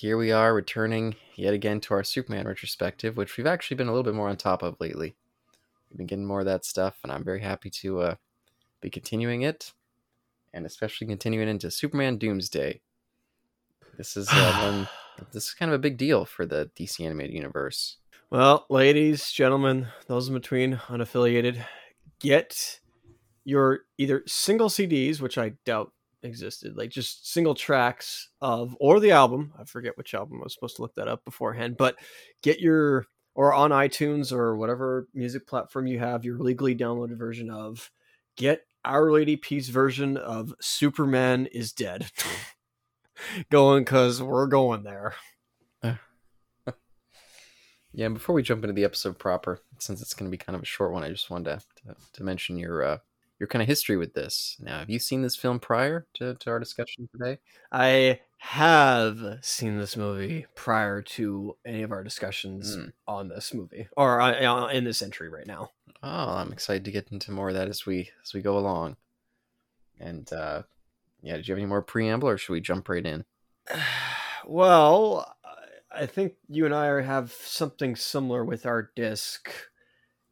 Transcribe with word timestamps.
here 0.00 0.16
we 0.16 0.32
are 0.32 0.54
returning 0.54 1.14
yet 1.36 1.52
again 1.52 1.78
to 1.78 1.92
our 1.92 2.02
Superman 2.02 2.48
retrospective, 2.48 3.18
which 3.18 3.36
we've 3.36 3.46
actually 3.46 3.76
been 3.76 3.86
a 3.86 3.90
little 3.90 4.02
bit 4.02 4.14
more 4.14 4.30
on 4.30 4.36
top 4.38 4.62
of 4.62 4.80
lately. 4.80 5.14
We've 5.90 5.98
been 5.98 6.06
getting 6.06 6.24
more 6.24 6.40
of 6.40 6.46
that 6.46 6.64
stuff, 6.64 7.00
and 7.02 7.12
I'm 7.12 7.22
very 7.22 7.42
happy 7.42 7.68
to 7.68 8.00
uh, 8.00 8.14
be 8.80 8.88
continuing 8.88 9.42
it, 9.42 9.74
and 10.54 10.64
especially 10.64 11.06
continuing 11.06 11.50
into 11.50 11.70
Superman 11.70 12.16
Doomsday. 12.16 12.80
This 13.98 14.16
is 14.16 14.28
uh, 14.32 14.52
one. 14.62 14.88
This 15.34 15.48
is 15.48 15.52
kind 15.54 15.70
of 15.70 15.74
a 15.74 15.82
big 15.82 15.98
deal 15.98 16.24
for 16.24 16.46
the 16.46 16.70
DC 16.78 17.04
animated 17.04 17.34
universe. 17.34 17.98
Well, 18.30 18.64
ladies, 18.70 19.30
gentlemen, 19.30 19.88
those 20.06 20.28
in 20.28 20.34
between, 20.34 20.76
unaffiliated, 20.88 21.62
get 22.20 22.80
your 23.44 23.80
either 23.98 24.22
single 24.26 24.70
CDs, 24.70 25.20
which 25.20 25.36
I 25.36 25.56
doubt 25.66 25.92
existed, 26.22 26.76
like 26.76 26.90
just 26.90 27.32
single 27.32 27.54
tracks 27.54 28.28
of, 28.40 28.76
or 28.80 29.00
the 29.00 29.12
album. 29.12 29.52
I 29.58 29.64
forget 29.64 29.96
which 29.96 30.14
album. 30.14 30.38
I 30.40 30.44
was 30.44 30.54
supposed 30.54 30.76
to 30.76 30.82
look 30.82 30.94
that 30.94 31.08
up 31.08 31.24
beforehand, 31.24 31.76
but 31.76 31.96
get 32.42 32.60
your, 32.60 33.06
or 33.34 33.52
on 33.54 33.70
iTunes 33.70 34.32
or 34.32 34.56
whatever 34.56 35.08
music 35.14 35.46
platform 35.46 35.86
you 35.86 35.98
have, 35.98 36.24
your 36.24 36.38
legally 36.38 36.74
downloaded 36.74 37.16
version 37.16 37.50
of, 37.50 37.90
get 38.36 38.62
Our 38.84 39.10
Lady 39.10 39.36
Peace 39.36 39.68
version 39.68 40.16
of 40.16 40.54
Superman 40.60 41.46
is 41.46 41.72
Dead. 41.72 42.10
going 43.50 43.84
because 43.84 44.22
we're 44.22 44.46
going 44.46 44.82
there. 44.82 45.14
Yeah, 47.92 48.06
and 48.06 48.14
before 48.14 48.36
we 48.36 48.42
jump 48.42 48.62
into 48.62 48.72
the 48.72 48.84
episode 48.84 49.18
proper, 49.18 49.60
since 49.78 50.00
it's 50.00 50.14
going 50.14 50.30
to 50.30 50.30
be 50.30 50.38
kind 50.38 50.54
of 50.54 50.62
a 50.62 50.66
short 50.66 50.92
one, 50.92 51.02
I 51.02 51.08
just 51.08 51.28
wanted 51.28 51.58
to, 51.58 51.88
to, 51.88 51.96
to 52.12 52.22
mention 52.22 52.56
your 52.56 52.84
uh, 52.84 52.98
your 53.40 53.46
kind 53.46 53.62
of 53.62 53.68
history 53.68 53.96
with 53.96 54.12
this. 54.14 54.56
Now, 54.60 54.78
have 54.80 54.90
you 54.90 54.98
seen 54.98 55.22
this 55.22 55.34
film 55.34 55.58
prior 55.58 56.06
to, 56.14 56.34
to 56.34 56.50
our 56.50 56.58
discussion 56.60 57.08
today? 57.10 57.38
I 57.72 58.20
have 58.38 59.38
seen 59.40 59.78
this 59.78 59.96
movie 59.96 60.46
prior 60.54 61.02
to 61.02 61.56
any 61.66 61.82
of 61.82 61.90
our 61.90 62.04
discussions 62.04 62.76
Mm. 62.76 62.92
on 63.08 63.28
this 63.28 63.52
movie 63.52 63.88
or 63.96 64.20
in 64.70 64.84
this 64.84 65.02
entry 65.02 65.28
right 65.28 65.46
now. 65.46 65.72
Oh, 66.02 66.34
I'm 66.36 66.52
excited 66.52 66.84
to 66.84 66.90
get 66.90 67.08
into 67.10 67.32
more 67.32 67.48
of 67.48 67.54
that 67.54 67.68
as 67.68 67.84
we 67.84 68.10
as 68.22 68.32
we 68.32 68.40
go 68.42 68.56
along. 68.56 68.96
And 69.98 70.30
uh, 70.32 70.62
yeah, 71.22 71.36
did 71.36 71.48
you 71.48 71.52
have 71.52 71.58
any 71.58 71.66
more 71.66 71.82
preamble, 71.82 72.28
or 72.28 72.38
should 72.38 72.52
we 72.52 72.60
jump 72.60 72.88
right 72.88 73.04
in? 73.04 73.24
well, 74.46 75.34
I 75.92 76.06
think 76.06 76.34
you 76.48 76.64
and 76.64 76.74
I 76.74 77.02
have 77.02 77.32
something 77.32 77.96
similar 77.96 78.44
with 78.44 78.64
our 78.64 78.90
disc 78.96 79.50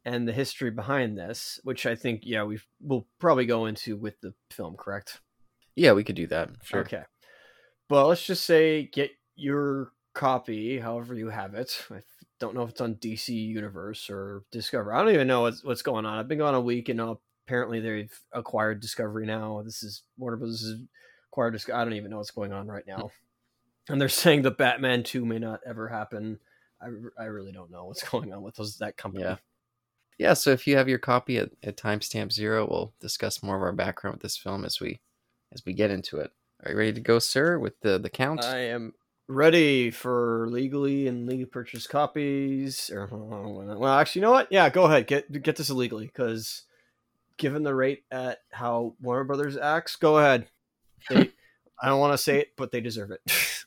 and 0.09 0.27
the 0.27 0.33
history 0.33 0.71
behind 0.71 1.17
this, 1.17 1.59
which 1.63 1.85
I 1.85 1.95
think 1.95 2.21
yeah 2.23 2.43
we 2.43 2.59
will 2.81 3.07
probably 3.19 3.45
go 3.45 3.65
into 3.65 3.95
with 3.95 4.19
the 4.21 4.33
film. 4.51 4.75
Correct? 4.75 5.21
Yeah, 5.75 5.93
we 5.93 6.03
could 6.03 6.15
do 6.15 6.27
that. 6.27 6.49
Sure. 6.63 6.81
Okay. 6.81 7.03
But 7.87 8.07
let's 8.07 8.25
just 8.25 8.45
say 8.45 8.89
get 8.91 9.11
your 9.35 9.91
copy, 10.13 10.79
however 10.79 11.13
you 11.13 11.29
have 11.29 11.53
it. 11.53 11.85
I 11.91 12.01
don't 12.39 12.55
know 12.55 12.63
if 12.63 12.71
it's 12.71 12.81
on 12.81 12.95
DC 12.95 13.29
Universe 13.29 14.09
or 14.09 14.43
Discover. 14.51 14.93
I 14.93 15.03
don't 15.03 15.13
even 15.13 15.27
know 15.27 15.41
what's 15.41 15.63
what's 15.63 15.81
going 15.81 16.05
on. 16.05 16.17
I've 16.17 16.27
been 16.27 16.39
gone 16.39 16.55
a 16.55 16.61
week, 16.61 16.89
and 16.89 17.17
apparently 17.47 17.79
they've 17.79 18.19
acquired 18.33 18.79
Discovery 18.79 19.25
now. 19.25 19.61
This 19.63 19.83
is 19.83 20.03
Warner 20.17 20.37
Bros. 20.37 20.61
has 20.61 20.75
acquired 21.31 21.51
Discovery. 21.51 21.81
I 21.81 21.83
don't 21.83 21.93
even 21.93 22.11
know 22.11 22.17
what's 22.17 22.31
going 22.31 22.53
on 22.53 22.67
right 22.67 22.85
now. 22.87 23.11
And 23.87 23.99
they're 23.99 24.09
saying 24.09 24.41
the 24.41 24.51
Batman 24.51 25.03
Two 25.03 25.25
may 25.25 25.39
not 25.39 25.61
ever 25.65 25.87
happen. 25.87 26.39
I, 26.81 26.87
I 27.19 27.25
really 27.25 27.51
don't 27.51 27.71
know 27.71 27.85
what's 27.85 28.03
going 28.09 28.33
on 28.33 28.41
with 28.41 28.55
those 28.55 28.77
that 28.77 28.97
company. 28.97 29.23
Yeah. 29.23 29.37
Yeah, 30.19 30.33
so 30.33 30.51
if 30.51 30.67
you 30.67 30.75
have 30.75 30.89
your 30.89 30.99
copy 30.99 31.37
at, 31.37 31.51
at 31.63 31.77
timestamp 31.77 32.33
zero, 32.33 32.67
we'll 32.69 32.93
discuss 32.99 33.41
more 33.41 33.55
of 33.55 33.61
our 33.61 33.71
background 33.71 34.15
with 34.15 34.21
this 34.21 34.37
film 34.37 34.65
as 34.65 34.79
we 34.79 34.99
as 35.53 35.65
we 35.65 35.73
get 35.73 35.91
into 35.91 36.17
it. 36.17 36.31
Are 36.63 36.71
you 36.71 36.77
ready 36.77 36.93
to 36.93 36.99
go, 36.99 37.19
sir, 37.19 37.57
with 37.57 37.79
the 37.79 37.97
the 37.97 38.09
count? 38.09 38.43
I 38.43 38.59
am 38.65 38.93
ready 39.29 39.91
for 39.91 40.49
legally 40.49 41.07
and 41.07 41.25
legally 41.25 41.45
purchased 41.45 41.89
copies. 41.89 42.91
Or 42.93 43.07
well, 43.09 43.93
actually, 43.93 44.19
you 44.19 44.25
know 44.25 44.31
what? 44.31 44.51
Yeah, 44.51 44.69
go 44.69 44.83
ahead. 44.83 45.07
Get 45.07 45.41
get 45.41 45.55
this 45.55 45.69
illegally 45.69 46.07
because 46.07 46.63
given 47.37 47.63
the 47.63 47.73
rate 47.73 48.03
at 48.11 48.39
how 48.51 48.95
Warner 49.01 49.23
Brothers 49.23 49.55
acts, 49.55 49.95
go 49.95 50.17
ahead. 50.17 50.47
They, 51.09 51.31
I 51.81 51.87
don't 51.87 52.01
want 52.01 52.11
to 52.11 52.17
say 52.17 52.39
it, 52.39 52.49
but 52.57 52.71
they 52.71 52.81
deserve 52.81 53.11
it. 53.11 53.65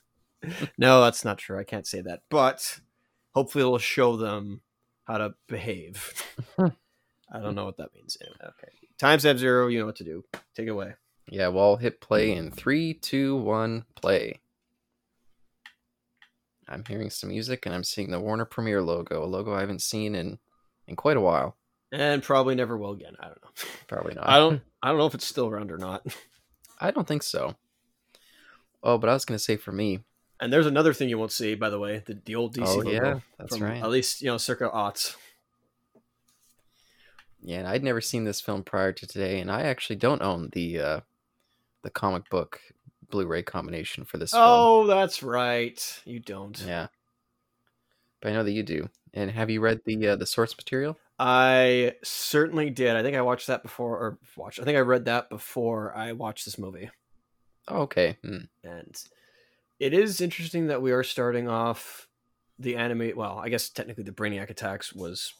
no, 0.77 1.01
that's 1.01 1.25
not 1.25 1.39
true. 1.39 1.57
I 1.57 1.63
can't 1.63 1.87
say 1.87 2.01
that, 2.01 2.21
but 2.29 2.79
hopefully, 3.33 3.63
it'll 3.63 3.79
show 3.79 4.17
them 4.17 4.61
how 5.05 5.17
to 5.17 5.33
behave. 5.47 6.23
I 6.57 7.39
don't 7.39 7.55
know 7.55 7.65
what 7.65 7.77
that 7.77 7.93
means. 7.95 8.17
Anyway, 8.21 8.37
okay. 8.41 8.73
Times 8.97 9.23
have 9.23 9.39
zero. 9.39 9.67
You 9.67 9.79
know 9.79 9.85
what 9.85 9.95
to 9.97 10.03
do. 10.03 10.23
Take 10.55 10.67
it 10.67 10.71
away. 10.71 10.93
Yeah, 11.29 11.47
well, 11.47 11.77
hit 11.77 12.01
play 12.01 12.33
in 12.33 12.51
three, 12.51 12.93
two, 12.93 13.35
one, 13.37 13.85
play. 13.95 14.39
I'm 16.67 16.83
hearing 16.87 17.09
some 17.09 17.29
music 17.29 17.65
and 17.65 17.73
I'm 17.73 17.83
seeing 17.83 18.11
the 18.11 18.19
Warner 18.19 18.45
Premiere 18.45 18.81
logo, 18.81 19.23
a 19.23 19.25
logo 19.25 19.53
I 19.53 19.61
haven't 19.61 19.81
seen 19.81 20.15
in 20.15 20.39
in 20.87 20.95
quite 20.95 21.17
a 21.17 21.21
while. 21.21 21.57
And 21.91 22.23
probably 22.23 22.55
never 22.55 22.77
will 22.77 22.91
again. 22.91 23.15
I 23.19 23.25
don't 23.25 23.41
know. 23.43 23.49
Probably 23.87 24.15
not. 24.15 24.27
I 24.27 24.37
don't. 24.37 24.61
I 24.81 24.89
don't 24.89 24.97
know 24.97 25.05
if 25.05 25.13
it's 25.13 25.27
still 25.27 25.47
around 25.47 25.71
or 25.71 25.77
not. 25.77 26.05
I 26.79 26.91
don't 26.91 27.07
think 27.07 27.21
so. 27.23 27.55
Oh, 28.81 28.97
but 28.97 29.09
I 29.09 29.13
was 29.13 29.25
gonna 29.25 29.39
say 29.39 29.57
for 29.57 29.71
me. 29.71 29.99
And 30.43 30.51
there's 30.51 30.67
another 30.67 30.93
thing 30.93 31.09
you 31.09 31.17
won't 31.17 31.31
see, 31.31 31.55
by 31.55 31.69
the 31.69 31.79
way, 31.79 32.03
the, 32.05 32.19
the 32.25 32.35
old 32.35 32.55
DC 32.55 32.65
oh 32.67 32.81
yeah, 32.83 33.19
that's 33.39 33.59
right. 33.59 33.81
At 33.81 33.89
least 33.89 34.21
you 34.21 34.27
know 34.27 34.37
circa 34.37 34.69
aughts. 34.69 35.15
Yeah, 37.41 37.59
and 37.59 37.67
I'd 37.67 37.83
never 37.83 38.01
seen 38.01 38.25
this 38.25 38.41
film 38.41 38.63
prior 38.63 38.91
to 38.91 39.07
today, 39.07 39.39
and 39.39 39.49
I 39.49 39.63
actually 39.63 39.95
don't 39.95 40.21
own 40.21 40.49
the 40.51 40.79
uh 40.79 40.99
the 41.83 41.89
comic 41.89 42.29
book 42.29 42.59
Blu-ray 43.09 43.43
combination 43.43 44.05
for 44.05 44.17
this 44.17 44.31
film. 44.31 44.43
Oh, 44.43 44.87
that's 44.87 45.23
right. 45.23 46.01
You 46.03 46.19
don't. 46.19 46.59
Yeah. 46.65 46.87
But 48.21 48.31
I 48.31 48.33
know 48.33 48.43
that 48.43 48.51
you 48.51 48.63
do. 48.63 48.89
And 49.13 49.29
have 49.31 49.49
you 49.49 49.61
read 49.61 49.81
the 49.85 50.09
uh, 50.09 50.15
the 50.15 50.25
source 50.25 50.57
material? 50.57 50.97
I 51.19 51.95
certainly 52.03 52.69
did. 52.69 52.95
I 52.95 53.03
think 53.03 53.15
I 53.15 53.21
watched 53.21 53.47
that 53.47 53.63
before, 53.63 53.97
or 53.97 54.17
watched. 54.35 54.59
I 54.59 54.63
think 54.63 54.77
I 54.77 54.81
read 54.81 55.05
that 55.05 55.29
before 55.29 55.95
I 55.95 56.13
watched 56.13 56.43
this 56.43 56.57
movie. 56.57 56.89
Oh, 57.67 57.83
okay. 57.83 58.17
Hmm. 58.23 58.45
And 58.63 59.01
it 59.83 59.93
is 59.93 60.21
interesting 60.21 60.67
that 60.67 60.81
we 60.81 60.91
are 60.91 61.03
starting 61.03 61.47
off 61.49 62.07
the 62.59 62.75
anime. 62.77 63.11
Well, 63.15 63.39
I 63.39 63.49
guess 63.49 63.69
technically 63.69 64.03
the 64.03 64.11
Brainiac 64.11 64.49
attacks 64.49 64.93
was 64.93 65.33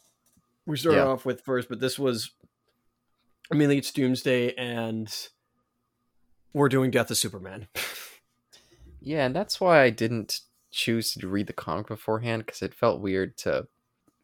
we 0.66 0.76
started 0.76 0.98
Yeah. 0.98 1.06
off 1.06 1.24
with 1.24 1.40
first, 1.42 1.68
but 1.68 1.80
this 1.80 1.98
was. 1.98 2.30
I 3.52 3.54
mean, 3.56 3.70
it's 3.70 3.92
Doomsday, 3.92 4.54
and 4.54 5.14
we're 6.52 6.68
doing 6.70 6.90
Death 6.90 7.10
of 7.10 7.16
Superman. 7.16 7.68
Yeah, 9.06 9.26
and 9.26 9.36
that's 9.36 9.60
why 9.60 9.82
I 9.82 9.90
didn't 9.90 10.40
choose 10.70 11.12
to 11.12 11.28
read 11.28 11.46
the 11.46 11.52
comic 11.52 11.88
beforehand 11.88 12.46
because 12.46 12.62
it 12.62 12.72
felt 12.72 13.02
weird 13.02 13.36
to 13.36 13.66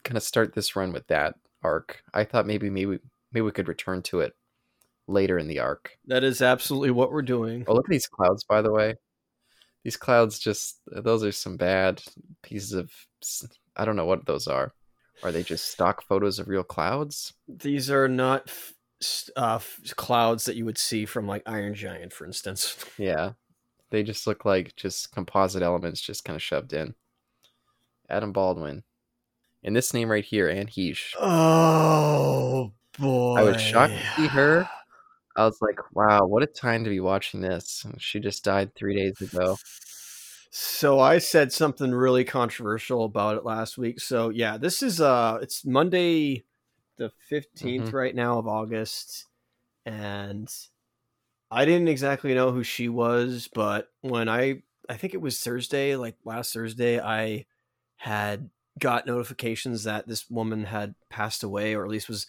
kind 0.04 0.16
of 0.16 0.22
start 0.22 0.54
this 0.54 0.74
run 0.74 0.90
with 0.90 1.06
that 1.08 1.34
arc. 1.62 2.02
I 2.14 2.24
thought 2.24 2.46
maybe 2.46 2.70
maybe 2.70 2.98
maybe 3.30 3.42
we 3.42 3.50
could 3.52 3.68
return 3.68 4.00
to 4.04 4.20
it 4.20 4.32
later 5.06 5.36
in 5.38 5.48
the 5.48 5.58
arc. 5.58 5.98
that 6.06 6.24
is 6.24 6.40
absolutely 6.40 6.92
what 6.92 7.12
we're 7.12 7.20
doing. 7.20 7.64
Oh, 7.66 7.74
look 7.74 7.84
at 7.88 7.90
these 7.90 8.06
clouds, 8.06 8.42
by 8.44 8.62
the 8.62 8.72
way. 8.72 8.94
These 9.84 9.96
clouds 9.96 10.38
just 10.38 10.80
those 10.86 11.24
are 11.24 11.32
some 11.32 11.56
bad 11.56 12.02
pieces 12.42 12.72
of 12.72 12.90
I 13.76 13.84
don't 13.84 13.96
know 13.96 14.06
what 14.06 14.26
those 14.26 14.46
are. 14.46 14.74
Are 15.22 15.32
they 15.32 15.42
just 15.42 15.70
stock 15.70 16.02
photos 16.02 16.38
of 16.38 16.48
real 16.48 16.64
clouds? 16.64 17.34
These 17.48 17.90
are 17.90 18.08
not 18.08 18.50
uh, 19.36 19.58
clouds 19.96 20.44
that 20.44 20.56
you 20.56 20.64
would 20.64 20.78
see 20.78 21.04
from 21.04 21.26
like 21.26 21.42
Iron 21.46 21.74
Giant, 21.74 22.12
for 22.12 22.26
instance. 22.26 22.76
Yeah. 22.98 23.32
They 23.90 24.04
just 24.04 24.26
look 24.26 24.44
like 24.44 24.76
just 24.76 25.10
composite 25.10 25.62
elements 25.62 26.00
just 26.00 26.24
kind 26.24 26.36
of 26.36 26.42
shoved 26.42 26.72
in. 26.72 26.94
Adam 28.08 28.32
Baldwin. 28.32 28.84
And 29.64 29.74
this 29.74 29.92
name 29.92 30.08
right 30.10 30.24
here, 30.24 30.48
Anne 30.48 30.68
Heche. 30.68 31.14
Oh 31.18 32.72
boy! 32.98 33.34
I 33.34 33.42
was 33.42 33.60
shocked 33.60 33.94
to 33.94 34.22
see 34.22 34.26
her. 34.28 34.68
I 35.40 35.44
was 35.44 35.60
like, 35.62 35.78
wow, 35.94 36.26
what 36.26 36.42
a 36.42 36.46
time 36.46 36.84
to 36.84 36.90
be 36.90 37.00
watching 37.00 37.40
this. 37.40 37.84
And 37.84 38.00
she 38.00 38.20
just 38.20 38.44
died 38.44 38.74
three 38.74 38.94
days 38.94 39.20
ago. 39.20 39.56
So 40.50 40.98
I 40.98 41.18
said 41.18 41.52
something 41.52 41.92
really 41.92 42.24
controversial 42.24 43.04
about 43.04 43.36
it 43.36 43.44
last 43.44 43.78
week. 43.78 44.00
So 44.00 44.30
yeah, 44.30 44.56
this 44.58 44.82
is 44.82 45.00
uh 45.00 45.38
it's 45.40 45.64
Monday 45.64 46.44
the 46.98 47.12
15th 47.30 47.90
Mhm. 47.90 47.92
right 47.92 48.14
now 48.14 48.38
of 48.38 48.46
August 48.46 49.26
and 49.86 50.52
I 51.50 51.64
didn't 51.64 51.88
exactly 51.88 52.34
know 52.34 52.52
who 52.52 52.62
she 52.62 52.88
was, 52.88 53.48
but 53.52 53.88
when 54.02 54.28
I 54.28 54.62
I 54.88 54.96
think 54.96 55.14
it 55.14 55.20
was 55.20 55.40
Thursday, 55.40 55.96
like 55.96 56.16
last 56.24 56.52
Thursday, 56.52 57.00
I 57.00 57.46
had 57.96 58.50
got 58.78 59.06
notifications 59.06 59.84
that 59.84 60.08
this 60.08 60.28
woman 60.28 60.64
had 60.64 60.94
passed 61.08 61.42
away 61.42 61.74
or 61.74 61.84
at 61.84 61.90
least 61.90 62.08
was 62.08 62.26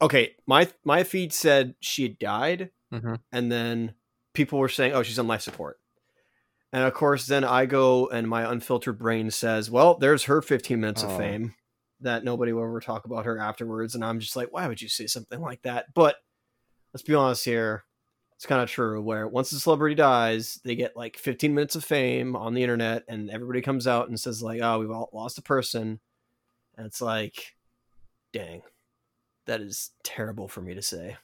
okay, 0.00 0.36
my 0.46 0.68
my 0.84 1.04
feed 1.04 1.32
said 1.32 1.74
she 1.80 2.02
had 2.02 2.18
died 2.18 2.70
hmm 2.92 3.14
and 3.32 3.52
then 3.52 3.94
people 4.34 4.58
were 4.58 4.68
saying, 4.68 4.92
"Oh, 4.92 5.02
she's 5.02 5.18
on 5.18 5.26
life 5.28 5.42
support." 5.42 5.78
And 6.72 6.84
of 6.84 6.92
course, 6.94 7.26
then 7.26 7.44
I 7.44 7.66
go 7.66 8.08
and 8.08 8.28
my 8.28 8.50
unfiltered 8.50 8.98
brain 8.98 9.30
says, 9.30 9.70
"Well, 9.70 9.96
there's 9.96 10.24
her 10.24 10.40
15 10.42 10.80
minutes 10.80 11.02
of 11.02 11.10
Oh. 11.10 11.16
fame 11.18 11.54
that 12.00 12.24
nobody 12.24 12.52
will 12.52 12.62
ever 12.64 12.80
talk 12.80 13.04
about 13.04 13.24
her 13.24 13.38
afterwards." 13.38 13.94
And 13.94 14.04
I'm 14.04 14.20
just 14.20 14.36
like, 14.36 14.52
"Why 14.52 14.68
would 14.68 14.80
you 14.82 14.88
say 14.88 15.06
something 15.06 15.40
like 15.40 15.62
that?" 15.62 15.86
But 15.94 16.16
let's 16.92 17.02
be 17.02 17.14
honest 17.14 17.44
here. 17.44 17.84
it's 18.36 18.46
kind 18.46 18.62
of 18.62 18.70
true. 18.70 19.02
Where 19.02 19.26
once 19.26 19.50
a 19.50 19.58
celebrity 19.58 19.96
dies, 19.96 20.60
they 20.62 20.76
get 20.76 20.96
like 20.96 21.16
15 21.16 21.54
minutes 21.56 21.74
of 21.74 21.84
fame 21.84 22.36
on 22.36 22.54
the 22.54 22.62
internet, 22.62 23.02
and 23.08 23.28
everybody 23.30 23.60
comes 23.60 23.86
out 23.88 24.08
and 24.08 24.18
says 24.20 24.40
like, 24.42 24.60
"Oh, 24.62 24.78
we've 24.78 24.92
all 24.92 25.10
lost 25.12 25.38
a 25.38 25.42
person," 25.42 25.98
and 26.76 26.86
it's 26.86 27.00
like, 27.02 27.56
dang, 28.32 28.62
that 29.48 29.60
is 29.60 29.90
terrible 30.04 30.46
for 30.46 30.60
me 30.60 30.74
to 30.74 30.82
say. 30.82 31.16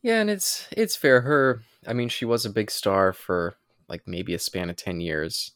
Yeah, 0.00 0.20
and 0.20 0.30
it's 0.30 0.66
it's 0.72 0.96
fair. 0.96 1.20
Her, 1.20 1.60
I 1.86 1.92
mean, 1.92 2.08
she 2.08 2.24
was 2.24 2.44
a 2.46 2.50
big 2.50 2.70
star 2.70 3.12
for 3.12 3.54
like 3.88 4.02
maybe 4.06 4.32
a 4.34 4.38
span 4.38 4.70
of 4.70 4.76
ten 4.76 5.00
years, 5.00 5.52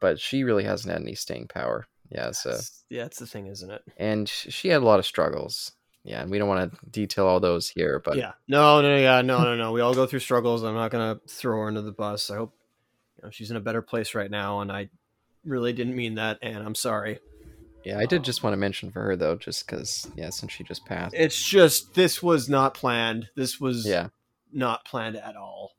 but 0.00 0.18
she 0.20 0.42
really 0.44 0.64
hasn't 0.64 0.92
had 0.92 1.00
any 1.02 1.14
staying 1.14 1.46
power. 1.48 1.86
Yeah, 2.10 2.32
so 2.32 2.50
That's- 2.50 2.84
yeah, 2.90 3.02
that's 3.04 3.18
the 3.18 3.26
thing, 3.26 3.46
isn't 3.46 3.70
it? 3.70 3.82
and 3.96 4.28
she 4.28 4.68
had 4.68 4.82
a 4.82 4.84
lot 4.84 4.98
of 4.98 5.06
struggles. 5.06 5.72
Yeah, 6.04 6.22
and 6.22 6.30
we 6.30 6.38
don't 6.38 6.48
want 6.48 6.72
to 6.72 6.78
detail 6.90 7.26
all 7.26 7.40
those 7.40 7.68
here, 7.68 8.00
but 8.04 8.16
yeah, 8.16 8.32
no, 8.46 8.80
no, 8.80 8.96
yeah, 8.96 9.22
no, 9.22 9.42
no, 9.42 9.56
no. 9.56 9.72
We 9.72 9.80
all 9.80 9.92
go 9.94 10.06
through 10.06 10.20
struggles. 10.20 10.62
I'm 10.62 10.74
not 10.74 10.90
gonna 10.92 11.18
throw 11.28 11.58
her 11.62 11.66
under 11.66 11.82
the 11.82 11.90
bus. 11.92 12.30
I 12.30 12.36
hope 12.36 12.54
you 13.16 13.24
know 13.24 13.30
she's 13.30 13.50
in 13.50 13.56
a 13.56 13.60
better 13.60 13.82
place 13.82 14.14
right 14.14 14.30
now, 14.30 14.60
and 14.60 14.70
I 14.70 14.88
really 15.44 15.72
didn't 15.72 15.96
mean 15.96 16.14
that, 16.14 16.38
and 16.42 16.58
I'm 16.64 16.74
sorry. 16.76 17.18
Yeah, 17.86 18.00
I 18.00 18.06
did 18.06 18.24
just 18.24 18.42
want 18.42 18.52
to 18.52 18.56
mention 18.58 18.90
for 18.90 19.00
her 19.02 19.14
though, 19.14 19.36
just 19.36 19.64
because 19.64 20.08
yeah, 20.16 20.30
since 20.30 20.50
she 20.50 20.64
just 20.64 20.84
passed. 20.84 21.14
It's 21.16 21.40
just 21.40 21.94
this 21.94 22.20
was 22.20 22.48
not 22.48 22.74
planned. 22.74 23.28
This 23.36 23.60
was 23.60 23.86
Yeah, 23.86 24.08
not 24.52 24.84
planned 24.84 25.14
at 25.14 25.36
all. 25.36 25.76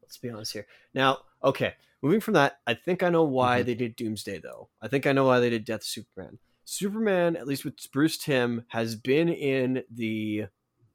Let's 0.00 0.16
be 0.16 0.30
honest 0.30 0.52
here. 0.52 0.68
Now, 0.94 1.18
okay, 1.42 1.74
moving 2.02 2.20
from 2.20 2.34
that, 2.34 2.60
I 2.68 2.74
think 2.74 3.02
I 3.02 3.08
know 3.08 3.24
why 3.24 3.62
Mhm. 3.62 3.66
they 3.66 3.74
did 3.74 3.96
Doomsday 3.96 4.38
though. 4.38 4.68
I 4.80 4.86
think 4.86 5.08
I 5.08 5.12
know 5.12 5.24
why 5.24 5.40
they 5.40 5.50
did 5.50 5.64
Death 5.64 5.82
Superman. 5.82 6.38
Superman, 6.64 7.34
at 7.34 7.48
least 7.48 7.64
with 7.64 7.74
Bruce 7.92 8.16
Timm, 8.16 8.64
has 8.68 8.94
been 8.94 9.28
in 9.28 9.82
the 9.90 10.46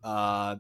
uh 0.04 0.56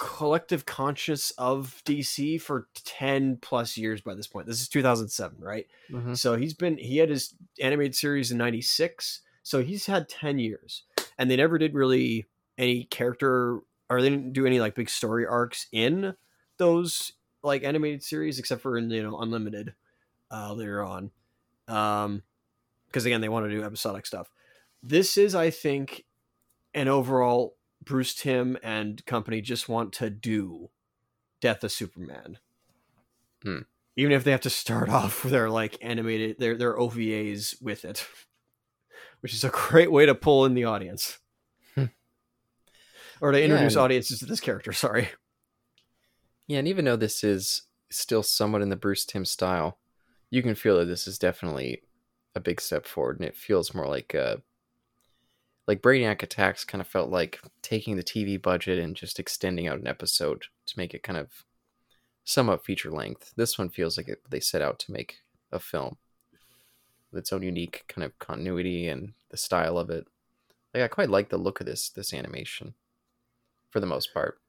collective 0.00 0.64
conscious 0.64 1.30
of 1.32 1.82
DC 1.84 2.40
for 2.40 2.68
10 2.74 3.36
plus 3.42 3.76
years 3.76 4.00
by 4.00 4.14
this 4.14 4.26
point. 4.26 4.46
This 4.46 4.62
is 4.62 4.68
2007, 4.68 5.38
right? 5.40 5.66
Mhm. 5.90 6.16
So 6.16 6.36
he's 6.36 6.54
been 6.54 6.78
he 6.78 6.96
had 6.96 7.10
his 7.10 7.34
animated 7.60 7.94
series 7.94 8.32
in 8.32 8.38
96. 8.38 9.20
So 9.42 9.62
he's 9.62 9.84
had 9.86 10.08
10 10.08 10.38
years. 10.38 10.84
And 11.18 11.30
they 11.30 11.36
never 11.36 11.58
did 11.58 11.74
really 11.74 12.24
any 12.56 12.84
character 12.84 13.60
or 13.90 14.00
they 14.00 14.08
didn't 14.08 14.32
do 14.32 14.46
any 14.46 14.58
like 14.58 14.74
big 14.74 14.88
story 14.88 15.26
arcs 15.26 15.66
in 15.70 16.14
those 16.56 17.12
like 17.42 17.62
animated 17.62 18.02
series 18.02 18.38
except 18.38 18.62
for 18.62 18.78
in 18.78 18.90
you 18.90 19.02
know 19.02 19.18
Unlimited 19.18 19.74
uh 20.30 20.54
later 20.54 20.82
on. 20.82 21.10
Um 21.68 22.22
because 22.86 23.04
again 23.04 23.20
they 23.20 23.28
want 23.28 23.44
to 23.44 23.50
do 23.50 23.62
episodic 23.62 24.06
stuff. 24.06 24.30
This 24.82 25.18
is 25.18 25.34
I 25.34 25.50
think 25.50 26.06
an 26.72 26.88
overall 26.88 27.56
Bruce 27.90 28.14
Timm 28.14 28.56
and 28.62 29.04
company 29.04 29.40
just 29.40 29.68
want 29.68 29.92
to 29.94 30.08
do 30.10 30.70
Death 31.40 31.64
of 31.64 31.72
Superman. 31.72 32.38
Hmm. 33.42 33.58
Even 33.96 34.12
if 34.12 34.22
they 34.22 34.30
have 34.30 34.40
to 34.42 34.50
start 34.50 34.88
off 35.00 35.24
with 35.24 35.32
their 35.32 35.50
like 35.50 35.76
animated 35.82 36.38
their 36.38 36.56
their 36.56 36.76
OVAs 36.76 37.60
with 37.60 37.84
it. 37.84 38.06
Which 39.20 39.34
is 39.34 39.42
a 39.42 39.50
great 39.50 39.90
way 39.90 40.06
to 40.06 40.14
pull 40.14 40.44
in 40.46 40.54
the 40.54 40.64
audience. 40.64 41.18
Hmm. 41.74 41.86
or 43.20 43.32
to 43.32 43.42
introduce 43.42 43.74
and- 43.74 43.82
audiences 43.82 44.20
to 44.20 44.26
this 44.26 44.40
character, 44.40 44.72
sorry. 44.86 45.08
yeah, 46.46 46.60
and 46.60 46.68
even 46.68 46.84
though 46.84 46.96
this 46.96 47.24
is 47.24 47.62
still 47.90 48.22
somewhat 48.22 48.62
in 48.62 48.68
the 48.70 48.76
Bruce 48.76 49.04
Timm 49.04 49.24
style, 49.24 49.78
you 50.30 50.42
can 50.42 50.54
feel 50.54 50.78
that 50.78 50.84
this 50.84 51.08
is 51.08 51.18
definitely 51.18 51.82
a 52.36 52.40
big 52.40 52.60
step 52.60 52.86
forward, 52.86 53.18
and 53.18 53.28
it 53.28 53.36
feels 53.36 53.74
more 53.74 53.88
like 53.88 54.14
uh 54.14 54.36
like 55.70 55.82
Brainiac 55.82 56.20
Attacks 56.24 56.64
kind 56.64 56.80
of 56.80 56.88
felt 56.88 57.10
like 57.10 57.40
taking 57.62 57.94
the 57.94 58.02
TV 58.02 58.42
budget 58.42 58.80
and 58.80 58.96
just 58.96 59.20
extending 59.20 59.68
out 59.68 59.78
an 59.78 59.86
episode 59.86 60.46
to 60.66 60.76
make 60.76 60.94
it 60.94 61.04
kind 61.04 61.16
of 61.16 61.44
somewhat 62.24 62.64
feature 62.64 62.90
length. 62.90 63.32
This 63.36 63.56
one 63.56 63.68
feels 63.68 63.96
like 63.96 64.08
it, 64.08 64.20
they 64.28 64.40
set 64.40 64.62
out 64.62 64.80
to 64.80 64.90
make 64.90 65.18
a 65.52 65.60
film 65.60 65.98
with 67.12 67.20
its 67.20 67.32
own 67.32 67.44
unique 67.44 67.84
kind 67.86 68.04
of 68.04 68.18
continuity 68.18 68.88
and 68.88 69.12
the 69.28 69.36
style 69.36 69.78
of 69.78 69.90
it. 69.90 70.08
Like 70.74 70.82
I 70.82 70.88
quite 70.88 71.08
like 71.08 71.28
the 71.28 71.38
look 71.38 71.60
of 71.60 71.66
this 71.66 71.88
this 71.88 72.12
animation 72.12 72.74
for 73.70 73.78
the 73.78 73.86
most 73.86 74.12
part. 74.12 74.39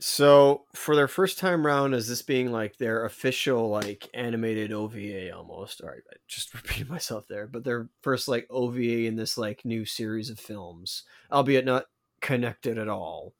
So 0.00 0.64
for 0.74 0.94
their 0.94 1.08
first 1.08 1.38
time 1.38 1.66
round, 1.66 1.92
as 1.92 2.08
this 2.08 2.22
being 2.22 2.52
like 2.52 2.76
their 2.76 3.04
official 3.04 3.68
like 3.68 4.08
animated 4.14 4.72
OVA 4.72 5.34
almost. 5.36 5.80
All 5.80 5.88
right, 5.88 6.02
I 6.10 6.16
just 6.28 6.54
repeated 6.54 6.88
myself 6.88 7.26
there, 7.28 7.46
but 7.46 7.64
their 7.64 7.88
first 8.02 8.28
like 8.28 8.46
OVA 8.50 9.06
in 9.06 9.16
this 9.16 9.36
like 9.36 9.64
new 9.64 9.84
series 9.84 10.30
of 10.30 10.38
films, 10.38 11.02
albeit 11.32 11.64
not 11.64 11.86
connected 12.20 12.78
at 12.78 12.88
all. 12.88 13.34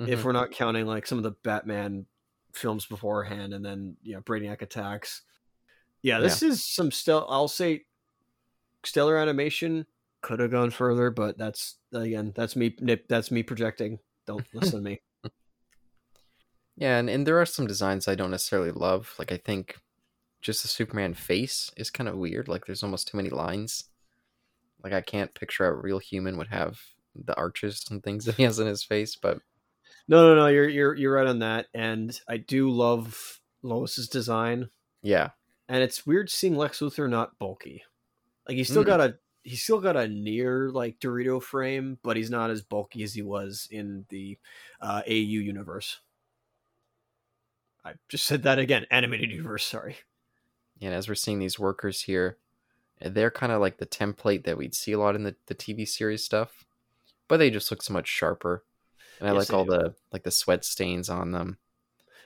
If 0.00 0.20
Mhm. 0.20 0.24
we're 0.24 0.32
not 0.32 0.50
counting 0.50 0.86
like 0.86 1.06
some 1.06 1.18
of 1.18 1.24
the 1.24 1.36
Batman 1.44 2.06
films 2.52 2.84
beforehand, 2.86 3.54
and 3.54 3.64
then 3.64 3.96
you 4.02 4.14
know 4.14 4.22
Brainiac 4.22 4.62
attacks. 4.62 5.22
Yeah, 6.02 6.18
this 6.18 6.42
is 6.42 6.64
some 6.64 6.90
still. 6.90 7.24
I'll 7.28 7.46
say 7.46 7.84
stellar 8.84 9.16
animation 9.16 9.86
could 10.20 10.40
have 10.40 10.50
gone 10.50 10.70
further, 10.70 11.10
but 11.10 11.38
that's 11.38 11.76
again 11.92 12.32
that's 12.34 12.56
me 12.56 12.74
nip 12.80 13.06
that's 13.08 13.30
me 13.30 13.44
projecting. 13.44 14.00
Don't 14.26 14.44
listen 14.52 14.80
to 14.80 14.84
me. 14.90 15.00
Yeah, 16.76 16.98
and, 16.98 17.08
and 17.10 17.26
there 17.26 17.40
are 17.40 17.46
some 17.46 17.66
designs 17.66 18.08
I 18.08 18.14
don't 18.14 18.30
necessarily 18.30 18.70
love. 18.72 19.14
Like 19.18 19.30
I 19.32 19.36
think 19.36 19.76
just 20.40 20.62
the 20.62 20.68
Superman 20.68 21.14
face 21.14 21.70
is 21.76 21.90
kind 21.90 22.08
of 22.08 22.16
weird. 22.16 22.48
Like 22.48 22.66
there's 22.66 22.82
almost 22.82 23.08
too 23.08 23.16
many 23.16 23.28
lines. 23.30 23.84
Like 24.82 24.92
I 24.92 25.00
can't 25.00 25.34
picture 25.34 25.66
a 25.66 25.74
real 25.74 25.98
human 25.98 26.36
would 26.38 26.48
have 26.48 26.80
the 27.14 27.36
arches 27.36 27.84
and 27.90 28.02
things 28.02 28.24
that 28.26 28.36
he 28.36 28.42
has 28.42 28.58
in 28.58 28.66
his 28.66 28.82
face, 28.82 29.16
but 29.16 29.38
No, 30.08 30.28
no, 30.28 30.34
no. 30.34 30.46
You're 30.48 30.68
you're 30.68 30.94
you're 30.94 31.14
right 31.14 31.26
on 31.26 31.40
that, 31.40 31.66
and 31.74 32.18
I 32.28 32.38
do 32.38 32.70
love 32.70 33.40
Lois's 33.62 34.08
design, 34.08 34.70
yeah. 35.02 35.30
and 35.68 35.82
it's 35.82 36.04
weird 36.06 36.30
seeing 36.30 36.56
Lex 36.56 36.80
Luthor 36.80 37.08
not 37.08 37.38
bulky. 37.38 37.84
Like 38.48 38.56
he's 38.56 38.68
still 38.68 38.82
Mm. 38.82 38.86
got 38.86 39.00
a 39.00 39.18
he's 39.44 39.62
still 39.62 39.80
got 39.80 39.96
a 39.96 40.08
near 40.08 40.70
like 40.70 40.98
Dorito 40.98 41.40
frame, 41.40 41.98
but 42.02 42.16
he's 42.16 42.30
not 42.30 42.50
as 42.50 42.62
bulky 42.62 43.04
as 43.04 43.12
he 43.14 43.22
was 43.22 43.68
in 43.70 44.06
the 44.08 44.38
uh, 44.80 45.02
AU 45.06 45.12
universe. 45.44 46.00
I 47.84 47.92
just 48.08 48.24
said 48.24 48.42
that 48.44 48.58
again. 48.58 48.86
Animated 48.90 49.30
universe. 49.30 49.64
Sorry. 49.64 49.96
And 50.80 50.94
as 50.94 51.08
we're 51.08 51.14
seeing 51.14 51.38
these 51.38 51.58
workers 51.58 52.02
here, 52.02 52.38
they're 53.00 53.30
kind 53.30 53.52
of 53.52 53.60
like 53.60 53.78
the 53.78 53.86
template 53.86 54.44
that 54.44 54.56
we'd 54.58 54.74
see 54.74 54.92
a 54.92 54.98
lot 54.98 55.14
in 55.16 55.24
the, 55.24 55.34
the 55.46 55.54
TV 55.54 55.86
series 55.88 56.24
stuff, 56.24 56.64
but 57.28 57.36
they 57.38 57.50
just 57.50 57.70
look 57.70 57.82
so 57.82 57.92
much 57.92 58.08
sharper. 58.08 58.64
And 59.20 59.28
I 59.28 59.32
Yes, 59.32 59.50
like 59.50 59.56
all 59.56 59.64
do. 59.64 59.70
the 59.70 59.94
like 60.12 60.22
the 60.24 60.30
sweat 60.30 60.64
stains 60.64 61.08
on 61.08 61.32
them. 61.32 61.58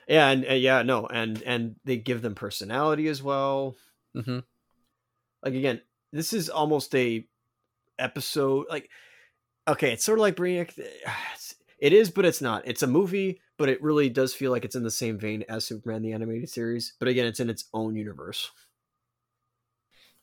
Yeah, 0.07 0.29
and, 0.29 0.45
and 0.45 0.61
yeah, 0.61 0.83
no, 0.83 1.05
and 1.07 1.41
and 1.43 1.75
they 1.83 1.97
give 1.97 2.21
them 2.21 2.33
personality 2.35 3.07
as 3.07 3.21
well. 3.21 3.75
Mm-hmm. 4.15 4.39
like 5.43 5.53
again 5.53 5.81
this 6.11 6.33
is 6.33 6.49
almost 6.49 6.95
a 6.95 7.23
episode 7.99 8.65
like 8.69 8.89
okay 9.67 9.93
it's 9.93 10.03
sort 10.03 10.17
of 10.17 10.21
like 10.23 10.39
it's- 10.39 10.79
it 11.77 11.93
is 11.93 12.09
but 12.09 12.25
it's 12.25 12.41
not. 12.41 12.63
It's 12.65 12.83
a 12.83 12.87
movie 12.87 13.41
but 13.57 13.69
it 13.69 13.81
really 13.81 14.09
does 14.09 14.33
feel 14.33 14.51
like 14.51 14.63
it's 14.63 14.75
in 14.75 14.83
the 14.83 14.91
same 14.91 15.17
vein 15.17 15.43
as 15.49 15.65
Superman 15.65 16.03
the 16.03 16.13
animated 16.13 16.49
series. 16.49 16.93
But 16.99 17.07
again 17.07 17.25
it's 17.25 17.39
in 17.39 17.49
its 17.49 17.65
own 17.73 17.95
universe. 17.95 18.51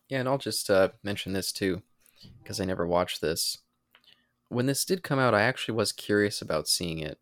Yeah, 0.08 0.20
and 0.20 0.28
I'll 0.28 0.38
just 0.38 0.70
uh, 0.70 0.90
mention 1.02 1.32
this 1.32 1.50
too, 1.50 1.82
because 2.42 2.60
I 2.60 2.64
never 2.64 2.86
watched 2.86 3.20
this. 3.20 3.58
When 4.48 4.66
this 4.66 4.84
did 4.84 5.02
come 5.02 5.18
out, 5.18 5.34
I 5.34 5.42
actually 5.42 5.74
was 5.74 5.92
curious 5.92 6.42
about 6.42 6.68
seeing 6.68 6.98
it, 6.98 7.18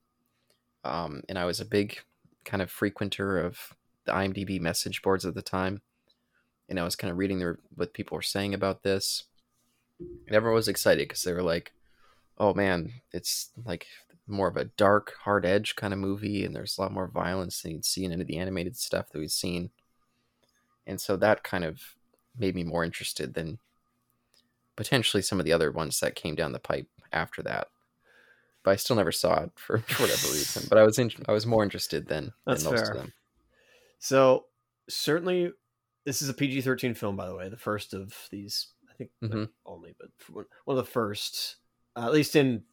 um, 0.85 1.23
and 1.29 1.39
I 1.39 1.45
was 1.45 1.61
a 1.61 1.65
big 1.65 2.01
kind 2.45 2.61
of 2.61 2.71
frequenter 2.71 3.39
of 3.39 3.75
the 4.05 4.13
IMDb 4.13 4.61
message 4.61 5.01
boards 5.01 5.25
at 5.25 5.35
the 5.35 5.43
time, 5.43 5.81
and 6.69 6.79
I 6.79 6.85
was 6.85 6.97
kind 6.97 7.11
of 7.11 7.19
reading 7.19 7.39
their, 7.39 7.59
what 7.75 7.95
people 7.95 8.17
were 8.17 8.23
saying 8.23 8.53
about 8.53 8.83
this, 8.83 9.25
and 10.01 10.35
everyone 10.35 10.57
was 10.57 10.69
excited 10.69 11.07
because 11.09 11.23
they 11.23 11.33
were 11.33 11.43
like, 11.43 11.73
"Oh 12.37 12.53
man, 12.53 12.93
it's 13.13 13.51
like 13.65 13.87
more 14.27 14.49
of 14.49 14.57
a 14.57 14.65
dark, 14.67 15.15
hard 15.25 15.45
edge 15.45 15.75
kind 15.77 15.93
of 15.93 15.99
movie, 15.99 16.45
and 16.45 16.55
there's 16.55 16.79
a 16.79 16.83
lot 16.83 16.93
more 16.93 17.09
violence 17.09 17.61
than 17.63 17.73
you'd 17.73 17.85
see 17.85 18.05
in 18.05 18.13
any 18.13 18.23
of 18.23 18.29
the 18.29 18.39
animated 18.39 18.77
stuff 18.77 19.11
that 19.11 19.19
we've 19.19 19.31
seen." 19.33 19.71
And 20.87 21.01
so 21.01 21.17
that 21.17 21.45
kind 21.45 21.65
of 21.65 21.81
made 22.37 22.55
me 22.55 22.65
more 22.65 22.85
interested 22.85 23.35
than 23.35 23.59
potentially 24.77 25.23
some 25.23 25.39
of 25.39 25.45
the 25.45 25.53
other 25.53 25.71
ones 25.71 26.01
that 26.01 26.15
came 26.17 26.35
down 26.35 26.53
the 26.53 26.59
pipe 26.59 26.89
after 27.13 27.43
that. 27.43 27.69
But 28.65 28.73
I 28.73 28.77
still 28.77 28.97
never 28.97 29.13
saw 29.13 29.43
it 29.45 29.51
for, 29.57 29.79
for 29.79 30.03
whatever 30.03 30.29
reason. 30.29 30.67
But 30.69 30.79
I 30.79 30.83
was 30.85 30.99
in, 30.99 31.11
I 31.29 31.33
was 31.33 31.47
more 31.47 31.63
interested 31.63 32.07
than, 32.07 32.33
That's 32.47 32.63
than 32.65 32.73
most 32.73 32.81
fair. 32.85 32.91
of 32.93 32.97
them. 32.99 33.13
so 33.99 34.47
certainly 34.89 35.53
this 36.05 36.23
is 36.23 36.29
a 36.29 36.35
PG-13 36.35 36.97
film 36.97 37.15
by 37.17 37.27
the 37.29 37.35
way 37.37 37.49
the 37.49 37.57
first 37.57 37.95
of 37.95 38.27
these 38.33 38.73
I 38.91 38.95
think 38.95 39.11
Mhm. 39.23 39.49
only 39.65 39.95
but 39.99 40.11
one 40.29 40.45
one 40.65 40.77
of 40.77 40.85
the 40.85 40.91
first 40.91 41.57
uh, 41.97 42.05
at 42.07 42.13
least 42.13 42.35
in 42.35 42.65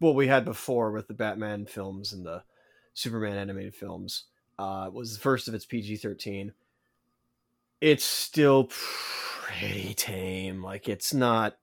what 0.00 0.16
we 0.16 0.26
had 0.26 0.44
before 0.44 0.90
with 0.90 1.06
the 1.08 1.14
Batman 1.14 1.66
films 1.66 2.12
and 2.12 2.26
the 2.26 2.42
Superman 2.94 3.36
animated 3.38 3.74
films 3.74 4.24
uh, 4.58 4.90
was 4.92 5.14
the 5.14 5.20
first 5.20 5.46
of 5.46 5.54
its 5.54 5.64
PG 5.64 5.96
thirteen. 5.98 6.52
It's 7.80 8.04
still 8.04 8.68
pretty 8.70 9.94
tame. 9.94 10.62
Like 10.62 10.88
it's 10.88 11.14
not 11.14 11.54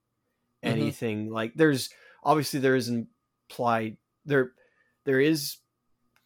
Mhm. 0.63 0.69
anything 0.69 1.29
like 1.29 1.53
there's 1.55 1.89
obviously 2.23 2.59
there 2.59 2.75
is 2.75 2.89
implied 2.89 3.97
there 4.25 4.53
there 5.03 5.19
is 5.19 5.57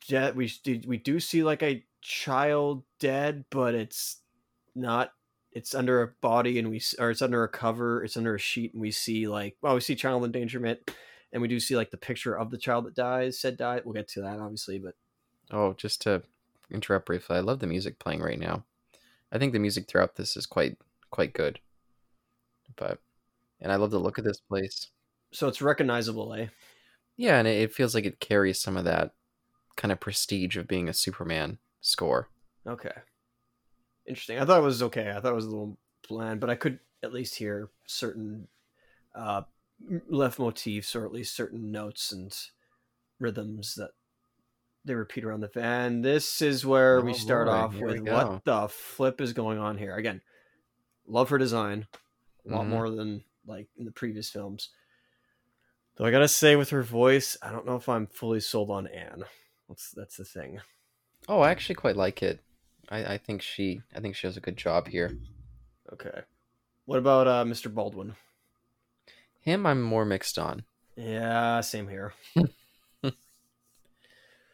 dead. 0.08 0.36
We 0.36 0.48
do 0.64 0.82
we 0.88 0.98
do 0.98 1.20
see 1.20 1.44
like 1.44 1.64
a 1.64 1.86
child 2.02 2.84
dead, 3.00 3.46
but 3.50 3.76
it's 3.76 4.22
not. 4.76 5.14
It's 5.52 5.76
under 5.76 6.02
a 6.02 6.08
body, 6.22 6.58
and 6.60 6.70
we 6.70 6.82
or 6.98 7.12
it's 7.12 7.22
under 7.22 7.44
a 7.44 7.50
cover. 7.50 8.04
It's 8.04 8.16
under 8.16 8.36
a 8.36 8.40
sheet, 8.40 8.74
and 8.74 8.82
we 8.82 8.92
see 8.92 9.28
like 9.28 9.58
well, 9.62 9.76
we 9.76 9.82
see 9.82 9.96
child 9.96 10.24
endangerment, 10.24 10.92
and 11.34 11.42
we 11.42 11.48
do 11.48 11.60
see 11.60 11.76
like 11.76 11.92
the 11.92 11.98
picture 11.98 12.38
of 12.38 12.52
the 12.52 12.58
child 12.58 12.86
that 12.86 12.96
dies. 12.96 13.40
Said 13.40 13.58
died. 13.58 13.84
We'll 13.86 13.94
get 13.94 14.08
to 14.10 14.22
that 14.22 14.40
obviously, 14.40 14.80
but 14.80 14.96
Oh, 15.52 15.74
just 15.74 16.02
to 16.04 16.24
interrupt 16.70 17.06
briefly, 17.08 17.36
I 17.38 17.42
love 17.42 17.60
the 17.60 17.68
music 17.68 18.00
playing 18.00 18.22
right 18.22 18.40
now. 18.40 18.64
I 19.32 19.38
think 19.38 19.54
the 19.54 19.60
music 19.60 19.88
throughout 19.88 20.16
this 20.16 20.36
is 20.38 20.46
quite 20.46 20.78
quite 21.10 21.34
good. 21.34 21.60
But 22.76 23.00
and 23.60 23.72
I 23.72 23.76
love 23.76 23.92
the 23.92 24.00
look 24.00 24.18
of 24.18 24.24
this 24.24 24.40
place. 24.40 24.88
so 25.32 25.48
it's 25.48 25.62
recognizable, 25.62 26.34
eh? 26.34 26.48
Yeah, 27.18 27.38
and 27.38 27.48
it, 27.48 27.62
it 27.62 27.74
feels 27.74 27.94
like 27.94 28.06
it 28.06 28.20
carries 28.20 28.60
some 28.60 28.78
of 28.78 28.86
that 28.86 29.14
kind 29.76 29.92
of 29.92 30.00
prestige 30.00 30.58
of 30.58 30.68
being 30.68 30.90
a 30.90 30.94
Superman 30.94 31.60
score. 31.82 32.30
Okay. 32.66 32.92
Interesting. 34.08 34.40
I 34.40 34.46
thought 34.46 34.60
it 34.60 34.66
was 34.66 34.82
okay. 34.84 35.12
I 35.12 35.20
thought 35.20 35.32
it 35.32 35.36
was 35.36 35.46
a 35.46 35.50
little 35.50 35.78
bland, 36.08 36.40
but 36.40 36.50
I 36.50 36.56
could 36.56 36.80
at 37.04 37.14
least 37.14 37.36
hear 37.36 37.70
certain 37.86 38.48
uh, 39.16 39.44
leitmotifs 40.10 40.96
or 40.96 41.06
at 41.06 41.12
least 41.14 41.36
certain 41.36 41.72
notes 41.72 42.12
and 42.12 42.36
rhythms 43.20 43.76
that 43.76 43.92
they 44.84 44.96
repeat 44.96 45.24
around 45.24 45.42
the 45.42 45.48
van. 45.48 46.02
This 46.02 46.42
is 46.42 46.66
where 46.66 47.02
we 47.02 47.12
Oh, 47.12 47.16
start 47.16 47.48
boy, 47.48 47.52
off 47.54 47.76
with 47.76 48.00
what 48.02 48.44
the 48.46 48.68
flip 48.70 49.22
is 49.22 49.34
going 49.34 49.60
on 49.60 49.78
here. 49.78 49.96
Again, 49.96 50.22
love 51.06 51.30
her 51.30 51.38
design 51.38 51.88
a 52.46 52.50
lot 52.52 52.66
Mhm. 52.66 52.70
more 52.70 52.90
than 52.90 53.24
like 53.46 53.68
in 53.78 53.86
the 53.86 53.92
previous 53.92 54.30
films. 54.30 54.70
Though 55.96 56.06
I 56.06 56.12
gotta 56.12 56.28
say, 56.28 56.56
with 56.56 56.70
her 56.70 56.84
voice, 56.84 57.38
I 57.42 57.52
don't 57.52 57.66
know 57.66 57.76
if 57.76 57.88
I'm 57.90 58.08
fully 58.08 58.40
sold 58.40 58.70
on 58.72 58.88
Anne. 58.88 59.26
That's 59.68 59.92
that's 59.92 60.18
the 60.18 60.26
thing. 60.26 60.62
Oh, 61.28 61.42
I 61.42 61.52
actually 61.52 61.76
quite 61.76 61.96
like 61.96 62.24
it. 62.24 62.40
I, 62.90 63.14
I 63.14 63.18
think 63.18 63.42
she 63.42 63.82
I 63.96 64.00
think 64.00 64.16
she 64.16 64.28
does 64.28 64.38
a 64.38 64.42
good 64.42 64.58
job 64.58 64.88
here. 64.88 65.18
Okay. 65.94 66.22
What 66.86 66.98
about 66.98 67.28
uh, 67.28 67.44
Mr. 67.44 67.72
Baldwin? 67.74 68.16
Him 69.42 69.66
I'm 69.66 69.82
more 69.82 70.06
mixed 70.06 70.40
on. 70.40 70.64
Yeah, 70.96 71.62
same 71.62 71.88
here. 71.88 72.14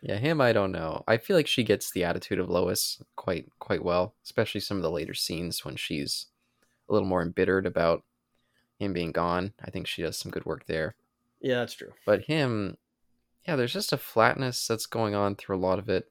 Yeah, 0.02 0.18
him 0.18 0.40
I 0.40 0.54
don't 0.54 0.72
know. 0.72 1.04
I 1.08 1.18
feel 1.18 1.36
like 1.36 1.48
she 1.48 1.64
gets 1.64 1.92
the 1.92 2.04
attitude 2.04 2.40
of 2.40 2.50
Lois 2.50 3.02
quite 3.16 3.48
quite 3.60 3.84
well, 3.84 4.14
especially 4.24 4.62
some 4.62 4.78
of 4.78 4.84
the 4.84 4.92
later 4.92 5.14
scenes 5.14 5.66
when 5.66 5.76
she's 5.76 6.28
a 6.90 6.94
little 6.94 7.08
more 7.08 7.22
embittered 7.22 7.66
about 7.66 8.04
him 8.80 8.94
being 8.94 9.12
gone. 9.12 9.54
I 9.64 9.72
think 9.72 9.88
she 9.88 10.02
does 10.02 10.18
some 10.18 10.32
good 10.32 10.46
work 10.46 10.66
there. 10.66 10.96
Yeah, 11.42 11.56
that's 11.56 11.74
true. 11.74 11.94
But 12.06 12.26
him, 12.26 12.78
yeah, 13.48 13.56
there's 13.56 13.74
just 13.74 13.92
a 13.92 13.98
flatness 13.98 14.68
that's 14.68 14.86
going 14.86 15.16
on 15.16 15.36
through 15.36 15.58
a 15.58 15.60
lot 15.60 15.80
of 15.80 15.90
it, 15.90 16.10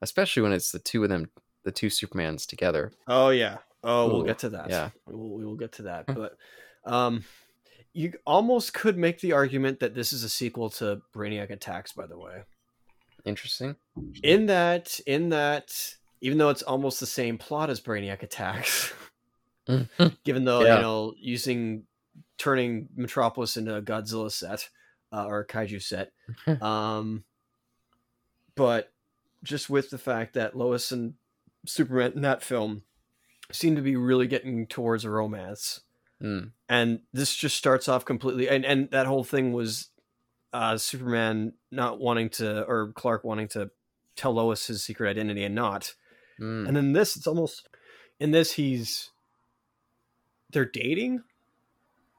especially 0.00 0.42
when 0.42 0.52
it's 0.52 0.72
the 0.72 0.78
two 0.78 1.02
of 1.02 1.10
them, 1.10 1.30
the 1.64 1.72
two 1.72 1.88
Supermans 1.88 2.46
together. 2.46 2.92
Oh 3.06 3.28
yeah. 3.28 3.58
Oh, 3.84 4.08
we'll 4.08 4.24
get 4.24 4.40
to 4.40 4.48
that. 4.50 4.70
yeah. 4.70 4.90
we 5.06 5.14
will, 5.14 5.36
we 5.36 5.44
will 5.44 5.54
get 5.54 5.72
to 5.72 5.82
that. 5.82 6.06
But 6.14 6.36
um, 6.84 7.24
you 7.98 8.12
almost 8.24 8.74
could 8.74 8.96
make 8.96 9.20
the 9.20 9.32
argument 9.32 9.80
that 9.80 9.92
this 9.92 10.12
is 10.12 10.22
a 10.22 10.28
sequel 10.28 10.70
to 10.70 11.02
Brainiac 11.12 11.50
Attacks. 11.50 11.92
By 11.92 12.06
the 12.06 12.16
way, 12.16 12.42
Interesting. 13.24 13.74
in 14.22 14.46
that, 14.46 15.00
in 15.04 15.30
that, 15.30 15.74
even 16.20 16.38
though 16.38 16.50
it's 16.50 16.62
almost 16.62 17.00
the 17.00 17.06
same 17.06 17.38
plot 17.38 17.70
as 17.70 17.80
Brainiac 17.80 18.22
Attacks, 18.22 18.92
given 20.24 20.44
though 20.44 20.62
Yeah. 20.64 20.76
you 20.76 20.82
know 20.82 21.14
using 21.18 21.86
turning 22.38 22.88
Metropolis 22.94 23.56
into 23.56 23.74
a 23.74 23.82
Godzilla 23.82 24.30
set 24.30 24.68
uh, 25.12 25.26
or 25.26 25.40
a 25.40 25.46
kaiju 25.46 25.82
set, 25.82 26.12
um, 26.62 27.24
but 28.54 28.92
just 29.42 29.68
with 29.68 29.90
the 29.90 29.98
fact 29.98 30.34
that 30.34 30.56
Lois 30.56 30.92
and 30.92 31.14
Superman 31.66 32.12
in 32.14 32.22
that 32.22 32.44
film 32.44 32.82
seem 33.50 33.74
to 33.74 33.82
be 33.82 33.96
really 33.96 34.28
getting 34.28 34.66
towards 34.68 35.04
a 35.04 35.10
romance, 35.10 35.80
Mm. 36.22 36.50
and 36.68 37.00
this 37.12 37.34
just 37.36 37.56
starts 37.56 37.88
off 37.88 38.04
completely, 38.04 38.48
and 38.48 38.64
and 38.64 38.90
that 38.90 39.06
whole 39.06 39.22
thing 39.24 39.52
was 39.52 39.88
uh, 40.52 40.76
Superman 40.76 41.52
not 41.70 42.00
wanting 42.00 42.28
to 42.30 42.64
or 42.64 42.92
Clark 42.92 43.22
wanting 43.22 43.48
to 43.48 43.70
tell 44.16 44.32
Lois 44.32 44.66
his 44.66 44.82
secret 44.82 45.08
identity 45.10 45.44
and 45.44 45.54
not. 45.54 45.94
Mm. 46.40 46.66
And 46.66 46.76
then 46.76 46.92
this, 46.92 47.16
it's 47.16 47.26
almost 47.28 47.68
in 48.18 48.32
this 48.32 48.52
he's 48.52 49.10
they're 50.50 50.64
dating, 50.64 51.22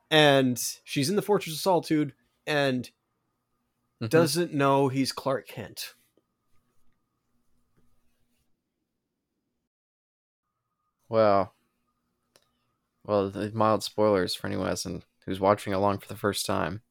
and 0.09 0.57
she's 0.85 1.09
in 1.09 1.15
the 1.17 1.21
Fortress 1.21 1.55
of 1.55 1.59
Solitude 1.61 2.13
and 2.47 2.89
Mhm. 4.01 4.09
doesn't 4.09 4.53
know 4.53 4.87
he's 4.87 5.11
Clark 5.11 5.45
Kent. 5.47 5.93
Well, 11.09 11.53
well, 13.09 13.29
the 13.29 13.51
mild 13.53 13.83
spoilers 13.83 14.35
for 14.35 14.47
anyone 14.47 14.67
hasn't 14.67 15.03
who's 15.25 15.39
watching 15.39 15.73
along 15.73 15.97
for 15.97 16.07
the 16.07 16.15
first 16.15 16.45
time. 16.45 16.81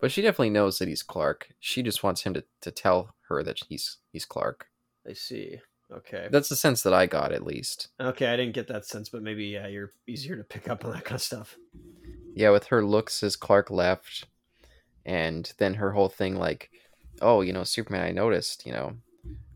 But 0.00 0.12
she 0.12 0.22
definitely 0.22 0.50
knows 0.50 0.78
that 0.78 0.88
he's 0.88 1.02
Clark. 1.02 1.48
She 1.58 1.82
just 1.82 2.02
wants 2.02 2.22
him 2.22 2.34
to, 2.34 2.44
to 2.60 2.70
tell 2.70 3.14
her 3.28 3.42
that 3.42 3.58
he's 3.68 3.98
he's 4.12 4.24
Clark. 4.24 4.68
I 5.08 5.12
see. 5.14 5.60
Okay. 5.92 6.28
That's 6.30 6.48
the 6.48 6.56
sense 6.56 6.82
that 6.82 6.92
I 6.94 7.06
got, 7.06 7.32
at 7.32 7.44
least. 7.46 7.88
Okay, 8.00 8.26
I 8.26 8.36
didn't 8.36 8.54
get 8.54 8.66
that 8.68 8.86
sense, 8.86 9.08
but 9.08 9.22
maybe 9.22 9.44
yeah, 9.46 9.66
you're 9.68 9.92
easier 10.06 10.36
to 10.36 10.42
pick 10.44 10.68
up 10.68 10.84
on 10.84 10.92
that 10.92 11.04
kind 11.04 11.14
of 11.16 11.22
stuff. 11.22 11.56
Yeah, 12.34 12.50
with 12.50 12.66
her 12.66 12.84
looks 12.84 13.22
as 13.22 13.36
Clark 13.36 13.70
left, 13.70 14.24
and 15.04 15.52
then 15.58 15.74
her 15.74 15.92
whole 15.92 16.08
thing 16.08 16.36
like, 16.36 16.70
oh, 17.22 17.40
you 17.40 17.52
know, 17.52 17.64
Superman. 17.64 18.02
I 18.02 18.10
noticed, 18.10 18.66
you 18.66 18.72
know, 18.72 18.96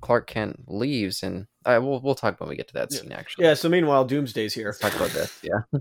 Clark 0.00 0.26
Kent 0.28 0.64
leaves, 0.68 1.22
and 1.22 1.46
I 1.66 1.78
we'll 1.78 2.00
we'll 2.00 2.14
talk 2.14 2.40
when 2.40 2.48
we 2.48 2.56
get 2.56 2.68
to 2.68 2.74
that 2.74 2.88
Yeah. 2.92 3.00
scene. 3.00 3.12
Actually, 3.12 3.44
Yeah. 3.46 3.54
So 3.54 3.68
meanwhile, 3.68 4.04
Doomsday's 4.06 4.54
here. 4.54 4.66
Let's 4.68 4.78
talk 4.78 4.94
about 4.96 5.10
this. 5.10 5.38
Yeah, 5.42 5.80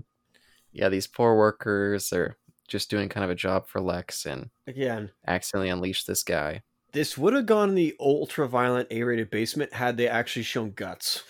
yeah. 0.72 0.88
These 0.88 1.06
poor 1.06 1.36
workers 1.36 2.12
are 2.12 2.36
just 2.68 2.90
doing 2.90 3.08
kind 3.08 3.24
of 3.24 3.30
a 3.30 3.34
job 3.34 3.66
for 3.66 3.80
Lex, 3.80 4.26
and 4.26 4.50
Again, 4.66 5.10
accidentally 5.26 5.68
unleash 5.70 6.04
this 6.04 6.22
guy. 6.22 6.62
this 6.92 7.16
would 7.18 7.32
have 7.34 7.46
gone 7.46 7.70
in 7.70 7.74
the 7.74 7.94
ultra 8.00 8.48
violent 8.48 8.88
A-rated 8.90 9.30
basement 9.30 9.72
had 9.74 9.96
they 9.96 10.08
actually 10.08 10.42
shown 10.42 10.72
guts. 10.72 11.22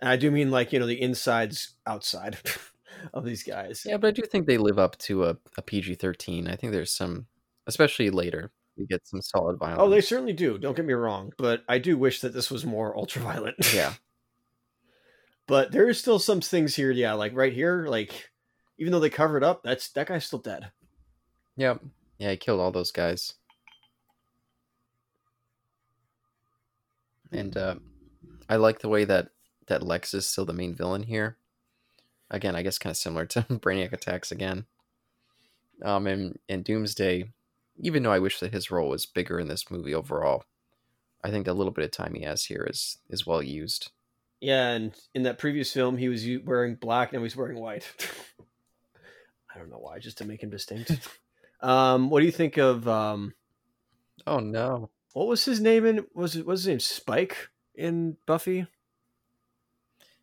And 0.00 0.08
I 0.08 0.16
do 0.16 0.30
mean 0.30 0.50
like 0.50 0.72
you 0.72 0.78
know 0.78 0.86
the 0.86 1.00
insides 1.02 1.74
outside 1.86 2.38
of 3.14 3.24
these 3.24 3.42
guys. 3.42 3.82
Yeah, 3.84 3.96
but 3.96 4.08
I 4.08 4.10
do 4.12 4.22
think 4.22 4.46
they 4.46 4.58
live 4.58 4.78
up 4.78 4.96
to 4.98 5.24
a, 5.24 5.36
a 5.56 5.62
PG 5.62 5.96
thirteen. 5.96 6.48
I 6.48 6.54
think 6.56 6.72
there's 6.72 6.92
some, 6.92 7.26
especially 7.66 8.10
later, 8.10 8.52
we 8.76 8.86
get 8.86 9.06
some 9.06 9.20
solid 9.20 9.58
violence. 9.58 9.80
Oh, 9.82 9.90
they 9.90 10.00
certainly 10.00 10.32
do. 10.32 10.56
Don't 10.56 10.76
get 10.76 10.86
me 10.86 10.94
wrong, 10.94 11.32
but 11.36 11.64
I 11.68 11.78
do 11.78 11.98
wish 11.98 12.20
that 12.20 12.32
this 12.32 12.48
was 12.50 12.64
more 12.64 12.96
ultra 12.96 13.20
violent. 13.22 13.56
yeah, 13.74 13.94
but 15.46 15.72
there 15.72 15.88
is 15.88 15.98
still 15.98 16.18
some 16.18 16.40
things 16.40 16.76
here. 16.76 16.90
Yeah, 16.90 17.14
like 17.14 17.34
right 17.34 17.52
here, 17.52 17.86
like 17.88 18.30
even 18.78 18.92
though 18.92 19.00
they 19.00 19.10
covered 19.10 19.44
up, 19.44 19.62
that's 19.62 19.88
that 19.90 20.06
guy's 20.06 20.24
still 20.26 20.38
dead. 20.38 20.70
yep, 21.56 21.82
yeah. 22.18 22.30
He 22.30 22.36
killed 22.36 22.60
all 22.60 22.70
those 22.70 22.92
guys, 22.92 23.34
and 27.32 27.56
uh, 27.56 27.76
I 28.48 28.56
like 28.56 28.80
the 28.80 28.88
way 28.88 29.04
that 29.04 29.28
that 29.66 29.82
Lex 29.82 30.14
is 30.14 30.26
still 30.26 30.44
the 30.44 30.52
main 30.52 30.74
villain 30.74 31.02
here. 31.02 31.36
Again, 32.30 32.54
I 32.56 32.62
guess 32.62 32.78
kind 32.78 32.90
of 32.92 32.96
similar 32.96 33.26
to 33.26 33.42
Brainiac 33.50 33.92
Attacks 33.92 34.32
again. 34.32 34.66
Um, 35.82 36.06
and 36.06 36.38
and 36.48 36.64
Doomsday, 36.64 37.30
even 37.78 38.02
though 38.02 38.12
I 38.12 38.18
wish 38.18 38.40
that 38.40 38.52
his 38.52 38.70
role 38.70 38.88
was 38.88 39.06
bigger 39.06 39.38
in 39.38 39.48
this 39.48 39.70
movie 39.70 39.94
overall, 39.94 40.44
I 41.22 41.30
think 41.30 41.46
the 41.46 41.54
little 41.54 41.72
bit 41.72 41.84
of 41.84 41.90
time 41.90 42.14
he 42.14 42.22
has 42.22 42.44
here 42.44 42.66
is 42.68 42.98
is 43.10 43.26
well 43.26 43.42
used. 43.42 43.90
Yeah, 44.40 44.68
and 44.68 44.94
in 45.14 45.24
that 45.24 45.38
previous 45.38 45.72
film, 45.72 45.96
he 45.96 46.08
was 46.08 46.24
wearing 46.44 46.76
black 46.76 47.12
and 47.12 47.22
he's 47.22 47.36
wearing 47.36 47.58
white. 47.58 47.86
I 49.58 49.62
don't 49.62 49.70
know 49.70 49.78
why, 49.78 49.98
just 49.98 50.18
to 50.18 50.24
make 50.24 50.40
him 50.42 50.50
distinct. 50.50 50.92
um, 51.60 52.10
what 52.10 52.20
do 52.20 52.26
you 52.26 52.32
think 52.32 52.56
of 52.58 52.86
um, 52.86 53.34
Oh 54.26 54.38
no. 54.38 54.90
what 55.14 55.26
was 55.26 55.44
his 55.44 55.60
name 55.60 55.84
in 55.84 56.06
was 56.14 56.36
it 56.36 56.46
was 56.46 56.60
his 56.60 56.68
name 56.68 56.80
Spike 56.80 57.48
in 57.74 58.16
Buffy? 58.24 58.66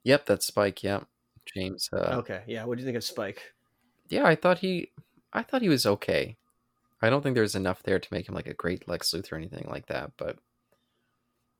Yep, 0.03 0.25
that's 0.25 0.47
Spike. 0.47 0.83
Yep, 0.83 1.05
James. 1.53 1.89
Uh, 1.91 2.17
okay, 2.19 2.43
yeah. 2.47 2.63
What 2.63 2.77
do 2.77 2.81
you 2.81 2.85
think 2.85 2.97
of 2.97 3.03
Spike? 3.03 3.53
Yeah, 4.07 4.25
I 4.25 4.35
thought 4.35 4.59
he, 4.59 4.91
I 5.33 5.41
thought 5.43 5.63
he 5.63 5.69
was 5.69 5.85
okay. 5.85 6.37
I 7.01 7.09
don't 7.09 7.23
think 7.23 7.35
there's 7.35 7.55
enough 7.55 7.83
there 7.83 7.99
to 7.99 8.13
make 8.13 8.29
him 8.29 8.35
like 8.35 8.47
a 8.47 8.53
great 8.53 8.87
Lex 8.87 9.11
Luthor 9.11 9.33
or 9.33 9.35
anything 9.35 9.67
like 9.69 9.87
that, 9.87 10.11
but, 10.15 10.37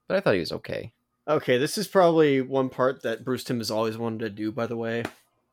but 0.07 0.15
I 0.15 0.19
thought 0.21 0.35
he 0.35 0.39
was 0.39 0.51
okay. 0.51 0.93
Okay, 1.27 1.57
this 1.57 1.77
is 1.77 1.87
probably 1.87 2.39
one 2.41 2.69
part 2.69 3.01
that 3.01 3.25
Bruce 3.25 3.43
Timm 3.43 3.57
has 3.57 3.71
always 3.71 3.97
wanted 3.97 4.19
to 4.19 4.29
do. 4.29 4.51
By 4.51 4.67
the 4.67 4.77
way, 4.77 5.03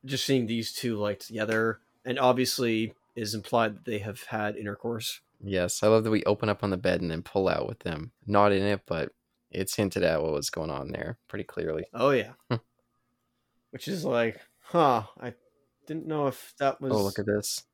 just 0.05 0.27
seeing 0.27 0.47
these 0.47 0.73
two 0.73 0.97
like 0.97 1.19
together, 1.19 1.81
and 2.05 2.19
obviously 2.19 2.95
is 3.15 3.35
implied 3.35 3.75
that 3.75 3.85
they 3.85 3.99
have 3.99 4.23
had 4.25 4.57
intercourse. 4.57 5.21
Yes, 5.45 5.83
I 5.83 5.89
love 5.89 6.05
that 6.05 6.11
we 6.11 6.25
open 6.25 6.49
up 6.49 6.63
on 6.63 6.71
the 6.71 6.77
bed 6.77 7.01
and 7.01 7.11
then 7.11 7.23
pull 7.23 7.49
out 7.49 7.69
with 7.69 7.81
them. 7.81 8.13
Not 8.27 8.53
in 8.53 8.63
it, 8.63 8.83
but 8.87 9.13
it's 9.51 9.75
hinted 9.75 10.03
at 10.03 10.23
what 10.23 10.33
was 10.33 10.51
going 10.51 10.71
on 10.71 10.93
there 10.93 11.19
pretty 11.29 11.45
clearly. 11.45 11.85
Oh 11.93 12.11
yeah, 12.11 12.33
Hmm. 12.49 12.57
which 13.71 13.89
is 13.89 14.05
like, 14.05 14.41
huh? 14.61 15.03
I 15.21 15.35
didn't 15.87 16.07
know 16.07 16.27
if 16.29 16.55
that 16.59 16.81
was. 16.81 16.93
Oh, 16.93 17.03
look 17.03 17.19
at 17.19 17.27
this. 17.27 17.65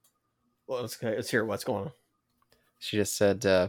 Well, 0.66 0.80
let's, 0.82 0.96
okay, 1.02 1.14
let's 1.16 1.30
hear 1.30 1.44
what's 1.44 1.64
going 1.64 1.86
on. 1.86 1.92
She 2.78 2.96
just 2.96 3.16
said, 3.16 3.44
uh, 3.46 3.68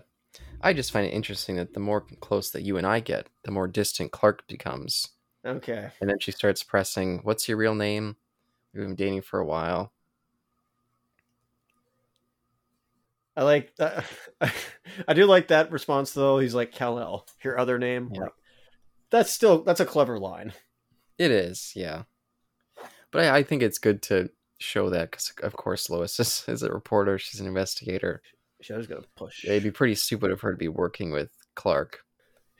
I 0.61 0.73
just 0.73 0.91
find 0.91 1.05
it 1.05 1.13
interesting 1.13 1.55
that 1.55 1.73
the 1.73 1.79
more 1.79 2.01
close 2.19 2.51
that 2.51 2.63
you 2.63 2.77
and 2.77 2.85
I 2.85 2.99
get, 2.99 3.27
the 3.43 3.51
more 3.51 3.67
distant 3.67 4.11
Clark 4.11 4.47
becomes. 4.47 5.07
Okay. 5.45 5.89
And 6.01 6.09
then 6.09 6.19
she 6.19 6.31
starts 6.31 6.63
pressing, 6.63 7.19
What's 7.23 7.47
your 7.47 7.57
real 7.57 7.75
name? 7.75 8.17
We've 8.73 8.83
been 8.83 8.95
dating 8.95 9.21
for 9.21 9.39
a 9.39 9.45
while. 9.45 9.93
I 13.35 13.43
like 13.43 13.75
that. 13.77 14.05
I 15.07 15.13
do 15.13 15.25
like 15.25 15.47
that 15.47 15.71
response 15.71 16.11
though. 16.11 16.39
He's 16.39 16.55
like 16.55 16.71
Kal-El, 16.71 17.25
your 17.43 17.57
other 17.57 17.77
name. 17.77 18.09
Yeah. 18.13 18.21
Like, 18.21 18.33
that's 19.11 19.31
still 19.31 19.63
that's 19.63 19.79
a 19.79 19.85
clever 19.85 20.19
line. 20.19 20.53
It 21.17 21.31
is, 21.31 21.73
yeah. 21.75 22.03
But 23.11 23.25
I, 23.25 23.37
I 23.37 23.43
think 23.43 23.61
it's 23.61 23.79
good 23.79 24.01
to 24.03 24.29
show 24.59 24.89
that 24.89 25.11
because, 25.11 25.33
of 25.41 25.53
course, 25.53 25.89
Lois 25.89 26.19
is, 26.19 26.43
is 26.47 26.63
a 26.63 26.71
reporter. 26.71 27.17
She's 27.17 27.39
an 27.39 27.47
investigator. 27.47 28.21
She 28.61 28.73
was 28.73 28.87
gonna 28.87 29.01
push. 29.15 29.45
It'd 29.45 29.63
be 29.63 29.71
pretty 29.71 29.95
stupid 29.95 30.31
of 30.31 30.41
her 30.41 30.51
to 30.51 30.57
be 30.57 30.67
working 30.67 31.11
with 31.11 31.29
Clark 31.55 31.99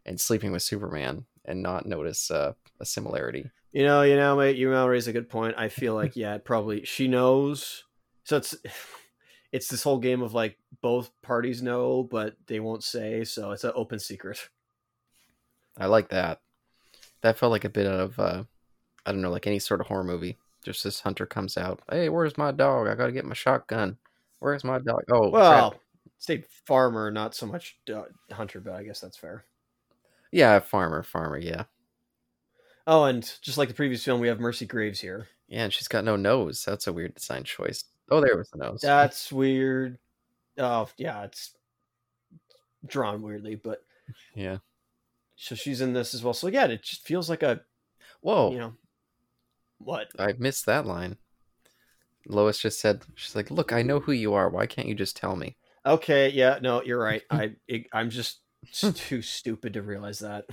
and 0.05 0.19
sleeping 0.19 0.51
with 0.51 0.63
Superman 0.63 1.25
and 1.45 1.61
not 1.61 1.85
notice 1.85 2.31
uh, 2.31 2.53
a 2.79 2.85
similarity. 2.85 3.49
You 3.71 3.83
know, 3.83 4.01
you 4.01 4.15
know, 4.15 4.37
mate. 4.37 4.55
You 4.55 4.71
now 4.71 4.87
raise 4.87 5.07
a 5.07 5.13
good 5.13 5.29
point. 5.29 5.55
I 5.57 5.67
feel 5.67 5.93
like 5.93 6.15
yeah, 6.15 6.37
probably 6.37 6.85
she 6.85 7.07
knows. 7.07 7.83
So 8.23 8.37
it's 8.37 8.55
it's 9.51 9.67
this 9.67 9.83
whole 9.83 9.97
game 9.97 10.21
of 10.21 10.33
like 10.33 10.57
both 10.81 11.11
parties 11.21 11.61
know, 11.61 12.03
but 12.03 12.35
they 12.47 12.59
won't 12.59 12.83
say. 12.83 13.23
So 13.23 13.51
it's 13.51 13.63
an 13.63 13.71
open 13.75 13.99
secret. 13.99 14.49
I 15.77 15.85
like 15.87 16.09
that. 16.09 16.41
That 17.21 17.37
felt 17.37 17.51
like 17.51 17.65
a 17.65 17.69
bit 17.69 17.87
of, 17.87 18.19
uh, 18.19 18.43
I 19.05 19.11
don't 19.11 19.21
know, 19.21 19.31
like 19.31 19.47
any 19.47 19.59
sort 19.59 19.81
of 19.81 19.87
horror 19.87 20.03
movie. 20.03 20.37
Just 20.63 20.83
this 20.83 20.99
hunter 21.01 21.25
comes 21.25 21.57
out. 21.57 21.81
Hey, 21.89 22.09
where's 22.09 22.37
my 22.37 22.51
dog? 22.51 22.87
I 22.87 22.95
gotta 22.95 23.11
get 23.13 23.25
my 23.25 23.33
shotgun. 23.33 23.97
Where's 24.39 24.63
my 24.63 24.79
dog? 24.79 25.03
Oh, 25.11 25.29
Well, 25.29 25.71
crap. 25.71 25.81
state 26.17 26.45
farmer, 26.65 27.09
not 27.11 27.33
so 27.35 27.45
much 27.45 27.77
hunter, 28.31 28.59
but 28.59 28.73
I 28.73 28.83
guess 28.83 28.99
that's 29.01 29.17
fair. 29.17 29.45
yeah, 30.31 30.59
farmer, 30.59 31.01
farmer, 31.03 31.37
yeah. 31.37 31.63
Oh, 32.87 33.03
and 33.05 33.23
just 33.41 33.57
like 33.57 33.67
the 33.69 33.73
previous 33.75 34.03
film, 34.03 34.19
we 34.19 34.27
have 34.27 34.39
Mercy 34.39 34.65
Graves 34.65 34.99
here. 34.99 35.27
Yeah, 35.47 35.63
and 35.63 35.73
she's 35.73 35.87
got 35.87 36.03
no 36.03 36.15
nose. 36.15 36.63
That's 36.65 36.87
a 36.87 36.93
weird 36.93 37.15
design 37.15 37.43
choice. 37.43 37.83
Oh, 38.11 38.21
there 38.21 38.37
was 38.37 38.49
the 38.49 38.59
nose. 38.59 38.81
That's 38.81 39.31
weird. 39.31 39.97
Oh, 40.57 40.87
yeah, 40.97 41.23
it's 41.23 41.55
drawn 42.85 43.21
weirdly, 43.21 43.55
but 43.55 43.83
yeah. 44.35 44.57
so 45.35 45.55
she's 45.55 45.81
in 45.81 45.93
this 45.93 46.13
as 46.13 46.23
well. 46.23 46.33
So 46.33 46.47
yeah, 46.47 46.65
it 46.65 46.83
just 46.83 47.05
feels 47.05 47.29
like 47.29 47.43
a 47.43 47.61
Whoa, 48.21 48.51
you 48.51 48.59
know 48.59 48.73
what? 49.77 50.09
I 50.17 50.33
missed 50.37 50.65
that 50.65 50.85
line. 50.85 51.17
Lois 52.27 52.59
just 52.59 52.79
said, 52.79 53.03
"She's 53.15 53.35
like, 53.35 53.49
look, 53.49 53.71
I 53.71 53.81
know 53.81 53.99
who 53.99 54.11
you 54.11 54.33
are. 54.33 54.49
Why 54.49 54.65
can't 54.65 54.87
you 54.87 54.95
just 54.95 55.15
tell 55.15 55.35
me?" 55.35 55.55
Okay, 55.85 56.29
yeah, 56.29 56.59
no, 56.61 56.83
you're 56.83 56.99
right. 56.99 57.23
I 57.31 57.55
it, 57.67 57.87
I'm 57.93 58.09
just 58.09 58.41
too 58.73 59.21
stupid 59.21 59.73
to 59.73 59.81
realize 59.81 60.19
that. 60.19 60.45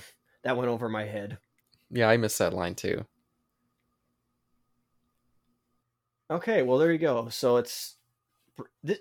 That 0.45 0.57
went 0.57 0.71
over 0.71 0.89
my 0.89 1.05
head. 1.05 1.39
Yeah, 1.91 2.09
I 2.09 2.17
missed 2.17 2.39
that 2.39 2.55
line 2.55 2.75
too. 2.75 3.05
Okay, 6.31 6.63
well 6.63 6.79
there 6.79 6.93
you 6.93 6.99
go. 6.99 7.29
So 7.29 7.57
it's 7.57 7.97
this, 8.83 8.99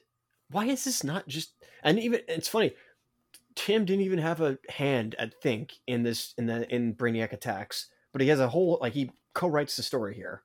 why 0.52 0.66
is 0.66 0.84
this 0.84 1.04
not 1.04 1.28
just 1.28 1.52
and 1.84 2.00
even 2.00 2.22
it's 2.28 2.48
funny. 2.48 2.74
Timm 3.56 3.86
didn't 3.86 4.04
even 4.04 4.20
have 4.20 4.42
a 4.42 4.58
hand 4.70 5.16
at 5.18 5.42
think 5.42 5.74
in 5.88 6.04
this 6.04 6.34
in 6.38 6.46
the 6.46 6.74
in 6.74 6.94
Brainiac 6.94 7.32
attacks, 7.32 7.88
but 8.12 8.22
he 8.22 8.28
has 8.28 8.40
a 8.40 8.50
whole 8.50 8.78
like 8.82 8.94
he 8.94 9.12
co-writes 9.34 9.76
the 9.76 9.84
story 9.84 10.14
here. 10.14 10.44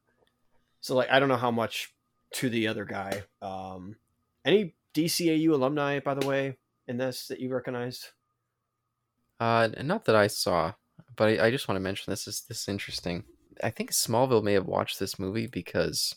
So 0.80 0.94
like 0.94 1.10
I 1.10 1.20
don't 1.20 1.28
know 1.28 1.36
how 1.36 1.50
much 1.50 1.92
to 2.34 2.48
the 2.48 2.68
other 2.68 2.84
guy. 2.84 3.24
Um 3.42 3.96
any 4.44 4.74
DCAU 4.94 5.50
alumni 5.50 6.00
by 6.00 6.14
the 6.14 6.26
way 6.26 6.56
in 6.88 6.96
this 6.96 7.28
that 7.28 7.40
you 7.40 7.52
recognized? 7.52 8.08
Uh, 9.38 9.68
not 9.82 10.04
that 10.04 10.16
I 10.16 10.26
saw, 10.26 10.74
but 11.16 11.40
I, 11.40 11.46
I 11.46 11.50
just 11.50 11.66
want 11.66 11.76
to 11.76 11.82
mention 11.82 12.10
this 12.10 12.28
is 12.28 12.42
this 12.42 12.62
is 12.62 12.68
interesting. 12.68 13.24
I 13.62 13.70
think 13.70 13.90
Smallville 13.90 14.42
may 14.42 14.52
have 14.54 14.66
watched 14.66 14.98
this 14.98 15.18
movie 15.18 15.46
because 15.46 16.16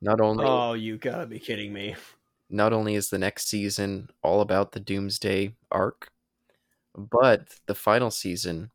not 0.00 0.20
only 0.20 0.44
Oh, 0.46 0.72
you 0.74 0.96
gotta 0.98 1.26
be 1.26 1.38
kidding 1.38 1.72
me. 1.72 1.96
not 2.50 2.72
only 2.72 2.94
is 2.94 3.10
the 3.10 3.18
next 3.18 3.48
season 3.48 4.08
all 4.22 4.40
about 4.40 4.72
the 4.72 4.80
Doomsday 4.80 5.54
arc, 5.70 6.10
but 6.96 7.48
the 7.66 7.74
final 7.74 8.10
season 8.10 8.70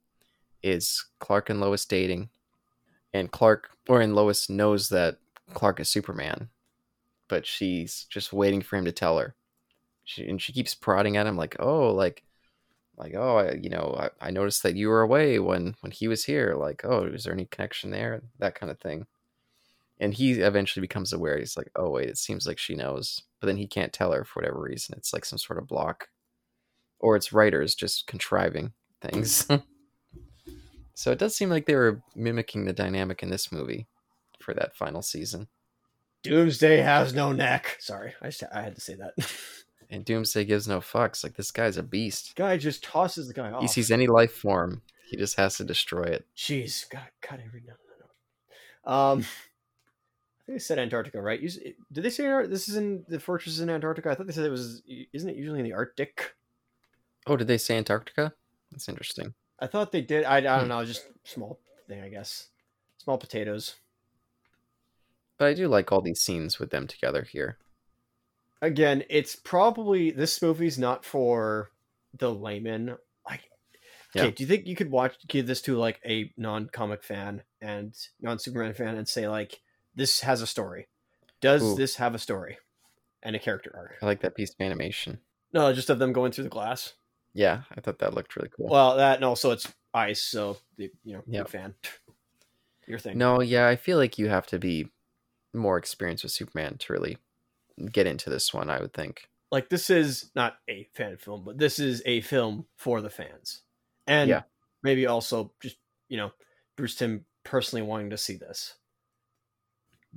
is 0.64 1.06
Clark 1.20 1.50
and 1.50 1.62
Lois 1.62 1.86
dating, 1.86 2.30
and 3.14 3.32
Clark 3.32 3.70
or 3.90 4.02
and 4.02 4.16
Lois 4.16 4.50
knows 4.50 4.90
that 4.90 5.20
Clark 5.54 5.80
is 5.80 5.90
Superman, 5.90 6.50
but 7.30 7.46
she's 7.48 8.06
just 8.10 8.34
waiting 8.34 8.62
for 8.62 8.78
him 8.78 8.86
to 8.86 8.92
tell 8.92 9.20
her. 9.20 9.36
She 10.06 10.28
and 10.30 10.42
she 10.42 10.54
keeps 10.54 10.76
prodding 10.76 11.18
at 11.18 11.28
him 11.28 11.38
like, 11.38 11.56
"Oh, 11.60 11.92
like, 11.94 12.24
like, 12.98 13.16
oh, 13.16 13.38
I, 13.38 13.54
you 13.54 13.70
know, 13.70 13.96
I, 14.00 14.28
I 14.30 14.32
noticed 14.32 14.64
that 14.64 14.76
you 14.78 14.90
were 14.90 15.02
away 15.02 15.40
when 15.40 15.76
when 15.82 15.92
he 15.94 16.08
was 16.08 16.26
here. 16.26 16.56
Like, 16.56 16.86
oh, 16.86 17.06
is 17.08 17.26
there 17.26 17.34
any 17.34 17.46
connection 17.48 17.92
there? 17.92 18.24
That 18.40 18.56
kind 18.56 18.72
of 18.72 18.80
thing." 18.80 19.08
And 20.00 20.14
he 20.14 20.34
eventually 20.34 20.82
becomes 20.82 21.14
aware. 21.14 21.38
He's 21.38 21.56
like, 21.56 21.72
"Oh, 21.76 21.90
wait, 21.92 22.10
it 22.10 22.18
seems 22.18 22.48
like 22.48 22.58
she 22.58 22.76
knows." 22.76 23.24
But 23.40 23.48
then 23.48 23.58
he 23.58 23.68
can't 23.68 23.94
tell 23.94 24.12
her 24.12 24.24
for 24.24 24.42
whatever 24.42 24.62
reason. 24.62 24.96
It's 24.98 25.14
like 25.14 25.26
some 25.26 25.40
sort 25.40 25.60
of 25.60 25.68
block, 25.68 26.10
or 27.00 27.16
it's 27.16 27.34
writers 27.34 27.76
just 27.76 28.08
contriving 28.08 28.74
things. 29.02 29.48
so 30.94 31.12
it 31.12 31.20
does 31.20 31.36
seem 31.36 31.50
like 31.50 31.66
they 31.66 31.76
were 31.76 32.02
mimicking 32.16 32.66
the 32.66 32.74
dynamic 32.74 33.24
in 33.24 33.30
this 33.30 33.52
movie 33.52 33.88
for 34.40 34.54
that 34.54 34.76
final 34.76 35.02
season. 35.02 35.48
Doomsday 36.24 36.78
has 36.78 37.14
no 37.14 37.32
neck. 37.32 37.78
Sorry, 37.80 38.14
I 38.22 38.28
just, 38.28 38.44
I 38.54 38.62
had 38.62 38.76
to 38.76 38.82
say 38.82 38.96
that. 38.96 39.14
And 39.90 40.04
Doomsday 40.04 40.46
gives 40.46 40.68
no 40.68 40.80
fucks. 40.80 41.24
Like 41.24 41.36
this 41.36 41.52
guy's 41.52 41.78
a 41.78 41.84
beast. 41.84 42.34
guy 42.36 42.58
just 42.58 42.84
tosses 42.84 43.28
the 43.28 43.34
guy 43.34 43.52
off. 43.52 43.62
He 43.62 43.68
sees 43.68 43.92
any 43.92 44.08
life 44.08 44.34
form, 44.34 44.82
he 45.08 45.18
just 45.18 45.38
has 45.38 45.58
to 45.58 45.64
destroy 45.64 46.04
it. 46.04 46.26
Jeez, 46.36 46.90
got 46.90 47.10
cut 47.22 47.40
every 47.46 47.62
now 47.62 47.74
and 47.74 48.02
then. 48.88 48.94
Um, 48.94 49.26
I 50.44 50.46
think 50.46 50.56
they 50.60 50.64
said 50.64 50.78
Antarctica, 50.80 51.22
right? 51.22 51.40
Did 51.42 52.04
they 52.04 52.10
say 52.10 52.28
this 52.48 52.68
is 52.68 52.76
in 52.76 53.06
the 53.08 53.20
fortress 53.20 53.60
in 53.60 53.70
Antarctica? 53.70 54.10
I 54.12 54.16
thought 54.16 54.28
they 54.28 54.34
said 54.34 54.46
it 54.46 54.50
was. 54.50 54.82
Isn't 55.14 55.30
it 55.30 55.38
usually 55.38 55.60
in 55.60 55.66
the 55.66 55.74
Arctic? 55.74 56.36
Oh, 57.26 57.38
did 57.38 57.48
they 57.48 57.58
say 57.58 57.78
Antarctica? 57.78 58.34
That's 58.72 58.90
interesting. 58.90 59.34
I 59.60 59.68
thought 59.68 59.94
they 59.94 60.02
did. 60.02 60.26
I, 60.26 60.38
I 60.38 60.42
don't 60.42 60.64
Hmm. 60.64 60.68
know. 60.70 60.86
Just 60.86 61.08
small 61.24 61.60
thing, 61.88 62.02
I 62.02 62.10
guess. 62.10 62.50
Small 62.98 63.18
potatoes. 63.18 63.76
But 65.38 65.48
I 65.48 65.54
do 65.54 65.68
like 65.70 65.92
all 65.92 66.02
these 66.02 66.22
scenes 66.22 66.60
with 66.60 66.72
them 66.72 66.88
together 66.88 67.24
here. 67.24 67.58
Again, 68.62 69.04
it's 69.10 69.36
probably 69.36 70.12
this 70.12 70.42
movie's 70.42 70.78
not 70.78 71.06
for 71.06 71.72
the 72.18 72.34
layman. 72.34 72.98
Like, 73.26 73.42
okay, 74.16 74.26
Yeah. 74.26 74.32
do 74.32 74.44
you 74.44 74.48
think 74.48 74.68
you 74.68 74.76
could 74.76 74.92
watch 74.92 75.16
give 75.28 75.48
this 75.48 75.62
to 75.64 75.78
like 75.78 76.00
a 76.06 76.34
non-comic 76.38 77.04
fan 77.04 77.44
and 77.62 77.96
non-Superman 78.22 78.74
fan 78.74 78.96
and 78.98 79.08
say 79.08 79.28
like 79.28 79.62
this 79.96 80.22
has 80.22 80.42
a 80.42 80.48
story? 80.48 80.88
Does 81.42 81.62
Ooh. 81.64 81.76
this 81.76 81.96
have 81.98 82.16
a 82.16 82.20
story 82.20 82.58
and 83.22 83.36
a 83.36 83.40
character 83.40 83.72
arc? 83.76 83.96
I 84.02 84.06
like 84.06 84.22
that 84.22 84.36
piece 84.36 84.52
of 84.52 84.62
animation. 84.62 85.20
No, 85.54 85.72
just 85.74 85.90
of 85.90 86.00
them 86.00 86.14
going 86.14 86.32
through 86.32 86.46
the 86.46 86.50
glass. 86.50 86.94
Yeah, 87.34 87.64
I 87.76 87.82
thought 87.82 88.00
that 88.00 88.14
looked 88.14 88.36
really 88.36 88.50
cool. 88.56 88.68
Well, 88.70 88.98
that 88.98 89.16
and 89.18 89.26
also 89.26 89.52
it's 89.52 89.72
ice, 89.94 90.22
so 90.22 90.58
the 90.78 90.92
you 91.04 91.14
know, 91.14 91.24
Yep. 91.28 91.46
big 91.46 91.52
fan. 91.52 91.76
Your 92.88 93.00
thing. 93.00 93.18
no, 93.18 93.42
yeah, 93.42 93.68
I 93.68 93.76
feel 93.76 93.98
like 93.98 94.18
you 94.18 94.28
have 94.28 94.48
to 94.48 94.60
be 94.60 94.90
more 95.54 95.78
experienced 95.78 96.24
with 96.24 96.34
Superman 96.34 96.78
to 96.80 96.94
really 96.94 97.18
get 97.92 98.08
into 98.08 98.30
this 98.30 98.54
one, 98.54 98.70
I 98.70 98.80
would 98.82 98.94
think. 98.94 99.30
Like 99.52 99.70
this 99.70 99.90
is 99.90 100.32
not 100.36 100.58
a 100.70 100.90
fan 100.96 101.18
film, 101.18 101.44
but 101.46 101.58
this 101.58 101.80
is 101.80 102.02
a 102.06 102.22
film 102.22 102.66
for 102.78 103.02
the 103.02 103.10
fans. 103.10 103.62
And 104.08 104.30
Yeah. 104.30 104.42
maybe 104.82 105.06
also 105.06 105.54
just, 105.62 105.78
you 106.10 106.18
know, 106.18 106.32
Bruce 106.76 106.96
Timm 106.96 107.26
personally 107.44 107.84
wanting 107.84 108.10
to 108.10 108.18
see 108.18 108.36
this. 108.36 108.74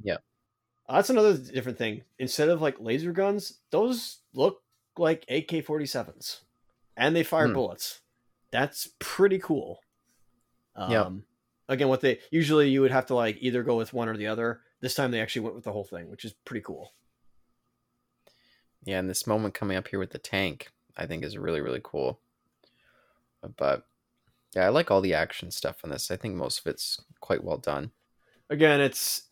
Yeah. 0.03 0.19
Uh, 0.89 0.97
that's 0.97 1.11
another 1.11 1.37
different 1.37 1.79
thing. 1.79 2.03
Instead 2.19 2.49
of 2.49 2.61
like 2.63 2.81
laser 2.81 3.13
guns, 3.13 3.59
those 3.71 4.19
look 4.35 4.63
like 4.97 5.25
AK 5.29 5.65
47s. 5.65 6.41
And 6.97 7.15
they 7.15 7.23
fire 7.25 7.49
Hmm. 7.49 7.55
bullets. 7.55 8.01
That's 8.51 8.89
pretty 8.99 9.39
cool. 9.39 9.81
Um 10.75 10.91
Yep. 10.91 11.13
again 11.69 11.89
what 11.89 12.01
they 12.03 12.21
usually 12.31 12.69
you 12.71 12.81
would 12.83 12.91
have 12.93 13.07
to 13.07 13.15
like 13.15 13.37
either 13.41 13.63
go 13.63 13.77
with 13.77 13.93
one 13.93 14.09
or 14.09 14.17
the 14.17 14.27
other. 14.29 14.61
This 14.81 14.95
time 14.95 15.11
they 15.11 15.21
actually 15.21 15.43
went 15.43 15.55
with 15.57 15.65
the 15.65 15.73
whole 15.73 15.85
thing, 15.85 16.09
which 16.11 16.25
is 16.25 16.33
pretty 16.45 16.61
cool. 16.63 16.93
Yeah, 18.85 18.99
and 19.01 19.11
this 19.11 19.27
moment 19.27 19.55
coming 19.55 19.77
up 19.77 19.89
here 19.89 19.99
with 19.99 20.11
the 20.11 20.19
tank, 20.19 20.69
I 20.97 21.07
think 21.07 21.25
is 21.25 21.37
really, 21.37 21.61
really 21.61 21.81
cool. 21.83 22.21
But 23.57 23.87
yeah, 24.55 24.67
I 24.67 24.69
like 24.69 24.91
all 24.91 25.01
the 25.01 25.15
action 25.15 25.51
stuff 25.51 25.83
in 25.83 25.91
this. 25.91 26.11
I 26.11 26.17
think 26.17 26.35
most 26.35 26.61
of 26.61 26.67
it's 26.69 27.01
quite 27.21 27.43
well 27.45 27.59
done. 27.59 27.91
again 28.49 28.81
it's 28.81 29.23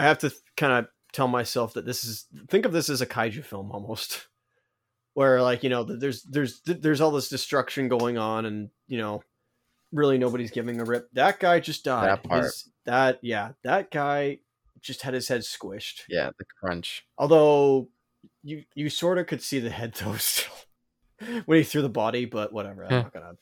i 0.00 0.04
have 0.04 0.18
to 0.18 0.32
kind 0.56 0.72
of 0.72 0.86
tell 1.12 1.28
myself 1.28 1.74
that 1.74 1.84
this 1.86 2.04
is 2.04 2.26
think 2.48 2.64
of 2.66 2.72
this 2.72 2.88
as 2.88 3.00
a 3.00 3.06
kaiju 3.06 3.44
film 3.44 3.70
almost 3.72 4.26
where 5.14 5.42
like 5.42 5.62
you 5.62 5.70
know 5.70 5.84
there's 5.84 6.22
there's 6.24 6.60
there's 6.64 7.00
all 7.00 7.10
this 7.10 7.28
destruction 7.28 7.88
going 7.88 8.16
on 8.18 8.46
and 8.46 8.70
you 8.88 8.98
know 8.98 9.22
really 9.92 10.18
nobody's 10.18 10.50
giving 10.52 10.80
a 10.80 10.84
rip 10.84 11.08
that 11.12 11.40
guy 11.40 11.58
just 11.60 11.84
died 11.84 12.08
That 12.08 12.22
part. 12.22 12.44
His- 12.44 12.68
that 12.86 13.18
yeah 13.22 13.50
that 13.64 13.90
guy 13.90 14.38
just 14.80 15.02
had 15.02 15.12
his 15.14 15.28
head 15.28 15.42
squished 15.42 16.02
Yeah, 16.08 16.30
the 16.38 16.44
crunch. 16.60 17.04
although 17.18 17.88
you 18.42 18.64
you 18.74 18.88
sort 18.88 19.18
of 19.18 19.26
could 19.26 19.42
see 19.42 19.58
the 19.58 19.68
head 19.70 19.94
though 20.02 20.14
still 20.16 20.52
when 21.44 21.58
he 21.58 21.64
threw 21.64 21.82
the 21.82 21.90
body, 21.90 22.24
but 22.24 22.50
whatever. 22.52 22.84
I'm 22.84 22.90
not 22.90 23.12
gonna. 23.12 23.32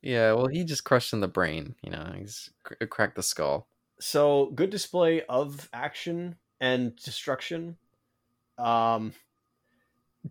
Yeah, 0.00 0.32
well, 0.34 0.46
he 0.46 0.62
just 0.62 0.84
crushed 0.84 1.12
in 1.12 1.18
the 1.20 1.26
brain. 1.28 1.74
You 1.82 1.90
know, 1.90 2.12
he's 2.16 2.50
cr- 2.62 2.84
cracked 2.86 3.16
the 3.16 3.22
skull. 3.24 3.66
So 4.00 4.46
good 4.54 4.70
display 4.70 5.22
of 5.24 5.68
action 5.72 6.36
and 6.60 6.96
destruction. 6.96 7.76
Um, 8.58 9.12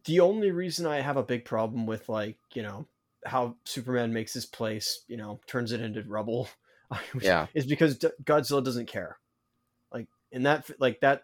the 0.05 0.19
only 0.19 0.51
reason 0.51 0.85
I 0.85 1.01
have 1.01 1.17
a 1.17 1.23
big 1.23 1.45
problem 1.45 1.85
with 1.85 2.09
like 2.09 2.37
you 2.53 2.61
know 2.61 2.87
how 3.25 3.55
Superman 3.65 4.13
makes 4.13 4.33
his 4.33 4.45
place, 4.45 5.03
you 5.07 5.17
know, 5.17 5.39
turns 5.47 5.71
it 5.71 5.81
into 5.81 6.01
rubble, 6.03 6.47
Yeah. 7.21 7.47
is 7.53 7.65
because 7.65 7.97
D- 7.97 8.07
Godzilla 8.23 8.63
doesn't 8.63 8.87
care. 8.87 9.17
Like 9.91 10.07
in 10.31 10.43
that, 10.43 10.69
like 10.79 11.01
that, 11.01 11.23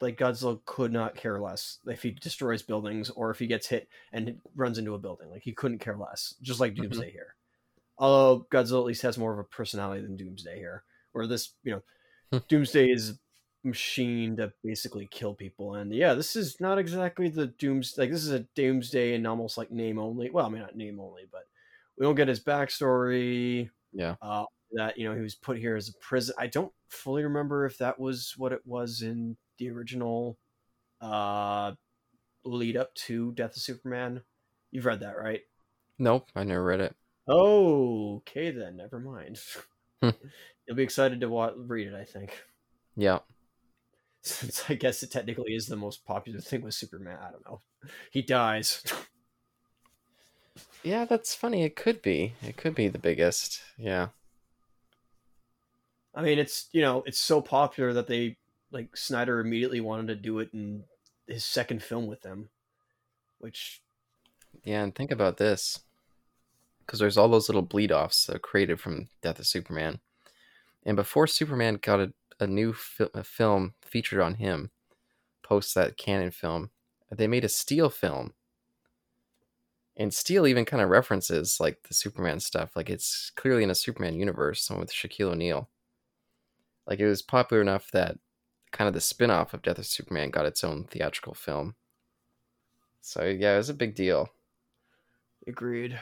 like 0.00 0.18
Godzilla 0.18 0.64
could 0.64 0.92
not 0.92 1.14
care 1.14 1.40
less 1.40 1.78
if 1.86 2.02
he 2.02 2.10
destroys 2.10 2.62
buildings 2.62 3.10
or 3.10 3.30
if 3.30 3.38
he 3.38 3.46
gets 3.46 3.68
hit 3.68 3.88
and 4.12 4.40
runs 4.54 4.78
into 4.78 4.94
a 4.94 4.98
building. 4.98 5.30
Like 5.30 5.42
he 5.42 5.52
couldn't 5.52 5.78
care 5.78 5.96
less, 5.96 6.34
just 6.42 6.60
like 6.60 6.74
Mhm. 6.74 6.82
Doomsday 6.82 7.12
here. 7.12 7.36
Although 7.98 8.46
Godzilla 8.50 8.80
at 8.80 8.86
least 8.86 9.02
has 9.02 9.18
more 9.18 9.32
of 9.32 9.38
a 9.38 9.44
personality 9.44 10.02
than 10.02 10.16
Doomsday 10.16 10.58
here, 10.58 10.84
where 11.16 11.26
this, 11.26 11.54
you 11.64 11.72
know, 11.72 11.82
Hmm. 12.32 12.38
Doomsday 12.48 12.90
is 12.90 13.18
machine 13.64 14.36
to 14.36 14.52
basically 14.62 15.08
kill 15.10 15.34
people. 15.34 15.74
And 15.74 15.92
yeah, 15.92 16.14
this 16.14 16.36
is 16.36 16.60
not 16.60 16.78
exactly 16.78 17.28
the 17.28 17.48
Dooms 17.48 17.94
like 17.98 18.10
this 18.10 18.24
is 18.24 18.30
a 18.30 18.46
Doomsday 18.54 19.14
and 19.14 19.26
almost 19.26 19.58
like 19.58 19.70
name 19.70 19.98
only. 19.98 20.30
Well, 20.30 20.46
I 20.46 20.48
mean 20.48 20.62
not 20.62 20.76
name 20.76 21.00
only, 21.00 21.22
but 21.30 21.42
we 21.98 22.04
don't 22.04 22.14
get 22.14 22.28
his 22.28 22.42
backstory. 22.42 23.70
Yeah. 23.92 24.16
Uh 24.20 24.44
that, 24.72 24.98
you 24.98 25.08
know, 25.08 25.14
he 25.14 25.22
was 25.22 25.36
put 25.36 25.58
here 25.58 25.76
as 25.76 25.88
a 25.88 25.92
prison. 26.00 26.34
I 26.38 26.48
don't 26.48 26.72
fully 26.88 27.22
remember 27.22 27.64
if 27.66 27.78
that 27.78 27.98
was 27.98 28.34
what 28.36 28.52
it 28.52 28.60
was 28.66 29.02
in 29.02 29.36
the 29.58 29.70
original 29.70 30.38
uh 31.00 31.72
lead 32.44 32.76
up 32.76 32.94
to 32.94 33.32
Death 33.32 33.56
of 33.56 33.62
Superman. 33.62 34.22
You've 34.70 34.86
read 34.86 35.00
that, 35.00 35.16
right? 35.16 35.42
Nope, 35.98 36.28
I 36.34 36.44
never 36.44 36.64
read 36.64 36.80
it. 36.80 36.94
Okay, 37.28 38.50
then 38.50 38.76
never 38.76 38.98
mind. 39.00 39.40
Hmm. 40.02 40.10
You'll 40.66 40.76
be 40.76 40.82
excited 40.82 41.20
to 41.20 41.28
wa 41.28 41.52
read 41.56 41.88
it, 41.88 41.94
I 41.94 42.04
think. 42.04 42.44
Yeah. 42.96 43.20
Since 44.22 44.64
I 44.68 44.74
guess 44.74 45.02
it 45.02 45.10
technically 45.10 45.54
is 45.54 45.66
the 45.66 45.76
most 45.76 46.04
popular 46.04 46.40
thing 46.40 46.62
with 46.62 46.74
Superman. 46.74 47.18
I 47.20 47.30
don't 47.30 47.44
know. 47.46 47.60
He 48.10 48.22
dies. 48.22 48.82
Yeah, 50.82 51.04
that's 51.04 51.34
funny. 51.34 51.64
It 51.64 51.76
could 51.76 52.00
be. 52.00 52.34
It 52.42 52.56
could 52.56 52.74
be 52.74 52.88
the 52.88 52.98
biggest. 52.98 53.60
Yeah. 53.76 54.08
I 56.14 56.22
mean, 56.22 56.38
it's 56.38 56.68
you 56.72 56.80
know, 56.82 57.02
it's 57.06 57.20
so 57.20 57.40
popular 57.40 57.92
that 57.92 58.06
they 58.06 58.38
like 58.72 58.96
Snyder 58.96 59.40
immediately 59.40 59.80
wanted 59.80 60.08
to 60.08 60.16
do 60.16 60.38
it 60.40 60.50
in 60.52 60.84
his 61.26 61.44
second 61.44 61.82
film 61.82 62.06
with 62.06 62.22
them, 62.22 62.50
which 63.38 63.82
Yeah, 64.64 64.82
and 64.82 64.94
think 64.94 65.10
about 65.10 65.38
this. 65.38 65.80
Because 66.86 67.00
there's 67.00 67.16
all 67.16 67.28
those 67.28 67.48
little 67.48 67.62
bleed 67.62 67.90
offs 67.90 68.26
that 68.26 68.36
are 68.36 68.40
created 68.40 68.80
from 68.80 69.08
Death 69.20 69.40
of 69.40 69.46
Superman. 69.46 69.98
And 70.84 70.96
before 70.96 71.26
Superman 71.26 71.78
got 71.82 72.00
a, 72.00 72.12
a 72.38 72.46
new 72.46 72.72
fi- 72.72 73.08
a 73.12 73.24
film 73.24 73.74
featured 73.82 74.20
on 74.20 74.34
him, 74.34 74.70
post 75.42 75.74
that 75.74 75.96
Cannon 75.96 76.30
film, 76.30 76.70
they 77.10 77.26
made 77.26 77.44
a 77.44 77.48
Steel 77.48 77.90
film. 77.90 78.32
And 79.96 80.12
Steel 80.12 80.46
even 80.46 80.64
kind 80.64 80.82
of 80.82 80.90
references 80.90 81.58
like 81.58 81.78
the 81.88 81.94
Superman 81.94 82.38
stuff. 82.38 82.76
Like 82.76 82.90
it's 82.90 83.30
clearly 83.34 83.62
in 83.64 83.70
a 83.70 83.74
Superman 83.74 84.14
universe, 84.14 84.68
one 84.70 84.78
with 84.78 84.92
Shaquille 84.92 85.32
O'Neal. 85.32 85.68
Like 86.86 87.00
it 87.00 87.08
was 87.08 87.22
popular 87.22 87.60
enough 87.62 87.90
that 87.92 88.18
kind 88.72 88.88
of 88.88 88.94
the 88.94 89.00
spin 89.00 89.30
off 89.30 89.54
of 89.54 89.62
Death 89.62 89.78
of 89.78 89.86
Superman 89.86 90.30
got 90.30 90.46
its 90.46 90.62
own 90.62 90.84
theatrical 90.84 91.34
film. 91.34 91.74
So 93.00 93.24
yeah, 93.24 93.54
it 93.54 93.58
was 93.58 93.70
a 93.70 93.74
big 93.74 93.94
deal. 93.94 94.28
agreed. 95.46 95.98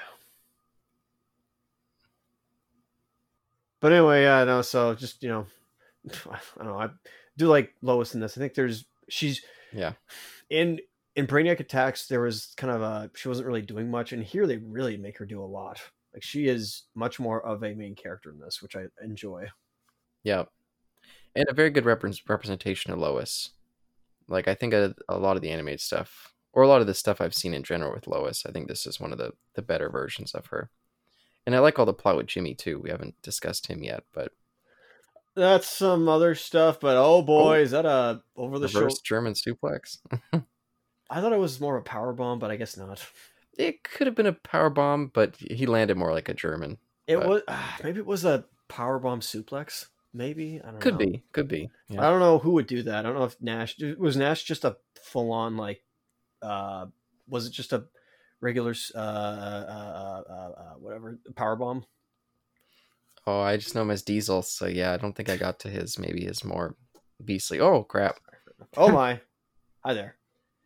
But 3.85 3.93
anyway, 3.93 4.23
yeah, 4.23 4.45
no. 4.45 4.63
So 4.63 4.95
just 4.95 5.23
you 5.23 5.29
know, 5.29 5.47
I 6.31 6.39
don't 6.57 6.67
know. 6.69 6.79
I 6.79 6.89
do 7.37 7.49
like 7.49 7.75
Lois 7.83 8.15
in 8.15 8.21
this. 8.21 8.35
I 8.35 8.41
think 8.41 8.55
there's 8.55 8.87
she's 9.11 9.43
Yeah. 9.75 9.93
in 10.49 10.81
in 11.17 11.27
Brainiac 11.27 11.61
Attacks. 11.61 12.07
There 12.07 12.23
was 12.23 12.55
kind 12.57 12.73
of 12.73 12.81
a 12.81 13.11
she 13.15 13.29
wasn't 13.29 13.47
really 13.47 13.61
doing 13.61 13.91
much, 13.91 14.15
and 14.15 14.25
here 14.25 14.47
they 14.47 14.57
really 14.57 14.97
make 14.97 15.19
her 15.19 15.27
do 15.27 15.43
a 15.43 15.45
lot. 15.45 15.83
Like 16.15 16.23
she 16.23 16.47
is 16.47 16.85
much 16.95 17.21
more 17.21 17.45
of 17.45 17.63
a 17.63 17.75
main 17.75 17.95
character 17.95 18.31
in 18.31 18.39
this, 18.39 18.63
which 18.63 18.75
I 18.75 18.85
enjoy. 19.05 19.49
Yeah, 20.23 20.45
and 21.37 21.45
a 21.51 21.53
very 21.53 21.69
good 21.69 21.85
repre- 21.85 22.27
representation 22.27 22.91
of 22.91 22.99
Lois. 22.99 23.51
Like 24.29 24.49
I 24.49 24.55
think 24.55 24.73
a, 24.73 24.95
a 25.11 25.19
lot 25.19 25.37
of 25.37 25.43
the 25.43 25.51
animated 25.51 25.83
stuff, 25.83 26.33
or 26.55 26.63
a 26.63 26.69
lot 26.69 26.81
of 26.81 26.87
the 26.87 26.95
stuff 26.95 27.21
I've 27.21 27.35
seen 27.35 27.53
in 27.53 27.63
general 27.63 27.93
with 27.93 28.07
Lois, 28.07 28.47
I 28.47 28.51
think 28.51 28.67
this 28.67 28.87
is 28.87 28.99
one 28.99 29.13
of 29.13 29.19
the 29.19 29.33
the 29.57 29.61
better 29.61 29.91
versions 29.91 30.33
of 30.35 30.47
her. 30.47 30.71
And 31.47 31.55
I 31.55 31.59
like 31.59 31.79
all 31.79 31.87
the 31.87 31.93
plot 31.93 32.17
with 32.17 32.27
Jimmy 32.27 32.55
too. 32.55 32.79
We 32.79 32.91
haven't 32.91 33.21
discussed 33.23 33.67
him 33.67 33.83
yet, 33.83 34.05
but 34.13 34.33
That's 35.37 35.69
some 35.69 36.09
other 36.09 36.35
stuff, 36.35 36.81
but 36.81 36.97
oh 36.97 37.23
boy, 37.23 37.61
is 37.61 37.73
that 37.73 37.85
a 37.87 38.23
over 38.37 38.59
the 38.59 38.69
shoulder? 38.69 38.89
German 39.05 39.35
suplex. 39.35 39.99
I 41.11 41.21
thought 41.21 41.33
it 41.33 41.39
was 41.39 41.61
more 41.61 41.77
of 41.77 41.83
a 41.83 41.85
power 41.85 42.13
bomb, 42.13 42.39
but 42.39 42.51
I 42.51 42.57
guess 42.57 42.77
not. 42.77 43.05
It 43.57 43.85
could 43.85 44.07
have 44.07 44.17
been 44.17 44.27
a 44.27 44.33
power 44.33 44.71
bomb, 44.71 45.11
but 45.15 45.37
he 45.37 45.67
landed 45.67 45.97
more 45.97 46.13
like 46.13 46.29
a 46.29 46.35
German. 46.35 46.79
It 47.07 47.19
But- 47.19 47.29
was 47.29 47.43
ah, 47.49 47.79
maybe 47.85 48.01
it 48.01 48.07
was 48.07 48.25
a 48.25 48.47
power 48.69 48.99
bomb 48.99 49.21
suplex. 49.21 49.87
Maybe 50.13 50.61
I 50.65 50.71
don't 50.71 50.81
Could 50.81 50.95
know. 50.95 50.99
Could 50.99 51.13
be, 51.13 51.23
could 51.33 51.49
be. 51.49 51.71
I 51.99 52.09
don't 52.09 52.21
know 52.21 52.39
who 52.39 52.53
would 52.53 52.67
do 52.69 52.83
that. 52.85 52.95
I 52.99 53.03
don't 53.03 53.17
know 53.19 53.25
if 53.25 53.37
Nash 53.43 53.77
was 53.99 54.17
Nash 54.17 54.45
just 54.45 54.65
a 54.65 54.77
full 55.03 55.33
on 55.33 55.57
like 55.57 55.83
uh 56.41 56.87
was 57.29 57.47
it 57.47 57.53
just 57.53 57.73
a 57.73 57.85
regular 58.45 58.75
uh 58.95 58.99
uh, 58.99 59.01
uh, 59.01 60.23
uh, 60.31 60.51
uh 60.61 60.75
whatever 60.79 61.19
power 61.35 61.57
bomb? 61.57 61.85
Oh, 63.27 63.41
I 63.41 63.57
just 63.57 63.75
know 63.75 63.83
him 63.83 63.91
as 63.91 64.03
Diesel, 64.03 64.43
so 64.43 64.67
yeah, 64.67 64.93
I 64.93 64.99
don't 64.99 65.17
think 65.17 65.31
I 65.31 65.37
got 65.37 65.59
to 65.61 65.69
his. 65.69 65.99
Maybe 65.99 66.25
his 66.25 66.45
more 66.45 66.77
beastly. 67.25 67.59
Oh 67.59 67.83
crap! 67.83 68.17
Oh 68.77 68.93
my. 69.01 69.21
Hi 69.85 69.95
there. 69.95 70.17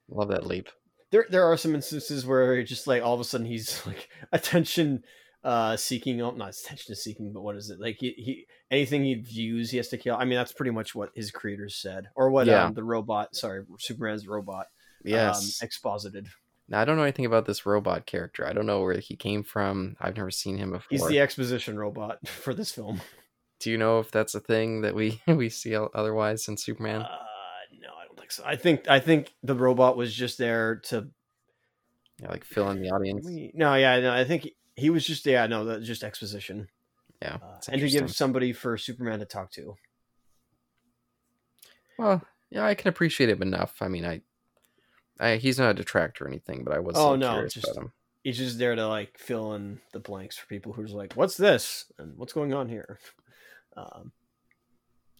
Love 0.08 0.28
that 0.28 0.46
leap. 0.46 0.68
There 1.12 1.26
there 1.30 1.44
are 1.44 1.56
some 1.56 1.74
instances 1.74 2.26
where 2.26 2.62
just 2.64 2.86
like 2.86 3.02
all 3.02 3.14
of 3.14 3.20
a 3.20 3.24
sudden 3.24 3.46
he's 3.46 3.80
like 3.86 4.08
attention 4.32 5.04
uh 5.44 5.76
seeking 5.76 6.20
oh, 6.20 6.32
not 6.32 6.50
attention 6.50 6.96
seeking 6.96 7.32
but 7.32 7.42
what 7.42 7.54
is 7.54 7.70
it 7.70 7.78
like 7.78 7.96
he, 8.00 8.10
he 8.18 8.46
anything 8.72 9.04
he 9.04 9.14
views 9.14 9.70
he 9.70 9.76
has 9.76 9.86
to 9.86 9.96
kill 9.96 10.16
i 10.16 10.24
mean 10.24 10.36
that's 10.36 10.50
pretty 10.52 10.72
much 10.72 10.96
what 10.96 11.10
his 11.14 11.30
creators 11.30 11.76
said 11.76 12.08
or 12.16 12.28
what 12.28 12.48
Yeah. 12.48 12.64
um, 12.64 12.74
the 12.74 12.82
robot 12.82 13.36
sorry 13.36 13.62
superman's 13.78 14.26
robot 14.26 14.66
Yes. 15.04 15.38
um, 15.62 15.64
exposited 15.64 16.26
Now 16.68 16.80
I 16.80 16.84
don't 16.84 16.96
know 16.96 17.02
anything 17.02 17.24
about 17.24 17.46
this 17.46 17.64
robot 17.64 18.04
character. 18.06 18.46
I 18.46 18.52
don't 18.52 18.66
know 18.66 18.82
where 18.82 18.98
he 18.98 19.16
came 19.16 19.42
from. 19.42 19.96
I've 20.00 20.16
never 20.16 20.30
seen 20.30 20.58
him 20.58 20.72
before. 20.72 20.86
he's 20.90 21.06
the 21.06 21.20
exposition 21.20 21.78
robot 21.78 22.26
for 22.28 22.52
this 22.54 22.70
film 22.72 23.00
Do 23.60 23.70
you 23.70 23.78
know 23.78 23.98
if 24.00 24.10
that's 24.10 24.34
a 24.34 24.40
thing 24.40 24.82
that 24.82 24.94
we 24.94 25.20
we 25.26 25.48
see 25.48 25.74
otherwise 25.76 26.46
in 26.48 26.56
Superman? 26.56 27.02
uh 27.02 27.08
no 27.80 27.88
i 28.00 28.06
don't 28.06 28.18
think 28.18 28.30
so 28.32 28.42
i 28.46 28.56
think 28.56 28.88
i 28.88 29.00
think 29.00 29.32
the 29.42 29.54
robot 29.54 29.96
was 29.96 30.14
just 30.14 30.38
there 30.38 30.76
to 30.76 31.08
yeah, 32.20 32.30
like 32.30 32.44
fill 32.44 32.68
in 32.70 32.82
the 32.82 32.90
audience. 32.90 33.26
no 33.54 33.74
yeah 33.74 34.00
no, 34.00 34.12
i 34.12 34.24
think 34.24 34.48
he, 34.74 34.90
was 34.90 35.06
just 35.06 35.24
yeah 35.26 35.46
no 35.46 35.80
just 35.80 36.02
exposition 36.02 36.68
Yeah, 37.22 37.36
uh, 37.42 37.58
and 37.68 37.80
to 37.80 37.88
give 37.88 38.10
somebody 38.10 38.52
for 38.52 38.76
superman 38.76 39.20
to 39.20 39.24
talk 39.24 39.50
to 39.52 39.76
Well, 41.98 42.22
yeah, 42.50 42.64
I 42.64 42.74
can 42.74 42.88
appreciate 42.88 43.28
him 43.28 43.42
enough. 43.42 43.76
I 43.80 43.88
mean, 43.88 44.04
I, 44.06 44.22
I 45.20 45.36
he's 45.36 45.58
not 45.58 45.70
a 45.70 45.74
detractor 45.74 46.24
or 46.24 46.28
anything, 46.28 46.64
but 46.64 46.74
I 46.74 46.78
was 46.78 46.96
Oh, 46.96 47.16
no, 47.16 47.32
curious 47.32 47.54
just- 47.54 47.78
he's 48.24 48.38
just 48.38 48.58
there 48.58 48.74
to 48.74 48.86
like 48.86 49.18
fill 49.18 49.54
in 49.54 49.80
the 49.92 50.00
blanks 50.00 50.36
for 50.36 50.46
people 50.46 50.72
who's 50.72 50.92
like, 50.92 51.14
"What's 51.14 51.36
this?" 51.36 51.90
and 51.98 52.16
"What's 52.16 52.32
going 52.32 52.52
on 52.54 52.68
here?" 52.68 52.98
Um, 53.76 54.10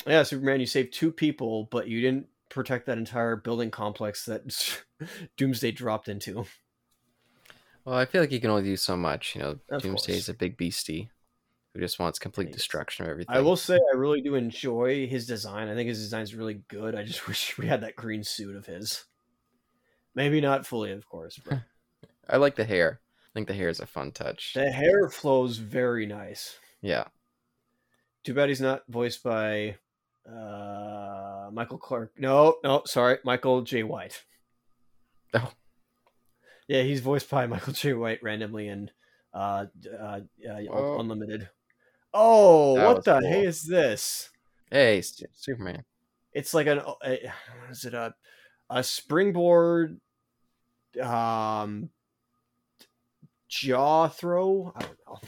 yeah, 0.04 0.24
Superman, 0.24 0.58
you 0.58 0.66
saved 0.66 0.92
two 0.92 1.12
people, 1.12 1.68
but 1.70 1.86
you 1.86 2.00
didn't 2.00 2.26
protect 2.48 2.86
that 2.86 2.98
entire 2.98 3.36
building 3.36 3.70
complex 3.70 4.24
that 4.24 4.42
Doomsday 5.36 5.70
dropped 5.72 6.08
into. 6.08 6.44
Well, 7.84 7.94
I 7.96 8.04
feel 8.04 8.20
like 8.22 8.30
he 8.30 8.40
can 8.40 8.50
only 8.50 8.64
do 8.64 8.76
so 8.76 8.96
much. 8.96 9.36
You 9.36 9.42
know, 9.42 9.58
Of 9.70 9.82
Doomsday 9.82 10.12
course. 10.12 10.22
is 10.22 10.28
a 10.28 10.34
big 10.34 10.56
beastie 10.56 11.08
who 11.72 11.78
just 11.80 12.00
wants 12.00 12.18
complete 12.18 12.50
destruction 12.52 13.04
of 13.04 13.10
everything. 13.12 13.36
I 13.36 13.40
will 13.40 13.54
say, 13.56 13.74
I 13.76 13.96
really 13.96 14.22
do 14.22 14.34
enjoy 14.34 15.06
his 15.06 15.24
design. 15.26 15.68
I 15.68 15.74
think 15.76 15.88
his 15.88 16.00
design 16.00 16.22
is 16.22 16.34
really 16.34 16.62
good. 16.68 16.96
I 16.96 17.04
just 17.04 17.26
wish 17.28 17.56
we 17.58 17.66
had 17.66 17.82
that 17.82 17.94
green 17.94 18.24
suit 18.24 18.56
of 18.56 18.66
his. 18.66 19.04
Maybe 20.14 20.40
not 20.40 20.66
fully, 20.66 20.92
of 20.92 21.06
course, 21.08 21.38
but 21.44 21.60
I 22.28 22.36
like 22.38 22.56
the 22.56 22.64
hair. 22.64 23.00
I 23.24 23.30
think 23.34 23.46
the 23.48 23.54
hair 23.54 23.68
is 23.68 23.80
a 23.80 23.86
fun 23.86 24.10
touch. 24.12 24.52
the 24.54 24.70
hair 24.70 25.08
flows 25.08 25.58
very 25.58 26.06
nice. 26.06 26.56
Yeah. 26.80 27.04
Too 28.24 28.34
bad 28.34 28.48
he's 28.48 28.60
not 28.60 28.82
voiced 28.88 29.22
by 29.22 29.76
uh, 30.28 31.50
Michael 31.52 31.78
Clark. 31.78 32.12
No, 32.18 32.56
no, 32.64 32.82
sorry, 32.84 33.18
Michael 33.24 33.62
Jai 33.62 33.82
White. 33.82 34.24
Oh. 35.34 35.52
Yeah, 36.66 36.82
he's 36.82 37.00
voiced 37.00 37.30
by 37.30 37.46
Michael 37.46 37.72
Jai 37.72 37.92
White 37.92 38.22
randomly 38.22 38.68
in 38.68 38.90
uh, 39.32 39.66
uh, 39.98 40.20
uh, 40.48 40.98
Unlimited. 40.98 41.48
Oh, 42.12 42.76
That 42.76 42.86
what 42.86 43.04
the 43.04 43.20
cool. 43.20 43.28
hey 43.30 43.46
is 43.46 43.62
this? 43.62 44.30
Hey, 44.70 45.02
Superman. 45.32 45.84
It's 46.32 46.54
like 46.54 46.66
an 46.66 46.78
what 46.78 46.98
is 47.70 47.84
it 47.84 47.94
a 47.94 48.14
a 48.70 48.82
springboard 48.82 50.00
um 51.02 51.90
jaw 53.48 54.08
throw. 54.08 54.72
I 54.76 54.80
don't 54.80 54.98
know. 55.06 55.18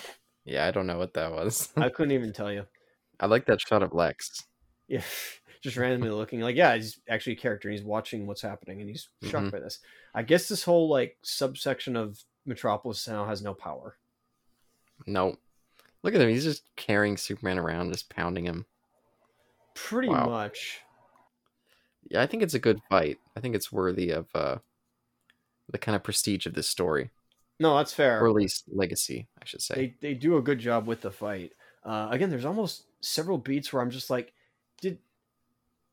Yeah, 0.45 0.67
I 0.67 0.71
don't 0.71 0.87
know 0.87 0.99
what 0.99 1.15
that 1.15 1.33
was. 1.33 1.69
I 1.77 1.89
couldn't 1.89 2.13
even 2.13 2.33
tell 2.33 2.53
you. 2.53 2.67
I 3.19 3.27
like 3.27 3.47
that 3.47 3.61
shot 3.61 3.83
of 3.83 3.93
Lex. 3.93 4.45
Yeah, 4.89 5.03
just 5.63 5.77
randomly 5.77 6.11
looking 6.11 6.41
like 6.41 6.57
yeah, 6.57 6.75
he's 6.75 7.01
actually 7.09 7.35
a 7.35 7.37
character. 7.37 7.69
and 7.69 7.77
He's 7.79 7.87
watching 7.87 8.27
what's 8.27 8.43
happening 8.43 8.81
and 8.81 8.89
he's 8.89 9.09
shocked 9.23 9.47
Mhm. 9.47 9.53
by 9.53 9.61
this. 9.61 9.79
I 10.15 10.23
guess 10.23 10.49
this 10.49 10.65
whole 10.65 10.89
like 10.89 11.17
subsection 11.23 11.97
of 11.97 12.23
Metropolis 12.47 13.07
now 13.07 13.27
has 13.27 13.43
no 13.43 13.55
power. 13.55 13.97
No. 15.07 15.37
Look 16.03 16.15
at 16.15 16.21
him. 16.21 16.31
He's 16.31 16.45
just 16.45 16.65
carrying 16.77 17.17
Superman 17.19 17.59
around, 17.59 17.93
just 17.93 18.09
pounding 18.09 18.45
him. 18.45 18.65
Pretty 19.75 20.09
Wow. 20.09 20.27
much. 20.27 20.81
Yeah, 22.09 22.23
I 22.23 22.27
think 22.27 22.43
it's 22.43 22.55
a 22.55 22.59
good 22.59 22.81
fight. 22.89 23.19
I 23.37 23.41
think 23.41 23.55
it's 23.55 23.71
worthy 23.73 24.11
of 24.11 24.27
uh, 24.35 24.57
the 25.71 25.79
kind 25.79 25.95
of 25.97 26.03
prestige 26.03 26.47
of 26.47 26.55
this 26.55 26.69
story, 26.69 27.11
No, 27.59 27.77
that's 27.77 27.93
fair. 27.93 28.21
or 28.23 28.29
at 28.29 28.35
least 28.35 28.65
legacy, 28.73 29.29
I 29.41 29.45
should 29.45 29.63
say. 29.63 29.75
they 29.75 29.95
they 30.09 30.15
do 30.15 30.37
a 30.37 30.43
good 30.43 30.59
job 30.59 30.87
with 30.87 31.03
the 31.03 31.11
fight. 31.11 31.53
Uh, 31.85 32.09
again, 32.11 32.31
there's 32.31 32.45
almost 32.45 32.85
several 33.01 33.39
beats 33.39 33.73
where 33.73 33.83
I'm 33.83 33.91
just 33.91 34.11
like, 34.11 34.33
did 34.83 34.99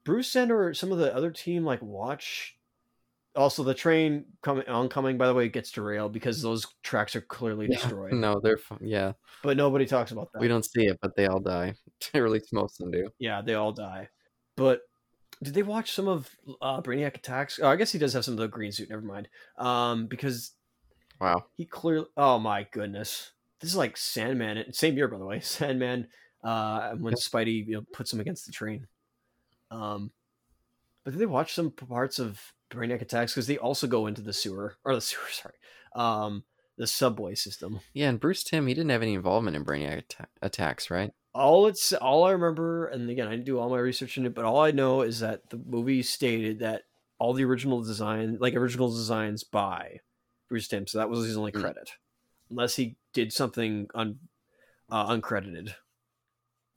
Bruce 0.04 0.36
and 0.36 0.52
or 0.52 0.74
some 0.74 0.92
of 0.92 0.98
the 0.98 1.14
other 1.16 1.32
team 1.32 1.64
like 1.64 1.82
watch? 1.82 2.56
Also, 3.36 3.62
the 3.64 3.74
train 3.76 4.26
coming 4.42 4.68
oncoming, 4.68 5.18
by 5.18 5.28
the 5.28 5.34
way, 5.34 5.48
gets 5.48 5.70
derailed 5.72 6.12
because 6.12 6.42
those 6.42 6.66
tracks 6.82 7.16
are 7.16 7.22
clearly 7.22 7.68
Yeah. 7.70 7.78
destroyed. 7.78 8.14
no, 8.26 8.40
they're 8.42 8.58
yeah. 8.82 9.12
But 9.44 9.58
nobody 9.58 9.86
talks 9.86 10.12
about 10.12 10.32
that. 10.34 10.42
We 10.42 10.48
don't 10.48 10.66
see 10.66 10.88
it, 10.88 10.98
but 11.04 11.16
they 11.16 11.28
all 11.28 11.40
die. 11.40 11.76
or 12.16 12.26
at 12.26 12.32
least 12.32 12.52
most 12.52 12.82
of 12.82 12.86
them 12.86 12.92
do. 13.04 13.10
Yeah, 13.20 13.42
they 13.44 13.54
all 13.54 13.72
die. 13.74 14.10
But 14.56 14.82
did 15.44 15.54
they 15.54 15.64
watch 15.64 15.92
some 15.92 16.08
of 16.08 16.30
uh, 16.62 16.82
Brainiac 16.82 17.16
attacks? 17.16 17.60
Oh, 17.62 17.68
I 17.68 17.76
guess 17.76 17.92
he 17.92 18.00
does 18.00 18.14
have 18.14 18.26
some 18.26 18.34
of 18.34 18.40
the 18.40 18.48
green 18.48 18.72
suit. 18.72 18.90
Never 18.90 19.02
mind. 19.02 19.28
Um, 19.58 20.08
because 20.08 20.52
Wow. 21.20 21.46
he 21.56 21.66
clearly. 21.66 22.08
Oh 22.16 22.40
my 22.40 22.68
goodness, 22.72 23.32
this 23.60 23.70
is 23.72 23.76
like 23.76 23.98
Sandman. 23.98 24.72
Same 24.74 24.96
year, 24.96 25.08
by 25.08 25.18
the 25.18 25.26
way. 25.26 25.40
Sandman. 25.42 26.08
Uh, 26.44 26.92
when. 26.96 27.14
Spidey 27.16 27.66
you 27.68 27.76
know, 27.76 27.84
puts 27.94 28.14
him 28.14 28.20
against 28.20 28.46
the 28.46 28.52
train. 28.52 28.88
Um, 29.72 30.12
but 31.04 31.12
did 31.12 31.20
they 31.20 31.26
watch 31.26 31.54
some 31.54 31.72
parts 31.72 32.20
of 32.20 32.40
Brainiac 32.70 33.02
attacks? 33.02 33.34
Because 33.34 33.48
they 33.48 33.58
also 33.58 33.88
go 33.88 34.08
into 34.08 34.22
the 34.22 34.34
sewer 34.34 34.76
or 34.86 34.94
the 34.96 35.02
sewer. 35.02 35.22
Sorry, 35.32 35.56
um, 35.96 36.44
the 36.78 36.88
subway 36.88 37.34
system. 37.36 37.80
Yeah, 37.94 38.10
and 38.10 38.20
Bruce 38.20 38.44
Timm, 38.44 38.68
he 38.68 38.74
didn't 38.74 38.92
have 38.92 39.02
any 39.02 39.14
involvement 39.16 39.56
in 39.56 39.66
Brainiac 39.66 39.98
atta- 39.98 40.28
attacks, 40.42 40.90
right? 40.92 41.12
All 41.38 41.68
it's 41.68 41.94
all 41.94 42.24
I 42.26 42.32
remember, 42.32 42.88
and 42.88 43.10
again, 43.10 43.28
I 43.28 43.32
didn't 43.32 43.46
do 43.46 43.60
all 43.60 43.70
my 43.70 43.78
research 43.78 44.18
in 44.18 44.26
it, 44.26 44.34
but 44.34 44.46
all 44.46 44.60
I 44.60 44.72
know 44.72 45.02
is 45.02 45.20
that 45.20 45.50
the 45.50 45.58
movie 45.58 46.02
stated 46.04 46.60
that 46.60 46.84
all 47.20 47.34
the 47.34 47.46
original 47.46 47.82
design, 47.82 48.38
like 48.40 48.56
original 48.56 48.90
designs 48.90 49.44
by 49.44 50.00
Bruce 50.50 50.68
Timm, 50.68 50.88
so 50.88 50.98
that 50.98 51.10
was 51.10 51.26
his 51.26 51.38
only 51.38 51.52
Mm. 51.52 51.62
credit, 51.62 51.92
unless 52.50 52.76
he 52.76 52.98
did 53.14 53.32
something 53.34 53.88
un, 53.94 54.20
uh, 54.90 55.08
uncredited. 55.10 55.74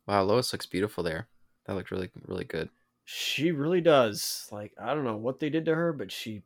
Wow, 0.06 0.22
Lois 0.24 0.52
looks 0.52 0.66
beautiful 0.66 1.04
there. 1.04 1.28
That 1.66 1.74
looked 1.74 1.90
really, 1.90 2.10
really 2.26 2.44
good. 2.44 2.70
She 3.04 3.52
really 3.52 3.80
does. 3.80 4.48
Like 4.50 4.72
I 4.80 4.94
don't 4.94 5.04
know 5.04 5.16
what 5.16 5.40
they 5.40 5.50
did 5.50 5.64
to 5.66 5.74
her, 5.74 5.92
but 5.92 6.10
she, 6.12 6.42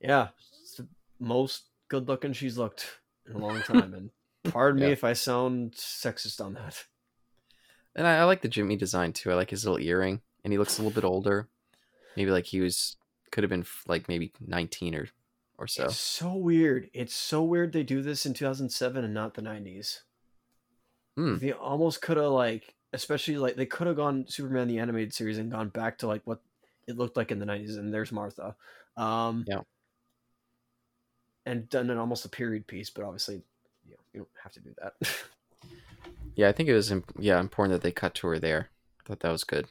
yeah, 0.00 0.28
it's 0.62 0.76
the 0.76 0.86
most 1.18 1.64
good 1.88 2.08
looking 2.08 2.32
she's 2.32 2.58
looked 2.58 3.00
in 3.26 3.32
a 3.34 3.38
long 3.38 3.60
time. 3.62 3.94
And 3.94 4.10
pardon 4.44 4.80
me 4.80 4.90
if 4.90 5.04
I 5.04 5.12
sound 5.12 5.72
sexist 5.72 6.44
on 6.44 6.54
that. 6.54 6.84
And 7.96 8.06
I, 8.06 8.18
I 8.18 8.24
like 8.24 8.42
the 8.42 8.48
Jimmy 8.48 8.76
design 8.76 9.12
too. 9.12 9.30
I 9.30 9.34
like 9.34 9.50
his 9.50 9.64
little 9.64 9.80
earring, 9.80 10.20
and 10.44 10.52
he 10.52 10.58
looks 10.58 10.78
a 10.78 10.82
little 10.82 10.94
bit 10.94 11.06
older. 11.06 11.48
Maybe 12.16 12.30
like 12.30 12.46
he 12.46 12.60
was 12.60 12.96
could 13.30 13.44
have 13.44 13.50
been 13.50 13.66
like 13.86 14.08
maybe 14.08 14.32
nineteen 14.40 14.94
or 14.94 15.08
or 15.60 15.66
so. 15.66 15.84
It's 15.84 15.98
so 15.98 16.34
weird. 16.34 16.88
It's 16.94 17.14
so 17.14 17.42
weird 17.44 17.72
they 17.72 17.82
do 17.82 18.00
this 18.00 18.24
in 18.24 18.32
2007 18.32 19.04
and 19.04 19.14
not 19.14 19.34
the 19.34 19.42
90s. 19.42 20.00
Hmm. 21.16 21.36
They 21.36 21.52
almost 21.52 22.00
could 22.00 22.16
have 22.16 22.32
like, 22.32 22.74
especially 22.94 23.36
like 23.36 23.56
they 23.56 23.66
could 23.66 23.86
have 23.86 23.96
gone 23.96 24.24
Superman 24.26 24.68
the 24.68 24.78
animated 24.78 25.12
series 25.12 25.36
and 25.36 25.52
gone 25.52 25.68
back 25.68 25.98
to 25.98 26.06
like 26.06 26.22
what 26.24 26.40
it 26.88 26.96
looked 26.96 27.18
like 27.18 27.30
in 27.30 27.38
the 27.38 27.44
90s. 27.44 27.78
And 27.78 27.92
there's 27.92 28.10
Martha. 28.10 28.56
Um, 28.96 29.44
Yeah. 29.46 29.60
And 31.44 31.68
done 31.68 31.90
an 31.90 31.98
almost 31.98 32.24
a 32.24 32.30
period 32.30 32.66
piece, 32.66 32.88
but 32.88 33.04
obviously, 33.04 33.42
you, 33.86 33.92
know, 33.92 33.98
you 34.14 34.20
don't 34.20 34.28
have 34.42 34.52
to 34.52 34.60
do 34.60 34.74
that. 34.78 34.94
Yeah, 36.40 36.48
I 36.48 36.52
think 36.52 36.70
it 36.70 36.74
was 36.74 36.90
yeah 37.18 37.38
important 37.38 37.74
that 37.74 37.82
they 37.86 37.92
cut 37.92 38.14
to 38.14 38.26
her 38.28 38.38
there. 38.38 38.70
I 38.98 39.08
thought 39.08 39.20
that 39.20 39.30
was 39.30 39.44
good. 39.44 39.66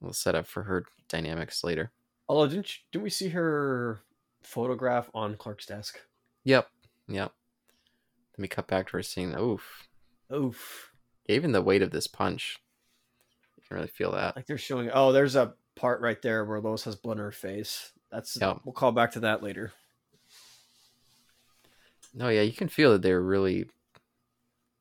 We'll 0.00 0.14
set 0.14 0.34
up 0.34 0.46
for 0.46 0.62
her 0.62 0.86
dynamics 1.10 1.62
later. 1.62 1.90
Although 2.26 2.48
didn't 2.48 2.70
you, 2.74 2.82
didn't 2.90 3.02
we 3.04 3.10
see 3.10 3.28
her 3.28 4.00
photograph 4.42 5.10
on 5.12 5.36
Clark's 5.36 5.66
desk? 5.66 6.00
Yep, 6.44 6.70
yep. 7.06 7.32
Let 8.32 8.38
me 8.38 8.48
cut 8.48 8.66
back 8.66 8.86
to 8.86 8.92
her 8.96 9.02
scene. 9.02 9.36
Oof, 9.38 9.88
Oof! 10.32 10.90
even 11.28 11.52
the 11.52 11.60
weight 11.60 11.82
of 11.82 11.90
this 11.90 12.06
punch, 12.06 12.58
you 13.58 13.62
can 13.68 13.74
really 13.76 13.88
feel 13.88 14.12
that. 14.12 14.34
Like 14.36 14.46
they're 14.46 14.56
showing. 14.56 14.90
Oh, 14.90 15.12
there's 15.12 15.36
a 15.36 15.52
part 15.76 16.00
right 16.00 16.22
there 16.22 16.46
where 16.46 16.60
Lois 16.62 16.84
has 16.84 16.96
blood 16.96 17.18
in 17.18 17.24
her 17.24 17.30
face. 17.30 17.92
That's 18.10 18.38
Yeah. 18.40 18.54
we'll 18.64 18.72
call 18.72 18.92
back 18.92 19.10
to 19.12 19.20
that 19.20 19.42
later. 19.42 19.72
No, 22.14 22.30
yeah, 22.30 22.40
you 22.40 22.52
can 22.52 22.68
feel 22.68 22.92
that 22.92 23.02
they're 23.02 23.20
really 23.20 23.68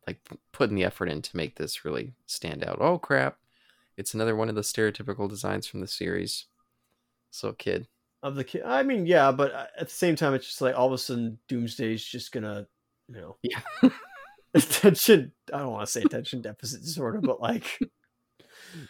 like 0.07 0.19
putting 0.51 0.75
the 0.75 0.83
effort 0.83 1.09
in 1.09 1.21
to 1.21 1.37
make 1.37 1.55
this 1.55 1.85
really 1.85 2.13
stand 2.25 2.63
out. 2.63 2.77
Oh 2.81 2.97
crap! 2.97 3.37
It's 3.97 4.13
another 4.13 4.35
one 4.35 4.49
of 4.49 4.55
the 4.55 4.61
stereotypical 4.61 5.29
designs 5.29 5.67
from 5.67 5.81
the 5.81 5.87
series. 5.87 6.45
So 7.29 7.53
kid. 7.53 7.87
of 8.23 8.35
the 8.35 8.43
kid. 8.43 8.63
I 8.65 8.83
mean, 8.83 9.05
yeah, 9.05 9.31
but 9.31 9.53
uh, 9.53 9.65
at 9.79 9.87
the 9.87 9.93
same 9.93 10.15
time, 10.15 10.33
it's 10.33 10.45
just 10.47 10.61
like 10.61 10.75
all 10.77 10.87
of 10.87 10.93
a 10.93 10.97
sudden 10.97 11.37
Doomsday's 11.47 12.03
just 12.03 12.31
gonna, 12.31 12.67
you 13.07 13.15
know, 13.15 13.37
Yeah. 13.41 13.61
attention. 14.53 15.31
I 15.53 15.59
don't 15.59 15.71
want 15.71 15.85
to 15.85 15.91
say 15.91 16.01
attention 16.01 16.41
deficit 16.41 16.81
disorder, 16.81 17.21
but 17.21 17.39
like, 17.41 17.79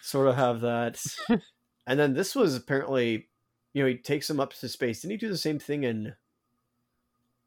sort 0.01 0.27
of 0.27 0.35
have 0.35 0.61
that. 0.61 0.99
And 1.87 1.99
then 1.99 2.13
this 2.13 2.35
was 2.35 2.55
apparently, 2.55 3.27
you 3.73 3.81
know, 3.83 3.89
he 3.89 3.95
takes 3.97 4.29
him 4.29 4.39
up 4.39 4.53
to 4.53 4.69
space. 4.69 5.01
Didn't 5.01 5.11
he 5.13 5.17
do 5.17 5.29
the 5.29 5.37
same 5.37 5.57
thing 5.57 5.83
in? 5.83 6.13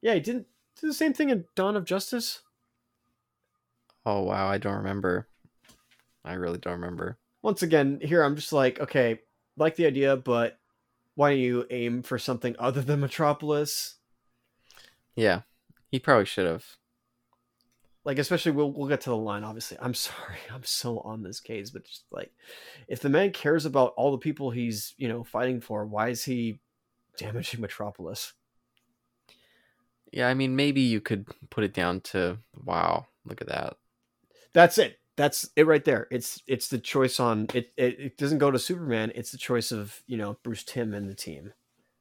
Yeah, 0.03 0.14
he 0.14 0.20
didn't 0.20 0.48
do 0.81 0.88
the 0.88 0.92
same 0.92 1.12
thing 1.14 1.31
in 1.31 1.44
Dawn 1.55 1.77
of 1.77 1.85
Justice. 1.85 2.42
Oh 4.06 4.22
wow, 4.22 4.46
I 4.48 4.58
don't 4.58 4.76
remember. 4.78 5.28
I 6.24 6.34
really 6.34 6.58
don't 6.58 6.74
remember. 6.74 7.18
Once 7.42 7.62
again, 7.62 8.00
here 8.02 8.22
I'm 8.22 8.36
just 8.36 8.52
like, 8.52 8.80
okay, 8.80 9.20
like 9.56 9.76
the 9.76 9.86
idea, 9.86 10.16
but 10.16 10.58
why 11.14 11.30
don't 11.30 11.38
you 11.40 11.66
aim 11.70 12.02
for 12.02 12.18
something 12.18 12.56
other 12.58 12.82
than 12.82 13.00
Metropolis? 13.00 13.96
Yeah, 15.16 15.42
he 15.90 15.98
probably 15.98 16.24
should 16.26 16.46
have. 16.46 16.76
like 18.04 18.18
especially 18.18 18.52
we'll 18.52 18.72
we'll 18.72 18.88
get 18.88 19.00
to 19.00 19.10
the 19.10 19.16
line 19.16 19.44
obviously 19.44 19.76
i'm 19.80 19.94
sorry 20.08 20.38
i'm 20.52 20.64
so 20.64 20.98
on 21.00 21.22
this 21.22 21.40
case 21.40 21.70
but 21.70 21.84
just 21.84 22.04
like 22.10 22.32
if 22.88 23.00
the 23.00 23.08
man 23.08 23.30
cares 23.32 23.64
about 23.64 23.92
all 23.96 24.12
the 24.12 24.18
people 24.18 24.50
he's 24.50 24.94
you 24.96 25.08
know 25.08 25.24
fighting 25.24 25.60
for 25.60 25.86
why 25.86 26.08
is 26.08 26.24
he 26.24 26.60
damaging 27.16 27.60
metropolis 27.60 28.32
Yeah, 30.12 30.28
I 30.28 30.34
mean 30.34 30.56
maybe 30.56 30.80
you 30.80 31.00
could 31.00 31.26
put 31.50 31.64
it 31.64 31.72
down 31.74 32.00
to 32.12 32.38
wow, 32.54 33.06
look 33.24 33.40
at 33.40 33.48
that. 33.48 33.76
That's 34.54 34.78
it 34.78 34.98
that's 35.16 35.48
it 35.54 35.64
right 35.64 35.84
there 35.84 36.08
it's 36.10 36.42
it's 36.48 36.66
the 36.66 36.78
choice 36.78 37.20
on 37.20 37.46
it 37.54 37.70
it, 37.76 38.00
it 38.00 38.16
doesn't 38.18 38.38
go 38.38 38.50
to 38.50 38.58
superman 38.58 39.12
it's 39.14 39.30
the 39.30 39.38
choice 39.38 39.70
of 39.70 40.02
you 40.08 40.16
know 40.16 40.36
bruce 40.42 40.64
timm 40.64 40.92
and 40.92 41.08
the 41.08 41.14
team 41.14 41.52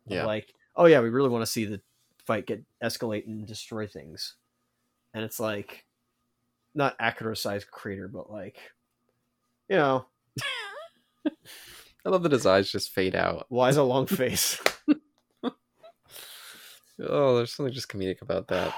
Yeah. 0.08 0.26
like 0.26 0.52
oh 0.76 0.86
yeah 0.86 1.00
we 1.00 1.10
really 1.10 1.30
want 1.30 1.44
to 1.44 1.52
see 1.52 1.66
the 1.66 1.80
fight 2.26 2.48
get 2.48 2.64
escalate 2.84 3.28
and 3.28 3.46
destroy 3.46 3.86
things 3.86 4.36
and 5.14 5.24
it's 5.24 5.40
like 5.40 5.86
not 6.74 6.98
acura 6.98 7.38
sized 7.38 7.70
crater 7.70 8.08
but 8.08 8.32
like 8.32 8.58
you 9.70 9.76
know 9.76 10.06
I 11.28 12.10
love 12.10 12.24
that 12.24 12.32
his 12.32 12.48
eyes 12.48 12.72
just 12.72 12.90
fade 12.94 13.16
out. 13.16 13.46
why 13.50 13.70
is 13.70 13.78
a 13.78 13.84
long 13.84 14.08
face 14.08 14.60
Oh, 17.00 17.36
there's 17.38 17.54
something 17.54 17.74
just 17.74 17.90
comedic 17.90 18.22
about 18.22 18.48
that. 18.50 18.74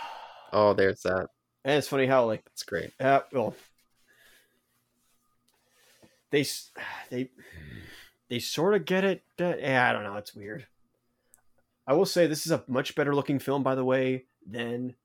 Oh, 0.53 0.73
there's 0.73 1.01
that. 1.01 1.27
And 1.65 1.77
it's 1.77 1.87
funny 1.89 2.05
how 2.05 2.25
like 2.25 2.45
That's 2.45 2.63
great. 2.63 2.91
uh, 2.99 3.21
well 3.33 3.55
they 6.31 6.45
they 7.09 7.29
they 8.29 8.39
sort 8.39 8.73
of 8.75 8.85
get 8.85 9.03
it. 9.03 9.23
That, 9.37 9.59
yeah, 9.59 9.89
I 9.89 9.93
don't 9.93 10.03
know. 10.03 10.15
It's 10.15 10.33
weird. 10.35 10.65
I 11.87 11.93
will 11.93 12.05
say 12.07 12.25
this 12.25 12.45
is 12.47 12.51
a 12.51 12.63
much 12.67 12.95
better 12.95 13.13
looking 13.13 13.37
film, 13.37 13.61
by 13.61 13.75
the 13.75 13.85
way, 13.85 14.25
than 14.47 14.95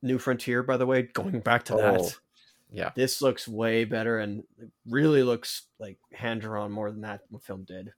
New 0.00 0.18
Frontier. 0.18 0.62
By 0.62 0.78
the 0.78 0.86
way, 0.86 1.02
going 1.02 1.40
back 1.40 1.64
to 1.64 1.74
Oh. 1.74 1.78
that, 1.78 2.16
Yeah. 2.70 2.90
this 2.94 3.20
looks 3.20 3.46
way 3.46 3.84
better 3.84 4.18
and 4.18 4.44
really 4.88 5.22
looks 5.22 5.66
like 5.78 5.98
hand 6.12 6.40
drawn 6.40 6.72
more 6.72 6.90
than 6.90 7.02
that 7.02 7.20
film 7.42 7.64
did. 7.64 7.92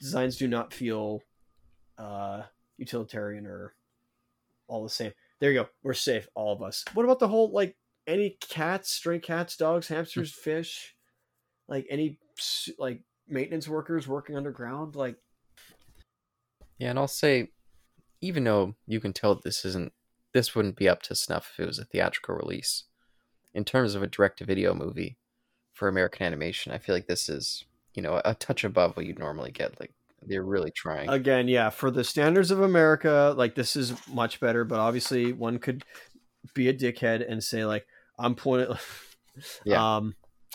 Designs 0.00 0.36
do 0.36 0.48
not 0.48 0.74
feel 0.74 1.22
uh, 1.96 2.42
utilitarian 2.78 3.46
or 3.46 3.74
all 4.66 4.82
the 4.82 4.90
same. 4.90 5.12
There 5.40 5.52
you 5.52 5.60
go. 5.60 5.68
We're 5.82 5.94
safe, 5.94 6.28
all 6.34 6.52
of 6.52 6.62
us. 6.62 6.84
What 6.94 7.04
about 7.04 7.18
the 7.18 7.28
whole 7.28 7.50
like 7.52 7.76
any 8.06 8.36
cats, 8.40 8.90
stray 8.90 9.18
cats, 9.18 9.56
dogs, 9.56 9.88
hamsters, 9.88 10.34
hmm. 10.34 10.40
fish, 10.40 10.94
like 11.68 11.86
any 11.90 12.18
like 12.78 13.02
maintenance 13.28 13.68
workers 13.68 14.08
working 14.08 14.36
underground? 14.36 14.96
Like 14.96 15.16
Yeah, 16.78 16.90
and 16.90 16.98
I'll 16.98 17.08
say, 17.08 17.50
even 18.20 18.44
though 18.44 18.74
you 18.86 19.00
can 19.00 19.12
tell 19.12 19.34
this 19.34 19.64
isn't 19.64 19.92
this 20.32 20.54
wouldn't 20.54 20.76
be 20.76 20.88
up 20.88 21.02
to 21.02 21.14
snuff 21.14 21.50
if 21.52 21.60
it 21.60 21.66
was 21.66 21.78
a 21.78 21.84
theatrical 21.84 22.34
release. 22.34 22.84
In 23.54 23.64
terms 23.64 23.94
of 23.94 24.02
a 24.02 24.06
direct 24.06 24.38
to 24.38 24.44
video 24.44 24.74
movie 24.74 25.16
for 25.72 25.88
American 25.88 26.26
animation, 26.26 26.72
I 26.72 26.78
feel 26.78 26.94
like 26.94 27.06
this 27.06 27.30
is, 27.30 27.64
you 27.94 28.02
know, 28.02 28.20
a 28.22 28.34
touch 28.34 28.62
above 28.62 28.96
what 28.96 29.06
you'd 29.06 29.18
normally 29.18 29.50
get. 29.50 29.80
Like 29.80 29.92
they're 30.26 30.44
really 30.44 30.70
trying. 30.70 31.08
Again, 31.08 31.48
yeah, 31.48 31.70
for 31.70 31.90
the 31.90 32.04
standards 32.04 32.50
of 32.50 32.60
America, 32.60 33.34
like 33.36 33.54
this 33.54 33.76
is 33.76 33.94
much 34.08 34.40
better, 34.40 34.64
but 34.64 34.78
obviously 34.78 35.32
one 35.32 35.58
could 35.58 35.84
be 36.54 36.68
a 36.68 36.74
dickhead 36.74 37.24
and 37.28 37.42
say 37.42 37.64
like 37.64 37.86
I'm 38.18 38.34
pointing 38.34 38.76
Yeah. 39.64 39.96
um 39.96 40.14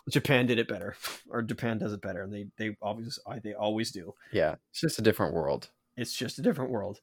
Japan 0.09 0.47
did 0.47 0.57
it 0.57 0.67
better 0.67 0.95
or 1.29 1.41
Japan 1.41 1.77
does 1.77 1.93
it 1.93 2.01
better 2.01 2.23
and 2.23 2.33
they 2.33 2.47
they 2.57 2.75
obviously 2.81 3.23
they 3.43 3.53
always 3.53 3.91
do. 3.91 4.13
yeah, 4.31 4.55
it's 4.71 4.81
just 4.81 4.99
a 4.99 5.01
different 5.01 5.33
world. 5.33 5.69
It's 5.97 6.13
just 6.15 6.39
a 6.39 6.41
different 6.41 6.71
world. 6.71 6.99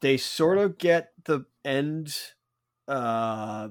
They 0.00 0.16
sort 0.16 0.58
of 0.58 0.78
get 0.78 1.12
the 1.24 1.46
end 1.64 2.14
uh 2.88 3.68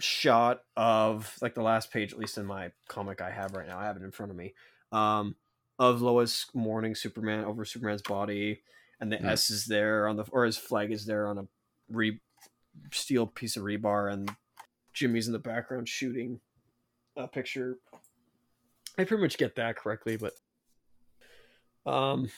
shot 0.00 0.62
of 0.76 1.36
like 1.40 1.54
the 1.54 1.62
last 1.62 1.92
page 1.92 2.12
at 2.12 2.18
least 2.18 2.36
in 2.36 2.44
my 2.44 2.72
comic 2.88 3.20
I 3.20 3.30
have 3.30 3.52
right 3.54 3.66
now. 3.68 3.78
I 3.78 3.84
have 3.84 3.96
it 3.96 4.02
in 4.02 4.10
front 4.10 4.30
of 4.32 4.36
me. 4.36 4.54
Um 4.90 5.36
of 5.78 6.02
Lois 6.02 6.46
mourning 6.54 6.94
Superman 6.94 7.44
over 7.44 7.64
Superman's 7.64 8.02
body 8.02 8.62
and 9.00 9.10
the 9.10 9.16
Mm. 9.16 9.26
S 9.30 9.50
is 9.50 9.66
there 9.66 10.06
on 10.06 10.16
the 10.16 10.24
or 10.30 10.44
his 10.44 10.56
flag 10.56 10.92
is 10.92 11.04
there 11.06 11.26
on 11.26 11.38
a 11.38 11.46
re 11.88 12.20
steel 12.92 13.26
piece 13.26 13.56
of 13.56 13.64
rebar 13.64 14.12
and 14.12 14.30
Jimmy's 14.92 15.26
in 15.26 15.32
the 15.32 15.38
background 15.38 15.88
shooting 15.88 16.40
a 17.16 17.26
picture. 17.28 17.78
I 18.98 19.04
pretty 19.04 19.22
much 19.22 19.38
get 19.38 19.56
that 19.56 19.76
correctly, 19.76 20.16
but 20.16 20.32
um 21.90 22.30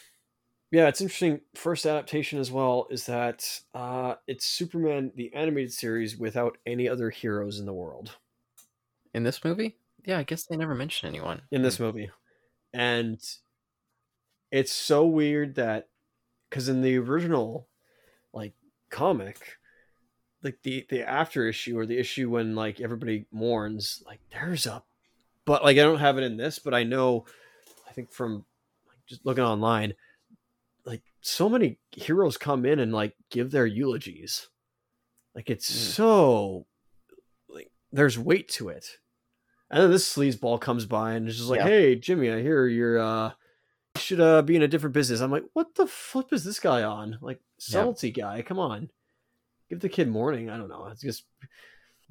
yeah, 0.70 0.88
it's 0.88 1.00
interesting. 1.00 1.40
First 1.54 1.86
adaptation 1.86 2.40
as 2.40 2.50
well 2.50 2.86
is 2.90 3.06
that 3.06 3.60
uh 3.74 4.14
it's 4.26 4.46
Superman 4.46 5.12
the 5.14 5.32
animated 5.34 5.72
series 5.72 6.16
without 6.16 6.56
any 6.66 6.88
other 6.88 7.10
heroes 7.10 7.60
in 7.60 7.66
the 7.66 7.72
world 7.72 8.16
In 9.12 9.22
this 9.24 9.44
movie, 9.44 9.76
yeah, 10.04 10.18
I 10.18 10.22
guess 10.22 10.46
they 10.46 10.56
never 10.56 10.74
mention 10.74 11.08
anyone 11.08 11.42
in 11.50 11.62
this 11.62 11.78
movie. 11.78 12.10
And 12.74 13.18
it's 14.50 14.72
so 14.72 15.06
weird 15.06 15.54
that 15.54 15.88
cuz 16.50 16.68
in 16.68 16.82
the 16.82 16.98
original 16.98 17.68
like 18.32 18.52
comic 18.90 19.58
like 20.42 20.58
the 20.62 20.86
the 20.90 21.02
after 21.02 21.48
issue 21.48 21.76
or 21.78 21.86
the 21.86 21.98
issue 21.98 22.30
when 22.30 22.54
like 22.54 22.80
everybody 22.80 23.26
mourns 23.32 24.02
like 24.06 24.20
there's 24.30 24.66
a 24.66 24.82
but 25.44 25.64
like 25.64 25.76
I 25.78 25.82
don't 25.82 25.98
have 25.98 26.18
it 26.18 26.24
in 26.24 26.36
this 26.36 26.58
but 26.58 26.74
I 26.74 26.84
know 26.84 27.24
I 27.88 27.92
think 27.92 28.12
from 28.12 28.44
like, 28.86 28.98
just 29.06 29.24
looking 29.26 29.42
online 29.42 29.94
like 30.84 31.02
so 31.20 31.48
many 31.48 31.78
heroes 31.92 32.36
come 32.36 32.66
in 32.66 32.78
and 32.78 32.92
like 32.92 33.16
give 33.30 33.50
their 33.50 33.66
eulogies 33.66 34.48
like 35.34 35.50
it's 35.50 35.68
Mm. 35.70 35.74
so 35.96 36.66
like 37.48 37.72
there's 37.90 38.18
weight 38.18 38.48
to 38.50 38.68
it 38.68 38.98
and 39.74 39.82
then 39.82 39.90
this 39.90 40.08
sleazeball 40.16 40.58
comes 40.60 40.86
by 40.86 41.12
and 41.12 41.28
is 41.28 41.36
just 41.36 41.50
like 41.50 41.58
Yeah. 41.58 41.66
hey 41.66 41.96
jimmy 41.96 42.30
i 42.30 42.40
hear 42.40 42.66
you're 42.66 42.98
uh 42.98 43.32
you 43.96 44.00
should 44.00 44.20
uh 44.20 44.40
be 44.42 44.56
in 44.56 44.62
a 44.62 44.68
different 44.68 44.94
business 44.94 45.20
i'm 45.20 45.30
like 45.30 45.44
what 45.52 45.74
the 45.74 45.86
flip 45.86 46.32
is 46.32 46.44
this 46.44 46.58
guy 46.60 46.82
on 46.84 47.18
like 47.20 47.40
subtlety 47.58 48.10
guy 48.10 48.40
come 48.42 48.58
on 48.58 48.88
give 49.68 49.80
the 49.80 49.88
kid 49.88 50.08
morning 50.08 50.48
i 50.48 50.56
don't 50.56 50.68
know 50.68 50.86
it's 50.86 51.02
just 51.02 51.24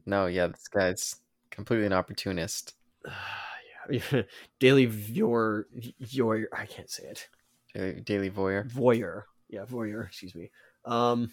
No, 0.05 0.25
yeah, 0.27 0.47
this 0.47 0.67
guy's 0.67 1.15
completely 1.49 1.85
an 1.85 1.93
opportunist. 1.93 2.75
yeah 3.89 4.21
daily 4.59 4.85
viewer 4.85 5.67
viewer 5.99 6.47
i 6.55 6.65
can't 6.65 6.89
say 6.89 7.03
it 7.03 7.27
Daily, 7.73 8.01
Daily 8.01 8.29
Voyeur. 8.29 8.69
voyeur 8.69 9.23
yeah 9.49 9.65
voyeur 9.65 10.05
excuse 10.05 10.35
me 10.35 10.51
um 10.85 11.31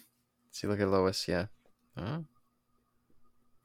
See, 0.53 0.67
look 0.67 0.81
at 0.81 0.89
Lois. 0.89 1.29
Yeah. 1.29 1.45
Oh, 1.95 2.25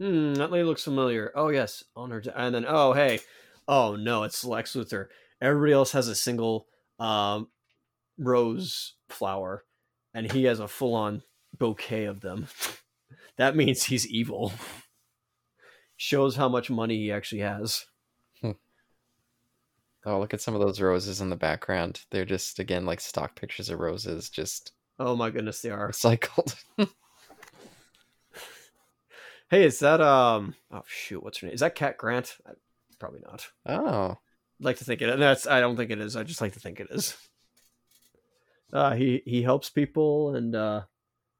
Hmm, 0.00 0.34
that 0.34 0.50
lady 0.50 0.64
looks 0.64 0.84
familiar. 0.84 1.32
Oh 1.34 1.48
yes, 1.48 1.82
on 1.94 2.10
her. 2.10 2.22
And 2.34 2.54
then 2.54 2.64
oh 2.68 2.92
hey, 2.92 3.20
oh 3.66 3.96
no, 3.96 4.24
it's 4.24 4.44
Lex 4.44 4.74
Luthor. 4.74 5.06
Everybody 5.40 5.72
else 5.72 5.92
has 5.92 6.08
a 6.08 6.14
single 6.14 6.66
um, 6.98 7.48
rose 8.18 8.94
flower, 9.08 9.64
and 10.14 10.30
he 10.30 10.44
has 10.44 10.60
a 10.60 10.68
full-on 10.68 11.22
bouquet 11.58 12.04
of 12.04 12.20
them. 12.20 12.46
that 13.36 13.56
means 13.56 13.84
he's 13.84 14.06
evil. 14.06 14.52
Shows 15.98 16.36
how 16.36 16.48
much 16.48 16.68
money 16.70 16.96
he 16.96 17.12
actually 17.12 17.40
has. 17.40 17.86
oh, 18.44 20.18
look 20.20 20.34
at 20.34 20.40
some 20.42 20.54
of 20.54 20.60
those 20.60 20.80
roses 20.80 21.20
in 21.22 21.30
the 21.30 21.36
background. 21.36 22.02
They're 22.10 22.24
just 22.26 22.58
again 22.58 22.84
like 22.84 23.00
stock 23.00 23.34
pictures 23.34 23.70
of 23.70 23.80
roses, 23.80 24.28
just 24.28 24.72
Oh 24.98 25.16
my 25.16 25.30
goodness, 25.30 25.60
they 25.62 25.70
are. 25.70 25.90
recycled. 25.90 26.54
Hey, 29.50 29.64
is 29.64 29.78
that 29.80 30.00
um? 30.00 30.54
Oh 30.70 30.82
shoot, 30.86 31.22
what's 31.22 31.38
her 31.38 31.46
name? 31.46 31.54
Is 31.54 31.60
that 31.60 31.74
Cat 31.74 31.96
Grant? 31.98 32.36
I, 32.46 32.52
probably 32.98 33.20
not. 33.24 33.46
oh, 33.66 34.18
like 34.60 34.78
to 34.78 34.84
think 34.84 35.02
it. 35.02 35.18
That's 35.18 35.46
I 35.46 35.60
don't 35.60 35.76
think 35.76 35.90
it 35.90 36.00
is. 36.00 36.16
I 36.16 36.22
just 36.24 36.40
like 36.40 36.52
to 36.54 36.60
think 36.60 36.80
it 36.80 36.88
is. 36.90 37.16
Uh, 38.72 38.94
he 38.94 39.22
he 39.24 39.42
helps 39.42 39.70
people 39.70 40.34
and 40.34 40.56
uh, 40.56 40.82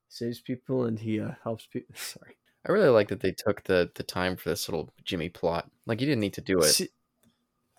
saves 0.08 0.38
people, 0.40 0.84
and 0.84 0.96
he 0.96 1.20
uh, 1.20 1.32
helps 1.42 1.66
people. 1.66 1.92
Sorry, 1.98 2.36
I 2.64 2.70
really 2.70 2.88
like 2.88 3.08
that 3.08 3.18
they 3.18 3.32
took 3.32 3.64
the 3.64 3.90
the 3.96 4.04
time 4.04 4.36
for 4.36 4.48
this 4.48 4.68
little 4.68 4.90
Jimmy 5.04 5.28
plot. 5.28 5.68
Like 5.86 6.00
you 6.00 6.06
didn't 6.06 6.20
need 6.20 6.34
to 6.34 6.40
do 6.40 6.58
it. 6.60 6.66
See- 6.66 6.88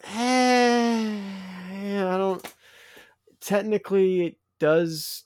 Eh, 0.04 1.22
yeah, 1.82 2.14
I 2.14 2.18
don't. 2.18 2.46
Technically, 3.40 4.26
it 4.28 4.36
does 4.60 5.24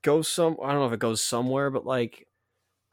go 0.00 0.22
some. 0.22 0.56
I 0.62 0.68
don't 0.70 0.80
know 0.80 0.86
if 0.86 0.92
it 0.94 0.98
goes 1.00 1.22
somewhere, 1.22 1.68
but 1.70 1.84
like, 1.84 2.26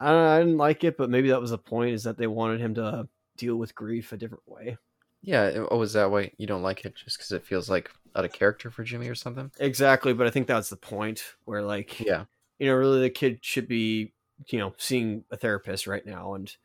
I, 0.00 0.10
don't, 0.10 0.24
I 0.24 0.38
didn't 0.38 0.56
like 0.58 0.84
it. 0.84 0.96
But 0.96 1.10
maybe 1.10 1.28
that 1.30 1.40
was 1.40 1.50
the 1.50 1.58
point: 1.58 1.94
is 1.94 2.04
that 2.04 2.16
they 2.18 2.26
wanted 2.26 2.60
him 2.60 2.74
to 2.76 3.08
deal 3.36 3.56
with 3.56 3.74
grief 3.74 4.12
a 4.12 4.16
different 4.16 4.46
way. 4.48 4.76
Yeah. 5.22 5.46
it- 5.46 5.68
Oh, 5.70 5.82
is 5.82 5.92
that 5.94 6.10
why 6.10 6.30
you 6.38 6.46
don't 6.46 6.62
like 6.62 6.84
it? 6.84 6.94
Just 6.96 7.18
because 7.18 7.32
it 7.32 7.44
feels 7.44 7.68
like 7.70 7.90
out 8.16 8.24
of 8.24 8.32
character 8.32 8.70
for 8.70 8.84
Jimmy 8.84 9.08
or 9.08 9.14
something? 9.14 9.50
Exactly, 9.60 10.12
but 10.12 10.26
I 10.26 10.30
think 10.30 10.46
that's 10.46 10.70
the 10.70 10.76
point 10.76 11.22
where 11.44 11.62
like 11.62 11.98
Yeah. 12.00 12.24
you 12.58 12.66
know, 12.66 12.74
really 12.74 13.00
the 13.00 13.10
kid 13.10 13.38
should 13.42 13.68
be, 13.68 14.12
you 14.48 14.58
know, 14.58 14.74
seeing 14.78 15.24
a 15.30 15.36
therapist 15.36 15.86
right 15.86 16.04
now 16.06 16.34
and 16.34 16.56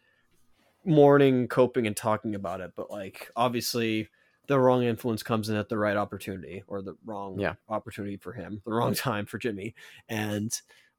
mourning, 0.85 1.47
coping, 1.47 1.87
and 1.87 1.95
talking 1.95 2.35
about 2.35 2.61
it. 2.61 2.73
But 2.75 2.91
like, 2.91 3.29
obviously, 3.35 4.09
the 4.47 4.59
wrong 4.59 4.83
influence 4.83 5.23
comes 5.23 5.49
in 5.49 5.55
at 5.55 5.69
the 5.69 5.77
right 5.77 5.95
opportunity, 5.97 6.63
or 6.67 6.81
the 6.81 6.95
wrong 7.05 7.39
Yeah. 7.39 7.53
opportunity 7.69 8.17
for 8.17 8.33
him, 8.33 8.61
the 8.65 8.73
wrong 8.73 8.93
time 8.95 9.25
for 9.25 9.37
Jimmy, 9.37 9.75
and 10.09 10.51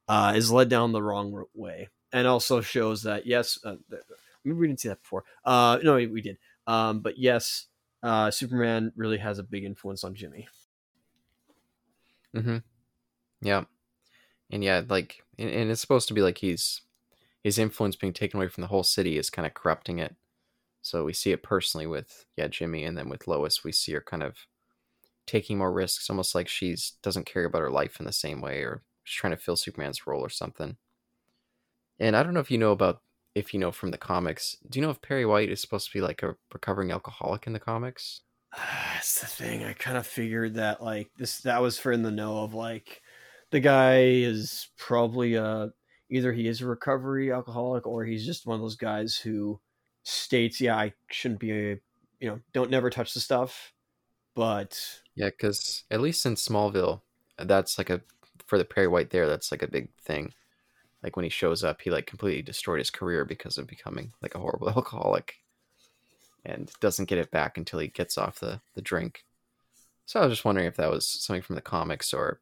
uh, 0.07 0.33
is 0.35 0.51
led 0.51 0.69
down 0.69 0.91
the 0.91 1.03
wrong 1.03 1.45
way. 1.53 1.89
And 2.15 2.27
also 2.27 2.61
shows 2.61 3.03
that 3.03 3.27
yes, 3.27 3.59
uh, 3.65 3.75
maybe 4.45 4.55
we 4.57 4.67
didn't 4.67 4.79
see 4.79 4.87
that 4.87 5.01
before. 5.01 5.25
Uh, 5.43 5.79
no, 5.83 5.95
we 5.95 6.07
we 6.07 6.21
did. 6.21 6.37
Um, 6.65 7.01
but 7.01 7.17
yes, 7.19 7.65
uh, 8.01 8.31
Superman 8.31 8.93
really 8.95 9.17
has 9.17 9.37
a 9.37 9.43
big 9.43 9.65
influence 9.65 10.05
on 10.05 10.15
Jimmy. 10.15 10.47
Mm-hmm. 12.33 12.57
Yeah. 13.41 13.65
And 14.49 14.63
yeah, 14.63 14.83
like, 14.87 15.23
and, 15.37 15.49
and 15.49 15.69
it's 15.69 15.81
supposed 15.81 16.07
to 16.07 16.13
be 16.13 16.21
like 16.21 16.37
he's 16.37 16.81
his 17.43 17.59
influence 17.59 17.97
being 17.97 18.13
taken 18.13 18.39
away 18.39 18.47
from 18.47 18.61
the 18.61 18.69
whole 18.69 18.83
city 18.83 19.17
is 19.17 19.29
kind 19.29 19.45
of 19.45 19.53
corrupting 19.53 19.99
it. 19.99 20.15
So 20.81 21.03
we 21.03 21.11
see 21.11 21.33
it 21.33 21.43
personally 21.43 21.85
with 21.85 22.25
yeah 22.37 22.47
Jimmy, 22.47 22.85
and 22.85 22.97
then 22.97 23.09
with 23.09 23.27
Lois, 23.27 23.65
we 23.65 23.73
see 23.73 23.91
her 23.91 24.01
kind 24.01 24.23
of 24.23 24.37
taking 25.27 25.57
more 25.57 25.73
risks, 25.73 26.09
almost 26.09 26.33
like 26.33 26.47
she's 26.47 26.93
doesn't 27.03 27.25
care 27.25 27.43
about 27.43 27.61
her 27.61 27.71
life 27.71 27.99
in 27.99 28.05
the 28.05 28.13
same 28.13 28.39
way, 28.39 28.61
or 28.61 28.83
she's 29.03 29.19
trying 29.19 29.35
to 29.35 29.37
fill 29.37 29.57
Superman's 29.57 30.07
role 30.07 30.21
or 30.21 30.29
something. 30.29 30.77
And 31.99 32.15
I 32.15 32.23
don't 32.23 32.33
know 32.33 32.39
if 32.39 32.51
you 32.51 32.57
know 32.57 32.71
about 32.71 33.01
if 33.33 33.53
you 33.53 33.59
know 33.59 33.71
from 33.71 33.91
the 33.91 33.97
comics. 33.97 34.57
Do 34.69 34.79
you 34.79 34.85
know 34.85 34.91
if 34.91 35.01
Perry 35.01 35.25
White 35.25 35.49
is 35.49 35.61
supposed 35.61 35.87
to 35.87 35.93
be 35.93 36.01
like 36.01 36.23
a 36.23 36.35
recovering 36.53 36.91
alcoholic 36.91 37.47
in 37.47 37.53
the 37.53 37.59
comics? 37.59 38.21
Ah, 38.53 38.91
that's 38.93 39.19
the 39.19 39.27
thing. 39.27 39.63
I 39.63 39.73
kind 39.73 39.97
of 39.97 40.07
figured 40.07 40.55
that 40.55 40.81
like 40.81 41.09
this 41.17 41.39
that 41.39 41.61
was 41.61 41.77
for 41.77 41.91
in 41.91 42.03
the 42.03 42.11
know 42.11 42.39
of 42.39 42.53
like 42.53 43.01
the 43.51 43.59
guy 43.59 44.03
is 44.03 44.69
probably 44.77 45.35
a 45.35 45.71
either 46.09 46.31
he 46.31 46.47
is 46.47 46.61
a 46.61 46.67
recovery 46.67 47.31
alcoholic 47.31 47.85
or 47.85 48.05
he's 48.05 48.25
just 48.25 48.45
one 48.45 48.55
of 48.55 48.61
those 48.61 48.75
guys 48.75 49.17
who 49.17 49.59
states, 50.03 50.61
yeah, 50.61 50.77
I 50.77 50.93
shouldn't 51.09 51.39
be 51.39 51.51
a 51.51 51.79
you 52.19 52.29
know, 52.29 52.39
don't 52.53 52.71
never 52.71 52.89
touch 52.89 53.13
the 53.13 53.19
stuff. 53.19 53.73
But 54.35 55.01
Yeah, 55.15 55.29
because 55.29 55.83
at 55.91 56.01
least 56.01 56.25
in 56.25 56.35
Smallville, 56.35 57.01
that's 57.37 57.77
like 57.77 57.89
a 57.89 58.01
for 58.45 58.57
the 58.57 58.65
Perry 58.65 58.87
White 58.87 59.09
there. 59.09 59.27
That's 59.27 59.51
like 59.51 59.61
a 59.61 59.67
big 59.67 59.89
thing. 60.01 60.33
Like 61.05 61.15
when 61.15 61.23
he 61.23 61.29
shows 61.29 61.63
up, 61.63 61.81
he 61.83 61.91
like 61.91 62.07
completely 62.07 62.41
destroyed 62.41 62.79
his 62.79 62.89
career 62.89 63.25
because 63.25 63.59
of 63.59 63.67
becoming 63.67 64.11
like 64.23 64.33
a 64.33 64.39
horrible 64.39 64.69
alcoholic, 64.75 65.35
and 66.43 66.71
doesn't 66.81 67.07
get 67.07 67.19
it 67.19 67.29
back 67.29 67.59
until 67.59 67.77
he 67.77 67.89
gets 67.89 68.17
off 68.17 68.39
the 68.39 68.59
the 68.73 68.81
drink. 68.81 69.23
So 70.07 70.19
I 70.19 70.25
was 70.25 70.33
just 70.33 70.45
wondering 70.45 70.65
if 70.65 70.77
that 70.77 70.89
was 70.89 71.07
something 71.07 71.43
from 71.43 71.55
the 71.55 71.61
comics 71.61 72.11
or 72.11 72.39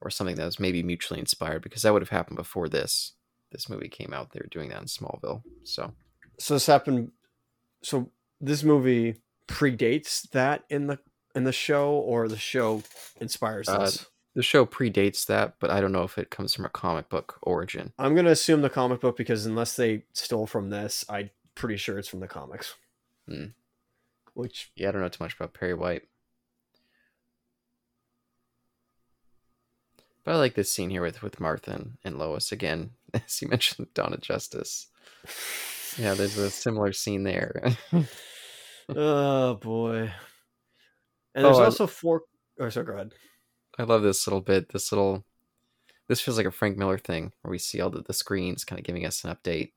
or 0.00 0.08
something 0.08 0.36
that 0.36 0.46
was 0.46 0.58
maybe 0.58 0.82
mutually 0.82 1.20
inspired 1.20 1.60
because 1.62 1.82
that 1.82 1.92
would 1.92 2.00
have 2.00 2.08
happened 2.08 2.38
before 2.38 2.70
this 2.70 3.12
this 3.50 3.68
movie 3.68 3.90
came 3.90 4.14
out. 4.14 4.30
They 4.30 4.40
were 4.40 4.48
doing 4.50 4.70
that 4.70 4.80
in 4.80 4.86
Smallville. 4.86 5.42
So 5.62 5.92
so 6.38 6.54
this 6.54 6.64
happened 6.64 7.12
so 7.82 8.10
this 8.40 8.62
movie 8.62 9.16
predates 9.46 10.22
that 10.30 10.64
in 10.70 10.86
the 10.86 10.98
in 11.34 11.44
the 11.44 11.52
show 11.52 11.90
or 11.92 12.28
the 12.28 12.38
show 12.38 12.82
inspires 13.20 13.68
Uh, 13.68 13.80
this. 13.80 14.06
The 14.34 14.42
show 14.42 14.64
predates 14.64 15.26
that, 15.26 15.54
but 15.60 15.70
I 15.70 15.80
don't 15.80 15.92
know 15.92 16.04
if 16.04 16.16
it 16.18 16.30
comes 16.30 16.54
from 16.54 16.64
a 16.64 16.68
comic 16.70 17.08
book 17.08 17.38
origin. 17.42 17.92
I'm 17.98 18.14
gonna 18.14 18.30
assume 18.30 18.62
the 18.62 18.70
comic 18.70 19.00
book 19.00 19.16
because 19.16 19.44
unless 19.46 19.76
they 19.76 20.04
stole 20.12 20.46
from 20.46 20.70
this, 20.70 21.04
I'm 21.08 21.30
pretty 21.54 21.76
sure 21.76 21.98
it's 21.98 22.08
from 22.08 22.20
the 22.20 22.28
comics. 22.28 22.74
Hmm. 23.28 23.46
Which 24.34 24.70
Yeah, 24.74 24.88
I 24.88 24.92
don't 24.92 25.02
know 25.02 25.08
too 25.08 25.22
much 25.22 25.34
about 25.34 25.52
Perry 25.54 25.74
White. 25.74 26.02
But 30.24 30.34
I 30.34 30.38
like 30.38 30.54
this 30.54 30.72
scene 30.72 30.90
here 30.90 31.02
with, 31.02 31.22
with 31.22 31.40
Martha 31.40 31.72
and, 31.72 31.98
and 32.04 32.18
Lois 32.18 32.52
again. 32.52 32.90
As 33.14 33.42
you 33.42 33.48
mentioned, 33.48 33.88
Dawn 33.92 34.12
of 34.14 34.20
Justice. 34.20 34.86
Yeah, 35.98 36.14
there's 36.14 36.38
a 36.38 36.48
similar 36.50 36.92
scene 36.92 37.24
there. 37.24 37.72
oh 38.88 39.54
boy. 39.56 40.12
And 41.34 41.44
there's 41.44 41.56
Oh, 41.58 41.62
I- 41.62 41.64
also 41.66 41.86
four. 41.86 42.22
Oh, 42.60 42.68
so 42.68 42.82
go 42.82 42.92
ahead. 42.92 43.12
I 43.78 43.84
love 43.84 44.02
this 44.02 44.26
little 44.26 44.40
bit. 44.40 44.72
This 44.72 44.92
little. 44.92 45.24
This 46.08 46.20
feels 46.20 46.36
like 46.36 46.46
a 46.46 46.50
Frank 46.50 46.76
Miller 46.76 46.98
thing 46.98 47.32
where 47.42 47.50
we 47.50 47.58
see 47.58 47.80
all 47.80 47.88
the, 47.88 48.02
the 48.02 48.12
screens 48.12 48.64
kind 48.64 48.78
of 48.78 48.84
giving 48.84 49.06
us 49.06 49.24
an 49.24 49.34
update. 49.34 49.72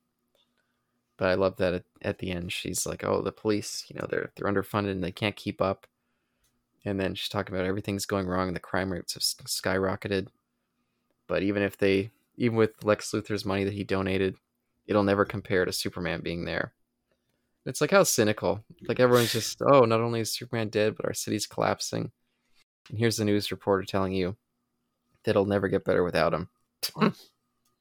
But 1.18 1.30
I 1.30 1.36
love 1.36 1.58
that 1.58 1.74
at, 1.74 1.84
at 2.02 2.18
the 2.20 2.32
end 2.32 2.52
she's 2.52 2.86
like, 2.86 3.04
"Oh, 3.06 3.22
the 3.22 3.32
police, 3.32 3.86
you 3.88 3.98
know, 4.00 4.08
they're 4.10 4.32
they're 4.36 4.52
underfunded 4.52 4.92
and 4.92 5.04
they 5.04 5.12
can't 5.12 5.36
keep 5.36 5.62
up." 5.62 5.88
And 6.84 7.00
then 7.00 7.16
she's 7.16 7.30
talking 7.30 7.56
about 7.56 7.66
everything's 7.66 8.06
going 8.06 8.28
wrong 8.28 8.48
and 8.48 8.56
the 8.56 8.60
crime 8.62 8.92
rates 8.92 9.14
have 9.14 9.24
skyrocketed. 9.24 10.28
But 11.28 11.42
even 11.42 11.64
if 11.64 11.78
they, 11.78 12.12
even 12.38 12.58
with 12.58 12.84
Lex 12.84 13.12
Luthor's 13.12 13.46
money 13.46 13.64
that 13.64 13.74
he 13.74 13.84
donated, 13.84 14.36
it'll 14.86 15.04
never 15.04 15.26
compare 15.26 15.66
to 15.66 15.72
Superman 15.72 16.22
being 16.22 16.46
there. 16.46 16.74
It's 17.66 17.82
like 17.82 17.90
how 17.90 18.04
cynical. 18.04 18.64
Like 18.88 19.00
everyone's 19.00 19.32
just, 19.32 19.60
oh, 19.62 19.86
not 19.86 20.02
only 20.02 20.20
is 20.20 20.32
Superman 20.32 20.70
dead, 20.70 20.96
but 20.96 21.06
our 21.06 21.16
city's 21.16 21.48
collapsing. 21.48 22.12
And 22.90 23.00
here's 23.00 23.18
the 23.18 23.26
news 23.26 23.52
reporter 23.52 23.84
telling 23.84 24.14
you 24.14 24.36
that 25.24 25.32
it'll 25.32 25.46
never 25.46 25.68
get 25.68 25.86
better 25.86 26.04
without 26.04 26.34
him. 26.34 26.50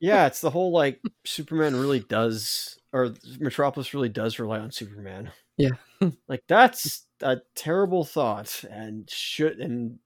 Yeah, 0.00 0.26
it's 0.26 0.42
the 0.42 0.50
whole 0.50 0.70
like 0.70 1.00
Superman 1.24 1.76
really 1.76 2.00
does, 2.00 2.78
or 2.92 3.14
Metropolis 3.38 3.94
really 3.94 4.10
does 4.10 4.38
rely 4.38 4.58
on 4.58 4.70
Superman. 4.70 5.30
Yeah. 5.56 5.70
like 6.28 6.42
that's 6.46 7.06
a 7.22 7.38
terrible 7.54 8.04
thought, 8.04 8.64
and 8.70 9.08
should 9.08 9.60
and 9.60 10.00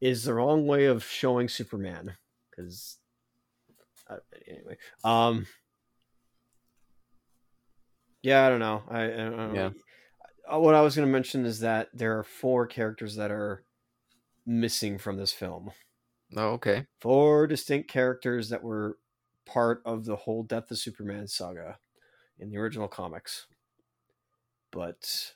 is 0.00 0.24
the 0.24 0.34
wrong 0.34 0.66
way 0.66 0.86
of 0.86 1.04
showing 1.04 1.48
Superman 1.48 2.16
because 2.50 2.96
uh, 4.10 4.16
anyway, 4.48 4.76
um, 5.04 5.46
yeah, 8.22 8.44
I 8.44 8.48
don't 8.48 8.60
know. 8.60 8.82
I, 8.88 9.04
I 9.04 9.08
don't 9.08 9.36
know. 9.36 9.52
Yeah. 9.54 9.70
Uh, 10.52 10.58
What 10.58 10.74
I 10.74 10.80
was 10.80 10.96
going 10.96 11.06
to 11.06 11.12
mention 11.12 11.44
is 11.44 11.60
that 11.60 11.90
there 11.92 12.18
are 12.18 12.24
four 12.24 12.66
characters 12.66 13.16
that 13.16 13.30
are 13.30 13.62
missing 14.48 14.98
from 14.98 15.16
this 15.18 15.32
film 15.32 15.70
Oh, 16.36 16.52
okay. 16.52 16.86
four 17.00 17.46
distinct 17.46 17.90
characters 17.90 18.48
that 18.50 18.62
were 18.62 18.98
part 19.46 19.82
of 19.84 20.04
the 20.04 20.16
whole 20.16 20.42
Death 20.42 20.70
of 20.70 20.78
Superman 20.78 21.26
saga 21.28 21.78
in 22.38 22.50
the 22.50 22.58
original 22.58 22.88
comics. 22.88 23.46
But 24.70 25.34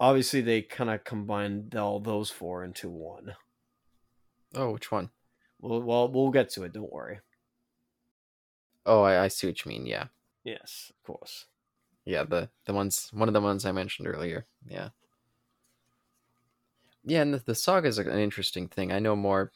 obviously, 0.00 0.40
they 0.40 0.62
kind 0.62 0.90
of 0.90 1.04
combined 1.04 1.74
all 1.76 2.00
those 2.00 2.30
four 2.30 2.64
into 2.64 2.88
one. 2.90 3.36
Oh, 4.54 4.72
which 4.72 4.90
one? 4.90 5.10
Well, 5.60 5.82
well, 5.82 6.08
we'll 6.10 6.30
get 6.30 6.50
to 6.50 6.64
it. 6.64 6.72
Don't 6.72 6.92
worry. 6.92 7.20
Oh, 8.86 9.02
I, 9.02 9.24
I 9.24 9.28
see 9.28 9.46
what 9.46 9.64
you 9.64 9.68
mean. 9.70 9.86
Yeah, 9.86 10.08
Yes, 10.44 10.90
of 10.96 11.02
course. 11.04 11.46
yeah. 12.04 12.24
The 12.24 12.50
the 12.64 12.72
ones, 12.72 13.10
one 13.12 13.28
of 13.28 13.34
the 13.34 13.40
ones 13.40 13.64
I 13.64 13.72
mentioned 13.72 14.08
earlier. 14.08 14.46
Yeah, 14.66 14.90
yeah. 17.08 17.22
And 17.22 17.34
the, 17.34 17.38
the 17.38 17.54
saga 17.54 17.88
is 17.88 17.98
an 17.98 18.18
interesting 18.18 18.68
thing. 18.68 18.92
I 18.92 18.98
know 18.98 19.16
more 19.16 19.52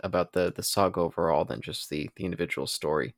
about 0.00 0.32
the 0.32 0.52
the 0.54 0.62
saga 0.62 1.00
overall 1.00 1.44
than 1.44 1.60
just 1.62 1.88
the 1.88 2.10
the 2.16 2.24
individual 2.24 2.66
story. 2.66 3.14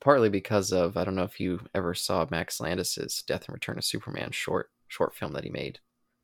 Partly 0.00 0.28
because 0.28 0.72
of 0.72 0.96
I 0.96 1.04
don't 1.04 1.14
know 1.14 1.22
if 1.22 1.38
you 1.40 1.60
ever 1.74 1.94
saw 1.94 2.26
Max 2.30 2.60
Landis's 2.60 3.22
Death 3.26 3.46
and 3.46 3.54
Return 3.54 3.78
of 3.78 3.84
Superman 3.84 4.32
short 4.32 4.70
short 4.88 5.14
film 5.14 5.32
that 5.32 5.44
he 5.44 5.50
made. 5.50 5.78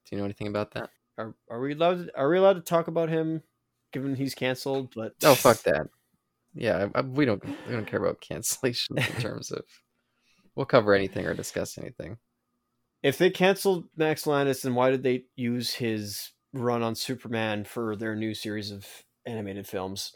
Do 0.04 0.16
you 0.16 0.18
know 0.18 0.24
anything 0.24 0.48
about 0.48 0.72
that? 0.72 0.90
Are, 1.16 1.34
are 1.50 1.60
we 1.60 1.72
allowed? 1.74 2.10
Are 2.16 2.28
we 2.28 2.38
allowed 2.38 2.54
to 2.54 2.60
talk 2.60 2.88
about 2.88 3.08
him, 3.08 3.42
given 3.92 4.16
he's 4.16 4.34
canceled? 4.34 4.92
But 4.94 5.14
Oh 5.22 5.34
fuck 5.34 5.62
that. 5.62 5.86
Yeah, 6.54 6.88
I, 6.94 6.98
I- 6.98 7.02
we 7.02 7.24
don't 7.24 7.44
we 7.44 7.72
don't 7.72 7.86
care 7.86 8.00
about 8.00 8.20
cancellation 8.28 8.98
in 8.98 9.04
terms 9.20 9.50
of 9.52 9.62
we'll 10.56 10.66
cover 10.66 10.92
anything 10.94 11.26
or 11.26 11.34
discuss 11.34 11.78
anything. 11.78 12.18
If 13.02 13.16
they 13.16 13.30
canceled 13.30 13.84
Max 13.96 14.26
Landis, 14.26 14.62
then 14.62 14.74
why 14.74 14.90
did 14.90 15.04
they 15.04 15.26
use 15.36 15.74
his 15.74 16.32
run 16.58 16.82
on 16.82 16.94
Superman 16.94 17.64
for 17.64 17.96
their 17.96 18.14
new 18.14 18.34
series 18.34 18.70
of 18.70 18.86
animated 19.26 19.66
films? 19.66 20.12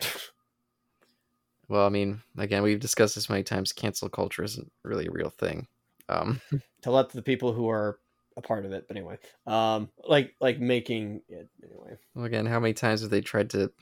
Well, 1.68 1.86
I 1.86 1.88
mean, 1.88 2.22
again, 2.36 2.62
we've 2.62 2.80
discussed 2.80 3.14
this 3.14 3.30
many 3.30 3.43
times. 3.43 3.72
Cancel 3.72 4.09
culture 4.09 4.43
isn't 4.43 4.70
really 4.84 5.07
a 5.07 5.11
real 5.11 5.30
thing. 5.30 5.68
Um, 6.09 6.40
to 6.82 6.90
let 6.90 7.11
the 7.11 7.22
people 7.22 7.53
who 7.53 7.68
are 7.70 7.99
a 8.36 8.43
part 8.43 8.66
of 8.66 8.72
it. 8.72 8.86
But 8.88 8.97
anyway, 8.97 9.18
um, 9.47 9.88
like 10.07 10.34
like 10.40 10.59
making 10.59 11.22
it 11.28 11.49
anyway. 11.64 11.97
well, 12.14 12.24
again, 12.24 12.47
how 12.47 12.61
many 12.61 12.74
times 12.74 13.01
have 13.03 13.11
they 13.11 13.20
tried 13.20 13.51
to? 13.51 13.72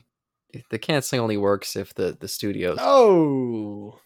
The 0.69 0.79
canceling 0.79 1.21
only 1.21 1.37
works 1.37 1.75
if 1.75 1.93
the 1.93 2.15
the 2.17 2.27
studios. 2.27 2.77
Oh, 2.79 3.99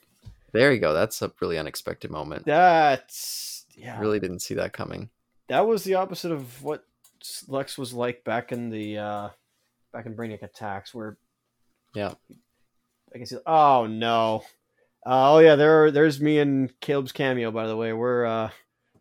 There 0.51 0.71
you 0.71 0.79
go. 0.79 0.93
That's 0.93 1.21
a 1.21 1.31
really 1.41 1.57
unexpected 1.57 2.09
moment. 2.11 2.45
that's 2.45 3.65
yeah. 3.75 3.99
Really 3.99 4.19
didn't 4.19 4.39
see 4.39 4.53
that 4.55 4.73
coming. 4.73 5.09
that 5.47 5.67
was 5.67 5.83
the 5.83 5.95
opposite 5.95 6.31
of 6.31 6.63
what 6.63 6.85
Lex 7.47 7.77
was 7.77 7.93
like 7.93 8.23
back 8.23 8.51
in 8.51 8.69
the 8.69 8.97
uh 8.97 9.29
back 9.93 10.05
in 10.05 10.15
Brainiac 10.15 10.43
Attacks, 10.43 10.93
where 10.93 11.17
Yeah. 11.93 12.13
I 13.13 13.17
can 13.17 13.25
see. 13.25 13.37
Oh 13.45 13.87
no. 13.87 14.43
Uh, 15.05 15.35
oh 15.35 15.39
yeah, 15.39 15.55
there. 15.55 15.91
There's 15.91 16.19
me 16.19 16.39
and 16.39 16.77
Caleb's 16.81 17.11
cameo. 17.11 17.51
By 17.51 17.67
the 17.67 17.77
way, 17.77 17.93
we're 17.93 18.25
uh, 18.25 18.49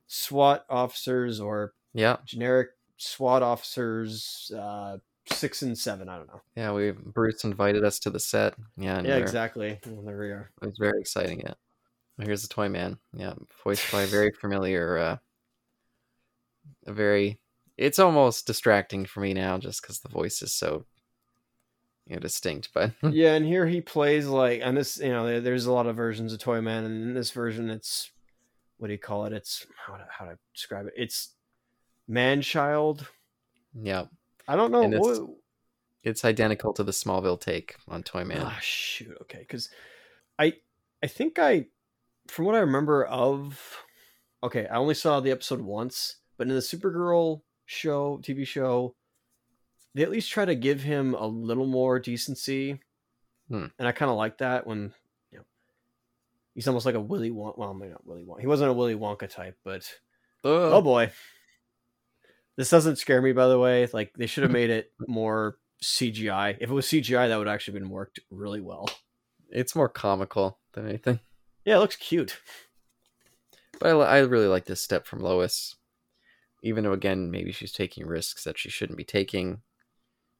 SWAT 0.06 0.64
officers 0.68 1.40
or 1.40 1.72
Yeah, 1.94 2.18
generic 2.26 2.68
SWAT 2.98 3.42
officers, 3.42 4.52
uh, 4.54 4.98
six 5.32 5.62
and 5.62 5.76
seven. 5.76 6.08
I 6.10 6.18
don't 6.18 6.28
know. 6.28 6.42
yeah. 6.56 6.72
We 6.72 6.90
Bruce 6.92 7.42
invited 7.44 7.84
us 7.84 7.98
to 8.00 8.10
the 8.10 8.20
set. 8.20 8.54
Yeah, 8.76 9.00
yeah, 9.02 9.16
exactly. 9.16 9.80
Well, 9.86 10.02
there 10.04 10.18
we 10.18 10.30
are. 10.30 10.50
It 10.62 10.66
was 10.66 10.78
very 10.78 11.00
exciting. 11.00 11.40
Yeah. 11.40 11.54
Here's 12.22 12.42
the 12.42 12.48
Toy 12.48 12.68
Man. 12.68 12.98
Yeah, 13.14 13.32
voiced 13.64 13.90
by 13.90 14.02
a 14.02 14.06
very 14.06 14.30
familiar, 14.40 14.98
uh, 14.98 15.16
a 16.86 16.92
very. 16.92 17.40
It's 17.76 17.98
almost 17.98 18.46
distracting 18.46 19.04
for 19.04 19.20
me 19.20 19.34
now, 19.34 19.58
just 19.58 19.82
because 19.82 20.00
the 20.00 20.08
voice 20.08 20.42
is 20.42 20.52
so, 20.52 20.84
you 22.06 22.14
know, 22.16 22.20
distinct. 22.20 22.68
But 22.72 22.92
yeah, 23.02 23.34
and 23.34 23.44
here 23.44 23.66
he 23.66 23.80
plays 23.80 24.26
like, 24.26 24.60
and 24.62 24.76
this, 24.76 24.98
you 24.98 25.08
know, 25.08 25.40
there's 25.40 25.66
a 25.66 25.72
lot 25.72 25.86
of 25.86 25.96
versions 25.96 26.32
of 26.32 26.38
Toy 26.38 26.60
Man, 26.60 26.84
and 26.84 27.02
in 27.02 27.14
this 27.14 27.30
version, 27.32 27.70
it's 27.70 28.10
what 28.78 28.88
do 28.88 28.92
you 28.92 28.98
call 28.98 29.24
it? 29.24 29.32
It's 29.32 29.66
how 29.86 29.96
to, 29.96 30.06
how 30.10 30.24
to 30.26 30.38
describe 30.54 30.86
it? 30.86 30.94
It's 30.96 31.30
man 32.06 32.42
child. 32.42 33.08
yeah, 33.74 34.04
I 34.46 34.56
don't 34.56 34.70
know. 34.72 34.82
It's- 34.82 35.00
what, 35.00 35.28
it's 36.02 36.24
identical 36.24 36.74
to 36.74 36.84
the 36.84 36.92
Smallville 36.92 37.40
take 37.40 37.76
on 37.88 38.02
Toy 38.02 38.24
Man. 38.24 38.42
Ah, 38.44 38.58
shoot. 38.60 39.16
Okay, 39.22 39.38
because 39.38 39.70
I 40.38 40.54
I 41.02 41.06
think 41.06 41.38
I, 41.38 41.66
from 42.28 42.44
what 42.44 42.54
I 42.54 42.58
remember 42.58 43.04
of, 43.06 43.78
okay, 44.42 44.66
I 44.66 44.76
only 44.76 44.94
saw 44.94 45.20
the 45.20 45.30
episode 45.30 45.62
once, 45.62 46.16
but 46.36 46.46
in 46.46 46.54
the 46.54 46.60
Supergirl 46.60 47.40
show, 47.66 48.18
TV 48.22 48.46
show, 48.46 48.94
they 49.94 50.02
at 50.02 50.10
least 50.10 50.30
try 50.30 50.44
to 50.44 50.54
give 50.54 50.82
him 50.82 51.14
a 51.14 51.26
little 51.26 51.66
more 51.66 51.98
decency, 51.98 52.80
Hmm. 53.48 53.66
and 53.78 53.86
I 53.86 53.92
kind 53.92 54.10
of 54.10 54.16
like 54.16 54.38
that 54.38 54.66
when 54.66 54.92
you 55.30 55.38
know 55.38 55.44
he's 56.54 56.66
almost 56.66 56.86
like 56.86 56.94
a 56.94 57.00
Willy 57.00 57.30
Wonka. 57.30 57.58
Well, 57.58 57.74
maybe 57.74 57.92
not 57.92 58.06
Willy 58.06 58.24
Wonka. 58.24 58.40
He 58.40 58.46
wasn't 58.46 58.70
a 58.70 58.74
Willy 58.74 58.94
Wonka 58.96 59.28
type, 59.28 59.58
but 59.64 59.88
oh 60.44 60.80
boy, 60.82 61.12
this 62.56 62.70
doesn't 62.70 62.96
scare 62.96 63.20
me. 63.22 63.32
By 63.32 63.48
the 63.48 63.58
way, 63.58 63.86
like 63.92 64.12
they 64.16 64.26
should 64.26 64.42
have 64.44 64.52
made 64.60 64.70
it 64.70 64.92
more 65.06 65.58
CGI. 65.82 66.56
If 66.60 66.70
it 66.70 66.74
was 66.74 66.86
CGI, 66.86 67.28
that 67.28 67.36
would 67.36 67.48
actually 67.48 67.78
been 67.78 67.90
worked 67.90 68.20
really 68.30 68.60
well. 68.60 68.88
it's 69.50 69.76
more 69.76 69.88
comical 69.88 70.58
than 70.72 70.88
anything. 70.88 71.20
Yeah, 71.64 71.76
it 71.76 71.80
looks 71.80 71.96
cute. 71.96 72.38
But 73.78 73.88
I, 73.96 74.16
I 74.16 74.18
really 74.20 74.46
like 74.46 74.64
this 74.64 74.80
step 74.82 75.06
from 75.06 75.20
Lois. 75.20 75.76
Even 76.64 76.82
though, 76.82 76.92
again, 76.92 77.30
maybe 77.30 77.52
she's 77.52 77.72
taking 77.72 78.06
risks 78.06 78.42
that 78.44 78.58
she 78.58 78.70
shouldn't 78.70 78.96
be 78.96 79.04
taking, 79.04 79.60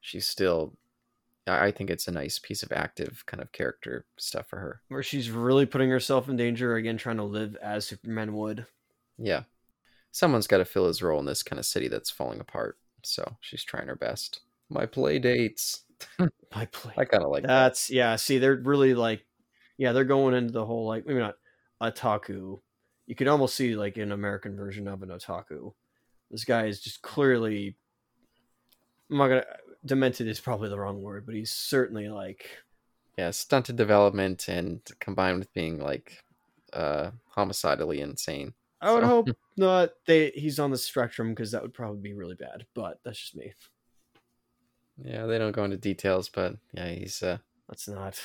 she's 0.01 0.27
still. 0.27 0.75
I 1.47 1.71
think 1.73 1.91
it's 1.91 2.09
a 2.09 2.13
nice 2.13 2.39
piece 2.39 2.63
of 2.63 2.73
active 2.73 3.25
kind 3.27 3.43
of 3.43 3.53
character 3.53 4.07
stuff 4.19 4.47
for 4.49 4.59
her. 4.59 4.81
Where 4.89 5.03
she's 5.03 5.31
really 5.31 5.67
putting 5.67 5.91
herself 5.91 6.27
in 6.27 6.37
danger 6.37 6.75
again, 6.77 6.97
trying 6.97 7.19
to 7.19 7.25
live 7.25 7.55
as 7.57 7.87
Superman 7.87 8.33
would. 8.33 8.65
Yeah. 9.19 9.43
Someone's 10.11 10.47
got 10.47 10.59
to 10.59 10.65
fill 10.65 10.87
his 10.87 11.03
role 11.03 11.21
in 11.21 11.27
this 11.27 11.43
kind 11.43 11.59
of 11.59 11.67
city 11.67 11.89
that's 11.89 12.11
falling 12.11 12.41
apart. 12.41 12.79
So 13.03 13.37
she's 13.43 13.63
trying 13.63 13.89
her 13.89 13.95
best. 13.95 14.41
My 14.71 14.87
play 14.87 15.19
dates. 15.19 15.85
My 16.55 16.65
play. 16.67 16.95
I 16.97 17.05
kind 17.05 17.23
of 17.23 17.31
like 17.31 17.43
that. 17.43 17.49
That's 17.49 17.91
yeah. 17.91 18.17
See, 18.17 18.39
they're 18.39 18.57
really 18.57 18.95
like, 18.95 19.27
yeah, 19.77 19.93
they're 19.93 20.05
going 20.05 20.35
into 20.35 20.53
the 20.53 20.65
whole 20.65 20.87
like 20.87 21.07
maybe 21.07 21.21
not 21.21 21.35
otaku. 21.83 22.61
You 23.07 23.15
could 23.15 23.29
almost 23.29 23.55
see 23.55 23.77
like 23.77 23.99
an 23.99 24.13
American 24.13 24.57
version 24.57 24.89
of 24.89 25.03
an 25.03 25.11
otaku. 25.11 25.73
This 26.35 26.45
guy 26.45 26.67
is 26.67 26.81
just 26.81 27.01
clearly 27.01 27.77
I'm 29.09 29.19
not 29.19 29.29
gonna 29.29 29.45
demented 29.87 30.27
is 30.27 30.41
probably 30.41 30.69
the 30.69 30.77
wrong 30.81 31.01
word, 31.01 31.27
but 31.27 31.37
he's 31.37 31.53
certainly 31.53 32.09
like 32.09 32.51
yeah, 33.17 33.31
stunted 33.31 33.77
development 33.77 34.49
and 34.49 34.81
combined 34.99 35.39
with 35.39 35.53
being 35.55 35.79
like 35.79 36.25
uh 36.73 37.13
homicidally 37.37 38.01
insane. 38.01 38.53
I 38.81 38.93
would 38.93 39.05
So- 39.05 39.07
hope 39.07 39.29
not. 39.57 39.91
They 40.07 40.31
he's 40.31 40.59
on 40.59 40.73
the 40.73 40.77
spectrum 40.77 41.31
because 41.31 41.53
that 41.53 41.63
would 41.63 41.73
probably 41.73 42.01
be 42.01 42.15
really 42.15 42.35
bad. 42.35 42.67
But 42.75 42.99
that's 43.05 43.21
just 43.21 43.37
me. 43.37 43.53
Yeah, 45.05 45.27
they 45.27 45.39
don't 45.39 45.53
go 45.53 45.63
into 45.63 45.77
details, 45.77 46.29
but 46.29 46.57
yeah, 46.73 46.89
he's 46.91 47.23
uh 47.23 47.39
That's 47.69 47.87
not. 47.87 48.21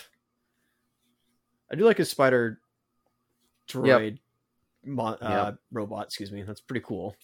I 1.72 1.76
do 1.76 1.86
like 1.86 1.98
his 2.00 2.10
spider 2.10 2.60
droid 3.68 4.18
mon- 4.84 5.22
uh, 5.22 5.52
Yep. 5.52 5.58
robot. 5.72 6.06
Excuse 6.08 6.32
me. 6.32 6.42
That's 6.42 6.62
pretty 6.62 6.84
cool. 6.84 7.16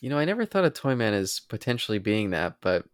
You 0.00 0.08
know, 0.10 0.18
I 0.18 0.24
never 0.24 0.44
thought 0.44 0.64
of 0.64 0.74
Toyman 0.74 1.12
as 1.12 1.40
potentially 1.40 1.98
being 1.98 2.30
that, 2.30 2.56
but 2.60 2.84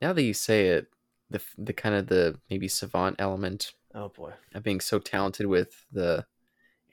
now 0.00 0.12
that 0.12 0.22
you 0.22 0.34
say 0.34 0.68
it, 0.68 0.86
the 1.30 1.40
the 1.58 1.72
kind 1.72 1.94
of 1.94 2.06
the 2.08 2.38
maybe 2.50 2.68
savant 2.68 3.16
element 3.18 3.72
Oh 3.94 4.08
boy. 4.08 4.32
of 4.54 4.62
being 4.62 4.80
so 4.80 4.98
talented 4.98 5.46
with 5.46 5.84
the 5.92 6.24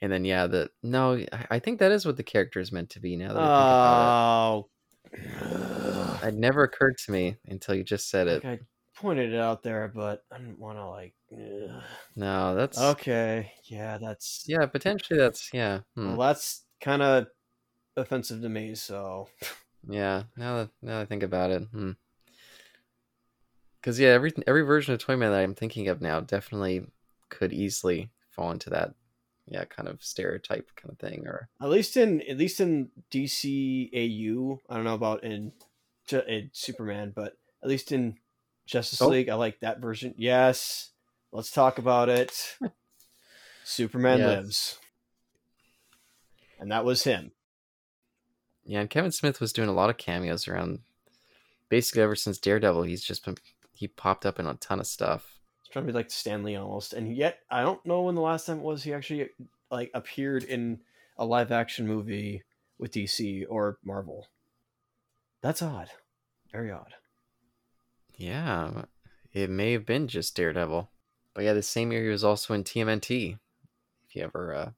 and 0.00 0.12
then 0.12 0.24
yeah, 0.24 0.46
the 0.46 0.70
no, 0.82 1.14
I- 1.32 1.46
I 1.50 1.58
think 1.58 1.78
that 1.80 1.92
is 1.92 2.06
what 2.06 2.16
the 2.16 2.22
character 2.22 2.60
is 2.60 2.70
meant 2.72 2.90
to 2.90 3.00
be 3.00 3.16
now 3.16 3.32
that 3.32 3.42
I 3.42 3.46
think 3.46 3.70
about 3.80 4.12
Oh. 4.62 4.68
it. 6.22 6.28
It 6.28 6.34
never 6.34 6.62
occurred 6.64 6.98
to 7.06 7.12
me 7.12 7.36
until 7.46 7.74
you 7.74 7.84
just 7.84 8.08
said 8.10 8.28
it. 8.28 8.44
I 8.44 8.58
pointed 8.94 9.32
it 9.32 9.38
out 9.40 9.62
there, 9.62 9.88
but 9.88 10.22
I 10.32 10.38
didn't 10.38 10.58
want 10.58 10.78
to 10.78 10.86
like. 10.88 11.14
ugh. 11.32 11.82
No, 12.16 12.54
that's 12.54 12.78
Okay. 12.80 13.52
Yeah, 13.64 13.98
that's. 13.98 14.44
yeah, 14.46 14.66
potentially 14.66 15.18
that's 15.18 15.50
yeah. 15.52 15.80
hmm. 15.94 16.16
Well, 16.16 16.28
that's 16.28 16.64
kind 16.80 17.02
of 17.02 17.26
offensive 17.98 18.40
to 18.42 18.48
me. 18.48 18.74
So. 18.74 19.28
Yeah, 19.88 20.24
now 20.36 20.56
that 20.56 20.68
now 20.82 20.94
that 20.96 21.02
I 21.02 21.04
think 21.04 21.22
about 21.22 21.50
it, 21.50 21.62
hmm. 21.72 21.92
Because 23.80 23.98
yeah, 24.00 24.08
every 24.08 24.32
every 24.46 24.62
version 24.62 24.92
of 24.92 25.00
Toyman 25.00 25.30
that 25.30 25.40
I'm 25.40 25.54
thinking 25.54 25.88
of 25.88 26.00
now 26.02 26.20
definitely 26.20 26.86
could 27.28 27.52
easily 27.52 28.10
fall 28.30 28.50
into 28.50 28.70
that, 28.70 28.94
yeah, 29.46 29.64
kind 29.64 29.88
of 29.88 30.02
stereotype 30.02 30.70
kind 30.74 30.90
of 30.92 30.98
thing. 30.98 31.26
Or 31.26 31.48
At 31.62 31.68
least 31.70 31.96
in 31.96 32.22
at 32.22 32.36
least 32.38 32.60
in 32.60 32.90
DCAU, 33.12 34.58
I 34.68 34.74
don't 34.74 34.84
know 34.84 34.94
about 34.94 35.22
in, 35.22 35.52
in 36.10 36.50
Superman, 36.52 37.12
but 37.14 37.36
at 37.62 37.68
least 37.68 37.92
in 37.92 38.16
Justice 38.66 39.00
Oh. 39.00 39.08
League, 39.08 39.28
I 39.28 39.34
like 39.34 39.60
that 39.60 39.78
version. 39.80 40.14
Yes, 40.18 40.90
let's 41.32 41.50
talk 41.52 41.78
about 41.78 42.08
it. 42.08 42.56
Superman 43.64 44.18
Yes. 44.18 44.28
lives, 44.28 44.78
and 46.58 46.72
that 46.72 46.84
was 46.84 47.04
him. 47.04 47.30
Yeah, 48.68 48.80
and 48.80 48.90
Kevin 48.90 49.12
Smith 49.12 49.40
was 49.40 49.54
doing 49.54 49.70
a 49.70 49.72
lot 49.72 49.88
of 49.88 49.96
cameos 49.96 50.46
around, 50.46 50.80
basically 51.70 52.02
ever 52.02 52.14
since 52.14 52.36
Daredevil. 52.36 52.82
He's 52.82 53.02
just 53.02 53.24
been 53.24 53.36
he 53.72 53.88
popped 53.88 54.26
up 54.26 54.38
in 54.38 54.46
a 54.46 54.54
ton 54.54 54.78
of 54.78 54.86
stuff. 54.86 55.38
It's 55.60 55.70
trying 55.70 55.86
to 55.86 55.92
be 55.92 55.96
like 55.96 56.10
Stan 56.10 56.42
Lee 56.42 56.56
almost, 56.56 56.92
and 56.92 57.16
yet 57.16 57.38
I 57.50 57.62
don't 57.62 57.84
know 57.86 58.02
when 58.02 58.14
the 58.14 58.20
last 58.20 58.44
time 58.44 58.58
it 58.58 58.64
was 58.64 58.82
he 58.82 58.92
actually 58.92 59.30
like 59.70 59.90
appeared 59.94 60.44
in 60.44 60.80
a 61.16 61.24
live 61.24 61.50
action 61.50 61.86
movie 61.86 62.42
with 62.78 62.92
DC 62.92 63.46
or 63.48 63.78
Marvel. 63.82 64.26
That's 65.40 65.62
odd, 65.62 65.88
very 66.52 66.70
odd. 66.70 66.92
Yeah, 68.16 68.84
it 69.32 69.48
may 69.48 69.72
have 69.72 69.86
been 69.86 70.08
just 70.08 70.36
Daredevil, 70.36 70.90
but 71.32 71.44
yeah, 71.44 71.54
the 71.54 71.62
same 71.62 71.90
year 71.90 72.02
he 72.02 72.10
was 72.10 72.24
also 72.24 72.52
in 72.52 72.64
TMNT. 72.64 73.38
If 74.06 74.16
you 74.16 74.24
ever, 74.24 74.54
uh, 74.54 74.70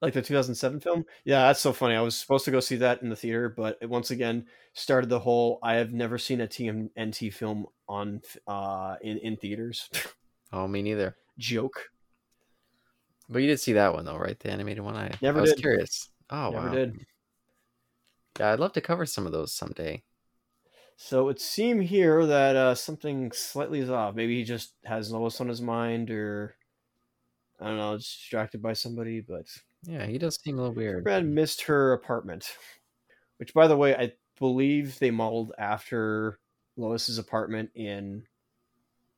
Like 0.00 0.14
the 0.14 0.22
2007 0.22 0.80
film? 0.80 1.04
Yeah, 1.24 1.46
that's 1.48 1.60
so 1.60 1.72
funny. 1.72 1.94
I 1.94 2.00
was 2.00 2.16
supposed 2.16 2.46
to 2.46 2.50
go 2.50 2.60
see 2.60 2.76
that 2.76 3.02
in 3.02 3.10
the 3.10 3.16
theater, 3.16 3.50
but 3.50 3.76
it 3.82 3.90
once 3.90 4.10
again 4.10 4.46
started 4.72 5.10
the 5.10 5.18
whole 5.20 5.58
I 5.62 5.74
have 5.74 5.92
never 5.92 6.16
seen 6.16 6.40
a 6.40 6.46
TMNT 6.46 7.32
film 7.32 7.66
on 7.88 8.22
uh 8.46 8.96
in 9.02 9.18
in 9.18 9.36
theaters 9.36 9.90
oh, 10.52 10.66
me 10.66 10.82
neither. 10.82 11.16
joke. 11.38 11.90
But 13.28 13.42
you 13.42 13.48
did 13.48 13.60
see 13.60 13.74
that 13.74 13.92
one 13.92 14.04
though, 14.04 14.16
right? 14.16 14.38
The 14.38 14.50
animated 14.50 14.82
one. 14.82 14.96
I 14.96 15.10
Never 15.20 15.38
I 15.38 15.42
was 15.42 15.50
did. 15.50 15.60
curious. 15.60 16.08
Oh 16.30 16.50
Never 16.50 16.68
wow. 16.68 16.74
did. 16.74 17.06
Yeah, 18.38 18.52
I'd 18.52 18.60
love 18.60 18.72
to 18.72 18.80
cover 18.80 19.06
some 19.06 19.26
of 19.26 19.32
those 19.32 19.52
someday. 19.52 20.02
So 20.96 21.28
it 21.28 21.40
seemed 21.40 21.84
here 21.84 22.26
that 22.26 22.56
uh 22.56 22.74
something 22.74 23.32
slightly 23.32 23.80
is 23.80 23.90
off. 23.90 24.14
Maybe 24.14 24.36
he 24.36 24.44
just 24.44 24.74
has 24.84 25.10
Lois 25.12 25.40
on 25.40 25.48
his 25.48 25.60
mind 25.62 26.10
or 26.10 26.56
I 27.60 27.66
don't 27.68 27.76
know, 27.76 27.96
distracted 27.96 28.62
by 28.62 28.72
somebody, 28.72 29.20
but 29.20 29.46
Yeah, 29.84 30.06
he 30.06 30.18
does 30.18 30.38
seem 30.42 30.58
a 30.58 30.62
little 30.62 30.74
weird. 30.74 31.04
Brad 31.04 31.24
missed 31.26 31.62
her 31.62 31.92
apartment. 31.92 32.54
Which 33.38 33.54
by 33.54 33.66
the 33.66 33.76
way, 33.76 33.94
I 33.94 34.12
believe 34.38 34.98
they 34.98 35.10
modeled 35.10 35.52
after 35.58 36.38
Lois's 36.76 37.18
apartment 37.18 37.70
in 37.74 38.24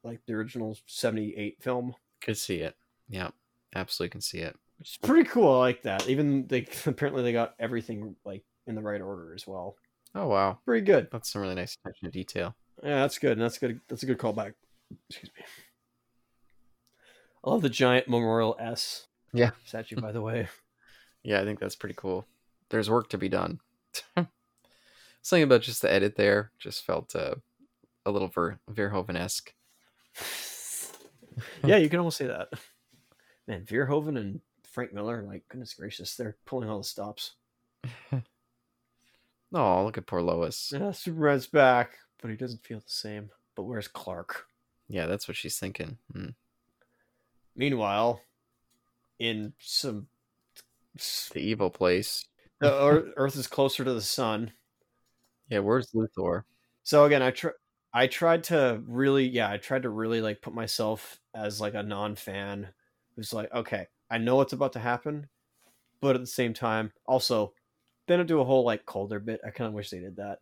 like 0.04 0.20
the 0.26 0.34
original 0.34 0.76
78 0.86 1.56
film. 1.60 1.94
Could 2.20 2.36
see 2.38 2.56
it. 2.58 2.76
Yeah, 3.08 3.30
absolutely 3.74 4.10
can 4.12 4.20
see 4.20 4.38
it. 4.38 4.56
which 4.78 4.90
is 4.92 4.96
pretty 4.98 5.28
cool. 5.28 5.54
I 5.56 5.58
like 5.58 5.82
that. 5.82 6.08
Even 6.08 6.46
they 6.46 6.66
apparently 6.86 7.22
they 7.22 7.32
got 7.32 7.54
everything 7.58 8.14
like 8.24 8.44
in 8.66 8.74
the 8.76 8.82
right 8.82 9.00
order 9.00 9.34
as 9.34 9.46
well. 9.46 9.76
Oh 10.14 10.28
wow, 10.28 10.58
Pretty 10.64 10.84
good. 10.84 11.08
that's 11.10 11.32
some 11.32 11.42
really 11.42 11.54
nice 11.54 11.76
attention 11.84 12.06
to 12.06 12.10
detail. 12.12 12.54
Yeah, 12.82 13.00
that's 13.00 13.18
good. 13.18 13.32
And 13.32 13.40
that's 13.42 13.58
good. 13.58 13.80
That's 13.88 14.02
a 14.02 14.06
good 14.06 14.18
callback. 14.18 14.54
Excuse 15.08 15.30
me. 15.36 15.44
I 17.44 17.50
love 17.50 17.62
the 17.62 17.68
giant 17.70 18.08
memorial 18.08 18.56
S. 18.60 19.06
Yeah. 19.32 19.50
statue. 19.64 19.96
By 20.00 20.12
the 20.12 20.20
way, 20.20 20.48
Yeah, 21.22 21.40
I 21.40 21.44
think 21.44 21.60
that's 21.60 21.76
pretty 21.76 21.94
cool. 21.96 22.26
There's 22.70 22.90
work 22.90 23.08
to 23.10 23.18
be 23.18 23.28
done. 23.28 23.60
Something 25.22 25.44
about 25.44 25.62
just 25.62 25.82
the 25.82 25.92
edit 25.92 26.16
there 26.16 26.50
just 26.58 26.84
felt 26.84 27.14
uh, 27.14 27.36
a 28.04 28.10
little 28.10 28.28
Ver- 28.28 28.58
Verhoeven 28.70 29.16
esque. 29.16 29.52
yeah, 31.64 31.76
you 31.76 31.88
can 31.88 31.98
almost 32.00 32.16
say 32.16 32.26
that. 32.26 32.48
Man, 33.46 33.64
Verhoeven 33.64 34.18
and 34.18 34.40
Frank 34.64 34.92
Miller, 34.92 35.22
like 35.22 35.42
goodness 35.48 35.74
gracious, 35.74 36.16
they're 36.16 36.36
pulling 36.46 36.68
all 36.68 36.78
the 36.78 36.84
stops. 36.84 37.34
Oh, 39.54 39.84
look 39.84 39.98
at 39.98 40.06
poor 40.06 40.22
Lois. 40.22 40.72
Yeah, 40.74 40.92
Superman's 40.92 41.46
back, 41.46 41.98
but 42.20 42.30
he 42.30 42.36
doesn't 42.36 42.64
feel 42.64 42.78
the 42.78 42.84
same. 42.86 43.30
But 43.54 43.64
where's 43.64 43.88
Clark? 43.88 44.46
Yeah, 44.88 45.06
that's 45.06 45.28
what 45.28 45.36
she's 45.36 45.58
thinking. 45.58 45.98
Hmm. 46.12 46.30
Meanwhile, 47.54 48.22
in 49.22 49.52
some 49.60 50.08
The 51.32 51.40
evil 51.40 51.70
place. 51.70 52.26
the 52.60 52.72
Earth- 53.16 53.36
is 53.36 53.46
closer 53.46 53.84
to 53.84 53.94
the 53.94 54.02
sun. 54.02 54.52
Yeah, 55.48 55.60
where's 55.60 55.92
Luthor? 55.92 56.42
So 56.82 57.04
again, 57.04 57.22
I 57.22 57.30
try. 57.30 57.52
I 57.94 58.06
tried 58.06 58.44
to 58.44 58.82
really, 58.86 59.26
yeah, 59.28 59.50
I 59.50 59.58
tried 59.58 59.82
to 59.82 59.90
really 59.90 60.20
like 60.22 60.40
put 60.40 60.54
myself 60.54 61.20
as 61.34 61.60
like 61.60 61.74
a 61.74 61.82
non-fan 61.82 62.68
who's 63.14 63.32
like, 63.34 63.52
okay, 63.52 63.86
I 64.10 64.18
know 64.18 64.36
what's 64.36 64.54
about 64.54 64.72
to 64.72 64.78
happen, 64.78 65.28
but 66.00 66.16
at 66.16 66.22
the 66.22 66.26
same 66.26 66.54
time, 66.54 66.92
also, 67.06 67.52
they 68.08 68.16
don't 68.16 68.26
do 68.26 68.40
a 68.40 68.44
whole 68.44 68.64
like 68.64 68.86
colder 68.86 69.20
bit. 69.20 69.40
I 69.46 69.50
kind 69.50 69.68
of 69.68 69.74
wish 69.74 69.90
they 69.90 69.98
did 70.00 70.16
that. 70.16 70.38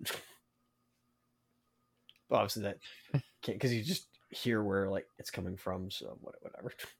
but 2.28 2.36
obviously, 2.36 2.62
that 2.62 2.78
can't 3.42 3.56
because 3.58 3.74
you 3.74 3.82
just 3.82 4.06
hear 4.30 4.62
where 4.62 4.88
like 4.88 5.06
it's 5.18 5.30
coming 5.30 5.56
from. 5.56 5.90
So 5.90 6.16
whatever. 6.20 6.72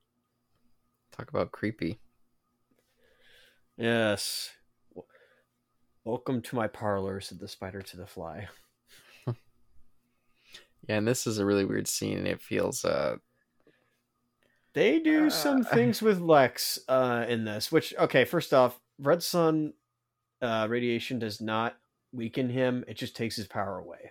Talk 1.13 1.29
about 1.29 1.53
creepy. 1.53 1.99
Yes. 3.77 4.51
Welcome 6.05 6.41
to 6.43 6.57
my 6.57 6.67
parlor," 6.67 7.21
said 7.21 7.39
the 7.41 7.49
spider 7.49 7.83
to 7.83 7.97
the 7.97 8.07
fly. 8.07 8.49
Yeah, 10.89 10.97
and 10.97 11.07
this 11.07 11.27
is 11.27 11.39
a 11.39 11.45
really 11.45 11.67
weird 11.67 11.87
scene, 11.87 12.17
and 12.19 12.27
it 12.27 12.41
feels 12.41 12.85
uh 12.87 13.17
They 14.73 14.99
do 14.99 15.29
some 15.29 15.61
Uh, 15.61 15.65
things 15.75 16.01
with 16.01 16.21
Lex 16.21 16.79
uh, 16.89 17.27
in 17.29 17.45
this, 17.45 17.71
which 17.71 17.95
okay, 17.99 18.25
first 18.25 18.55
off, 18.55 18.81
Red 18.99 19.23
Sun 19.23 19.75
uh, 20.41 20.67
radiation 20.71 21.19
does 21.19 21.41
not 21.41 21.77
weaken 22.13 22.49
him; 22.49 22.83
it 22.89 22.95
just 22.95 23.15
takes 23.15 23.37
his 23.37 23.47
power 23.47 23.79
away. 23.79 24.11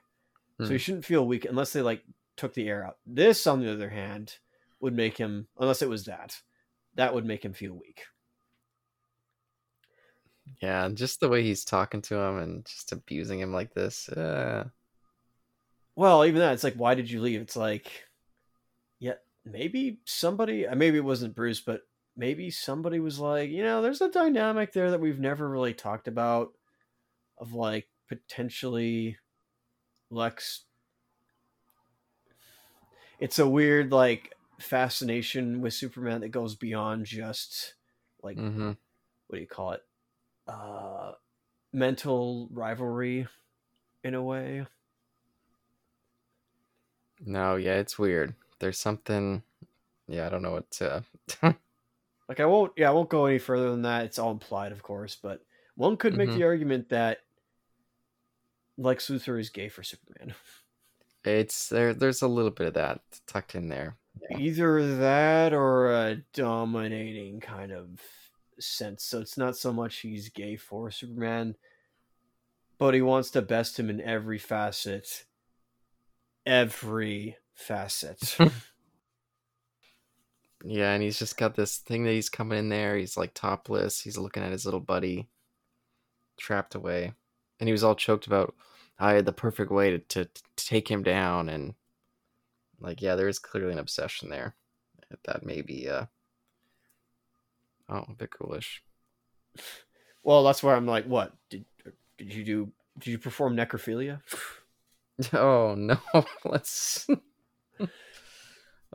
So 0.59 0.65
Hmm. 0.67 0.71
he 0.73 0.77
shouldn't 0.77 1.05
feel 1.05 1.25
weak 1.25 1.45
unless 1.45 1.73
they 1.73 1.81
like 1.81 2.03
took 2.37 2.53
the 2.53 2.69
air 2.69 2.85
out. 2.85 2.97
This, 3.05 3.47
on 3.47 3.59
the 3.61 3.71
other 3.73 3.89
hand, 3.89 4.37
would 4.79 4.93
make 4.93 5.17
him 5.17 5.47
unless 5.57 5.81
it 5.81 5.89
was 5.89 6.05
that 6.05 6.39
that 6.99 7.13
would 7.13 7.25
make 7.25 7.43
him 7.43 7.53
feel 7.53 7.73
weak. 7.73 8.03
yeah, 10.61 10.85
and 10.85 10.97
just 10.97 11.19
the 11.19 11.29
way 11.29 11.43
he's 11.43 11.63
talking 11.65 12.01
to 12.03 12.15
him 12.15 12.37
and 12.37 12.65
just 12.65 12.91
abusing 12.91 13.39
him 13.39 13.53
like 13.53 13.73
this. 13.73 14.09
Uh, 14.09 14.69
Well, 15.95 16.25
even 16.25 16.39
that, 16.39 16.53
it's 16.53 16.63
like, 16.63 16.75
why 16.75 16.95
did 16.95 17.09
you 17.11 17.21
leave? 17.21 17.41
It's 17.41 17.55
like, 17.55 18.05
yeah, 18.99 19.15
maybe 19.45 20.01
somebody, 20.05 20.67
uh, 20.67 20.75
maybe 20.75 20.97
it 20.97 21.03
wasn't 21.03 21.35
Bruce, 21.35 21.61
but 21.61 21.81
maybe 22.15 22.51
somebody 22.51 22.99
was 22.99 23.19
like, 23.19 23.49
you 23.49 23.63
know, 23.63 23.81
there's 23.81 24.01
a 24.01 24.09
dynamic 24.09 24.73
there 24.73 24.91
that 24.91 25.01
we've 25.01 25.19
never 25.19 25.49
really 25.49 25.73
talked 25.73 26.07
about 26.07 26.53
of 27.37 27.53
like 27.53 27.89
potentially 28.07 29.17
Lex. 30.09 30.65
It's 33.19 33.39
a 33.39 33.49
weird, 33.49 33.91
like, 33.91 34.33
fascination 34.59 35.61
with 35.61 35.73
Superman 35.73 36.21
that 36.21 36.29
goes 36.29 36.55
beyond 36.55 37.05
just, 37.05 37.75
like, 38.21 38.37
mhm. 38.37 38.77
what 39.27 39.35
do 39.35 39.41
you 39.41 39.47
call 39.47 39.71
it? 39.71 39.83
Uh, 40.47 41.13
mental 41.73 42.47
rivalry 42.51 43.27
in 44.03 44.13
a 44.15 44.23
way. 44.23 44.65
No, 47.25 47.55
yeah, 47.55 47.75
it's 47.75 47.99
weird. 47.99 48.35
There's 48.59 48.79
something. 48.79 49.43
Yeah, 50.07 50.25
I 50.25 50.29
don't 50.29 50.41
know 50.41 50.51
what 50.51 50.71
to. 50.71 51.03
Like 52.29 52.39
I 52.39 52.45
won't 52.45 52.73
yeah, 52.77 52.89
I 52.89 52.93
won't 52.93 53.09
go 53.09 53.25
any 53.25 53.39
further 53.39 53.71
than 53.71 53.81
that. 53.81 54.05
It's 54.05 54.19
all 54.19 54.29
implied, 54.29 54.71
of 54.71 54.83
course, 54.83 55.15
but 55.15 55.43
one 55.73 55.97
could 55.97 56.15
make 56.15 56.29
Mhm. 56.29 56.35
the 56.35 56.43
argument 56.43 56.89
that 56.89 57.21
Lex 58.77 59.09
Luthor 59.09 59.39
is 59.39 59.49
gay 59.49 59.67
for 59.67 59.81
Superman. 59.81 60.35
it's 61.25 61.69
there. 61.69 61.95
There's 61.95 62.21
a 62.21 62.27
little 62.27 62.51
bit 62.51 62.67
of 62.67 62.73
that 62.75 63.01
tucked 63.25 63.55
in 63.55 63.67
there. 63.69 63.97
Either 64.37 64.97
that 64.97 65.53
or 65.53 65.91
a 65.91 66.17
dominating 66.33 67.39
kind 67.39 67.71
of 67.71 68.01
sense. 68.59 69.03
So 69.03 69.19
it's 69.19 69.37
not 69.37 69.55
so 69.55 69.71
much 69.71 69.97
he's 69.97 70.29
gay 70.29 70.55
for 70.55 70.91
Superman, 70.91 71.55
but 72.77 72.93
he 72.93 73.01
wants 73.01 73.31
to 73.31 73.41
best 73.41 73.79
him 73.79 73.89
in 73.89 74.01
every 74.01 74.37
facet. 74.37 75.25
Every 76.45 77.37
facet. 77.53 78.37
Yeah, 80.65 80.93
and 80.93 81.01
he's 81.01 81.17
just 81.19 81.37
got 81.37 81.55
this 81.55 81.77
thing 81.77 82.03
that 82.03 82.11
he's 82.11 82.29
coming 82.29 82.59
in 82.59 82.69
there. 82.69 82.97
He's 82.97 83.15
like 83.15 83.33
topless. 83.33 84.01
He's 84.01 84.17
looking 84.17 84.43
at 84.43 84.51
his 84.51 84.65
little 84.65 84.79
buddy 84.79 85.29
trapped 86.37 86.75
away, 86.75 87.13
and 87.59 87.67
he 87.67 87.71
was 87.71 87.83
all 87.83 87.95
choked 87.95 88.27
about. 88.27 88.55
I 88.97 89.13
had 89.13 89.25
the 89.25 89.31
perfect 89.31 89.71
way 89.71 89.91
to, 89.91 89.99
to, 89.99 90.25
to 90.25 90.65
take 90.65 90.89
him 90.89 91.03
down, 91.03 91.47
and 91.47 91.75
like, 92.79 93.01
yeah, 93.01 93.15
there 93.15 93.27
is 93.27 93.39
clearly 93.39 93.73
an 93.73 93.79
obsession 93.79 94.29
there. 94.29 94.55
That 95.25 95.45
may 95.45 95.61
be, 95.61 95.89
uh, 95.89 96.05
oh, 97.89 98.05
a 98.09 98.13
bit 98.13 98.29
coolish. 98.31 98.83
well, 100.23 100.43
that's 100.43 100.61
where 100.61 100.75
I'm 100.75 100.85
like, 100.85 101.05
what 101.05 101.33
did 101.49 101.65
did 102.17 102.33
you 102.33 102.43
do? 102.43 102.71
Did 102.99 103.11
you 103.11 103.17
perform 103.17 103.55
necrophilia? 103.55 104.21
Oh 105.33 105.75
no, 105.75 105.99
let's. 106.45 107.05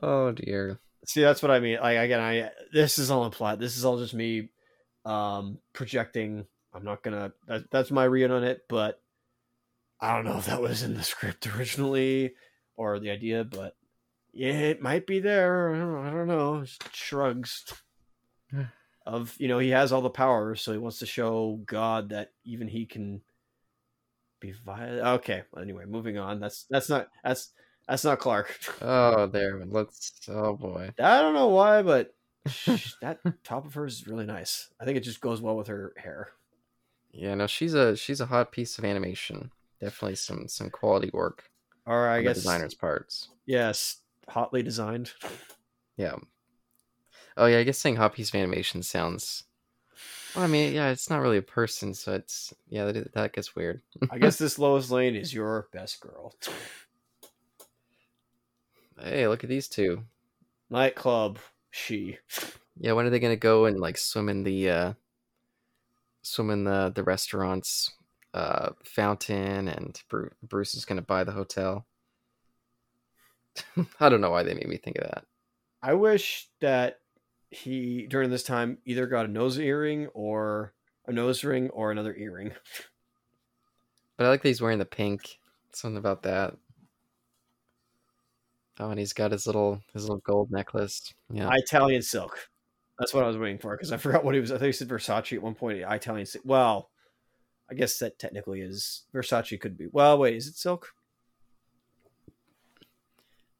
oh 0.02 0.32
dear. 0.32 0.80
See, 1.04 1.20
that's 1.20 1.42
what 1.42 1.50
I 1.50 1.60
mean. 1.60 1.78
Like 1.80 1.98
again, 1.98 2.18
I 2.18 2.50
this 2.72 2.98
is 2.98 3.10
all 3.10 3.26
a 3.26 3.30
plot. 3.30 3.58
This 3.58 3.76
is 3.76 3.84
all 3.84 3.98
just 3.98 4.14
me 4.14 4.48
um 5.04 5.58
projecting. 5.74 6.46
I'm 6.72 6.82
not 6.82 7.02
gonna. 7.02 7.34
That, 7.46 7.70
that's 7.70 7.90
my 7.90 8.04
read 8.04 8.30
on 8.30 8.42
it, 8.42 8.62
but 8.70 9.02
I 10.00 10.14
don't 10.14 10.24
know 10.24 10.38
if 10.38 10.46
that 10.46 10.62
was 10.62 10.82
in 10.82 10.94
the 10.94 11.02
script 11.02 11.46
originally 11.46 12.32
or 12.76 12.98
the 12.98 13.10
idea, 13.10 13.44
but 13.44 13.76
yeah, 14.32 14.52
it 14.52 14.82
might 14.82 15.06
be 15.06 15.20
there. 15.20 15.74
I 15.74 15.78
don't, 15.78 16.06
I 16.06 16.10
don't 16.10 16.26
know. 16.26 16.64
Shrugs 16.92 17.64
of 19.06 19.34
you 19.38 19.48
know 19.48 19.58
he 19.58 19.70
has 19.70 19.92
all 19.92 20.02
the 20.02 20.10
power, 20.10 20.54
so 20.54 20.72
he 20.72 20.78
wants 20.78 20.98
to 20.98 21.06
show 21.06 21.60
God 21.66 22.10
that 22.10 22.32
even 22.44 22.68
he 22.68 22.86
can 22.86 23.20
be 24.40 24.52
violent. 24.52 25.06
Okay. 25.20 25.42
Anyway, 25.60 25.84
moving 25.86 26.18
on. 26.18 26.40
That's 26.40 26.66
that's 26.68 26.88
not 26.88 27.08
that's 27.22 27.50
that's 27.88 28.04
not 28.04 28.18
Clark. 28.18 28.58
Oh, 28.82 29.26
there. 29.26 29.62
Let's. 29.66 30.20
Oh 30.28 30.56
boy. 30.56 30.92
I 30.98 31.20
don't 31.20 31.34
know 31.34 31.48
why, 31.48 31.82
but 31.82 32.14
that 33.00 33.20
top 33.44 33.66
of 33.66 33.74
hers 33.74 34.00
is 34.00 34.06
really 34.06 34.26
nice. 34.26 34.68
I 34.80 34.84
think 34.84 34.96
it 34.96 35.04
just 35.04 35.20
goes 35.20 35.40
well 35.40 35.56
with 35.56 35.68
her 35.68 35.92
hair. 35.96 36.30
Yeah, 37.12 37.34
no, 37.34 37.46
she's 37.46 37.74
a 37.74 37.96
she's 37.96 38.20
a 38.20 38.26
hot 38.26 38.52
piece 38.52 38.78
of 38.78 38.84
animation. 38.84 39.50
Definitely 39.80 40.16
some 40.16 40.48
some 40.48 40.70
quality 40.70 41.10
work 41.12 41.44
Or 41.86 42.08
I 42.08 42.22
guess 42.22 42.36
designer's 42.36 42.74
parts. 42.74 43.28
yes, 43.46 43.98
hotly 44.28 44.62
designed. 44.62 45.12
Yeah. 45.96 46.16
Oh 47.36 47.46
yeah, 47.46 47.58
I 47.58 47.64
guess 47.64 47.78
saying 47.78 47.96
hot 47.96 48.14
piece 48.14 48.30
of 48.30 48.36
animation 48.36 48.82
sounds. 48.82 49.44
Well, 50.34 50.44
I 50.44 50.48
mean, 50.48 50.72
yeah, 50.72 50.88
it's 50.88 51.10
not 51.10 51.20
really 51.20 51.36
a 51.36 51.42
person, 51.42 51.94
so 51.94 52.14
it's 52.14 52.52
yeah, 52.68 52.86
that, 52.86 53.12
that 53.14 53.32
gets 53.32 53.54
weird. 53.54 53.82
I 54.10 54.18
guess 54.18 54.36
this 54.38 54.58
Lois 54.58 54.90
Lane 54.90 55.14
is 55.14 55.32
your 55.32 55.68
best 55.72 56.00
girl. 56.00 56.34
Hey, 59.00 59.28
look 59.28 59.44
at 59.44 59.50
these 59.50 59.68
two. 59.68 60.04
Nightclub, 60.70 61.38
she. 61.70 62.18
Yeah, 62.78 62.92
when 62.92 63.06
are 63.06 63.10
they 63.10 63.20
gonna 63.20 63.36
go 63.36 63.66
and 63.66 63.78
like 63.78 63.98
swim 63.98 64.28
in 64.28 64.42
the 64.42 64.70
uh 64.70 64.92
swim 66.22 66.50
in 66.50 66.64
the 66.64 66.90
the 66.94 67.04
restaurant's 67.04 67.92
uh 68.34 68.70
fountain 68.84 69.68
and 69.68 70.02
Bru- 70.10 70.32
Bruce 70.42 70.74
is 70.74 70.84
gonna 70.84 71.02
buy 71.02 71.24
the 71.24 71.32
hotel? 71.32 71.86
I 74.00 74.08
don't 74.08 74.20
know 74.20 74.30
why 74.30 74.42
they 74.42 74.54
made 74.54 74.68
me 74.68 74.76
think 74.76 74.98
of 74.98 75.04
that. 75.04 75.24
I 75.82 75.94
wish 75.94 76.48
that 76.60 77.00
he 77.50 78.06
during 78.08 78.30
this 78.30 78.42
time 78.42 78.78
either 78.84 79.06
got 79.06 79.26
a 79.26 79.28
nose 79.28 79.58
earring 79.58 80.08
or 80.08 80.74
a 81.06 81.12
nose 81.12 81.44
ring 81.44 81.70
or 81.70 81.90
another 81.90 82.14
earring. 82.14 82.52
But 84.16 84.26
I 84.26 84.28
like 84.28 84.42
that 84.42 84.48
he's 84.48 84.62
wearing 84.62 84.78
the 84.78 84.84
pink. 84.84 85.40
Something 85.72 85.98
about 85.98 86.22
that. 86.22 86.54
Oh, 88.78 88.90
and 88.90 88.98
he's 88.98 89.12
got 89.12 89.32
his 89.32 89.44
little 89.44 89.82
his 89.92 90.02
little 90.04 90.22
gold 90.24 90.50
necklace. 90.50 91.12
Yeah. 91.32 91.50
Italian 91.52 92.02
silk. 92.02 92.48
That's 92.98 93.12
what 93.12 93.24
I 93.24 93.26
was 93.26 93.36
waiting 93.36 93.58
for 93.58 93.76
because 93.76 93.90
I 93.90 93.96
forgot 93.96 94.24
what 94.24 94.34
he 94.34 94.40
was. 94.40 94.52
I 94.52 94.58
think 94.58 94.66
he 94.66 94.72
said 94.72 94.88
Versace 94.88 95.36
at 95.36 95.42
one 95.42 95.54
point. 95.54 95.78
Italian 95.78 96.26
silk. 96.26 96.44
Well, 96.46 96.90
I 97.70 97.74
guess 97.74 97.98
that 97.98 98.18
technically 98.18 98.60
is 98.60 99.04
Versace. 99.14 99.58
Could 99.60 99.78
be. 99.78 99.86
Well, 99.90 100.18
wait, 100.18 100.36
is 100.36 100.48
it 100.48 100.56
silk? 100.56 100.92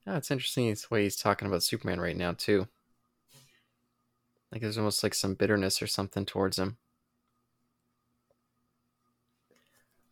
Yeah, 0.06 0.16
it's 0.16 0.30
interesting 0.30 0.68
it's 0.68 0.86
the 0.86 0.94
way 0.94 1.04
he's 1.04 1.16
talking 1.16 1.48
about 1.48 1.62
Superman 1.62 2.00
right 2.00 2.16
now 2.16 2.32
too. 2.32 2.68
Like 4.52 4.60
there's 4.60 4.78
almost 4.78 5.02
like 5.02 5.14
some 5.14 5.34
bitterness 5.34 5.82
or 5.82 5.86
something 5.86 6.26
towards 6.26 6.58
him. 6.58 6.76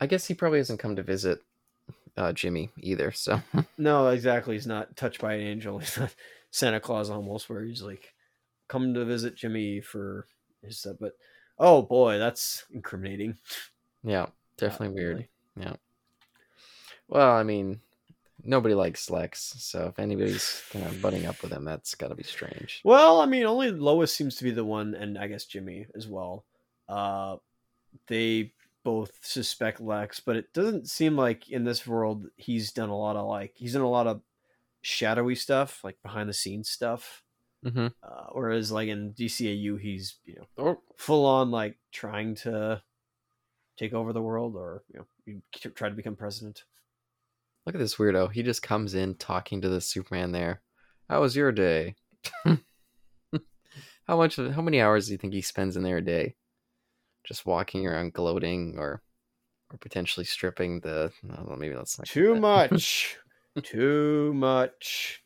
I 0.00 0.06
guess 0.06 0.26
he 0.26 0.34
probably 0.34 0.58
hasn't 0.58 0.80
come 0.80 0.96
to 0.96 1.02
visit 1.02 1.42
uh, 2.16 2.32
Jimmy 2.32 2.70
either, 2.80 3.12
so 3.12 3.40
No, 3.78 4.08
exactly. 4.08 4.54
He's 4.54 4.66
not 4.66 4.96
touched 4.96 5.20
by 5.20 5.34
an 5.34 5.42
angel. 5.42 5.78
He's 5.80 5.96
not 5.96 6.14
Santa 6.50 6.80
Claus 6.80 7.08
almost, 7.08 7.48
where 7.48 7.62
he's 7.62 7.82
like 7.82 8.12
come 8.68 8.94
to 8.94 9.04
visit 9.04 9.36
Jimmy 9.36 9.80
for 9.80 10.26
his 10.62 10.78
stuff. 10.78 10.96
But 11.00 11.12
oh 11.58 11.82
boy, 11.82 12.18
that's 12.18 12.64
incriminating. 12.72 13.38
yeah, 14.02 14.26
definitely 14.56 14.94
weird. 14.94 15.14
really. 15.16 15.28
Yeah. 15.56 15.76
Well, 17.08 17.30
I 17.32 17.42
mean, 17.42 17.80
nobody 18.42 18.74
likes 18.74 19.10
Lex, 19.10 19.54
so 19.58 19.86
if 19.86 19.98
anybody's 19.98 20.62
kind 20.70 20.86
of 20.86 21.00
butting 21.02 21.26
up 21.26 21.42
with 21.42 21.52
him, 21.52 21.64
that's 21.64 21.94
got 21.94 22.08
to 22.08 22.14
be 22.14 22.22
strange. 22.22 22.80
Well, 22.84 23.20
I 23.20 23.26
mean, 23.26 23.44
only 23.44 23.70
Lois 23.70 24.14
seems 24.14 24.36
to 24.36 24.44
be 24.44 24.50
the 24.50 24.64
one, 24.64 24.94
and 24.94 25.18
I 25.18 25.26
guess 25.26 25.44
Jimmy 25.44 25.86
as 25.94 26.06
well. 26.08 26.44
Uh, 26.88 27.36
they 28.06 28.52
both 28.84 29.12
suspect 29.22 29.80
Lex, 29.80 30.20
but 30.20 30.36
it 30.36 30.52
doesn't 30.52 30.88
seem 30.88 31.16
like 31.16 31.50
in 31.50 31.64
this 31.64 31.86
world 31.86 32.26
he's 32.36 32.72
done 32.72 32.88
a 32.88 32.96
lot 32.96 33.16
of 33.16 33.26
like 33.28 33.52
he's 33.54 33.74
done 33.74 33.82
a 33.82 33.90
lot 33.90 34.06
of 34.06 34.22
shadowy 34.80 35.34
stuff, 35.34 35.84
like 35.84 35.96
behind 36.02 36.28
the 36.28 36.34
scenes 36.34 36.68
stuff. 36.68 37.22
Mm-hmm. 37.64 37.88
Uh, 38.02 38.26
whereas 38.32 38.72
like 38.72 38.88
in 38.88 39.12
DCAU, 39.12 39.78
he's 39.80 40.16
you 40.24 40.34
know 40.36 40.46
Oh, 40.58 40.80
full 40.96 41.26
on 41.26 41.50
like 41.50 41.78
trying 41.92 42.34
to 42.36 42.82
take 43.82 43.92
over 43.92 44.12
the 44.12 44.22
world 44.22 44.54
or 44.54 44.84
you 44.94 45.04
know 45.26 45.40
try 45.74 45.88
to 45.88 45.94
become 45.94 46.14
president. 46.14 46.64
look 47.66 47.74
at 47.74 47.78
this 47.80 47.96
weirdo. 47.96 48.32
He 48.32 48.42
just 48.42 48.62
comes 48.62 48.94
in 48.94 49.16
talking 49.16 49.60
to 49.60 49.68
the 49.68 49.80
Superman 49.80 50.32
there. 50.32 50.62
How 51.08 51.20
was 51.20 51.34
your 51.34 51.50
day? 51.50 51.96
how 52.44 54.16
much? 54.16 54.36
How 54.36 54.62
many 54.62 54.80
hours 54.80 55.06
do 55.06 55.12
you 55.12 55.18
think 55.18 55.32
he 55.34 55.42
spends 55.42 55.76
in 55.76 55.82
there 55.82 55.98
a 55.98 56.04
day? 56.04 56.36
Just 57.24 57.44
walking 57.44 57.86
around, 57.86 58.12
gloating, 58.12 58.76
or 58.78 59.02
or 59.70 59.78
potentially 59.78 60.24
stripping 60.24 60.80
the. 60.80 61.10
Well, 61.24 61.56
maybe 61.56 61.74
that's 61.74 61.98
not 61.98 62.06
Too 62.06 62.34
much, 62.40 63.16
too 63.62 64.32
much. 64.34 65.24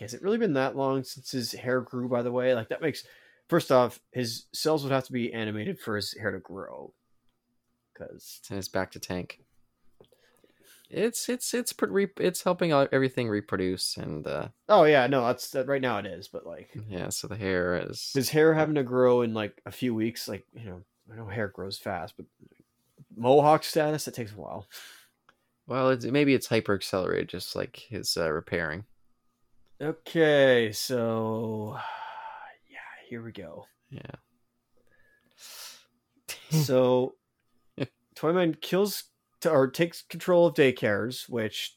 Has 0.00 0.12
it 0.12 0.22
really 0.22 0.38
been 0.38 0.54
that 0.54 0.76
long 0.76 1.04
since 1.04 1.30
his 1.30 1.52
hair 1.52 1.80
grew? 1.80 2.08
By 2.08 2.22
the 2.22 2.32
way, 2.32 2.54
like 2.54 2.68
that 2.70 2.82
makes. 2.82 3.04
First 3.48 3.70
off, 3.70 4.00
his 4.10 4.46
cells 4.54 4.82
would 4.82 4.92
have 4.92 5.04
to 5.04 5.12
be 5.12 5.32
animated 5.32 5.78
for 5.78 5.96
his 5.96 6.16
hair 6.18 6.30
to 6.30 6.38
grow. 6.40 6.94
Because 7.94 8.40
it's 8.50 8.68
back 8.68 8.90
to 8.92 8.98
tank. 8.98 9.40
It's 10.90 11.28
it's 11.28 11.54
it's 11.54 11.72
pre- 11.72 12.08
it's 12.18 12.42
helping 12.42 12.72
everything 12.72 13.28
reproduce 13.28 13.96
and 13.96 14.26
uh 14.26 14.48
oh 14.68 14.84
yeah, 14.84 15.06
no, 15.06 15.26
that's 15.26 15.50
that 15.50 15.66
right 15.66 15.80
now 15.80 15.98
it 15.98 16.06
is. 16.06 16.28
But 16.28 16.46
like 16.46 16.70
yeah, 16.88 17.08
so 17.08 17.26
the 17.26 17.36
hair 17.36 17.76
is 17.88 18.12
his 18.14 18.30
hair 18.30 18.54
having 18.54 18.74
to 18.76 18.82
grow 18.82 19.22
in 19.22 19.34
like 19.34 19.60
a 19.66 19.72
few 19.72 19.94
weeks, 19.94 20.28
like 20.28 20.44
you 20.52 20.68
know, 20.68 20.82
I 21.12 21.16
know 21.16 21.26
hair 21.26 21.48
grows 21.48 21.78
fast, 21.78 22.14
but 22.16 22.26
mohawk 23.16 23.64
status 23.64 24.06
it 24.06 24.14
takes 24.14 24.32
a 24.32 24.36
while. 24.36 24.66
well, 25.66 25.90
it's, 25.90 26.04
maybe 26.04 26.34
it's 26.34 26.46
hyper 26.46 26.74
accelerated, 26.74 27.28
just 27.28 27.56
like 27.56 27.76
his 27.76 28.16
uh, 28.16 28.30
repairing. 28.30 28.84
Okay, 29.80 30.70
so 30.72 31.76
yeah, 32.70 33.08
here 33.08 33.22
we 33.22 33.32
go. 33.32 33.66
Yeah, 33.90 34.16
so 36.50 37.14
Toyman 38.14 38.60
kills 38.60 39.04
t- 39.40 39.48
or 39.48 39.68
takes 39.70 40.02
control 40.02 40.46
of 40.46 40.54
daycares, 40.54 41.28
which 41.28 41.76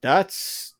that's 0.00 0.74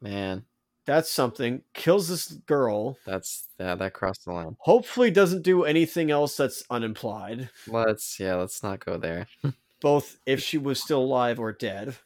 man, 0.00 0.44
That's 0.86 1.10
something. 1.10 1.62
Kills 1.74 2.08
this 2.08 2.28
girl. 2.28 2.98
That's 3.06 3.48
yeah, 3.58 3.74
that 3.74 3.92
crossed 3.92 4.24
the 4.24 4.32
line. 4.32 4.56
Hopefully, 4.60 5.10
doesn't 5.10 5.42
do 5.42 5.64
anything 5.64 6.10
else 6.10 6.36
that's 6.36 6.64
unimplied. 6.70 7.50
Let's 7.66 8.18
yeah, 8.18 8.36
let's 8.36 8.62
not 8.62 8.84
go 8.84 8.96
there. 8.96 9.26
Both 9.80 10.18
if 10.26 10.42
she 10.42 10.58
was 10.58 10.82
still 10.82 11.00
alive 11.00 11.38
or 11.38 11.52
dead. 11.52 11.96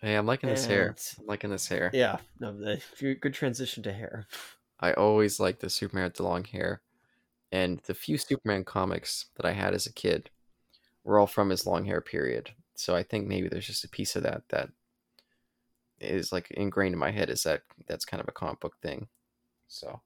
Hey, 0.00 0.14
I'm 0.14 0.26
liking 0.26 0.48
this 0.48 0.66
hair. 0.66 0.94
I'm 1.18 1.26
liking 1.26 1.50
this 1.50 1.66
hair. 1.66 1.90
Yeah, 1.92 2.18
no, 2.38 2.52
the, 2.52 3.14
good 3.16 3.34
transition 3.34 3.82
to 3.82 3.92
hair. 3.92 4.26
I 4.78 4.92
always 4.92 5.40
liked 5.40 5.60
the 5.60 5.70
Superman 5.70 6.04
with 6.04 6.14
the 6.14 6.22
long 6.22 6.44
hair, 6.44 6.82
and 7.50 7.80
the 7.80 7.94
few 7.94 8.16
Superman 8.16 8.62
comics 8.62 9.26
that 9.36 9.44
I 9.44 9.52
had 9.52 9.74
as 9.74 9.86
a 9.86 9.92
kid 9.92 10.30
were 11.04 11.18
all 11.18 11.26
from 11.26 11.50
his 11.50 11.66
long 11.66 11.84
hair 11.84 12.00
period. 12.00 12.50
So 12.74 12.94
I 12.94 13.02
think 13.02 13.26
maybe 13.26 13.48
there's 13.48 13.66
just 13.66 13.84
a 13.84 13.88
piece 13.88 14.16
of 14.16 14.22
that 14.22 14.42
that 14.50 14.70
is 16.00 16.32
like 16.32 16.50
ingrained 16.52 16.92
in 16.94 16.98
my 16.98 17.10
head. 17.10 17.30
Is 17.30 17.42
that 17.42 17.62
that's 17.86 18.04
kind 18.04 18.20
of 18.20 18.28
a 18.28 18.32
comic 18.32 18.60
book 18.60 18.74
thing. 18.82 19.08
So, 19.66 20.00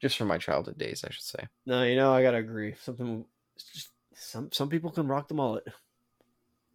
just 0.00 0.18
from 0.18 0.28
my 0.28 0.38
childhood 0.38 0.78
days, 0.78 1.04
I 1.04 1.10
should 1.10 1.22
say. 1.22 1.46
No, 1.66 1.84
you 1.84 1.96
know, 1.96 2.12
I 2.12 2.22
gotta 2.22 2.38
agree. 2.38 2.74
Something, 2.80 3.24
just 3.72 3.90
some 4.14 4.50
some 4.52 4.68
people 4.68 4.90
can 4.90 5.06
rock 5.06 5.28
the 5.28 5.34
mullet. 5.34 5.64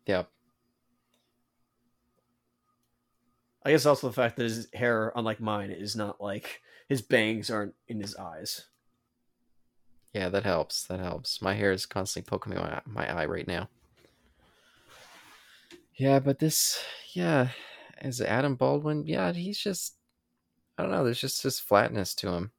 Yeah, 0.05 0.23
I 3.65 3.71
guess 3.71 3.87
also 3.87 4.07
the 4.07 4.13
fact 4.13 4.37
that 4.37 4.43
his 4.43 4.67
hair, 4.73 5.11
unlike 5.15 5.41
mine, 5.41 5.71
is 5.71 5.95
not 5.95 6.21
like 6.21 6.61
his 6.87 7.01
bangs 7.01 7.49
aren't 7.49 7.73
in 7.87 7.99
his 7.99 8.15
eyes. 8.15 8.67
Yeah, 10.15 10.29
that 10.29 10.45
helps. 10.45 10.85
That 10.85 11.01
helps. 11.01 11.41
My 11.41 11.55
hair 11.55 11.73
is 11.73 11.85
constantly 11.85 12.29
poking 12.29 12.53
me 12.53 12.57
my 12.57 12.81
my 12.85 13.13
eye 13.13 13.25
right 13.25 13.45
now. 13.45 13.67
Yeah, 15.97 16.19
but 16.19 16.39
this, 16.39 16.81
yeah, 17.13 17.49
is 18.01 18.21
Adam 18.21 18.55
Baldwin, 18.55 19.05
yeah, 19.05 19.33
he's 19.33 19.57
just, 19.57 19.95
I 20.77 20.83
don't 20.83 20.91
know. 20.91 21.03
There's 21.03 21.19
just 21.19 21.43
this 21.43 21.59
flatness 21.59 22.15
to 22.15 22.29
him. 22.29 22.51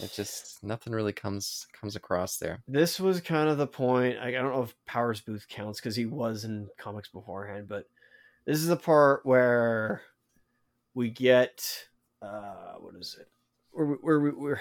It 0.00 0.12
just 0.12 0.64
nothing 0.64 0.92
really 0.92 1.12
comes 1.12 1.68
comes 1.80 1.94
across 1.94 2.38
there. 2.38 2.60
This 2.66 2.98
was 2.98 3.20
kind 3.20 3.48
of 3.48 3.56
the 3.56 3.68
point. 3.68 4.18
I, 4.18 4.30
I 4.30 4.32
don't 4.32 4.52
know 4.52 4.64
if 4.64 4.74
Powers 4.84 5.20
Boothe 5.20 5.46
counts 5.48 5.78
because 5.78 5.94
he 5.94 6.06
was 6.06 6.42
in 6.42 6.66
comics 6.76 7.08
beforehand, 7.08 7.68
but 7.68 7.88
this 8.46 8.58
is 8.58 8.66
the 8.66 8.76
part 8.76 9.24
where 9.24 10.02
we 10.92 11.08
get 11.08 11.86
uh, 12.20 12.74
what 12.80 12.96
is 12.96 13.16
it? 13.20 13.28
Where 13.70 13.86
where 13.86 14.20
where, 14.20 14.32
where, 14.32 14.60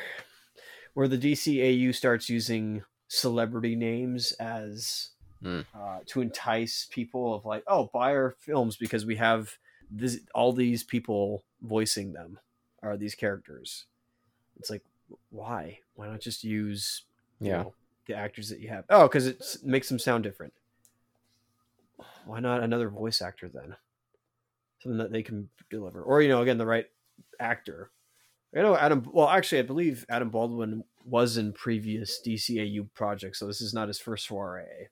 where 0.94 1.08
the 1.08 1.18
DCAU 1.18 1.94
starts 1.96 2.30
using 2.30 2.84
celebrity 3.08 3.76
names 3.76 4.32
as 4.34 5.10
Hmm. 5.42 5.62
uh, 5.74 6.00
to 6.06 6.22
entice 6.22 6.88
people 6.92 7.34
of 7.34 7.46
like, 7.46 7.64
oh, 7.66 7.90
buy 7.94 8.12
our 8.14 8.36
films 8.40 8.78
because 8.78 9.06
we 9.06 9.16
have 9.16 9.58
this 9.90 10.20
all 10.36 10.54
these 10.54 10.84
people 10.84 11.44
voicing 11.62 12.14
them 12.14 12.40
are 12.84 12.96
these 12.96 13.16
characters. 13.16 13.86
It's 14.60 14.70
like, 14.70 14.84
why? 15.30 15.80
Why 15.96 16.08
not 16.08 16.22
just 16.22 16.44
use 16.44 17.04
you 17.40 17.48
Yeah. 17.48 17.58
know, 17.64 17.74
the 18.06 18.14
actors 18.16 18.50
that 18.50 18.60
you 18.60 18.70
have. 18.70 18.86
Oh, 18.90 19.08
because 19.08 19.26
it 19.26 19.44
makes 19.64 19.90
them 19.90 19.98
sound 19.98 20.24
different. 20.24 20.54
Why 22.26 22.40
not 22.40 22.62
another 22.62 22.90
voice 22.90 23.22
actor 23.22 23.50
then? 23.50 23.76
Something 24.80 24.98
that 25.00 25.12
they 25.12 25.24
can 25.24 25.50
deliver, 25.70 26.04
or 26.04 26.22
you 26.22 26.30
know, 26.30 26.42
again, 26.42 26.58
the 26.60 26.66
right 26.66 26.88
actor. 27.40 27.92
I 28.56 28.62
know 28.62 28.76
Adam. 28.76 29.08
Well, 29.14 29.30
actually, 29.30 29.60
I 29.60 29.64
believe 29.64 30.06
Adam 30.10 30.30
Baldwin 30.30 30.84
was 31.06 31.38
in 31.38 31.54
previous 31.54 32.20
DCAU 32.26 32.88
projects, 32.94 33.40
so 33.40 33.48
this 33.48 33.62
is 33.62 33.74
not 33.74 33.88
his 33.88 34.00
first 34.00 34.28
soiree. 34.28 34.90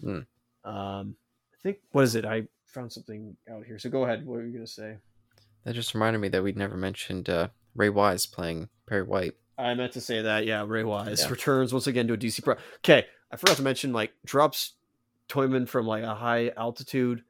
Hmm. 0.00 0.20
Um, 0.64 1.16
I 1.52 1.56
think 1.62 1.78
what 1.90 2.04
is 2.04 2.14
it? 2.14 2.24
I 2.24 2.44
found 2.66 2.92
something 2.92 3.36
out 3.50 3.64
here. 3.64 3.78
So 3.78 3.90
go 3.90 4.04
ahead. 4.04 4.24
What 4.24 4.34
were 4.36 4.44
you 4.44 4.52
gonna 4.52 4.66
say? 4.66 4.96
That 5.64 5.74
just 5.74 5.94
reminded 5.94 6.20
me 6.20 6.28
that 6.28 6.42
we'd 6.42 6.56
never 6.56 6.76
mentioned 6.76 7.28
uh, 7.28 7.48
Ray 7.74 7.88
Wise 7.88 8.26
playing 8.26 8.68
Perry 8.86 9.02
White. 9.02 9.34
I 9.58 9.74
meant 9.74 9.92
to 9.92 10.00
say 10.00 10.22
that. 10.22 10.46
Yeah, 10.46 10.64
Ray 10.66 10.84
Wise 10.84 11.22
Yeah. 11.22 11.28
returns 11.30 11.72
once 11.72 11.86
again 11.86 12.06
to 12.08 12.14
a 12.14 12.16
DC 12.16 12.42
pro. 12.42 12.54
Okay, 12.78 13.06
I 13.30 13.36
forgot 13.36 13.56
to 13.56 13.62
mention 13.62 13.92
like 13.92 14.12
drops 14.24 14.74
Toyman 15.28 15.66
from 15.66 15.86
like 15.86 16.04
a 16.04 16.14
high 16.14 16.50
altitude. 16.56 17.22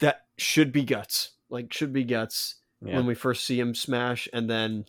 That 0.00 0.26
should 0.36 0.72
be 0.72 0.82
guts. 0.84 1.30
Like 1.48 1.72
should 1.72 1.92
be 1.92 2.04
guts 2.04 2.56
Yeah. 2.82 2.96
when 2.96 3.06
we 3.06 3.14
first 3.14 3.44
see 3.44 3.60
him 3.60 3.74
smash, 3.74 4.28
and 4.32 4.48
then 4.48 4.86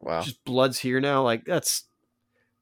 wow. 0.00 0.20
just 0.20 0.44
blood's 0.44 0.80
here 0.80 1.00
now. 1.00 1.22
Like 1.22 1.44
that's 1.44 1.84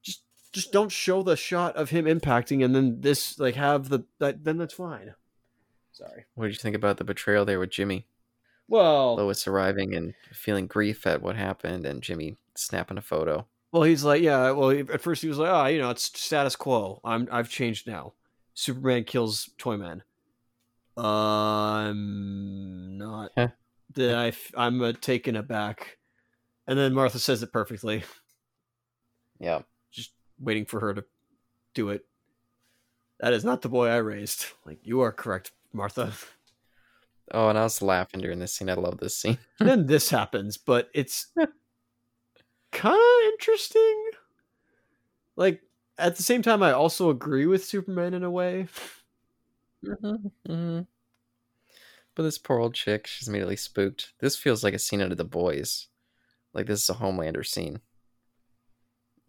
just 0.03 0.23
just 0.53 0.73
don't 0.73 0.93
show 0.93 1.23
the 1.23 1.37
shot 1.37 1.77
of 1.77 1.91
him 1.91 2.05
impacting, 2.05 2.65
and 2.65 2.75
then 2.75 3.01
this 3.01 3.39
like 3.39 3.57
have 3.57 3.89
the 3.89 4.05
that 4.21 4.45
then 4.45 4.59
that's 4.59 4.75
fine. 4.75 5.15
Sorry. 5.93 6.25
What 6.35 6.47
did 6.47 6.55
you 6.55 6.61
think 6.61 6.77
about 6.77 6.97
the 6.97 7.05
betrayal 7.05 7.45
there 7.45 7.61
with 7.61 7.71
Jimmy? 7.71 8.07
Well, 8.69 9.17
Lois 9.17 9.47
arriving 9.47 9.95
and 9.95 10.15
feeling 10.33 10.67
grief 10.67 11.07
at 11.07 11.23
what 11.23 11.37
happened, 11.37 11.87
and 11.87 12.03
Jimmy 12.03 12.37
snapping 12.57 12.99
a 12.99 13.03
photo. 13.03 13.47
Well, 13.73 13.83
he's 13.83 14.05
like, 14.05 14.23
yeah. 14.23 14.53
Well, 14.53 14.71
at 14.71 15.01
first 15.01 15.23
he 15.23 15.29
was 15.29 15.39
like, 15.39 15.51
oh, 15.51 15.67
you 15.67 15.81
know, 15.81 15.91
it's 15.91 16.05
status 16.05 16.55
quo. 16.55 17.01
I'm, 17.05 17.29
I've 17.33 17.49
changed 17.49 17.89
now. 17.89 18.13
Superman 18.55 19.03
kills 19.03 19.51
Toyman. 19.59 20.03
I'm 20.97 22.97
not. 22.97 23.33
That 23.95 24.17
I, 24.17 24.27
f- 24.29 24.53
I'm 24.57 24.83
uh, 24.83 24.93
taken 25.01 25.37
aback. 25.37 25.99
And 26.67 26.79
then 26.79 26.95
Martha 26.95 27.19
says 27.19 27.43
it 27.43 27.53
perfectly, 27.53 28.05
Yeah. 29.39 29.63
just 29.91 30.13
waiting 30.39 30.65
for 30.67 30.81
her 30.81 30.95
to 30.95 31.05
do 31.75 31.91
it. 31.91 32.07
That 33.21 33.33
is 33.33 33.45
not 33.45 33.63
the 33.63 33.69
boy 33.69 33.89
I 33.89 33.97
raised. 33.97 34.47
Like 34.65 34.79
you 34.83 35.01
are 35.01 35.13
correct, 35.13 35.53
Martha. 35.73 36.13
Oh, 37.33 37.49
and 37.49 37.59
I 37.59 37.63
was 37.63 37.81
laughing 37.83 38.21
during 38.21 38.39
this 38.39 38.53
scene. 38.53 38.69
I 38.69 38.75
love 38.75 38.99
this 38.99 39.17
scene. 39.17 39.39
And 39.59 39.69
then 39.69 39.87
this 39.87 40.11
happens, 40.11 40.57
but 40.57 40.91
it's 40.95 41.33
kind 42.73 42.97
of 42.97 43.33
interesting. 43.33 44.11
Like 45.37 45.63
at 45.99 46.17
the 46.17 46.23
same 46.23 46.43
time, 46.43 46.63
I 46.63 46.73
also 46.73 47.11
agree 47.11 47.47
with 47.47 47.65
Superman 47.65 48.15
in 48.15 48.25
a 48.25 48.31
way. 48.31 48.69
hmm 50.47 50.81
But 52.15 52.23
this 52.23 52.39
poor 52.39 52.61
old 52.61 52.75
chick, 52.75 53.07
she's 53.07 53.29
immediately 53.29 53.57
spooked. 53.57 54.13
This 54.21 54.37
feels 54.37 54.63
like 54.63 54.75
a 54.75 54.79
scene 54.79 55.03
out 55.03 55.11
of 55.11 55.19
The 55.19 55.25
Boys. 55.25 55.89
Like 56.53 56.67
this 56.67 56.83
is 56.83 56.91
a 56.91 56.95
Homelander 56.95 57.45
scene. 57.45 57.81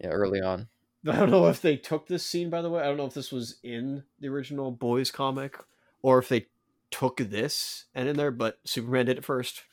Yeah, 0.00 0.08
early 0.08 0.40
on. 0.40 0.68
I 1.08 1.16
don't 1.16 1.30
know 1.30 1.46
if 1.46 1.60
they 1.60 1.76
took 1.76 2.06
this 2.06 2.24
scene, 2.24 2.50
by 2.50 2.62
the 2.62 2.70
way. 2.70 2.82
I 2.82 2.86
don't 2.86 2.96
know 2.96 3.06
if 3.06 3.14
this 3.14 3.32
was 3.32 3.58
in 3.62 4.04
the 4.20 4.28
original 4.28 4.70
Boys 4.70 5.10
comic 5.10 5.56
or 6.02 6.18
if 6.18 6.28
they 6.28 6.46
took 6.90 7.16
this 7.16 7.86
and 7.94 8.08
in 8.08 8.16
there, 8.16 8.30
but 8.30 8.58
Superman 8.64 9.06
did 9.06 9.18
it 9.18 9.24
first. 9.24 9.64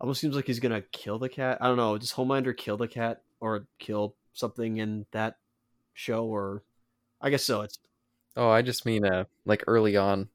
Almost 0.00 0.20
seems 0.20 0.36
like 0.36 0.46
he's 0.46 0.60
gonna 0.60 0.82
kill 0.92 1.18
the 1.18 1.28
cat. 1.28 1.58
I 1.60 1.66
don't 1.66 1.76
know. 1.76 1.96
Does 1.98 2.12
Homelander 2.12 2.56
kill 2.56 2.76
the 2.76 2.88
cat 2.88 3.22
or 3.40 3.66
kill 3.78 4.14
something 4.32 4.76
in 4.76 5.06
that 5.12 5.38
show? 5.94 6.24
Or 6.24 6.62
I 7.20 7.30
guess 7.30 7.44
so. 7.44 7.62
It's 7.62 7.78
Oh, 8.36 8.48
I 8.48 8.62
just 8.62 8.86
mean, 8.86 9.04
uh, 9.04 9.24
like 9.44 9.64
early 9.66 9.96
on, 9.96 10.28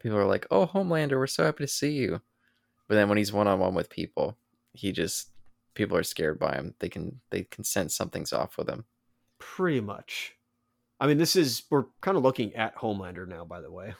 people 0.00 0.18
are 0.18 0.26
like, 0.26 0.46
"Oh, 0.50 0.66
Homelander, 0.66 1.18
we're 1.18 1.26
so 1.28 1.44
happy 1.44 1.64
to 1.64 1.68
see 1.68 1.92
you," 1.92 2.20
but 2.88 2.96
then 2.96 3.08
when 3.08 3.18
he's 3.18 3.32
one 3.32 3.46
on 3.48 3.60
one 3.60 3.74
with 3.74 3.90
people, 3.90 4.36
he 4.72 4.92
just 4.92 5.30
people 5.74 5.96
are 5.96 6.02
scared 6.02 6.38
by 6.38 6.54
him. 6.54 6.74
They 6.80 6.88
can 6.88 7.20
they 7.30 7.44
can 7.44 7.64
sense 7.64 7.94
something's 7.96 8.32
off 8.32 8.58
with 8.58 8.68
him. 8.68 8.84
pretty 9.38 9.80
much. 9.80 10.34
I 11.00 11.06
mean, 11.06 11.18
this 11.18 11.36
is 11.36 11.62
we're 11.70 11.86
kind 12.02 12.16
of 12.16 12.22
looking 12.22 12.54
at 12.54 12.76
Homelander 12.76 13.26
now, 13.26 13.44
by 13.44 13.60
the 13.60 13.70
way. 13.72 13.94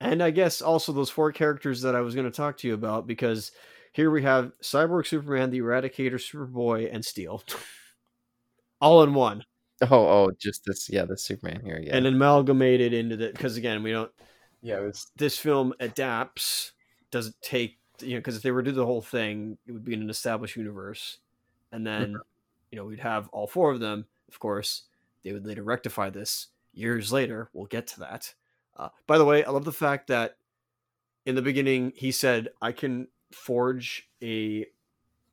And 0.00 0.22
I 0.22 0.30
guess 0.30 0.62
also 0.62 0.92
those 0.92 1.10
four 1.10 1.32
characters 1.32 1.82
that 1.82 1.96
I 1.96 2.00
was 2.02 2.14
going 2.14 2.30
to 2.30 2.36
talk 2.36 2.56
to 2.58 2.68
you 2.68 2.74
about 2.74 3.06
because 3.06 3.50
here 3.92 4.10
we 4.10 4.22
have 4.22 4.52
Cyborg 4.62 5.06
Superman, 5.06 5.50
the 5.50 5.60
Eradicator, 5.60 6.14
Superboy, 6.14 6.88
and 6.92 7.04
Steel. 7.04 7.42
All 8.80 9.02
in 9.02 9.14
one. 9.14 9.44
Oh, 9.82 9.88
oh, 10.08 10.30
just 10.38 10.64
this, 10.64 10.90
yeah, 10.90 11.04
the 11.04 11.16
Superman 11.16 11.60
here, 11.64 11.80
yeah, 11.80 11.96
And 11.96 12.06
amalgamated 12.06 12.92
into 12.92 13.16
the 13.16 13.28
because 13.28 13.56
again, 13.56 13.82
we 13.82 13.92
don't 13.92 14.12
yeah, 14.60 14.78
it 14.78 14.82
was 14.84 15.10
this 15.16 15.38
film 15.38 15.72
adapts 15.78 16.72
doesn't 17.10 17.40
take 17.40 17.78
you 18.00 18.14
know 18.14 18.18
because 18.18 18.36
if 18.36 18.42
they 18.42 18.50
were 18.50 18.62
to 18.62 18.70
do 18.70 18.74
the 18.76 18.86
whole 18.86 19.02
thing 19.02 19.58
it 19.66 19.72
would 19.72 19.84
be 19.84 19.94
in 19.94 20.02
an 20.02 20.10
established 20.10 20.56
universe. 20.56 21.18
And 21.72 21.86
then 21.86 22.22
you 22.70 22.76
know 22.76 22.84
we'd 22.84 23.00
have 23.00 23.28
all 23.28 23.46
four 23.46 23.70
of 23.70 23.80
them 23.80 24.06
of 24.28 24.38
course 24.40 24.84
they 25.22 25.32
would 25.32 25.46
later 25.46 25.62
rectify 25.62 26.10
this 26.10 26.48
years 26.72 27.12
later 27.12 27.50
we'll 27.52 27.66
get 27.66 27.86
to 27.88 28.00
that. 28.00 28.34
Uh, 28.76 28.88
by 29.08 29.18
the 29.18 29.24
way 29.24 29.42
i 29.44 29.50
love 29.50 29.64
the 29.64 29.72
fact 29.72 30.06
that 30.06 30.36
in 31.26 31.34
the 31.34 31.42
beginning 31.42 31.92
he 31.96 32.10
said 32.12 32.48
i 32.62 32.72
can 32.72 33.08
forge 33.32 34.10
a 34.22 34.66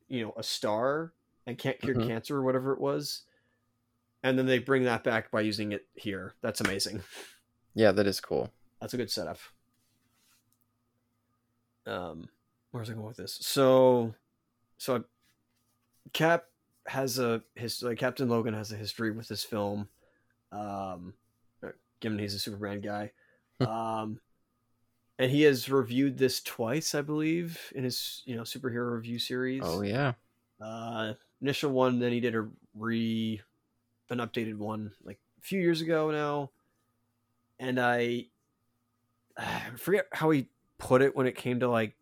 you 0.08 0.22
know 0.24 0.34
a 0.38 0.44
star 0.44 1.14
and 1.48 1.58
can't 1.58 1.80
cure 1.82 1.96
Mhm. 1.96 2.08
cancer 2.08 2.38
or 2.38 2.44
whatever 2.44 2.74
it 2.74 2.80
was 2.82 3.24
and 4.26 4.38
then 4.38 4.46
they 4.46 4.60
bring 4.60 4.84
that 4.84 5.04
back 5.04 5.32
by 5.32 5.42
using 5.42 5.72
it 5.72 5.86
here 5.94 6.34
that's 6.42 6.62
amazing 6.62 7.02
yeah, 7.76 7.92
that 7.92 8.08
is 8.08 8.22
cool. 8.22 8.50
that's 8.80 8.94
a 8.94 8.98
good 8.98 9.12
setup. 9.12 9.38
Um, 11.86 12.30
where's 12.72 12.90
I 12.90 12.94
going 12.94 13.06
with 13.06 13.18
this? 13.18 13.38
So, 13.42 14.16
so 14.78 15.04
Cap 16.14 16.46
has 16.88 17.20
a 17.20 17.44
his 17.54 17.84
like 17.84 18.00
Captain 18.00 18.30
Logan 18.30 18.54
has 18.54 18.72
a 18.72 18.78
history 18.78 19.12
with 19.12 19.28
this 19.28 19.44
film. 19.44 19.90
Um, 20.54 21.14
uh, 21.62 21.72
given 22.00 22.18
he's 22.18 22.34
a 22.34 22.40
Superman 22.40 22.80
guy, 22.80 23.12
um, 23.60 24.22
and 25.20 25.30
he 25.30 25.42
has 25.42 25.70
reviewed 25.70 26.18
this 26.18 26.42
twice, 26.42 26.96
I 26.96 27.02
believe, 27.02 27.74
in 27.76 27.84
his 27.84 28.24
you 28.26 28.38
know 28.38 28.44
superhero 28.44 28.94
review 28.94 29.20
series. 29.20 29.64
Oh 29.66 29.82
yeah. 29.82 30.14
Uh, 30.62 31.16
initial 31.42 31.72
one, 31.72 32.00
then 32.00 32.14
he 32.14 32.22
did 32.22 32.36
a 32.36 32.48
re, 32.74 33.42
an 34.10 34.20
updated 34.20 34.58
one 34.58 34.94
like 35.04 35.20
a 35.40 35.42
few 35.42 35.60
years 35.60 35.82
ago 35.82 36.12
now, 36.12 36.52
and 37.60 37.80
I, 37.80 38.28
I 39.38 39.72
forget 39.78 40.08
how 40.12 40.30
he 40.32 40.48
put 40.78 41.02
it 41.02 41.16
when 41.16 41.28
it 41.28 41.36
came 41.36 41.60
to 41.62 41.70
like 41.70 41.96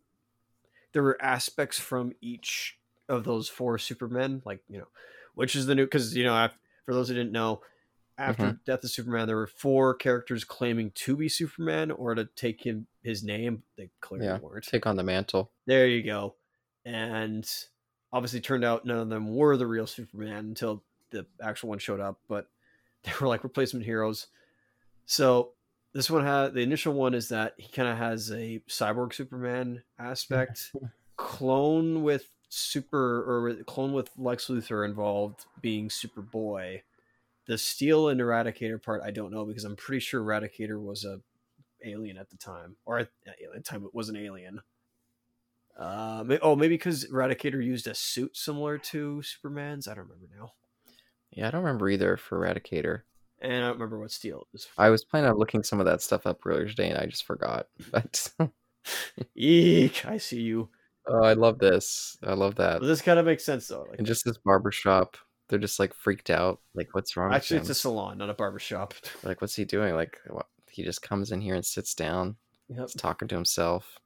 there 0.92 1.02
were 1.02 1.20
aspects 1.20 1.78
from 1.78 2.12
each 2.20 2.78
of 3.08 3.24
those 3.24 3.48
four 3.48 3.78
Supermen, 3.78 4.42
like 4.44 4.62
you 4.68 4.78
know, 4.78 4.88
which 5.34 5.56
is 5.56 5.66
the 5.66 5.74
new 5.74 5.84
because 5.84 6.16
you 6.16 6.24
know 6.24 6.48
for 6.86 6.94
those 6.94 7.08
who 7.08 7.14
didn't 7.14 7.32
know, 7.32 7.62
after 8.18 8.44
Mhm. 8.44 8.64
Death 8.64 8.84
of 8.84 8.90
Superman, 8.90 9.26
there 9.26 9.36
were 9.36 9.46
four 9.46 9.94
characters 9.94 10.44
claiming 10.44 10.90
to 10.92 11.16
be 11.16 11.28
Superman 11.28 11.90
or 11.90 12.14
to 12.14 12.26
take 12.36 12.64
him 12.64 12.86
his 13.02 13.24
name. 13.24 13.64
They 13.76 13.90
clearly 14.00 14.26
Yeah. 14.26 14.38
weren't. 14.38 14.64
Take 14.64 14.86
on 14.86 14.96
the 14.96 15.02
mantle. 15.02 15.50
There 15.66 15.86
you 15.88 16.02
go. 16.02 16.36
And 16.84 17.50
obviously 18.12 18.40
turned 18.40 18.64
out 18.64 18.84
none 18.84 18.98
of 18.98 19.08
them 19.08 19.34
were 19.34 19.56
the 19.56 19.66
real 19.66 19.86
Superman 19.86 20.44
until 20.46 20.84
the 21.14 21.26
actual 21.42 21.70
one 21.70 21.78
showed 21.78 22.00
up, 22.00 22.18
but 22.28 22.48
they 23.04 23.12
were 23.20 23.28
like 23.28 23.44
replacement 23.44 23.84
heroes. 23.84 24.26
So 25.06 25.52
this 25.92 26.10
one 26.10 26.24
had 26.24 26.54
the 26.54 26.60
initial 26.60 26.92
one 26.92 27.14
is 27.14 27.28
that 27.28 27.54
he 27.56 27.70
kind 27.70 27.88
of 27.88 27.96
has 27.96 28.30
a 28.30 28.60
cyborg 28.68 29.14
Superman 29.14 29.82
aspect, 29.98 30.72
clone 31.16 32.02
with 32.02 32.28
super 32.48 33.48
or 33.48 33.54
clone 33.64 33.92
with 33.92 34.10
Lex 34.16 34.46
Luthor 34.48 34.84
involved 34.84 35.46
being 35.60 35.88
Superboy. 35.88 36.82
The 37.46 37.58
Steel 37.58 38.08
and 38.08 38.20
Eradicator 38.20 38.82
part 38.82 39.02
I 39.04 39.10
don't 39.10 39.32
know 39.32 39.44
because 39.44 39.64
I'm 39.64 39.76
pretty 39.76 40.00
sure 40.00 40.22
Eradicator 40.22 40.82
was 40.82 41.04
a 41.04 41.20
alien 41.84 42.16
at 42.16 42.30
the 42.30 42.36
time, 42.36 42.76
or 42.86 42.98
at 42.98 43.08
at 43.26 43.54
the 43.54 43.60
time 43.60 43.84
it 43.84 43.94
was 43.94 44.08
an 44.08 44.16
alien. 44.16 44.62
Uh, 45.78 46.24
oh, 46.40 46.56
maybe 46.56 46.74
because 46.74 47.04
Eradicator 47.06 47.62
used 47.64 47.86
a 47.86 47.94
suit 47.94 48.36
similar 48.36 48.78
to 48.78 49.22
Superman's. 49.22 49.88
I 49.88 49.94
don't 49.94 50.04
remember 50.04 50.28
now, 50.36 50.52
Yeah, 51.34 51.48
I 51.48 51.50
don't 51.50 51.62
remember 51.64 51.88
either 51.88 52.16
for 52.16 52.38
Eradicator. 52.40 53.02
and 53.40 53.52
I 53.52 53.60
don't 53.60 53.72
remember 53.74 53.98
what 53.98 54.10
Steel 54.12 54.46
is. 54.54 54.68
I 54.78 54.88
was 54.90 55.04
planning 55.04 55.30
on 55.30 55.36
looking 55.36 55.62
some 55.62 55.80
of 55.80 55.86
that 55.86 56.00
stuff 56.02 56.26
up 56.26 56.46
earlier 56.46 56.68
today, 56.68 56.88
and 56.90 56.98
I 56.98 57.06
just 57.06 57.24
forgot. 57.24 57.66
But 57.90 58.30
Eek! 59.36 60.04
I 60.06 60.18
see 60.18 60.40
you. 60.42 60.68
oh, 61.08 61.22
I 61.22 61.32
love 61.32 61.58
this. 61.58 62.16
I 62.22 62.34
love 62.34 62.54
that. 62.56 62.80
But 62.80 62.86
this 62.86 63.02
kind 63.02 63.18
of 63.18 63.26
makes 63.26 63.44
sense 63.44 63.66
though. 63.68 63.86
Like, 63.88 63.98
And 63.98 64.06
just 64.06 64.24
this 64.24 64.38
barber 64.38 64.70
shop, 64.72 65.16
they're 65.48 65.58
just 65.58 65.78
like 65.80 65.94
freaked 65.94 66.30
out. 66.30 66.60
Like, 66.74 66.88
what's 66.92 67.16
wrong? 67.16 67.32
actually, 67.34 67.60
it's 67.60 67.68
a 67.70 67.74
salon, 67.74 68.18
not 68.18 68.30
a 68.30 68.34
barber 68.34 68.58
shop. 68.58 68.94
like, 69.24 69.40
what's 69.40 69.56
he 69.56 69.64
doing? 69.64 69.94
Like, 69.94 70.18
what? 70.28 70.46
he 70.70 70.82
just 70.84 71.02
comes 71.02 71.32
in 71.32 71.40
here 71.40 71.54
and 71.54 71.64
sits 71.64 71.94
down. 71.94 72.36
Yep. 72.68 72.78
He's 72.80 72.94
talking 72.94 73.28
to 73.28 73.34
himself. 73.34 73.98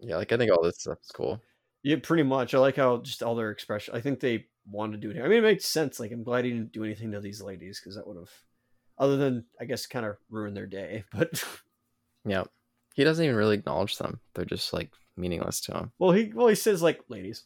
Yeah, 0.00 0.16
like 0.16 0.32
I 0.32 0.36
think 0.36 0.50
all 0.52 0.62
this 0.62 0.78
stuff's 0.80 1.10
cool. 1.10 1.40
Yeah, 1.84 1.96
pretty 2.02 2.22
much. 2.24 2.54
I 2.54 2.58
like 2.58 2.76
how 2.76 2.96
just 2.98 3.22
all 3.22 3.36
their 3.36 3.50
expression. 3.50 3.94
I 3.94 4.00
think 4.00 4.18
they 4.18 4.46
wanted 4.68 4.92
to 4.92 4.98
do 4.98 5.10
it. 5.10 5.16
here. 5.16 5.24
I 5.24 5.28
mean, 5.28 5.38
it 5.38 5.42
makes 5.42 5.66
sense. 5.66 6.00
Like, 6.00 6.10
I'm 6.10 6.24
glad 6.24 6.44
he 6.44 6.50
didn't 6.50 6.72
do 6.72 6.82
anything 6.82 7.12
to 7.12 7.20
these 7.20 7.42
ladies 7.42 7.78
because 7.78 7.94
that 7.94 8.06
would 8.08 8.16
have, 8.16 8.30
other 8.98 9.16
than 9.18 9.44
I 9.60 9.66
guess, 9.66 9.86
kind 9.86 10.06
of 10.06 10.16
ruined 10.30 10.56
their 10.56 10.66
day. 10.66 11.04
But 11.12 11.44
Yeah, 12.24 12.44
he 12.94 13.04
doesn't 13.04 13.24
even 13.24 13.36
really 13.36 13.56
acknowledge 13.56 13.98
them. 13.98 14.20
They're 14.34 14.46
just 14.46 14.72
like 14.72 14.90
meaningless 15.16 15.60
to 15.60 15.72
him, 15.76 15.92
well, 16.00 16.10
he 16.10 16.32
well 16.34 16.48
he 16.48 16.54
says 16.56 16.82
like 16.82 17.00
ladies. 17.08 17.44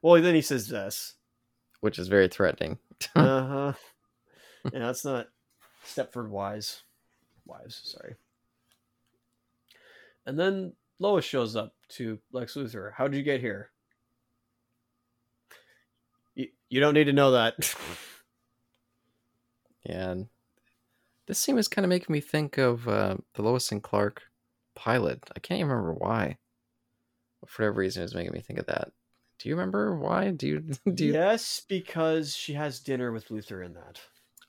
Well, 0.00 0.22
then 0.22 0.34
he 0.34 0.40
says 0.40 0.66
this. 0.68 1.14
which 1.80 1.98
is 1.98 2.08
very 2.08 2.28
threatening. 2.28 2.78
uh 3.16 3.46
huh. 3.46 3.72
Yeah, 4.72 4.78
that's 4.86 5.04
not 5.04 5.26
Stepford 5.84 6.28
Wise. 6.28 6.82
Wives, 7.44 7.80
sorry. 7.84 8.14
And 10.24 10.38
then 10.38 10.74
Lois 11.00 11.24
shows 11.24 11.56
up 11.56 11.74
to 11.96 12.18
Lex 12.32 12.54
Luthor. 12.54 12.92
How'd 12.96 13.14
you 13.14 13.22
get 13.22 13.40
here? 13.40 13.70
You, 16.34 16.48
you 16.68 16.80
don't 16.80 16.94
need 16.94 17.04
to 17.04 17.12
know 17.12 17.32
that. 17.32 17.74
And 19.84 20.28
this 21.26 21.38
scene 21.38 21.56
was 21.56 21.68
kind 21.68 21.84
of 21.84 21.88
making 21.88 22.12
me 22.12 22.20
think 22.20 22.58
of 22.58 22.86
uh, 22.88 23.16
the 23.34 23.42
Lois 23.42 23.72
and 23.72 23.82
Clark 23.82 24.22
pilot. 24.74 25.28
I 25.34 25.40
can't 25.40 25.60
even 25.60 25.70
remember 25.70 25.94
why. 25.94 26.38
But 27.40 27.50
for 27.50 27.62
whatever 27.62 27.80
reason, 27.80 28.02
it 28.02 28.04
was 28.04 28.14
making 28.14 28.32
me 28.32 28.40
think 28.40 28.58
of 28.58 28.66
that. 28.66 28.92
Do 29.38 29.48
you 29.48 29.56
remember 29.56 29.96
why? 29.96 30.30
Do 30.30 30.46
you? 30.46 30.60
Do 30.94 31.04
you? 31.04 31.12
Yes, 31.14 31.62
because 31.68 32.36
she 32.36 32.54
has 32.54 32.78
dinner 32.80 33.10
with 33.10 33.28
Luthor 33.28 33.64
in 33.64 33.74
that. 33.74 34.00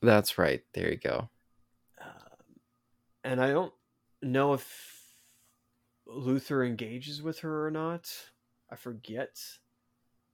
That's 0.01 0.37
right. 0.37 0.61
There 0.73 0.91
you 0.91 0.97
go. 0.97 1.29
Um, 1.99 2.59
and 3.23 3.41
I 3.41 3.49
don't 3.49 3.73
know 4.21 4.53
if 4.53 5.02
Luthor 6.07 6.65
engages 6.65 7.21
with 7.21 7.39
her 7.39 7.65
or 7.65 7.71
not. 7.71 8.09
I 8.69 8.75
forget. 8.75 9.39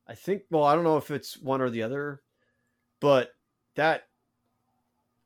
I 0.08 0.16
think, 0.16 0.44
well, 0.50 0.64
I 0.64 0.76
don't 0.76 0.84
know 0.84 0.98
if 0.98 1.12
it's 1.12 1.38
one 1.38 1.62
or 1.62 1.70
the 1.70 1.84
other, 1.84 2.22
but 3.00 3.32
that 3.76 4.08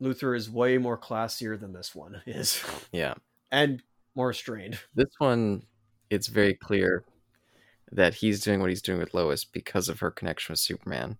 Luthor 0.01 0.35
is 0.35 0.49
way 0.49 0.77
more 0.77 0.97
classier 0.97 1.57
than 1.59 1.71
this 1.73 1.95
one 1.95 2.21
is, 2.25 2.61
Yeah. 2.91 3.13
and 3.51 3.81
more 4.15 4.27
restrained. 4.27 4.79
This 4.95 5.09
one, 5.17 5.63
it's 6.09 6.27
very 6.27 6.53
clear 6.53 7.03
that 7.91 8.15
he's 8.15 8.41
doing 8.41 8.59
what 8.59 8.69
he's 8.69 8.81
doing 8.81 8.99
with 8.99 9.13
Lois 9.13 9.45
because 9.45 9.87
of 9.87 9.99
her 9.99 10.11
connection 10.11 10.51
with 10.53 10.59
Superman. 10.59 11.17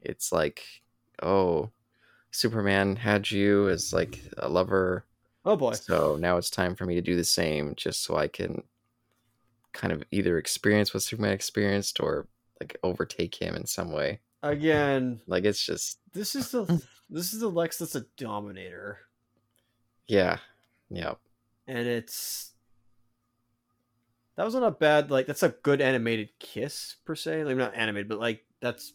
It's 0.00 0.32
like, 0.32 0.62
oh, 1.22 1.70
Superman 2.30 2.96
had 2.96 3.30
you 3.30 3.68
as 3.68 3.92
like 3.92 4.20
a 4.38 4.48
lover, 4.48 5.04
Oh 5.46 5.56
boy. 5.56 5.72
so 5.74 6.16
now 6.16 6.36
it's 6.36 6.50
time 6.50 6.74
for 6.74 6.84
me 6.86 6.96
to 6.96 7.00
do 7.00 7.14
the 7.16 7.24
same, 7.24 7.74
just 7.76 8.02
so 8.02 8.16
I 8.16 8.26
can 8.28 8.62
kind 9.72 9.92
of 9.92 10.02
either 10.10 10.38
experience 10.38 10.92
what 10.92 11.02
Superman 11.04 11.32
experienced 11.32 12.00
or 12.00 12.26
like 12.60 12.76
overtake 12.82 13.34
him 13.40 13.54
in 13.54 13.64
some 13.66 13.92
way. 13.92 14.20
Again, 14.42 15.20
Like 15.26 15.44
it's 15.44 15.64
just, 15.64 16.00
this 16.12 16.34
is 16.34 16.50
the 16.50 16.64
this 17.08 17.32
is 17.32 17.40
the 17.40 17.48
Lex 17.48 17.78
that's 17.78 17.94
a 17.94 18.04
dominator. 18.16 18.98
yeah, 20.08 20.38
Yep. 20.90 21.18
and 21.68 21.86
it's 21.86 22.52
that 24.36 24.44
was 24.44 24.54
not 24.54 24.64
a 24.64 24.70
bad 24.72 25.10
like 25.10 25.26
that's 25.26 25.42
a 25.44 25.48
good 25.62 25.80
animated 25.80 26.28
kiss 26.40 26.96
per 27.04 27.14
se 27.14 27.44
like 27.44 27.56
not 27.56 27.74
animated 27.74 28.08
but 28.08 28.18
like 28.18 28.44
that's 28.60 28.92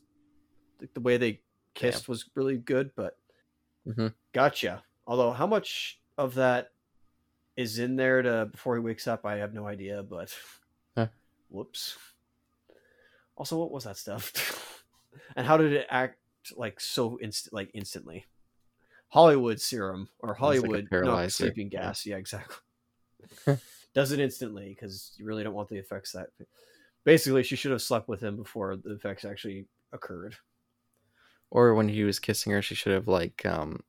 like, 0.79 0.93
the 0.93 0.99
way 0.99 1.17
they 1.17 1.41
kissed 1.73 2.07
was 2.09 2.25
really 2.35 2.57
good 2.57 2.91
but 2.95 3.17
Mhm. 3.87 4.13
gotcha 4.33 4.83
although 5.07 5.31
how 5.31 5.47
much 5.47 5.99
of 6.17 6.35
that 6.35 6.71
is 7.55 7.79
in 7.79 7.95
there 7.95 8.21
to 8.21 8.47
before 8.51 8.75
he 8.75 8.81
wakes 8.81 9.07
up 9.07 9.25
i 9.25 9.37
have 9.37 9.53
no 9.53 9.67
idea 9.67 10.03
but 10.03 10.33
Huh. 10.97 11.07
whoops. 11.49 11.97
Also 13.37 13.57
what 13.57 13.71
was 13.71 13.85
that 13.85 13.97
stuff? 13.97 14.33
And 15.35 15.45
how 15.45 15.57
did 15.57 15.73
it 15.73 15.87
act 15.89 16.17
like 16.55 16.79
so 16.79 17.19
instant 17.19 17.53
like 17.53 17.69
instantly? 17.73 18.25
Hollywood 19.09 19.59
serum 19.59 20.07
or 20.19 20.29
like 20.29 20.37
hollywood 20.37 20.83
not 20.83 20.89
paralyzer, 20.89 21.29
sleeping 21.29 21.69
yeah. 21.71 21.81
gas. 21.81 22.05
Yeah 22.05 22.15
exactly. 22.15 22.55
Does 23.93 24.13
it 24.13 24.21
instantly 24.21 24.69
because 24.69 25.11
you 25.17 25.25
really 25.25 25.43
don't 25.43 25.53
want 25.53 25.67
the 25.67 25.77
effects 25.77 26.13
that 26.13 26.29
basically 27.03 27.43
she 27.43 27.55
should 27.55 27.71
have 27.71 27.81
slept 27.81 28.07
with 28.07 28.21
him 28.21 28.35
before 28.35 28.75
the 28.77 28.93
effects 28.93 29.25
actually 29.25 29.65
occurred. 29.91 30.35
Or 31.49 31.73
when 31.73 31.89
he 31.89 32.03
was 32.03 32.19
kissing 32.19 32.53
her, 32.53 32.61
she 32.61 32.75
should 32.75 32.93
have 32.93 33.07
like, 33.07 33.45
um, 33.45 33.81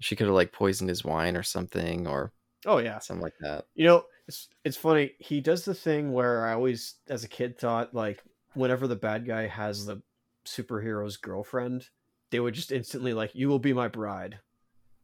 she 0.00 0.16
could 0.16 0.26
have 0.26 0.34
like 0.34 0.52
poisoned 0.52 0.88
his 0.88 1.04
wine 1.04 1.36
or 1.36 1.42
something, 1.42 2.06
or 2.06 2.32
oh 2.66 2.78
yeah 2.78 2.98
something 2.98 3.22
like 3.22 3.34
that. 3.40 3.64
you 3.74 3.84
know 3.84 4.04
it's 4.26 4.48
it's 4.64 4.76
funny 4.76 5.12
he 5.20 5.40
does 5.40 5.64
the 5.64 5.72
thing 5.74 6.12
where 6.12 6.44
i 6.44 6.52
always 6.52 6.96
as 7.08 7.22
a 7.22 7.28
kid 7.28 7.56
thought 7.56 7.94
like 7.94 8.20
whenever 8.54 8.88
the 8.88 8.96
bad 8.96 9.24
guy 9.24 9.46
has 9.46 9.86
the 9.86 10.02
superhero's 10.44 11.16
girlfriend 11.16 11.88
they 12.30 12.40
would 12.40 12.54
just 12.54 12.72
instantly 12.72 13.12
like 13.14 13.30
you 13.34 13.48
will 13.48 13.60
be 13.60 13.72
my 13.72 13.86
bride 13.86 14.40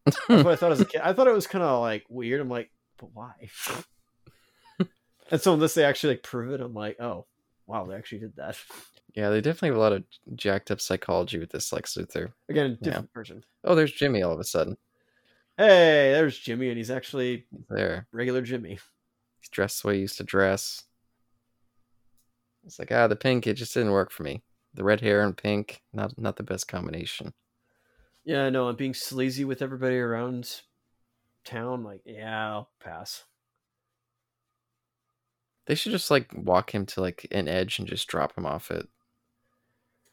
that's 0.05 0.18
what 0.28 0.47
i 0.49 0.57
thought 0.57 0.72
as 0.72 0.80
a 0.80 0.84
kid 0.84 1.01
i 1.05 1.12
thought 1.12 1.28
it 1.28 1.32
was 1.34 1.47
kind 1.47 1.62
of 1.62 1.80
like 1.80 2.05
weird 2.09 2.40
i'm 2.40 2.49
like 2.51 2.70
but 2.99 3.11
why 3.14 3.32
and 5.30 5.40
so 5.40 5.55
unless 5.55 5.74
they 5.74 5.84
actually 5.84 6.14
like 6.14 6.22
prove 6.24 6.53
it 6.53 6.61
i'm 6.61 6.74
like 6.74 7.01
oh 7.01 7.24
wow 7.66 7.86
they 7.86 7.95
actually 7.95 8.18
did 8.18 8.34
that 8.36 8.59
Yeah, 9.14 9.30
they 9.30 9.40
definitely 9.40 9.68
have 9.68 9.76
a 9.76 9.80
lot 9.80 9.92
of 9.92 10.05
jacked 10.34 10.70
up 10.72 10.80
psychology 10.80 11.38
with 11.38 11.51
this 11.51 11.72
Lex 11.72 11.95
Luthor. 11.97 12.32
again 12.49 12.76
Yeah. 12.80 12.84
different 12.90 13.12
person 13.12 13.45
Oh, 13.62 13.74
there's 13.76 13.92
Jimmy 13.92 14.22
all 14.22 14.32
of 14.34 14.40
a 14.40 14.45
sudden. 14.45 14.76
Hey 15.57 16.12
there's 16.12 16.38
jimmy 16.38 16.68
and 16.68 16.76
he's 16.76 16.90
actually 16.90 17.46
there. 17.68 18.07
regular 18.12 18.42
jimmy 18.42 18.78
He's 19.40 19.48
dressed 19.50 19.82
the 19.82 19.88
way 19.88 19.94
he 19.96 20.00
used 20.00 20.16
to 20.16 20.24
dress. 20.24 20.84
It's 22.64 22.78
like, 22.78 22.90
ah, 22.90 23.07
the 23.09 23.14
pink, 23.14 23.46
it 23.46 23.55
just 23.55 23.74
didn't 23.74 23.92
work 23.92 24.11
for 24.11 24.22
me. 24.22 24.42
The 24.72 24.82
red 24.84 25.02
hair 25.02 25.20
and 25.22 25.36
pink, 25.36 25.82
not 25.92 26.18
not 26.18 26.36
the 26.36 26.42
best 26.42 26.66
combination. 26.66 27.34
yeah 28.24 28.48
no, 28.48 28.68
I'm 28.68 28.76
being 28.76 28.94
sleazy 28.94 29.44
with 29.44 29.61
everybody 29.61 29.98
around 29.98 30.62
town 31.44 31.84
like 31.84 32.00
yeah 32.07 32.48
i'll 32.52 32.70
pass 32.82 33.24
They 35.66 35.74
should 35.74 35.92
just 35.92 36.11
like 36.11 36.30
walk 36.34 36.74
him 36.74 36.86
to 36.86 37.02
like 37.02 37.26
an 37.30 37.48
edge 37.48 37.78
and 37.78 37.86
just 37.86 38.09
drop 38.09 38.36
him 38.36 38.46
off 38.46 38.70
it. 38.70 38.88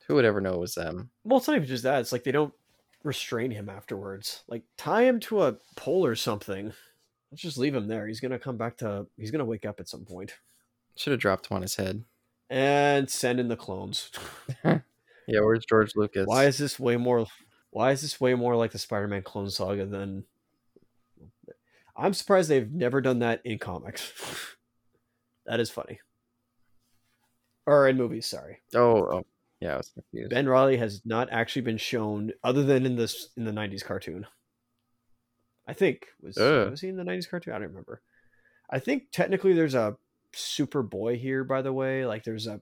Who 0.08 0.16
would 0.16 0.26
ever 0.26 0.42
know 0.42 0.54
it 0.56 0.60
was 0.60 0.76
them? 0.76 1.10
Well, 1.24 1.38
it's 1.38 1.48
not 1.48 1.56
even 1.56 1.68
just 1.70 1.84
that. 1.84 2.02
It's 2.02 2.12
like 2.12 2.24
they 2.26 2.32
don't 2.34 2.54
restrain 3.04 3.52
him 3.52 3.70
afterwards. 3.70 4.44
Like 4.48 4.64
tie 4.78 5.04
him 5.04 5.20
to 5.22 5.44
a 5.44 5.58
pole 5.76 6.06
or 6.06 6.16
something. 6.16 6.74
Let's 7.32 7.42
just 7.42 7.58
leave 7.58 7.76
him 7.76 7.88
there. 7.88 8.08
He's 8.08 8.20
gonna 8.20 8.40
come 8.40 8.58
back 8.58 8.78
to. 8.78 9.08
He's 9.18 9.32
gonna 9.32 9.46
wake 9.46 9.66
up 9.66 9.80
at 9.80 9.90
some 9.90 10.06
point. 10.06 10.34
Should 10.96 11.12
have 11.12 11.20
dropped 11.20 11.50
him 11.50 11.56
on 11.56 11.62
his 11.62 11.76
head. 11.76 12.04
And 12.50 13.10
send 13.10 13.40
in 13.40 13.48
the 13.48 13.56
clones. 13.56 14.12
Yeah, 15.32 15.40
where's 15.42 15.66
George 15.66 15.96
Lucas? 15.96 16.26
Why 16.28 16.46
is 16.46 16.58
this 16.58 16.80
way 16.80 16.98
more? 16.98 17.26
Why 17.70 17.92
is 17.92 18.02
this 18.02 18.20
way 18.20 18.34
more 18.34 18.56
like 18.56 18.72
the 18.72 18.78
Spider-Man 18.78 19.24
clone 19.24 19.50
saga 19.50 19.86
than? 19.86 20.26
I'm 21.96 22.14
surprised 22.14 22.50
they've 22.50 22.72
never 22.72 23.00
done 23.00 23.20
that 23.20 23.42
in 23.46 23.58
comics. 23.58 24.12
that 25.46 25.60
is 25.60 25.70
funny. 25.70 26.00
Or 27.66 27.88
in 27.88 27.96
movies, 27.96 28.26
sorry. 28.26 28.60
Oh, 28.74 29.20
oh, 29.20 29.24
yeah, 29.62 29.76
I 29.76 29.78
was 29.78 29.90
confused. 29.90 30.32
Ben 30.32 30.50
Riley 30.50 30.78
has 30.78 31.04
not 31.06 31.30
actually 31.32 31.62
been 31.62 31.78
shown 31.78 32.32
other 32.44 32.64
than 32.64 32.86
in 32.86 32.96
this 32.96 33.30
in 33.38 33.46
the 33.46 33.52
'90s 33.52 33.86
cartoon. 33.86 34.26
I 35.68 35.74
think 35.74 36.08
was 36.20 36.38
Ugh. 36.38 36.72
was 36.72 36.82
he 36.82 36.90
in 36.90 36.98
the 36.98 37.04
'90s 37.04 37.30
cartoon? 37.30 37.54
I 37.54 37.60
don't 37.60 37.68
remember. 37.68 38.02
I 38.70 38.80
think 38.80 39.12
technically 39.12 39.54
there's 39.54 39.76
a 39.76 39.96
Superboy 40.34 41.20
here, 41.20 41.44
by 41.44 41.62
the 41.62 41.72
way. 41.72 42.06
Like 42.08 42.24
there's 42.24 42.48
a 42.48 42.60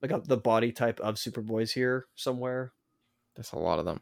like 0.00 0.10
a, 0.10 0.20
the 0.26 0.38
body 0.38 0.72
type 0.72 1.00
of 1.00 1.16
Superboys 1.16 1.72
here 1.72 2.06
somewhere. 2.14 2.72
There's 3.34 3.52
a 3.52 3.58
lot 3.58 3.78
of 3.78 3.84
them. 3.84 4.00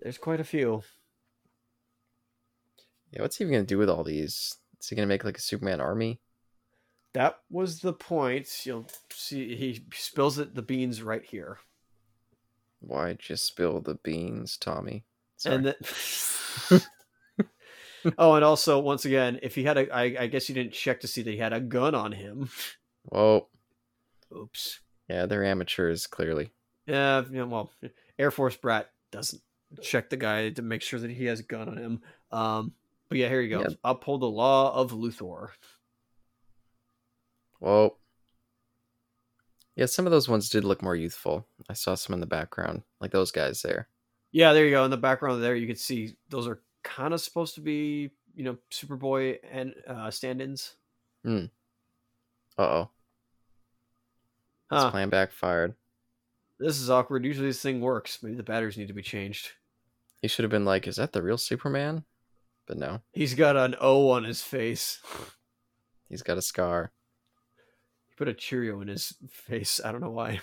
There's 0.00 0.18
quite 0.18 0.40
a 0.40 0.44
few. 0.44 0.82
Yeah, 3.12 3.22
what's 3.22 3.36
he 3.36 3.44
even 3.44 3.52
gonna 3.52 3.64
do 3.64 3.78
with 3.78 3.88
all 3.88 4.02
these? 4.02 4.56
Is 4.80 4.88
he 4.88 4.96
gonna 4.96 5.06
make 5.06 5.24
like 5.24 5.38
a 5.38 5.42
Superman 5.42 5.80
army? 5.80 6.20
That 7.14 7.40
was 7.50 7.80
the 7.80 7.92
point. 7.92 8.48
You'll 8.64 8.88
see 9.12 9.54
he 9.56 9.84
spills 9.92 10.38
it 10.38 10.54
the 10.54 10.62
beans 10.62 11.02
right 11.02 11.24
here. 11.24 11.58
Why'd 12.80 13.20
you 13.28 13.36
spill 13.36 13.80
the 13.80 13.94
beans, 13.96 14.56
Tommy? 14.56 15.04
Sorry. 15.36 15.56
And 15.56 15.66
then 15.66 16.80
Oh, 18.18 18.34
and 18.34 18.44
also 18.44 18.80
once 18.80 19.04
again, 19.04 19.38
if 19.42 19.54
he 19.54 19.62
had 19.62 19.78
a 19.78 19.94
I, 19.94 20.02
I 20.20 20.26
guess 20.26 20.48
you 20.48 20.54
didn't 20.54 20.72
check 20.72 21.00
to 21.00 21.08
see 21.08 21.22
that 21.22 21.30
he 21.30 21.36
had 21.36 21.52
a 21.52 21.60
gun 21.60 21.94
on 21.94 22.12
him. 22.12 22.50
Whoa. 23.04 23.48
Oops. 24.36 24.80
Yeah, 25.08 25.26
they're 25.26 25.44
amateurs, 25.44 26.06
clearly. 26.06 26.50
Yeah, 26.86 27.22
you 27.30 27.38
know, 27.38 27.46
well, 27.46 27.70
Air 28.18 28.30
Force 28.30 28.56
brat 28.56 28.90
doesn't 29.10 29.42
check 29.82 30.10
the 30.10 30.16
guy 30.16 30.50
to 30.50 30.62
make 30.62 30.82
sure 30.82 30.98
that 30.98 31.10
he 31.10 31.26
has 31.26 31.40
a 31.40 31.44
gun 31.44 31.68
on 31.68 31.76
him. 31.76 32.00
Um, 32.30 32.72
but 33.08 33.18
yeah, 33.18 33.28
here 33.28 33.40
you 33.40 33.50
go. 33.50 33.60
Yeah. 33.60 33.74
Uphold 33.84 34.22
the 34.22 34.26
law 34.26 34.74
of 34.74 34.92
Luthor. 34.92 35.50
Whoa. 37.62 37.96
Yeah, 39.76 39.86
some 39.86 40.04
of 40.04 40.10
those 40.10 40.28
ones 40.28 40.48
did 40.48 40.64
look 40.64 40.82
more 40.82 40.96
youthful. 40.96 41.46
I 41.70 41.74
saw 41.74 41.94
some 41.94 42.12
in 42.12 42.18
the 42.18 42.26
background, 42.26 42.82
like 43.00 43.12
those 43.12 43.30
guys 43.30 43.62
there. 43.62 43.86
Yeah, 44.32 44.52
there 44.52 44.64
you 44.64 44.72
go. 44.72 44.84
In 44.84 44.90
the 44.90 44.96
background 44.96 45.40
there, 45.40 45.54
you 45.54 45.68
can 45.68 45.76
see 45.76 46.16
those 46.28 46.48
are 46.48 46.60
kind 46.82 47.14
of 47.14 47.20
supposed 47.20 47.54
to 47.54 47.60
be, 47.60 48.10
you 48.34 48.42
know, 48.42 48.56
Superboy 48.72 49.38
and 49.48 49.74
uh, 49.86 50.10
stand-ins. 50.10 50.74
Hmm. 51.24 51.44
Uh 52.58 52.62
oh. 52.62 52.90
This 54.70 54.82
Huh. 54.82 54.90
plan 54.90 55.08
backfired. 55.08 55.74
This 56.58 56.80
is 56.80 56.90
awkward. 56.90 57.24
Usually 57.24 57.46
this 57.46 57.62
thing 57.62 57.80
works. 57.80 58.24
Maybe 58.24 58.34
the 58.36 58.42
batteries 58.42 58.76
need 58.76 58.88
to 58.88 58.94
be 58.94 59.02
changed. 59.02 59.52
He 60.20 60.26
should 60.28 60.42
have 60.42 60.50
been 60.50 60.64
like, 60.64 60.88
"Is 60.88 60.96
that 60.96 61.12
the 61.12 61.22
real 61.22 61.38
Superman?" 61.38 62.04
But 62.66 62.78
no, 62.78 63.02
He's 63.12 63.34
got 63.34 63.56
an 63.56 63.76
O 63.80 64.10
on 64.10 64.24
his 64.24 64.42
face. 64.42 64.98
he's 66.08 66.22
got 66.22 66.38
a 66.38 66.42
scar. 66.42 66.90
Put 68.22 68.28
a 68.28 68.34
Cheerio 68.34 68.80
in 68.82 68.86
his 68.86 69.14
face. 69.30 69.80
I 69.84 69.90
don't 69.90 70.00
know 70.00 70.12
why. 70.12 70.40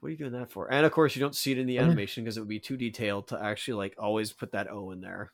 What 0.00 0.08
are 0.08 0.10
you 0.10 0.16
doing 0.16 0.32
that 0.32 0.50
for? 0.50 0.66
And 0.72 0.84
of 0.84 0.90
course, 0.90 1.14
you 1.14 1.20
don't 1.20 1.36
see 1.36 1.52
it 1.52 1.58
in 1.58 1.68
the 1.68 1.78
animation 1.78 2.24
because 2.24 2.36
it 2.36 2.40
would 2.40 2.48
be 2.48 2.58
too 2.58 2.76
detailed 2.76 3.28
to 3.28 3.40
actually 3.40 3.74
like 3.74 3.94
always 3.98 4.32
put 4.32 4.50
that 4.50 4.68
O 4.68 4.90
in 4.90 5.00
there. 5.00 5.30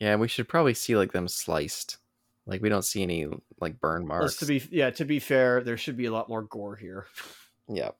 Yeah, 0.00 0.16
we 0.16 0.26
should 0.26 0.48
probably 0.48 0.74
see 0.74 0.96
like 0.96 1.12
them 1.12 1.28
sliced. 1.28 1.98
Like 2.44 2.60
we 2.60 2.68
don't 2.68 2.84
see 2.84 3.04
any 3.04 3.28
like 3.60 3.78
burn 3.78 4.04
marks. 4.04 4.22
Let's 4.22 4.36
to 4.38 4.46
be 4.46 4.68
yeah. 4.72 4.90
To 4.90 5.04
be 5.04 5.20
fair, 5.20 5.62
there 5.62 5.76
should 5.76 5.96
be 5.96 6.06
a 6.06 6.12
lot 6.12 6.28
more 6.28 6.42
gore 6.42 6.74
here. 6.74 7.06
yeah, 7.68 7.90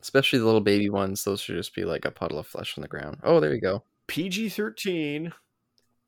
especially 0.00 0.38
the 0.38 0.46
little 0.46 0.62
baby 0.62 0.88
ones. 0.88 1.24
Those 1.24 1.42
should 1.42 1.56
just 1.56 1.74
be 1.74 1.84
like 1.84 2.06
a 2.06 2.10
puddle 2.10 2.38
of 2.38 2.46
flesh 2.46 2.78
on 2.78 2.82
the 2.82 2.88
ground. 2.88 3.18
Oh, 3.22 3.40
there 3.40 3.54
you 3.54 3.60
go. 3.60 3.82
PG 4.06 4.48
thirteen. 4.48 5.34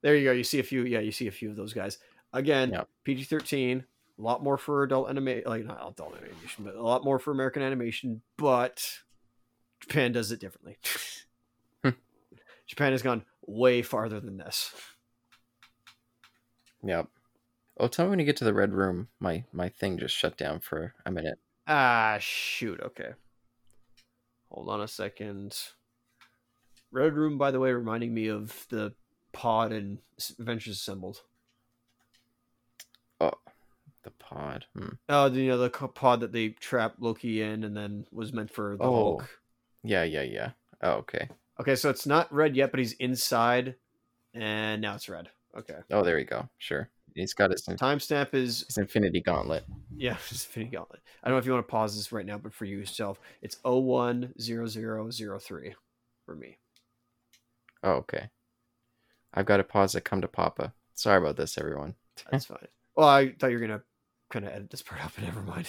There 0.00 0.16
you 0.16 0.24
go. 0.24 0.32
You 0.32 0.44
see 0.44 0.58
a 0.58 0.62
few. 0.62 0.84
Yeah, 0.86 1.00
you 1.00 1.12
see 1.12 1.26
a 1.26 1.32
few 1.32 1.50
of 1.50 1.56
those 1.56 1.74
guys. 1.74 1.98
Again, 2.32 2.70
Yep. 2.70 2.88
PG 3.04 3.24
thirteen. 3.24 3.84
A 4.20 4.22
lot 4.22 4.42
more 4.42 4.58
for 4.58 4.82
adult 4.82 5.08
animation, 5.08 5.48
like 5.48 5.64
not 5.64 5.80
adult 5.80 6.14
animation, 6.14 6.64
but 6.64 6.74
a 6.74 6.82
lot 6.82 7.04
more 7.04 7.18
for 7.18 7.30
American 7.30 7.62
animation. 7.62 8.20
But 8.36 8.98
Japan 9.80 10.12
does 10.12 10.30
it 10.30 10.40
differently. 10.40 10.76
Hmm. 11.82 11.90
Japan 12.66 12.92
has 12.92 13.00
gone 13.00 13.24
way 13.46 13.80
farther 13.80 14.20
than 14.20 14.36
this. 14.36 14.74
Yep. 16.84 17.08
Oh, 17.78 17.88
tell 17.88 18.04
me 18.04 18.10
when 18.10 18.18
you 18.18 18.26
get 18.26 18.36
to 18.36 18.44
the 18.44 18.52
red 18.52 18.74
room. 18.74 19.08
My 19.20 19.44
my 19.54 19.70
thing 19.70 19.98
just 19.98 20.14
shut 20.14 20.36
down 20.36 20.60
for 20.60 20.92
a 21.06 21.10
minute. 21.10 21.38
Ah, 21.66 22.18
shoot. 22.20 22.78
Okay. 22.82 23.12
Hold 24.50 24.68
on 24.68 24.82
a 24.82 24.88
second. 24.88 25.56
Red 26.90 27.14
Room, 27.14 27.38
by 27.38 27.52
the 27.52 27.60
way, 27.60 27.72
reminding 27.72 28.12
me 28.12 28.26
of 28.26 28.66
the 28.68 28.92
pod 29.32 29.72
and 29.72 29.98
Avengers 30.38 30.76
Assembled. 30.76 31.22
The 34.02 34.10
pod. 34.12 34.64
Hmm. 34.76 34.88
Oh, 35.08 35.28
the, 35.28 35.40
you 35.42 35.48
know, 35.48 35.58
the 35.58 35.68
pod 35.70 36.20
that 36.20 36.32
they 36.32 36.50
trapped 36.50 37.00
Loki 37.02 37.42
in 37.42 37.64
and 37.64 37.76
then 37.76 38.06
was 38.10 38.32
meant 38.32 38.50
for 38.50 38.76
the 38.76 38.82
Oh. 38.84 38.92
Hulk. 38.92 39.28
Yeah, 39.82 40.04
yeah, 40.04 40.22
yeah. 40.22 40.50
Oh, 40.82 40.92
okay. 40.92 41.28
Okay, 41.60 41.76
so 41.76 41.90
it's 41.90 42.06
not 42.06 42.32
red 42.32 42.56
yet, 42.56 42.70
but 42.70 42.80
he's 42.80 42.92
inside, 42.94 43.74
and 44.32 44.80
now 44.80 44.94
it's 44.94 45.08
red. 45.08 45.28
Okay. 45.56 45.76
Oh, 45.90 46.02
there 46.02 46.18
you 46.18 46.24
go. 46.24 46.48
Sure. 46.58 46.88
He's 47.14 47.34
got 47.34 47.50
his, 47.50 47.62
Timestamp 47.66 48.32
is 48.34 48.64
his 48.68 48.78
Infinity 48.78 49.20
Gauntlet. 49.20 49.64
yeah, 49.94 50.16
it's 50.30 50.46
Infinity 50.46 50.76
Gauntlet. 50.76 51.00
I 51.22 51.28
don't 51.28 51.34
know 51.34 51.38
if 51.40 51.44
you 51.46 51.52
want 51.52 51.66
to 51.66 51.70
pause 51.70 51.94
this 51.96 52.12
right 52.12 52.24
now, 52.24 52.38
but 52.38 52.54
for 52.54 52.64
you 52.64 52.78
yourself, 52.78 53.20
it's 53.42 53.58
010003 53.64 55.74
for 56.24 56.34
me. 56.34 56.56
Oh, 57.82 57.92
okay. 57.92 58.30
I've 59.34 59.46
got 59.46 59.58
to 59.58 59.64
pause 59.64 59.94
it. 59.94 60.04
Come 60.04 60.22
to 60.22 60.28
Papa. 60.28 60.72
Sorry 60.94 61.18
about 61.18 61.36
this, 61.36 61.58
everyone. 61.58 61.94
That's 62.30 62.46
fine. 62.46 62.66
Well, 62.94 63.08
I 63.08 63.32
thought 63.38 63.48
you 63.50 63.58
were 63.58 63.66
gonna 63.66 63.82
of 64.34 64.52
edit 64.52 64.70
this 64.70 64.82
part 64.82 65.02
out, 65.02 65.12
but 65.14 65.24
never 65.24 65.42
mind. 65.42 65.68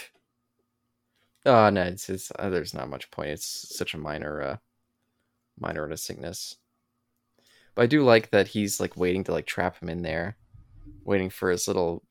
Oh 1.45 1.69
no, 1.69 1.83
it's, 1.83 2.09
it's 2.09 2.31
uh, 2.37 2.49
there's 2.49 2.73
not 2.73 2.89
much 2.89 3.09
point. 3.11 3.29
It's 3.29 3.75
such 3.75 3.93
a 3.93 3.97
minor, 3.97 4.41
uh, 4.41 4.57
minor 5.59 5.95
sickness. 5.97 6.57
But 7.75 7.83
I 7.83 7.85
do 7.87 8.03
like 8.03 8.31
that 8.31 8.49
he's 8.49 8.79
like 8.79 8.97
waiting 8.97 9.23
to 9.25 9.31
like 9.31 9.45
trap 9.45 9.81
him 9.81 9.89
in 9.89 10.01
there, 10.01 10.37
waiting 11.03 11.29
for 11.29 11.49
his 11.49 11.67
little, 11.67 12.03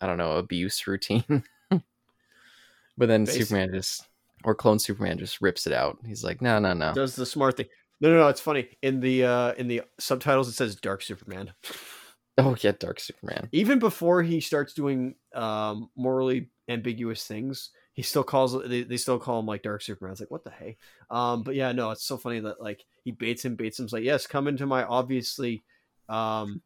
I 0.00 0.06
don't 0.06 0.18
know, 0.18 0.36
abuse 0.36 0.86
routine. 0.86 1.44
but 1.70 3.08
then 3.08 3.26
Basi- 3.26 3.38
Superman 3.38 3.70
just, 3.72 4.06
or 4.44 4.54
clone 4.54 4.78
Superman 4.78 5.18
just 5.18 5.40
rips 5.40 5.66
it 5.66 5.72
out. 5.72 5.98
He's 6.06 6.22
like, 6.22 6.42
no, 6.42 6.58
no, 6.58 6.74
no. 6.74 6.92
Does 6.92 7.16
the 7.16 7.26
smart 7.26 7.56
thing? 7.56 7.66
No, 8.00 8.10
no, 8.10 8.18
no. 8.18 8.28
It's 8.28 8.40
funny 8.40 8.68
in 8.82 9.00
the 9.00 9.24
uh 9.24 9.52
in 9.54 9.68
the 9.68 9.82
subtitles 9.98 10.48
it 10.48 10.52
says 10.52 10.76
Dark 10.76 11.02
Superman. 11.02 11.52
Oh 12.38 12.56
yeah, 12.60 12.72
Dark 12.72 12.98
Superman. 12.98 13.48
Even 13.52 13.78
before 13.78 14.20
he 14.22 14.40
starts 14.40 14.74
doing 14.74 15.14
um 15.34 15.88
morally 15.94 16.50
ambiguous 16.68 17.24
things, 17.24 17.70
he 17.92 18.02
still 18.02 18.24
calls 18.24 18.60
they, 18.68 18.82
they 18.82 18.96
still 18.96 19.20
call 19.20 19.38
him 19.38 19.46
like 19.46 19.62
Dark 19.62 19.82
Superman. 19.82 20.12
It's 20.12 20.20
like 20.20 20.32
what 20.32 20.42
the 20.42 20.50
hey. 20.50 20.76
Um, 21.10 21.44
but 21.44 21.54
yeah, 21.54 21.70
no, 21.70 21.92
it's 21.92 22.04
so 22.04 22.16
funny 22.16 22.40
that 22.40 22.60
like 22.60 22.84
he 23.04 23.12
baits 23.12 23.44
him, 23.44 23.54
baits 23.54 23.78
him. 23.78 23.84
He's 23.84 23.92
like, 23.92 24.02
yes, 24.02 24.26
come 24.26 24.48
into 24.48 24.66
my 24.66 24.82
obviously 24.82 25.62
um 26.08 26.60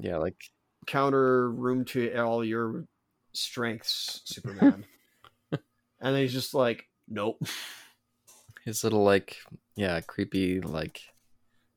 Yeah, 0.00 0.16
like 0.16 0.42
counter 0.86 1.50
room 1.50 1.84
to 1.86 2.16
all 2.16 2.42
your 2.42 2.86
strengths, 3.34 4.22
Superman. 4.24 4.86
and 5.52 5.60
then 6.00 6.16
he's 6.16 6.32
just 6.32 6.54
like, 6.54 6.88
nope. 7.08 7.42
his 8.64 8.84
little 8.84 9.04
like 9.04 9.36
yeah 9.76 10.00
creepy 10.00 10.60
like 10.60 11.00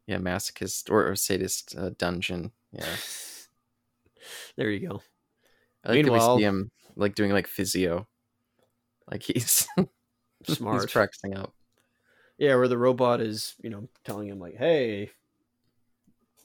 yeah 0.07 0.18
masochist 0.18 0.89
or, 0.89 1.09
or 1.09 1.16
sadist 1.16 1.76
uh, 1.78 1.91
dungeon. 1.97 2.51
Yeah, 2.74 2.86
there 4.58 4.70
you 4.70 4.88
go. 4.88 5.02
I 5.84 5.90
like 5.90 5.98
that 5.98 6.12
Meanwhile- 6.12 6.36
we 6.36 6.42
see 6.42 6.46
him 6.46 6.72
like 6.96 7.16
doing 7.16 7.32
like 7.32 7.48
physio, 7.48 8.08
like 9.10 9.24
he's 9.24 9.68
Smart. 10.48 10.82
he's 10.84 10.92
practicing 10.92 11.36
up. 11.38 11.54
Yeah, 12.38 12.56
where 12.56 12.68
the 12.68 12.78
robot 12.78 13.22
is, 13.22 13.56
you 13.62 13.70
know, 13.70 13.88
telling 14.04 14.28
him 14.28 14.40
like, 14.40 14.56
"Hey, 14.56 15.12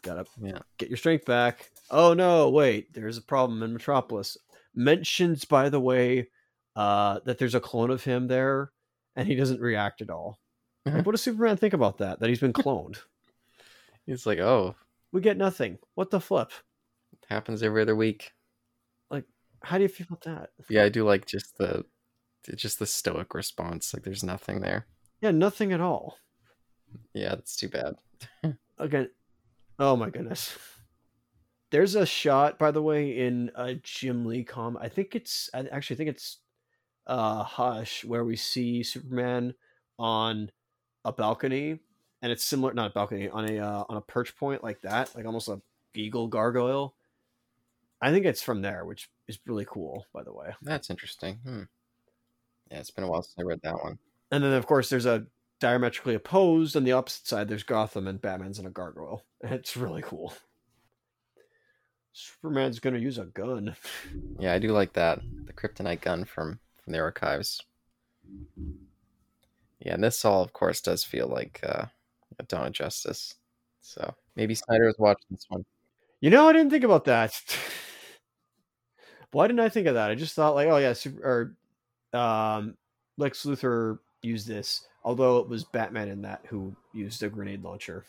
gotta 0.03 0.27
Yeah. 0.41 0.59
get 0.79 0.89
your 0.89 0.99
strength 0.99 1.25
back." 1.25 1.71
Oh 1.91 2.13
no, 2.15 2.51
wait, 2.51 2.93
there's 2.93 3.17
a 3.19 3.23
problem 3.23 3.63
in 3.63 3.73
Metropolis. 3.73 4.37
Mentions, 4.75 5.45
by 5.45 5.69
the 5.71 5.81
way, 5.81 6.29
uh, 6.75 7.21
that 7.25 7.39
there's 7.39 7.55
a 7.55 7.61
clone 7.61 7.91
of 7.91 8.05
him 8.05 8.27
there, 8.29 8.73
and 9.15 9.27
he 9.27 9.35
doesn't 9.35 9.61
react 9.61 10.03
at 10.03 10.11
all. 10.11 10.39
Uh-huh. 10.85 10.97
Like, 10.99 11.07
what 11.07 11.13
does 11.13 11.23
Superman 11.23 11.57
think 11.57 11.73
about 11.75 11.99
that? 11.99 12.21
That 12.21 12.29
he's 12.29 12.41
been 12.41 12.53
cloned? 12.53 12.99
He's 14.05 14.27
like, 14.27 14.39
oh, 14.39 14.75
we 15.17 15.23
get 15.23 15.39
nothing. 15.39 15.79
What 15.95 16.11
the 16.11 16.21
flip? 16.21 16.53
happens 17.31 17.63
every 17.63 17.83
other 17.83 17.97
week. 17.97 18.33
Like, 19.11 19.25
how 19.63 19.79
do 19.79 19.83
you 19.83 19.89
feel 19.89 20.07
about 20.09 20.23
that? 20.25 20.51
Yeah, 20.69 20.85
I 20.85 20.91
do 20.91 21.05
like 21.05 21.27
just 21.27 21.57
the 21.57 21.87
just 22.55 22.79
the 22.79 22.87
stoic 22.87 23.35
response. 23.35 23.95
Like, 23.95 24.05
there's 24.05 24.23
nothing 24.23 24.61
there. 24.61 24.87
Yeah, 25.23 25.31
nothing 25.31 25.73
at 25.73 25.81
all. 25.81 26.19
Yeah, 27.15 27.31
that's 27.31 27.57
too 27.57 27.69
bad. 27.69 27.95
Again, 28.79 29.09
oh 29.79 29.97
my 29.97 30.11
goodness. 30.11 30.57
There's 31.71 31.95
a 31.95 32.07
shot, 32.07 32.59
by 32.59 32.71
the 32.71 32.83
way, 32.83 33.19
in 33.19 33.51
a 33.57 33.75
Jim 33.75 34.27
Lee 34.27 34.45
com. 34.45 34.77
I 34.81 34.89
think 34.89 35.15
it's 35.17 35.49
I 35.55 35.61
actually 35.73 35.97
think 35.97 36.11
it's 36.11 36.41
uh 37.07 37.43
Hush 37.43 38.05
where 38.05 38.25
we 38.25 38.37
see 38.37 38.83
Superman 38.83 39.55
on 39.99 40.51
a 41.07 41.13
balcony, 41.13 41.79
and 42.27 42.33
it's 42.33 42.43
similar 42.43 42.75
not 42.75 42.91
a 42.91 42.93
balcony 42.93 43.29
on 43.29 43.49
a 43.49 43.61
uh, 43.61 43.85
on 43.89 43.97
a 43.97 44.01
perch 44.01 44.35
point 44.35 44.65
like 44.65 44.81
that, 44.81 45.15
like 45.15 45.27
almost 45.27 45.47
a 45.47 45.61
eagle 45.95 46.27
gargoyle. 46.27 46.97
I 48.03 48.11
think 48.11 48.27
it's 48.27 48.43
from 48.43 48.63
there, 48.63 48.85
which 48.85 49.09
is 49.29 49.39
really 49.47 49.65
cool, 49.65 50.07
by 50.13 50.25
the 50.25 50.33
way. 50.33 50.49
That's 50.61 50.91
interesting. 50.91 51.37
Hmm. 51.45 51.63
Yeah, 52.69 52.81
it's 52.81 52.91
been 52.91 53.05
a 53.05 53.09
while 53.09 53.23
since 53.23 53.37
I 53.39 53.43
read 53.43 53.61
that 53.63 53.81
one. 53.81 54.01
And 54.33 54.43
then, 54.43 54.55
of 54.55 54.67
course, 54.67 54.89
there's 54.89 55.07
a 55.07 55.27
diametrically 55.61 56.17
opposed 56.17 56.77
on 56.77 56.83
the 56.83 56.91
opposite 56.91 57.29
side. 57.29 57.47
There's 57.47 57.63
Gotham 57.63 58.09
and 58.09 58.21
Batman's 58.21 58.59
in 58.59 58.67
a 58.67 58.71
gargoyle. 58.71 59.23
It's 59.45 59.77
really 59.77 60.03
cool. 60.03 60.35
Superman's 62.13 62.81
gonna 62.81 62.99
use 62.99 63.19
a 63.19 63.27
gun. 63.27 63.77
Yeah, 64.41 64.53
I 64.53 64.59
do 64.59 64.73
like 64.73 64.95
that. 64.95 65.21
The 65.45 65.53
kryptonite 65.53 66.01
gun 66.01 66.25
from 66.25 66.59
from 66.83 66.93
the 66.93 66.99
archives. 66.99 67.63
Yeah, 69.79 69.95
and 69.95 70.03
this 70.03 70.25
all, 70.25 70.43
of 70.43 70.53
course, 70.53 70.81
does 70.81 71.05
feel 71.05 71.29
like 71.29 71.61
uh, 71.63 71.85
a 72.39 72.43
Dawn 72.45 72.69
of 72.69 72.73
Justice. 72.73 73.35
So 73.81 74.15
maybe 74.35 74.55
Snyder 74.55 74.87
was 74.87 74.99
watching 74.99 75.27
this 75.31 75.47
one. 75.49 75.65
You 76.21 76.31
know, 76.31 76.49
I 76.49 76.53
didn't 76.53 76.71
think 76.71 76.85
about 76.85 77.05
that. 77.05 77.41
Why 79.33 79.47
didn't 79.47 79.61
I 79.61 79.69
think 79.69 79.87
of 79.87 79.95
that? 79.95 80.11
I 80.11 80.15
just 80.15 80.35
thought 80.35 80.55
like, 80.55 80.69
oh 80.69 80.79
yeah, 80.79 80.93
super, 80.93 81.57
or 82.13 82.19
um, 82.19 82.77
Lex 83.19 83.45
Luthor 83.45 83.99
used 84.23 84.47
this, 84.47 84.87
although 85.05 85.39
it 85.39 85.49
was 85.49 85.65
Batman 85.65 86.09
in 86.09 86.23
that 86.23 86.43
who 86.49 86.75
used 86.93 87.23
a 87.23 87.29
grenade 87.29 87.63
launcher. 87.63 88.05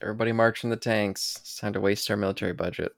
Everybody 0.00 0.32
marching 0.32 0.70
the 0.70 0.76
tanks. 0.76 1.36
It's 1.40 1.58
time 1.58 1.72
to 1.74 1.80
waste 1.80 2.10
our 2.10 2.16
military 2.16 2.52
budget. 2.52 2.92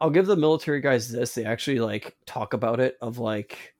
I'll 0.00 0.10
give 0.10 0.26
the 0.26 0.36
military 0.36 0.80
guys 0.80 1.10
this. 1.10 1.34
They 1.34 1.44
actually 1.44 1.80
like 1.80 2.16
talk 2.26 2.54
about 2.54 2.80
it 2.80 2.96
of 3.02 3.18
like 3.18 3.74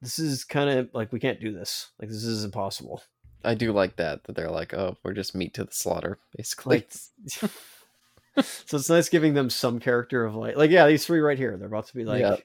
this 0.00 0.18
is 0.18 0.44
kind 0.44 0.70
of 0.70 0.88
like 0.92 1.12
we 1.12 1.20
can't 1.20 1.40
do 1.40 1.52
this. 1.52 1.90
Like 2.00 2.08
this 2.08 2.24
is 2.24 2.44
impossible. 2.44 3.02
I 3.44 3.54
do 3.54 3.72
like 3.72 3.96
that 3.96 4.24
that 4.24 4.36
they're 4.36 4.50
like, 4.50 4.74
oh, 4.74 4.96
we're 5.02 5.12
just 5.12 5.34
meat 5.34 5.54
to 5.54 5.64
the 5.64 5.72
slaughter, 5.72 6.18
basically. 6.36 6.78
Like 6.78 6.90
so 8.42 8.76
it's 8.76 8.90
nice 8.90 9.08
giving 9.08 9.34
them 9.34 9.50
some 9.50 9.80
character 9.80 10.24
of 10.24 10.34
like 10.34 10.56
like 10.56 10.70
yeah, 10.70 10.86
these 10.86 11.06
three 11.06 11.20
right 11.20 11.38
here. 11.38 11.56
They're 11.56 11.68
about 11.68 11.86
to 11.88 11.94
be 11.94 12.04
like 12.04 12.20
Yeah. 12.20 12.36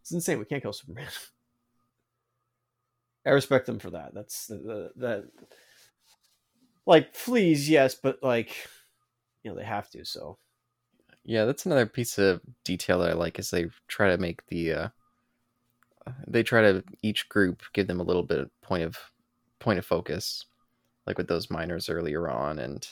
it's 0.00 0.12
insane. 0.12 0.38
We 0.38 0.44
can't 0.44 0.62
kill 0.62 0.72
Superman. 0.72 1.06
I 3.26 3.30
respect 3.30 3.66
them 3.66 3.78
for 3.78 3.90
that. 3.90 4.14
That's 4.14 4.46
the, 4.46 4.56
the, 4.56 4.90
that 4.96 5.24
like 6.86 7.14
fleas, 7.14 7.68
yes, 7.68 7.94
but 7.94 8.22
like 8.22 8.54
you 9.42 9.50
know 9.50 9.56
they 9.56 9.64
have 9.64 9.90
to. 9.90 10.04
So 10.04 10.38
Yeah, 11.24 11.44
that's 11.44 11.66
another 11.66 11.86
piece 11.86 12.18
of 12.18 12.40
detail 12.64 13.00
that 13.00 13.10
I 13.10 13.14
like 13.14 13.38
is 13.38 13.50
they 13.50 13.66
try 13.86 14.10
to 14.10 14.18
make 14.18 14.46
the 14.46 14.72
uh 14.72 14.88
they 16.26 16.42
try 16.42 16.62
to 16.62 16.82
each 17.02 17.28
group 17.28 17.62
give 17.74 17.86
them 17.86 18.00
a 18.00 18.04
little 18.04 18.22
bit 18.22 18.38
of 18.38 18.50
point 18.62 18.84
of 18.84 18.96
point 19.58 19.78
of 19.78 19.86
focus. 19.86 20.44
Like 21.06 21.16
with 21.18 21.28
those 21.28 21.50
miners 21.50 21.88
earlier 21.88 22.28
on 22.28 22.58
and 22.58 22.86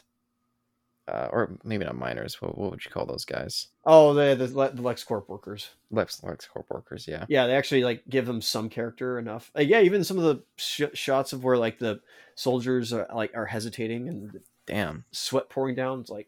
uh, 1.08 1.28
or 1.30 1.56
maybe 1.62 1.84
not 1.84 1.94
miners, 1.96 2.40
what, 2.42 2.58
what 2.58 2.70
would 2.72 2.84
you 2.84 2.90
call 2.90 3.06
those 3.06 3.24
guys? 3.24 3.68
oh, 3.84 4.12
the 4.14 4.34
the, 4.34 4.46
the 4.48 4.82
LexCorp 4.82 5.28
workers. 5.28 5.70
Lex 5.90 6.20
LexCorp 6.22 6.64
workers, 6.70 7.06
yeah. 7.06 7.26
Yeah, 7.28 7.46
they 7.46 7.54
actually 7.54 7.84
like 7.84 8.02
give 8.08 8.26
them 8.26 8.40
some 8.42 8.68
character 8.68 9.18
enough. 9.18 9.50
Yeah, 9.56 9.82
even 9.82 10.02
some 10.02 10.18
of 10.18 10.24
the 10.24 10.42
sh- 10.56 10.94
shots 10.94 11.32
of 11.32 11.44
where 11.44 11.58
like 11.58 11.78
the 11.78 12.00
soldiers 12.34 12.92
are 12.92 13.06
like 13.14 13.32
are 13.36 13.46
hesitating 13.46 14.08
and 14.08 14.40
Damn. 14.66 15.04
sweat 15.12 15.48
pouring 15.48 15.74
down. 15.76 16.00
It's 16.00 16.10
like 16.10 16.26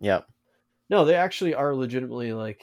Yeah. 0.00 0.22
no, 0.90 1.04
they 1.04 1.14
actually 1.14 1.54
are 1.54 1.74
legitimately 1.74 2.32
like 2.32 2.62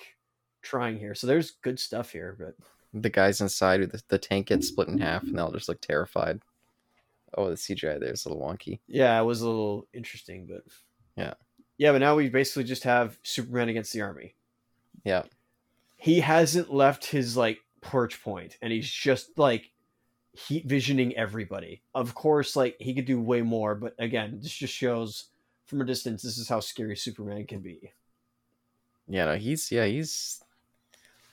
trying 0.61 0.99
here. 0.99 1.15
So 1.15 1.25
there's 1.27 1.51
good 1.51 1.79
stuff 1.79 2.11
here, 2.11 2.35
but 2.37 2.55
The 2.93 3.09
guys 3.09 3.41
inside 3.41 3.79
with 3.79 3.91
the, 3.93 4.01
the 4.09 4.19
tank 4.19 4.47
gets 4.47 4.67
split 4.67 4.89
in 4.89 4.99
half 4.99 5.23
and 5.23 5.35
they'll 5.37 5.51
just 5.51 5.67
look 5.69 5.81
terrified. 5.81 6.41
Oh, 7.38 7.49
the 7.49 7.55
CGI 7.55 7.99
there's 7.99 8.25
a 8.25 8.29
little 8.29 8.43
wonky. 8.43 8.79
yeah, 8.88 9.19
it 9.19 9.23
was 9.23 9.41
a 9.41 9.47
little 9.47 9.88
interesting, 9.93 10.45
but 10.47 10.63
Yeah. 11.15 11.34
yeah. 11.77 11.91
But 11.91 11.99
now 11.99 12.15
we 12.15 12.29
basically 12.29 12.63
just 12.65 12.84
have 12.84 13.17
Superman 13.23 13.69
against 13.69 13.93
the 13.93 14.01
army. 14.01 14.36
Yeah. 15.03 15.23
He 15.97 16.19
hasn't 16.19 16.73
left 16.73 17.05
his 17.05 17.36
like 17.38 17.59
perch 17.81 18.21
point, 18.23 18.57
and 18.61 18.71
he's 18.71 18.89
just 18.89 19.38
like 19.38 19.71
heat 20.34 20.65
visioning 20.65 21.15
everybody. 21.15 21.81
Of 21.93 22.15
course, 22.15 22.55
like 22.55 22.75
he 22.79 22.93
could 22.93 23.05
do 23.05 23.21
way 23.21 23.41
more, 23.41 23.75
but 23.75 23.95
again, 23.99 24.39
this 24.41 24.51
just 24.53 24.73
shows 24.73 25.25
from 25.65 25.81
a 25.81 25.86
distance 25.86 26.21
this 26.21 26.38
is 26.38 26.49
how 26.49 26.59
scary 26.59 26.95
Superman 26.97 27.45
can 27.47 27.59
be. 27.61 27.91
Yeah, 29.07 29.25
no, 29.25 29.36
he's 29.36 29.71
yeah, 29.71 29.86
he's 29.86 30.41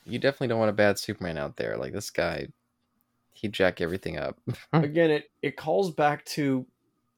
you 0.05 0.19
definitely 0.19 0.49
don't 0.49 0.59
want 0.59 0.71
a 0.71 0.75
bad 0.75 0.99
Superman 0.99 1.37
out 1.39 1.57
there. 1.57 1.77
Like 1.77 1.93
this 1.93 2.11
guy 2.11 2.49
he'd 3.41 3.53
jack 3.53 3.81
everything 3.81 4.19
up. 4.19 4.39
again, 4.73 5.11
it 5.11 5.31
it 5.43 5.57
calls 5.57 5.91
back 5.91 6.25
to 6.27 6.67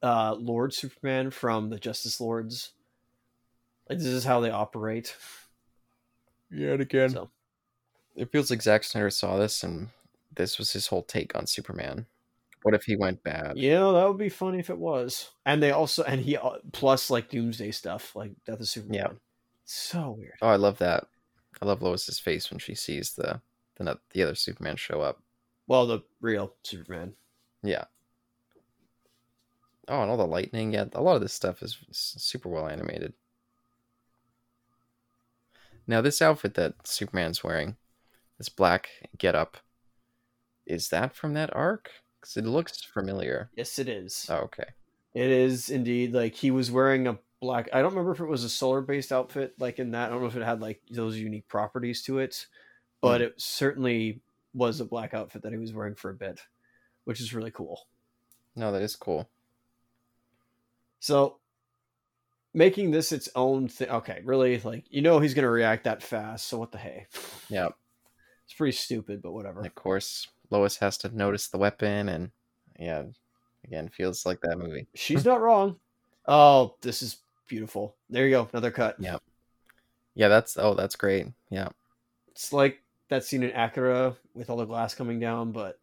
uh, 0.03 0.35
Lord 0.35 0.73
Superman 0.75 1.31
from 1.31 1.70
the 1.70 1.79
Justice 1.79 2.20
Lords. 2.20 2.73
Like 3.89 3.99
this 3.99 4.09
is 4.09 4.25
how 4.25 4.41
they 4.41 4.51
operate. 4.51 5.16
Yet 6.51 6.81
again. 6.81 7.11
So 7.11 7.31
It 8.14 8.31
feels 8.31 8.51
like 8.51 8.62
Zack 8.62 8.85
Snyder 8.85 9.11
saw 9.11 9.39
this 9.39 9.62
and 9.62 9.89
this 10.35 10.59
was 10.59 10.73
his 10.73 10.87
whole 10.87 11.03
take 11.03 11.35
on 11.35 11.47
Superman. 11.47 12.07
What 12.62 12.75
if 12.75 12.85
he 12.85 12.97
went 12.97 13.25
bad? 13.25 13.57
Yeah, 13.57 13.91
that 13.91 14.09
would 14.09 14.18
be 14.18 14.29
funny 14.29 14.61
if 14.61 14.70
it 14.70 14.79
was. 14.79 15.31
And 15.45 15.62
they 15.62 15.73
also 15.73 16.05
and 16.05 16.20
he 16.20 16.37
uh, 16.37 16.59
plus 16.73 17.11
like 17.11 17.29
Doomsday 17.29 17.73
stuff 17.73 18.14
like 18.14 18.33
Death 18.47 18.61
of 18.61 18.68
Superman. 18.68 18.95
Yeah. 18.95 19.12
So 19.64 20.16
weird. 20.18 20.35
Oh, 20.41 20.49
I 20.49 20.57
love 20.57 20.79
that. 20.79 21.07
I 21.61 21.64
love 21.64 21.83
Lois's 21.83 22.18
face 22.18 22.51
when 22.51 22.59
she 22.59 22.75
sees 22.75 23.14
the 23.14 23.41
the 23.77 23.99
the 24.12 24.23
other 24.23 24.35
Superman 24.35 24.77
show 24.77 25.01
up. 25.01 25.20
Well, 25.73 25.87
the 25.87 26.03
real 26.20 26.53
Superman. 26.65 27.15
Yeah. 27.62 27.85
Oh, 29.89 30.03
and 30.03 30.11
all 30.11 30.19
the 30.19 30.27
lightning. 30.27 30.74
Yeah, 30.74 30.85
a 30.93 31.01
lot 31.01 31.15
of 31.15 31.23
this 31.23 31.32
stuff 31.32 31.62
is 31.62 31.78
super 31.93 32.51
well 32.51 32.69
animated. 32.69 33.15
Now, 35.86 36.03
this 36.03 36.20
outfit 36.20 36.53
that 36.57 36.86
Superman's 36.86 37.43
wearing, 37.43 37.77
this 38.36 38.51
black 38.51 38.90
getup, 39.16 39.57
is 40.66 40.90
that 40.90 41.16
from 41.16 41.32
that 41.32 41.57
arc? 41.57 41.90
Because 42.20 42.36
it 42.36 42.44
looks 42.44 42.82
familiar. 42.82 43.49
Yes, 43.57 43.78
it 43.78 43.89
is. 43.89 44.27
Oh, 44.28 44.40
okay. 44.40 44.66
It 45.15 45.31
is 45.31 45.70
indeed 45.70 46.12
like 46.12 46.35
he 46.35 46.51
was 46.51 46.70
wearing 46.70 47.07
a 47.07 47.19
black. 47.40 47.70
I 47.73 47.81
don't 47.81 47.93
remember 47.93 48.12
if 48.12 48.20
it 48.20 48.27
was 48.27 48.44
a 48.44 48.51
solar 48.51 48.82
based 48.82 49.11
outfit 49.11 49.55
like 49.59 49.78
in 49.78 49.93
that. 49.93 50.11
I 50.11 50.12
don't 50.12 50.20
know 50.20 50.28
if 50.28 50.36
it 50.36 50.43
had 50.43 50.61
like 50.61 50.82
those 50.90 51.16
unique 51.16 51.49
properties 51.49 52.03
to 52.03 52.19
it, 52.19 52.47
but 53.01 53.23
hmm. 53.23 53.28
it 53.28 53.40
certainly 53.40 54.20
was 54.55 54.81
a 54.81 54.85
black 54.85 55.15
outfit 55.15 55.43
that 55.43 55.53
he 55.53 55.59
was 55.59 55.73
wearing 55.73 55.95
for 55.95 56.11
a 56.11 56.15
bit, 56.15 56.41
which 57.05 57.20
is 57.20 57.35
really 57.35 57.51
cool. 57.51 57.87
No, 58.55 58.73
that 58.73 58.83
is 58.83 58.97
cool. 58.97 59.29
So 61.01 61.39
making 62.55 62.91
this 62.91 63.12
its 63.12 63.29
own 63.35 63.69
thing. 63.69 63.89
Okay, 63.89 64.20
really, 64.24 64.61
like 64.61 64.85
you 64.91 65.03
know 65.03 65.19
he's 65.19 65.35
gonna 65.35 65.51
react 65.51 65.85
that 65.85 66.03
fast. 66.03 66.47
So 66.49 66.59
what 66.59 66.73
the 66.73 66.79
hey? 66.79 67.07
Yeah. 67.49 67.69
It's 68.45 68.55
pretty 68.55 68.77
stupid, 68.77 69.23
but 69.23 69.33
whatever. 69.33 69.59
And 69.59 69.66
of 69.66 69.74
course, 69.74 70.29
Lois 70.51 70.77
has 70.79 70.99
to 70.99 71.16
notice 71.16 71.49
the 71.49 71.59
weapon, 71.59 72.09
and 72.09 72.31
yeah, 72.79 73.05
again, 73.65 73.89
feels 73.89 74.27
like 74.27 74.41
that 74.43 74.59
movie. 74.59 74.87
She's 74.95 75.24
not 75.24 75.41
wrong. 75.41 75.77
Oh, 76.27 76.77
this 76.83 77.03
is 77.03 77.19
beautiful. 77.49 77.97
There 78.11 78.27
you 78.27 78.33
go, 78.33 78.49
another 78.53 78.70
cut. 78.70 78.97
Yeah. 78.99 79.19
Yeah, 80.15 80.29
that's 80.29 80.57
oh, 80.59 80.74
that's 80.74 80.97
great. 80.97 81.29
Yeah. 81.51 81.69
It's 82.33 82.53
like 82.53 82.82
that 83.12 83.24
scene 83.24 83.43
in 83.43 83.51
Akira 83.55 84.16
with 84.34 84.51
all 84.51 84.56
the 84.56 84.64
glass 84.64 84.94
coming 84.94 85.20
down, 85.20 85.52
but 85.52 85.78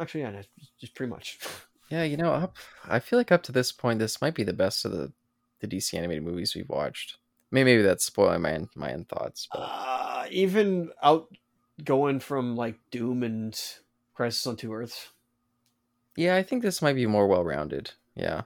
actually, 0.00 0.20
yeah, 0.22 0.42
just 0.80 0.94
pretty 0.94 1.10
much. 1.10 1.38
Yeah, 1.88 2.02
you 2.02 2.16
know, 2.16 2.32
up, 2.32 2.56
I 2.84 2.98
feel 2.98 3.16
like 3.16 3.30
up 3.30 3.44
to 3.44 3.52
this 3.52 3.70
point, 3.70 4.00
this 4.00 4.20
might 4.20 4.34
be 4.34 4.42
the 4.42 4.52
best 4.52 4.84
of 4.84 4.90
the, 4.90 5.12
the 5.60 5.68
DC 5.68 5.94
animated 5.94 6.24
movies 6.24 6.52
we've 6.56 6.68
watched. 6.68 7.18
Maybe, 7.52 7.70
maybe 7.70 7.82
that's 7.82 8.04
spoiling 8.04 8.42
my 8.42 8.56
own- 8.56 8.68
my 8.74 8.92
own 8.92 9.04
thoughts, 9.04 9.46
but 9.52 9.58
Uh, 9.60 10.26
even 10.28 10.90
out 11.00 11.28
going 11.84 12.18
from 12.18 12.56
like 12.56 12.80
Doom 12.90 13.22
and 13.22 13.56
Crisis 14.14 14.44
on 14.48 14.56
Two 14.56 14.74
Earths. 14.74 15.10
yeah, 16.16 16.34
I 16.34 16.42
think 16.42 16.62
this 16.64 16.82
might 16.82 16.94
be 16.96 17.06
more 17.06 17.28
well 17.28 17.44
rounded. 17.44 17.92
Yeah, 18.16 18.42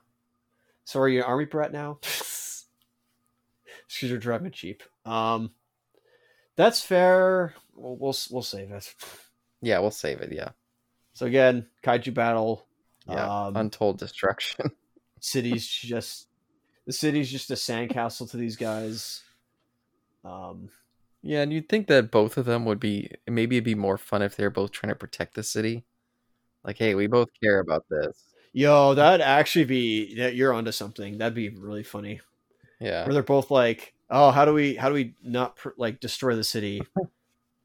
So 0.84 1.00
are 1.00 1.08
you 1.08 1.20
an 1.20 1.24
army 1.24 1.46
brat 1.46 1.72
now? 1.72 1.98
Excuse 3.86 4.10
you're 4.10 4.18
driving 4.18 4.50
cheap. 4.50 4.82
Um, 5.06 5.52
that's 6.56 6.82
fair. 6.82 7.54
We'll, 7.80 7.96
we'll 7.96 8.16
we'll 8.30 8.42
save 8.42 8.70
it. 8.70 8.94
yeah, 9.62 9.78
we'll 9.78 9.90
save 9.90 10.20
it. 10.20 10.32
Yeah, 10.32 10.50
So 11.14 11.26
again, 11.26 11.66
kaiju 11.84 12.12
battle. 12.14 12.66
yeah, 13.08 13.46
Um, 13.46 13.56
untold 13.56 13.98
destruction. 13.98 14.70
city's 15.20 15.66
just 15.66 16.28
the 16.86 16.92
city's 16.92 17.30
just 17.30 17.50
a 17.50 17.54
sandcastle 17.54 18.30
to 18.30 18.36
these 18.36 18.56
guys. 18.56 19.22
Um, 20.24 20.70
yeah, 21.22 21.42
and 21.42 21.52
you'd 21.52 21.68
think 21.68 21.86
that 21.88 22.10
both 22.10 22.36
of 22.36 22.44
them 22.46 22.64
would 22.64 22.80
be 22.80 23.10
maybe 23.26 23.56
it'd 23.56 23.64
be 23.64 23.74
more 23.74 23.98
fun 23.98 24.22
if 24.22 24.36
they're 24.36 24.50
both 24.50 24.70
trying 24.72 24.90
to 24.92 24.94
protect 24.98 25.34
the 25.34 25.42
city. 25.42 25.84
Like, 26.64 26.78
hey, 26.78 26.94
we 26.94 27.06
both 27.06 27.28
care 27.42 27.60
about 27.60 27.84
this. 27.88 28.22
Yo, 28.52 28.94
that'd 28.94 29.20
actually 29.24 29.64
be 29.64 30.14
that 30.16 30.34
you're 30.34 30.52
onto 30.52 30.72
something. 30.72 31.18
That'd 31.18 31.34
be 31.34 31.48
really 31.50 31.82
funny. 31.84 32.20
Yeah. 32.80 33.04
Where 33.04 33.14
they're 33.14 33.22
both 33.22 33.50
like, 33.50 33.94
"Oh, 34.10 34.30
how 34.30 34.44
do 34.44 34.52
we 34.52 34.74
how 34.74 34.88
do 34.88 34.94
we 34.94 35.14
not 35.22 35.56
pr- 35.56 35.70
like 35.78 36.00
destroy 36.00 36.34
the 36.36 36.44
city?" 36.44 36.82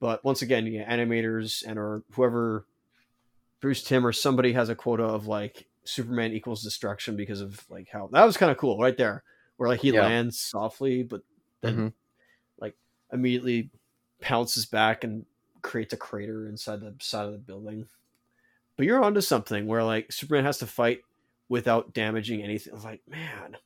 but 0.06 0.24
once 0.24 0.44
again, 0.44 0.68
yeah, 0.68 0.88
animators 0.88 1.64
and 1.66 1.80
or 1.80 2.04
whoever 2.12 2.68
Bruce 3.60 3.84
Timm 3.84 4.06
or 4.06 4.14
somebody 4.14 4.54
has 4.54 4.70
a 4.70 4.76
quota 4.76 5.04
of 5.04 5.26
like 5.26 5.66
Superman 5.84 6.32
equals 6.32 6.62
destruction 6.62 7.16
because 7.16 7.42
of 7.42 7.68
like 7.72 7.88
how 7.92 8.08
that 8.12 8.24
was 8.24 8.38
kind 8.38 8.52
of 8.52 8.58
cool 8.60 8.78
right 8.78 8.96
there, 8.96 9.24
where 9.58 9.68
like 9.68 9.80
he 9.80 9.92
Yeah. 9.92 10.02
lands 10.04 10.40
softly, 10.40 11.02
but 11.02 11.24
then 11.62 11.76
Mhm. 11.76 11.94
like 12.60 12.78
immediately 13.12 13.72
pounces 14.22 14.68
back 14.68 15.04
and 15.04 15.26
creates 15.64 15.92
a 15.92 15.98
crater 15.98 16.48
inside 16.48 16.82
the 16.82 16.94
side 17.00 17.26
of 17.26 17.32
the 17.32 17.40
building. 17.40 17.88
But 18.78 18.86
you're 18.86 19.04
onto 19.04 19.22
something 19.22 19.66
where 19.66 19.84
like 19.84 20.12
Superman 20.12 20.46
has 20.46 20.60
to 20.60 20.68
fight 20.68 21.02
without 21.50 21.96
damaging 21.96 22.44
anything. 22.44 22.80
Like, 22.80 23.02
man, 23.08 23.58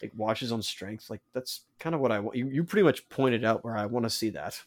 like 0.00 0.12
watch 0.14 0.38
his 0.38 0.52
own 0.52 0.62
strength. 0.62 1.10
Like 1.10 1.22
that's 1.32 1.62
kind 1.80 1.92
of 1.96 2.00
what 2.00 2.12
I 2.12 2.20
want. 2.20 2.36
You, 2.36 2.46
you 2.48 2.62
pretty 2.62 2.84
much 2.84 3.08
pointed 3.08 3.44
out 3.44 3.64
where 3.64 3.76
I 3.76 3.86
want 3.86 4.04
to 4.04 4.10
see 4.10 4.30
that. 4.30 4.62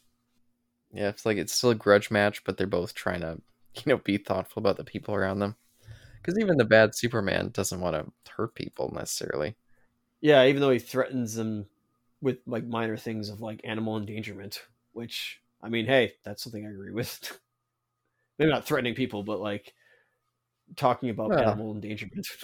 Yeah, 0.92 1.10
it's 1.10 1.26
like 1.26 1.38
it's 1.38 1.54
still 1.54 1.72
a 1.72 1.76
grudge 1.76 2.12
match, 2.12 2.44
but 2.44 2.58
they're 2.58 2.68
both 2.68 2.94
trying 2.94 3.22
to, 3.22 3.42
you 3.76 3.84
know, 3.86 3.98
be 3.98 4.18
thoughtful 4.18 4.60
about 4.60 4.78
the 4.78 4.84
people 4.84 5.16
around 5.16 5.40
them. 5.40 5.56
Because 6.22 6.40
even 6.40 6.58
the 6.58 6.66
bad 6.66 6.96
Superman 6.96 7.50
doesn't 7.54 7.80
want 7.80 7.96
to 7.96 8.32
hurt 8.32 8.56
people 8.56 8.92
necessarily. 8.96 9.56
Yeah, 10.22 10.46
even 10.46 10.60
though 10.60 10.72
he 10.72 10.80
threatens 10.80 11.36
them 11.36 11.68
with 12.22 12.40
like 12.48 12.66
minor 12.66 12.98
things 12.98 13.30
of 13.30 13.42
like 13.42 13.62
animal 13.64 13.98
endangerment, 13.98 14.64
which 14.94 15.40
I 15.62 15.70
mean, 15.70 15.86
hey, 15.86 16.14
that's 16.24 16.44
something 16.44 16.66
I 16.66 16.72
agree 16.72 16.92
with. 16.92 17.40
Maybe 18.40 18.52
not 18.52 18.66
threatening 18.66 18.96
people, 18.96 19.24
but 19.24 19.40
like 19.40 19.74
talking 20.76 21.10
about 21.10 21.40
animal 21.40 21.74
endangerment. 21.74 22.28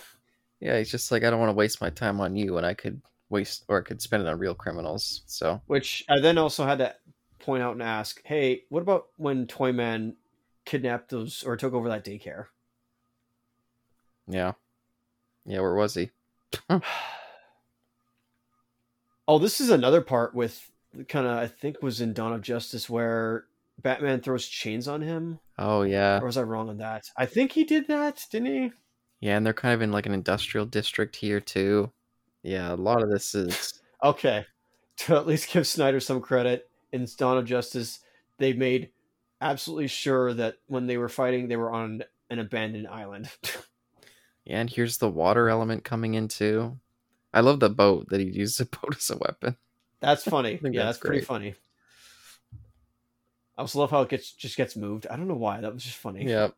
Yeah, 0.60 0.78
he's 0.78 0.92
just 0.92 1.12
like, 1.12 1.24
I 1.24 1.32
don't 1.32 1.40
want 1.40 1.50
to 1.50 1.56
waste 1.56 1.82
my 1.82 1.90
time 1.90 2.22
on 2.22 2.36
you, 2.36 2.58
and 2.58 2.66
I 2.68 2.76
could 2.76 3.02
waste 3.30 3.66
or 3.68 3.80
I 3.80 3.82
could 3.82 4.00
spend 4.00 4.22
it 4.22 4.30
on 4.30 4.38
real 4.38 4.54
criminals. 4.54 5.24
So 5.26 5.60
Which 5.66 6.06
I 6.08 6.20
then 6.20 6.38
also 6.38 6.66
had 6.66 6.78
to 6.78 6.96
point 7.42 7.64
out 7.64 7.74
and 7.74 7.84
ask, 7.84 8.22
hey, 8.26 8.64
what 8.70 8.82
about 8.82 9.08
when 9.18 9.48
Toyman 9.48 10.16
kidnapped 10.66 11.10
those 11.10 11.44
or 11.44 11.58
took 11.58 11.74
over 11.74 11.90
that 11.90 12.06
daycare? 12.06 12.48
yeah, 14.28 14.54
yeah. 15.46 15.60
Where 15.60 15.76
was 15.76 15.96
he? 15.96 16.12
Oh, 19.28 19.40
this 19.40 19.62
is 19.62 19.70
another 19.70 20.02
part 20.02 20.36
with 20.36 20.72
kind 21.08 21.26
of 21.28 21.38
I 21.38 21.48
think 21.48 21.82
was 21.82 22.02
in 22.02 22.14
Dawn 22.14 22.34
of 22.34 22.42
Justice 22.42 22.90
where 22.90 23.46
Batman 23.82 24.22
throws 24.22 24.48
chains 24.48 24.88
on 24.88 25.02
him. 25.02 25.40
Oh 25.58 25.84
yeah, 25.84 26.20
Or 26.20 26.26
was 26.26 26.38
I 26.38 26.44
wrong 26.44 26.70
on 26.70 26.78
that? 26.78 27.12
I 27.18 27.26
think 27.26 27.54
he 27.54 27.64
did 27.64 27.88
that, 27.88 28.26
didn't 28.32 28.48
he? 28.48 28.72
yeah. 29.20 29.38
And 29.38 29.46
they're 29.46 29.54
kind 29.54 29.74
of 29.74 29.82
in 29.82 29.92
like 29.92 30.06
an 30.06 30.14
industrial 30.14 30.66
district 30.66 31.16
here 31.18 31.40
too. 31.40 31.92
Yeah, 32.44 32.74
a 32.74 32.76
lot 32.76 33.04
of 33.04 33.10
this 33.10 33.36
is 33.36 33.82
Okay. 34.04 34.46
To 34.98 35.16
at 35.18 35.28
least 35.28 35.52
give 35.52 35.68
Snyder 35.68 36.00
some 36.00 36.22
credit, 36.22 36.70
in 36.92 37.08
Dawn 37.18 37.38
of 37.38 37.46
Justice, 37.46 38.00
they 38.38 38.54
made 38.54 38.90
absolutely 39.40 39.88
sure 39.88 40.34
that 40.34 40.56
when 40.68 40.88
they 40.88 40.98
were 40.98 41.10
fighting, 41.10 41.48
they 41.48 41.56
were 41.56 41.72
on 41.72 42.04
an 42.30 42.40
abandoned 42.40 42.88
island. 42.88 43.30
yeah. 44.46 44.60
And 44.60 44.70
here's 44.70 44.98
the 44.98 45.10
water 45.10 45.50
element 45.50 45.84
coming 45.84 46.14
in 46.14 46.28
too. 46.28 46.80
I 47.34 47.42
love 47.42 47.60
the 47.60 47.70
boat 47.70 48.08
that 48.10 48.20
he 48.20 48.28
used 48.28 48.60
the 48.60 48.66
boat 48.82 48.96
as 48.98 49.10
a 49.10 49.18
weapon. 49.18 49.58
That's 50.00 50.24
funny. 50.30 50.60
yeah, 50.62 50.84
that's 50.84 50.98
that's, 50.98 50.98
pretty 51.00 51.22
funny. 51.22 51.56
I 53.58 53.62
also 53.62 53.80
love 53.80 53.92
how 53.92 54.02
it 54.02 54.10
gets 54.10 54.32
just 54.32 54.58
gets 54.58 54.76
moved. 54.76 55.08
I 55.08 55.16
don't 55.16 55.28
know 55.28 55.36
why. 55.36 55.62
That 55.62 55.74
was 55.74 55.84
just 55.84 55.98
funny. 55.98 56.26
Yeah, 56.26 56.50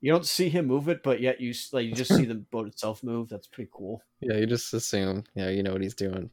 You 0.00 0.12
don't 0.12 0.26
see 0.26 0.48
him 0.48 0.66
move 0.66 0.88
it, 0.88 1.02
but 1.02 1.20
yet 1.20 1.40
you 1.40 1.54
like 1.72 1.86
you 1.86 1.94
just 1.94 2.14
see 2.14 2.24
the 2.24 2.34
boat 2.34 2.68
itself 2.68 3.02
move. 3.02 3.28
That's 3.28 3.46
pretty 3.46 3.70
cool. 3.72 4.02
yeah. 4.20 4.36
You 4.36 4.46
just 4.46 4.72
assume, 4.74 5.24
yeah, 5.34 5.48
you 5.48 5.62
know 5.62 5.72
what 5.72 5.82
he's 5.82 5.94
doing. 5.94 6.30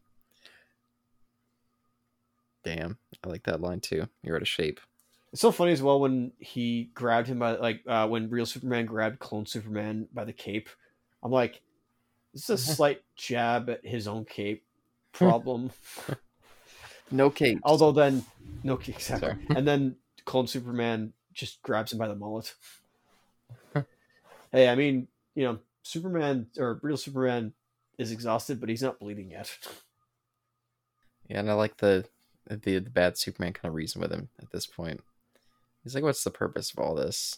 Damn, 2.63 2.97
I 3.23 3.29
like 3.29 3.43
that 3.43 3.61
line 3.61 3.79
too. 3.79 4.07
You're 4.23 4.35
out 4.35 4.41
of 4.41 4.47
shape. 4.47 4.79
It's 5.31 5.41
so 5.41 5.51
funny 5.51 5.71
as 5.71 5.81
well 5.81 5.99
when 5.99 6.31
he 6.39 6.89
grabbed 6.93 7.27
him 7.27 7.39
by 7.39 7.55
like 7.57 7.81
uh, 7.87 8.07
when 8.07 8.29
real 8.29 8.45
Superman 8.45 8.85
grabbed 8.85 9.19
clone 9.19 9.45
Superman 9.45 10.07
by 10.13 10.25
the 10.25 10.33
cape. 10.33 10.69
I'm 11.23 11.31
like, 11.31 11.61
this 12.33 12.49
is 12.49 12.49
a 12.49 12.57
slight 12.75 13.01
jab 13.15 13.69
at 13.69 13.85
his 13.85 14.07
own 14.07 14.25
cape 14.25 14.63
problem. 15.11 15.71
No 17.11 17.29
cape. 17.29 17.59
Although 17.63 17.91
then, 17.91 18.23
no, 18.63 18.77
cape 18.77 18.95
exactly. 18.95 19.33
And 19.55 19.67
then 19.67 19.95
clone 20.25 20.47
Superman 20.47 21.13
just 21.33 21.61
grabs 21.61 21.91
him 21.91 21.99
by 21.99 22.07
the 22.07 22.15
mullet. 22.15 22.53
hey, 24.51 24.69
I 24.69 24.75
mean, 24.75 25.07
you 25.35 25.43
know, 25.43 25.59
Superman 25.83 26.47
or 26.57 26.79
real 26.83 26.97
Superman 26.97 27.53
is 27.97 28.11
exhausted, 28.11 28.59
but 28.59 28.69
he's 28.69 28.81
not 28.81 28.99
bleeding 28.99 29.31
yet. 29.31 29.55
Yeah, 31.27 31.39
and 31.39 31.49
I 31.49 31.53
like 31.53 31.77
the 31.77 32.05
the, 32.49 32.79
the 32.79 32.89
bad 32.89 33.17
Superman 33.17 33.53
kind 33.53 33.69
of 33.69 33.75
reason 33.75 34.01
with 34.01 34.11
him 34.11 34.29
at 34.41 34.51
this 34.51 34.65
point. 34.65 35.01
He's 35.83 35.95
like, 35.95 36.03
"What's 36.03 36.23
the 36.23 36.31
purpose 36.31 36.71
of 36.71 36.79
all 36.79 36.95
this?" 36.95 37.37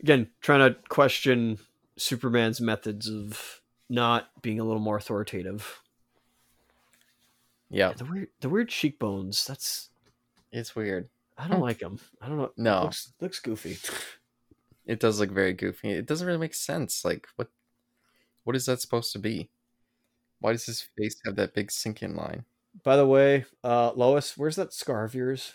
Again, 0.00 0.28
trying 0.40 0.60
to 0.60 0.78
question 0.88 1.58
Superman's 1.96 2.60
methods 2.60 3.08
of 3.08 3.60
not 3.88 4.30
being 4.42 4.60
a 4.60 4.64
little 4.64 4.80
more 4.80 4.96
authoritative. 4.96 5.82
Yeah, 7.68 7.92
The 7.92 8.04
weird, 8.04 8.28
the 8.40 8.48
weird 8.48 8.68
cheekbones. 8.68 9.44
That's 9.44 9.90
it's 10.50 10.74
weird. 10.74 11.08
I 11.38 11.48
don't 11.48 11.60
like 11.60 11.80
him. 11.80 12.00
I 12.20 12.28
don't 12.28 12.38
know. 12.38 12.52
No. 12.56 12.82
looks 12.82 13.12
looks 13.20 13.40
goofy. 13.40 13.78
It 14.86 14.98
does 14.98 15.20
look 15.20 15.30
very 15.30 15.52
goofy. 15.52 15.90
It 15.90 16.06
doesn't 16.06 16.26
really 16.26 16.40
make 16.40 16.54
sense. 16.54 17.04
Like, 17.04 17.28
what 17.36 17.48
what 18.44 18.56
is 18.56 18.66
that 18.66 18.80
supposed 18.80 19.12
to 19.12 19.18
be? 19.18 19.50
Why 20.40 20.52
does 20.52 20.66
his 20.66 20.88
face 20.98 21.20
have 21.24 21.36
that 21.36 21.54
big 21.54 21.70
sink-in 21.70 22.16
line? 22.16 22.44
By 22.82 22.96
the 22.96 23.06
way, 23.06 23.44
uh, 23.64 23.92
Lois, 23.94 24.36
where's 24.36 24.56
that 24.56 24.72
scar 24.72 25.04
of 25.04 25.14
yours? 25.14 25.54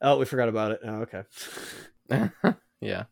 Oh, 0.00 0.18
we 0.18 0.24
forgot 0.24 0.48
about 0.48 0.72
it. 0.72 0.80
Oh, 0.84 1.06
okay. 1.06 1.22
yeah, 2.80 3.04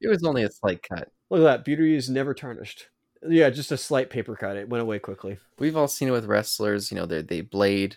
it 0.00 0.08
was 0.08 0.24
only 0.24 0.44
a 0.44 0.50
slight 0.50 0.82
cut. 0.82 1.08
Look 1.30 1.40
at 1.40 1.44
that. 1.44 1.64
Beauty 1.64 1.94
is 1.96 2.08
never 2.08 2.34
tarnished. 2.34 2.88
Yeah, 3.28 3.50
just 3.50 3.72
a 3.72 3.76
slight 3.76 4.10
paper 4.10 4.36
cut. 4.36 4.56
It 4.56 4.68
went 4.68 4.82
away 4.82 4.98
quickly. 4.98 5.38
We've 5.58 5.76
all 5.76 5.88
seen 5.88 6.08
it 6.08 6.12
with 6.12 6.26
wrestlers. 6.26 6.90
You 6.90 6.96
know, 6.96 7.06
they 7.06 7.22
they 7.22 7.40
blade, 7.40 7.96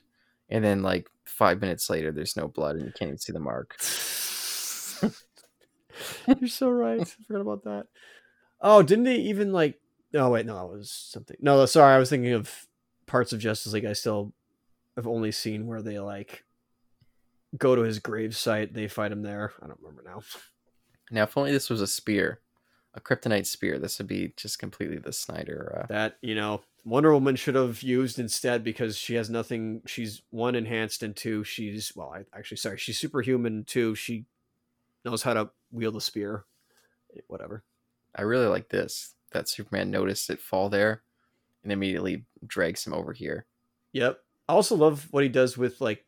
and 0.50 0.64
then 0.64 0.82
like 0.82 1.08
five 1.26 1.62
minutes 1.62 1.90
later, 1.90 2.12
there's 2.12 2.36
no 2.36 2.48
blood, 2.48 2.76
and 2.76 2.86
you 2.86 2.92
can't 2.92 3.10
even 3.10 3.18
see 3.18 3.34
the 3.34 3.40
mark. 3.40 3.76
You're 6.40 6.50
so 6.50 6.70
right. 6.70 7.02
I 7.02 7.06
forgot 7.06 7.42
about 7.42 7.64
that. 7.64 7.88
Oh, 8.62 8.82
didn't 8.82 9.06
they 9.06 9.18
even 9.18 9.52
like? 9.52 9.80
Oh 10.14 10.30
wait, 10.30 10.46
no, 10.46 10.56
that 10.56 10.68
was 10.68 10.92
something. 10.92 11.38
No, 11.40 11.66
sorry, 11.66 11.96
I 11.96 12.00
was 12.00 12.10
thinking 12.10 12.34
of 12.34 12.68
parts 13.06 13.34
of 13.34 13.40
Justice 13.40 13.74
League. 13.74 13.86
I 13.86 13.94
still 13.94 14.34
have 14.96 15.08
only 15.08 15.32
seen 15.32 15.68
where 15.68 15.82
they 15.82 16.00
like 16.00 16.44
go 17.58 17.76
to 17.76 17.82
his 17.82 18.00
grave 18.00 18.36
site. 18.36 18.74
They 18.74 18.88
fight 18.88 19.12
him 19.12 19.22
there. 19.22 19.54
I 19.62 19.68
don't 19.68 19.80
remember 19.82 20.04
now. 20.06 20.22
Now, 21.12 21.24
if 21.24 21.38
only 21.38 21.52
this 21.52 21.70
was 21.70 21.82
a 21.82 21.88
spear, 21.88 22.40
a 22.94 23.02
kryptonite 23.02 23.46
spear, 23.46 23.78
this 23.78 23.98
would 24.00 24.08
be 24.08 24.34
just 24.38 24.58
completely 24.58 24.98
the 24.98 25.14
Snyder. 25.14 25.82
Uh, 25.84 25.88
That 25.88 26.18
you 26.22 26.36
know, 26.36 26.62
Wonder 26.84 27.14
Woman 27.14 27.36
should 27.36 27.56
have 27.56 27.82
used 27.84 28.20
instead 28.20 28.64
because 28.64 28.98
she 28.98 29.16
has 29.16 29.30
nothing. 29.30 29.82
She's 29.86 30.22
one 30.32 30.56
enhanced 30.56 31.04
and 31.04 31.16
two. 31.16 31.44
She's 31.44 31.94
well, 31.96 32.14
I 32.16 32.26
actually 32.38 32.58
sorry, 32.58 32.78
she's 32.78 33.00
superhuman. 33.00 33.64
Two, 33.66 33.96
she 33.96 34.26
knows 35.04 35.24
how 35.24 35.34
to 35.34 35.50
wield 35.72 35.96
a 35.96 36.02
spear. 36.02 36.46
Whatever. 37.28 37.64
I 38.16 38.24
really 38.24 38.48
like 38.48 38.70
this. 38.70 39.14
That 39.32 39.50
Superman 39.50 39.92
noticed 39.92 40.30
it 40.30 40.40
fall 40.40 40.70
there, 40.70 41.04
and 41.64 41.72
immediately 41.72 42.26
drags 42.46 42.86
him 42.86 42.94
over 42.94 43.14
here. 43.14 43.46
Yep. 43.94 44.20
I 44.48 44.54
also 44.54 44.76
love 44.76 45.08
what 45.12 45.24
he 45.24 45.30
does 45.30 45.58
with 45.58 45.82
like 45.82 46.06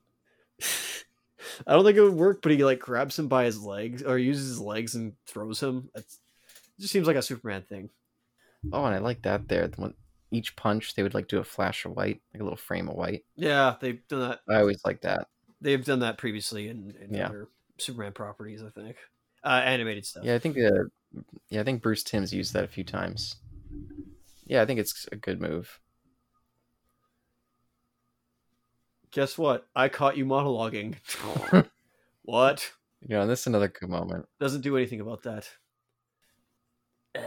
I 1.66 1.74
don't 1.74 1.84
think 1.86 1.98
it 1.98 2.02
would 2.02 2.14
work, 2.14 2.42
but 2.42 2.52
he 2.52 2.64
like 2.64 2.80
grabs 2.80 3.18
him 3.18 3.28
by 3.28 3.46
his 3.46 3.62
legs 3.62 4.04
or 4.04 4.18
uses 4.18 4.48
his 4.50 4.60
legs 4.60 4.96
and 4.96 5.14
throws 5.26 5.62
him. 5.62 5.90
It's, 5.96 6.20
it 6.78 6.82
just 6.82 6.94
seems 6.94 7.08
like 7.08 7.16
a 7.16 7.22
Superman 7.22 7.64
thing. 7.64 7.90
Oh, 8.72 8.86
and 8.86 8.94
I 8.94 9.00
like 9.00 9.24
that 9.24 9.48
there. 9.48 9.70
When 9.76 9.94
each 10.32 10.56
punch, 10.56 10.94
they 10.94 11.04
would 11.04 11.14
like 11.14 11.28
do 11.28 11.40
a 11.40 11.44
flash 11.44 11.86
of 11.86 11.94
white, 11.94 12.22
like 12.34 12.42
a 12.42 12.44
little 12.44 12.58
frame 12.58 12.90
of 12.90 12.96
white. 12.96 13.24
Yeah, 13.36 13.76
they've 13.80 14.06
done 14.08 14.30
that. 14.30 14.40
I 14.50 14.60
always 14.60 14.82
like 14.86 15.02
that. 15.02 15.28
They've 15.62 15.84
done 15.84 16.00
that 16.00 16.18
previously 16.18 16.68
in, 16.68 16.94
in 17.02 17.14
Yeah. 17.14 17.28
other 17.28 17.48
Superman 17.80 18.12
properties, 18.14 18.62
I 18.64 18.70
think. 18.70 18.98
Uh, 19.44 19.62
animated 19.64 20.06
stuff. 20.06 20.24
Yeah, 20.26 20.36
I 20.36 20.40
think. 20.40 20.58
Uh, 20.58 20.86
yeah, 21.50 21.62
I 21.62 21.64
think 21.64 21.82
Bruce 21.82 22.04
Timm's 22.04 22.34
used 22.34 22.54
that 22.54 22.64
a 22.64 22.68
few 22.68 22.84
times. 22.84 23.38
Yeah, 24.46 24.62
I 24.62 24.66
think 24.66 24.80
it's 24.80 25.08
a 25.12 25.16
good 25.16 25.42
move. 25.42 25.80
Guess 29.12 29.38
what? 29.38 29.68
I 29.76 29.90
caught 29.90 30.18
you 30.18 30.26
monologuing. 30.26 30.96
what? 32.24 32.72
Yeah, 33.08 33.26
this 33.26 33.42
is 33.42 33.48
another 33.48 33.68
good 33.68 33.90
moment. 33.90 34.26
Doesn't 34.40 34.62
do 34.62 34.78
anything 34.78 35.02
about 35.02 35.24
that. 35.24 35.50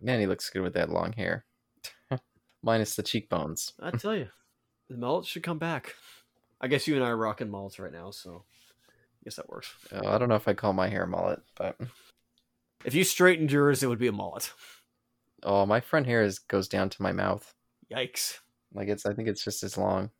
Man, 0.00 0.20
he 0.20 0.26
looks 0.26 0.50
good 0.50 0.62
with 0.62 0.74
that 0.74 0.90
long 0.90 1.12
hair, 1.12 1.44
minus 2.62 2.96
the 2.96 3.02
cheekbones. 3.02 3.72
I 3.80 3.92
tell 3.92 4.16
you, 4.16 4.28
the 4.90 4.96
mullet 4.96 5.26
should 5.26 5.44
come 5.44 5.58
back. 5.58 5.94
I 6.60 6.68
guess 6.68 6.86
you 6.88 6.94
and 6.96 7.04
I 7.04 7.08
are 7.08 7.16
rocking 7.16 7.50
mullets 7.50 7.78
right 7.78 7.92
now, 7.92 8.10
so 8.10 8.44
I 8.88 9.24
guess 9.24 9.36
that 9.36 9.48
works. 9.48 9.72
Oh, 9.92 10.08
I 10.08 10.18
don't 10.18 10.28
know 10.28 10.34
if 10.34 10.48
I 10.48 10.54
call 10.54 10.72
my 10.72 10.88
hair 10.88 11.06
mullet, 11.06 11.40
but 11.56 11.76
If 12.84 12.94
you 12.94 13.04
straightened 13.04 13.52
yours, 13.52 13.82
it 13.82 13.88
would 13.88 13.98
be 13.98 14.08
a 14.08 14.12
mullet. 14.12 14.52
Oh, 15.44 15.66
my 15.66 15.80
front 15.80 16.06
hair 16.06 16.22
is 16.22 16.38
goes 16.40 16.68
down 16.68 16.88
to 16.90 17.02
my 17.02 17.12
mouth. 17.12 17.54
Yikes. 17.92 18.38
Like 18.74 18.88
it's 18.88 19.06
I 19.06 19.12
think 19.12 19.28
it's 19.28 19.44
just 19.44 19.62
as 19.62 19.76
long. 19.78 20.10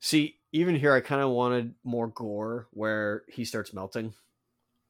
See, 0.00 0.36
even 0.52 0.74
here, 0.74 0.94
I 0.94 1.00
kind 1.00 1.20
of 1.20 1.30
wanted 1.30 1.74
more 1.84 2.08
gore 2.08 2.66
where 2.72 3.22
he 3.28 3.44
starts 3.44 3.72
melting. 3.72 4.14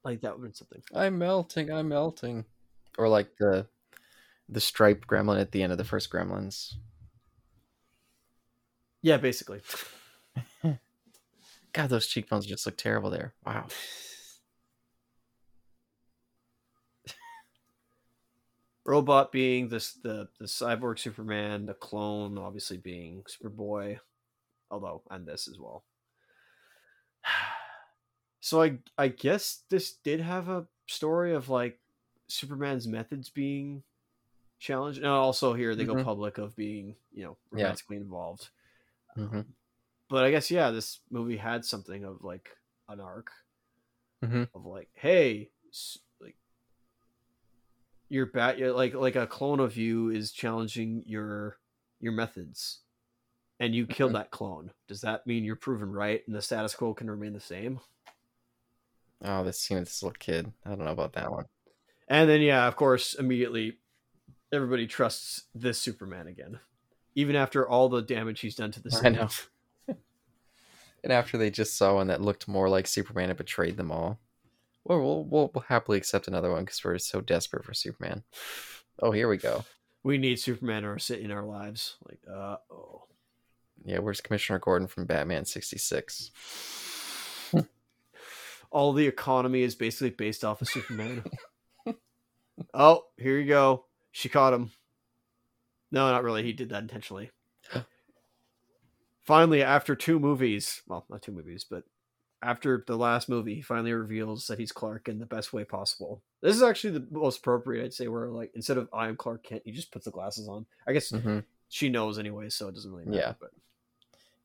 Like 0.05 0.21
that 0.23 0.33
would 0.33 0.39
have 0.39 0.43
been 0.43 0.55
something. 0.55 0.83
I'm 0.95 1.19
melting, 1.19 1.71
I'm 1.71 1.89
melting. 1.89 2.45
Or 2.97 3.09
like 3.09 3.29
the 3.39 3.67
the 4.49 4.61
striped 4.61 5.07
gremlin 5.07 5.41
at 5.41 5.53
the 5.53 5.63
end 5.63 5.73
of 5.73 5.79
the 5.79 5.85
first 5.85 6.11
Gremlins. 6.11 6.75
Yeah, 9.03 9.17
basically. 9.17 9.61
God, 11.73 11.89
those 11.89 12.09
cheekbones 12.09 12.47
just 12.47 12.67
look 12.67 12.77
terrible 12.77 13.11
there. 13.11 13.33
Wow. 13.47 13.69
Robot 18.85 19.31
being 19.31 19.69
this 19.69 19.93
the 19.93 20.29
the 20.39 20.47
cyborg 20.47 20.99
Superman, 20.99 21.67
the 21.67 21.75
clone 21.75 22.37
obviously 22.39 22.77
being 22.77 23.23
Superboy, 23.23 24.01
although 24.71 25.03
and 25.11 25.27
this 25.27 25.49
as 25.49 25.59
well. 25.59 25.85
So 28.43 28.63
I 28.63 28.79
I 28.97 29.09
guess 29.09 29.65
this 29.69 29.93
did 29.93 30.21
have 30.21 30.49
a 30.49 30.69
story 30.89 31.35
of 31.35 31.49
like 31.49 31.81
Superman's 32.29 32.87
methods 32.89 33.29
being 33.29 33.85
challenged, 34.59 34.99
and 34.99 35.09
also 35.09 35.55
here 35.55 35.77
they 35.77 35.87
go 35.87 35.95
Mhm. 35.95 35.97
public 35.97 36.39
of 36.39 36.57
being 36.57 36.97
you 37.13 37.25
know 37.25 37.39
Yeah. 37.53 37.77
romantically 37.77 37.97
involved. 37.99 38.51
hmm 39.17 39.53
But 40.09 40.25
I 40.25 40.31
guess 40.31 40.51
yeah, 40.51 40.71
this 40.71 41.01
movie 41.11 41.37
had 41.39 41.65
something 41.65 42.05
of 42.05 42.23
like 42.23 42.59
an 42.89 43.01
arc 43.01 43.33
Mhm. 44.23 44.45
of 44.55 44.65
like, 44.65 44.91
hey, 44.95 45.51
like 46.21 46.37
your 48.09 48.27
bat, 48.27 48.59
like 48.75 48.95
like 48.95 49.17
a 49.17 49.27
clone 49.27 49.61
of 49.61 49.77
you 49.77 50.11
is 50.11 50.33
challenging 50.33 51.03
your 51.07 51.59
your 52.01 52.13
methods, 52.13 52.81
and 53.61 53.75
you 53.75 53.87
killed 53.87 54.15
that 54.15 54.31
clone. 54.31 54.73
Does 54.89 55.03
that 55.03 55.27
mean 55.27 55.45
you're 55.45 55.55
proven 55.55 55.93
right 55.93 56.23
and 56.27 56.35
the 56.35 56.43
status 56.43 56.75
quo 56.75 56.95
can 56.95 57.11
remain 57.11 57.35
the 57.35 57.41
same? 57.41 57.79
Oh, 59.23 59.45
this 59.45 59.61
scene 59.61 59.79
with 59.79 59.87
this 59.87 60.03
little 60.03 60.17
kid. 60.19 60.51
I 60.65 60.71
don't 60.71 60.85
know 60.85 60.91
about 60.91 61.13
that 61.13 61.31
one. 61.31 61.45
And 62.09 62.29
then 62.29 62.41
yeah, 62.41 62.67
of 62.67 62.75
course, 62.75 63.15
immediately 63.15 63.77
everybody 64.53 64.87
trusts 64.87 65.45
this 65.55 65.79
Superman 65.79 66.27
again, 66.27 66.59
even 67.15 67.37
after 67.37 67.69
all 67.69 67.89
the 67.91 68.03
damage 68.03 68.41
he's 68.41 68.57
done 68.57 68.73
to 68.73 68.83
the 68.83 68.91
city. 68.91 69.07
I 69.07 69.11
know. 69.11 69.29
And 71.03 71.15
after 71.15 71.39
they 71.39 71.51
just 71.51 71.79
saw 71.79 71.95
one 71.95 72.09
that 72.09 72.21
looked 72.21 72.47
more 72.47 72.69
like 72.69 72.87
Superman 72.87 73.31
and 73.31 73.39
betrayed 73.39 73.79
them 73.79 73.91
all, 73.91 74.21
well, 74.85 75.01
we'll, 75.01 75.25
we'll, 75.25 75.51
we'll 75.55 75.65
happily 75.67 75.97
accept 75.97 76.29
another 76.29 76.51
one 76.51 76.67
because 76.67 76.85
we're 76.85 76.99
so 76.99 77.23
desperate 77.23 77.65
for 77.65 77.73
Superman. 77.73 78.23
Oh, 78.99 79.11
here 79.11 79.27
we 79.27 79.39
go. 79.39 79.65
We 80.03 80.19
need 80.19 80.39
Superman 80.39 80.85
in 80.85 80.91
our 80.91 80.99
in 81.17 81.31
our 81.31 81.43
lives. 81.43 81.97
Like, 82.07 82.21
uh 82.31 82.57
oh. 82.71 83.07
Yeah, 83.85 83.99
where's 83.99 84.21
Commissioner 84.21 84.59
Gordon 84.59 84.89
from 84.89 85.07
Batman 85.07 85.45
66? 85.45 86.31
all 88.71 88.93
the 88.93 89.07
economy 89.07 89.63
is 89.63 89.75
basically 89.75 90.11
based 90.11 90.45
off 90.45 90.61
of 90.61 90.69
Superman. 90.69 91.25
oh, 92.75 93.05
here 93.17 93.39
you 93.39 93.49
go. 93.49 93.87
She 94.13 94.29
caught 94.29 94.53
him. 94.53 94.71
No, 95.91 96.11
not 96.11 96.25
really. 96.25 96.43
He 96.43 96.53
did 96.53 96.69
that 96.71 96.83
intentionally. 96.83 97.31
finally, 99.23 99.63
after 99.63 99.97
two 99.97 100.19
movies, 100.21 100.83
well, 100.87 101.07
not 101.09 101.23
two 101.23 101.33
movies, 101.33 101.65
but 101.69 101.85
after 102.43 102.85
the 102.87 102.97
last 102.97 103.29
movie, 103.29 103.55
he 103.55 103.63
finally 103.63 103.93
reveals 103.93 104.47
that 104.47 104.59
he's 104.59 104.73
Clark 104.73 105.09
in 105.09 105.19
the 105.19 105.27
best 105.27 105.53
way 105.53 105.65
possible. 105.65 106.23
This 106.43 106.57
is 106.57 106.63
actually 106.63 106.99
the 106.99 107.07
most 107.11 107.39
appropriate, 107.39 107.85
I'd 107.85 107.95
say, 107.95 108.09
where 108.09 108.29
like 108.29 108.53
instead 108.55 108.79
of 108.79 108.89
I 108.93 109.09
am 109.09 109.17
Clark 109.17 109.43
Kent, 109.43 109.63
he 109.65 109.73
just 109.73 109.93
puts 109.93 110.05
the 110.05 110.11
glasses 110.11 110.49
on. 110.49 110.67
I 110.87 110.93
guess 110.93 111.11
hmm 111.11 111.41
she 111.71 111.89
knows 111.89 112.19
anyway, 112.19 112.49
so 112.49 112.69
it 112.69 112.75
doesn't 112.75 112.91
really 112.91 113.05
matter. 113.07 113.19
Yeah. 113.19 113.35
But 113.41 113.51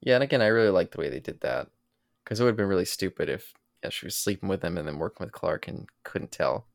Yeah, 0.06 0.16
and 0.16 0.24
again, 0.24 0.42
I 0.42 0.48
really 0.48 0.70
like 0.70 0.92
the 0.92 1.00
way 1.00 1.10
they 1.10 1.20
did 1.20 1.42
that 1.42 1.68
because 2.24 2.40
it 2.40 2.44
would 2.44 2.52
have 2.52 2.58
been 2.58 2.68
really 2.68 2.86
stupid 2.86 3.28
if 3.28 3.54
yeah, 3.84 3.90
she 3.90 4.06
was 4.06 4.16
sleeping 4.16 4.48
with 4.48 4.64
him 4.64 4.78
and 4.78 4.88
then 4.88 5.00
working 5.00 5.26
with 5.26 5.34
Clark 5.34 5.68
and 5.68 5.88
couldn't 6.04 6.32
tell. 6.32 6.68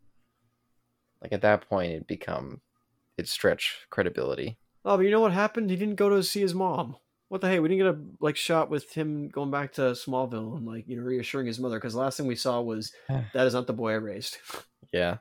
Like 1.22 1.32
at 1.32 1.40
that 1.42 1.68
point, 1.68 1.92
it'd 1.92 2.06
become 2.06 2.60
it'd 3.16 3.28
stretch 3.28 3.86
credibility. 3.88 4.58
Oh, 4.84 4.96
but 4.96 5.04
you 5.04 5.10
know 5.10 5.20
what 5.20 5.32
happened? 5.32 5.70
He 5.70 5.76
didn't 5.76 5.94
go 5.94 6.08
to 6.08 6.22
see 6.22 6.40
his 6.40 6.54
mom. 6.54 6.96
What 7.28 7.40
the 7.40 7.48
hey? 7.48 7.60
We 7.60 7.68
didn't 7.68 7.84
get 7.84 7.94
a 7.94 8.00
like 8.20 8.36
shot 8.36 8.68
with 8.68 8.92
him 8.92 9.28
going 9.28 9.52
back 9.52 9.74
to 9.74 9.82
Smallville 9.92 10.56
and 10.56 10.66
like 10.66 10.88
you 10.88 10.96
know 10.96 11.02
reassuring 11.04 11.46
his 11.46 11.60
mother 11.60 11.78
because 11.78 11.92
the 11.92 12.00
last 12.00 12.16
thing 12.16 12.26
we 12.26 12.34
saw 12.34 12.60
was 12.60 12.92
that 13.08 13.46
is 13.46 13.54
not 13.54 13.68
the 13.68 13.72
boy 13.72 13.92
I 13.92 13.96
raised. 13.96 14.38
Yeah. 14.92 15.18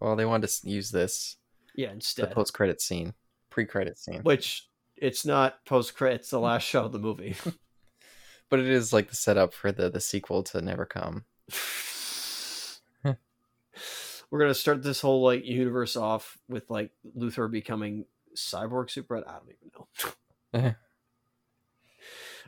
Well, 0.00 0.16
they 0.16 0.24
wanted 0.24 0.48
to 0.48 0.70
use 0.70 0.90
this 0.90 1.36
yeah, 1.74 1.92
instead 1.92 2.30
the 2.30 2.34
post 2.34 2.54
credit 2.54 2.80
scene, 2.80 3.12
pre 3.50 3.66
credit 3.66 3.98
scene, 3.98 4.22
which 4.22 4.66
it's 4.96 5.24
not 5.24 5.64
post 5.64 5.96
credits. 5.96 6.30
The 6.30 6.40
last 6.40 6.62
shot 6.64 6.86
of 6.86 6.92
the 6.92 6.98
movie. 6.98 7.36
but 8.48 8.60
it 8.60 8.66
is 8.66 8.92
like 8.92 9.08
the 9.08 9.16
setup 9.16 9.54
for 9.54 9.72
the 9.72 9.90
the 9.90 10.00
sequel 10.00 10.42
to 10.44 10.60
Never 10.60 10.86
Come. 10.86 11.24
We're 14.30 14.40
gonna 14.40 14.54
start 14.54 14.82
this 14.82 15.00
whole 15.00 15.22
like 15.22 15.44
universe 15.44 15.96
off 15.96 16.38
with 16.48 16.68
like 16.70 16.90
Luthor 17.16 17.50
becoming 17.50 18.06
cyborg 18.34 18.90
super. 18.90 19.18
I 19.18 19.20
don't 19.20 19.50
even 20.52 20.74
know. 20.74 20.74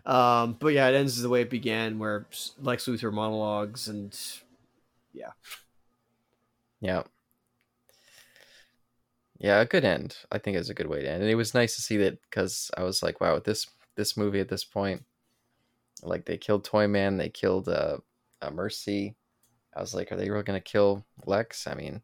um, 0.12 0.56
but 0.58 0.72
yeah, 0.72 0.88
it 0.88 0.94
ends 0.94 1.20
the 1.20 1.28
way 1.28 1.42
it 1.42 1.50
began, 1.50 1.98
where 1.98 2.26
Lex 2.60 2.86
Luthor 2.86 3.12
monologues 3.12 3.88
and 3.88 4.16
Yeah. 5.12 5.30
Yeah, 6.80 7.02
a 9.40 9.64
good 9.66 9.84
end. 9.84 10.16
I 10.30 10.38
think 10.38 10.56
is 10.56 10.70
a 10.70 10.74
good 10.74 10.88
way 10.88 11.02
to 11.02 11.10
end. 11.10 11.22
And 11.22 11.30
it 11.30 11.36
was 11.36 11.54
nice 11.54 11.76
to 11.76 11.82
see 11.82 11.96
that 11.98 12.20
because 12.22 12.70
I 12.76 12.82
was 12.82 13.02
like, 13.02 13.20
wow, 13.20 13.34
with 13.34 13.44
this 13.44 13.66
this 13.96 14.16
movie 14.16 14.40
at 14.40 14.48
this 14.48 14.64
point, 14.64 15.04
like 16.02 16.24
they 16.24 16.36
killed 16.38 16.64
Toyman, 16.64 17.16
they 17.18 17.28
killed 17.28 17.68
uh, 17.68 17.98
uh 18.42 18.50
Mercy. 18.50 19.16
I 19.76 19.80
was 19.80 19.94
like, 19.94 20.10
are 20.10 20.16
they 20.16 20.30
really 20.30 20.42
gonna 20.44 20.60
kill 20.60 21.04
Lex? 21.26 21.66
I 21.66 21.74
mean, 21.74 22.02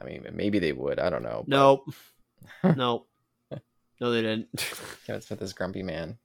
I 0.00 0.04
mean, 0.04 0.26
maybe 0.32 0.58
they 0.58 0.72
would. 0.72 0.98
I 0.98 1.10
don't 1.10 1.22
know. 1.22 1.44
but- 1.46 1.56
Nope. 1.56 1.84
nope. 2.76 3.08
No, 3.98 4.10
they 4.10 4.20
didn't. 4.20 4.48
Kevin 5.06 5.22
Smith 5.22 5.40
is 5.40 5.54
grumpy 5.54 5.82
man. 5.82 6.18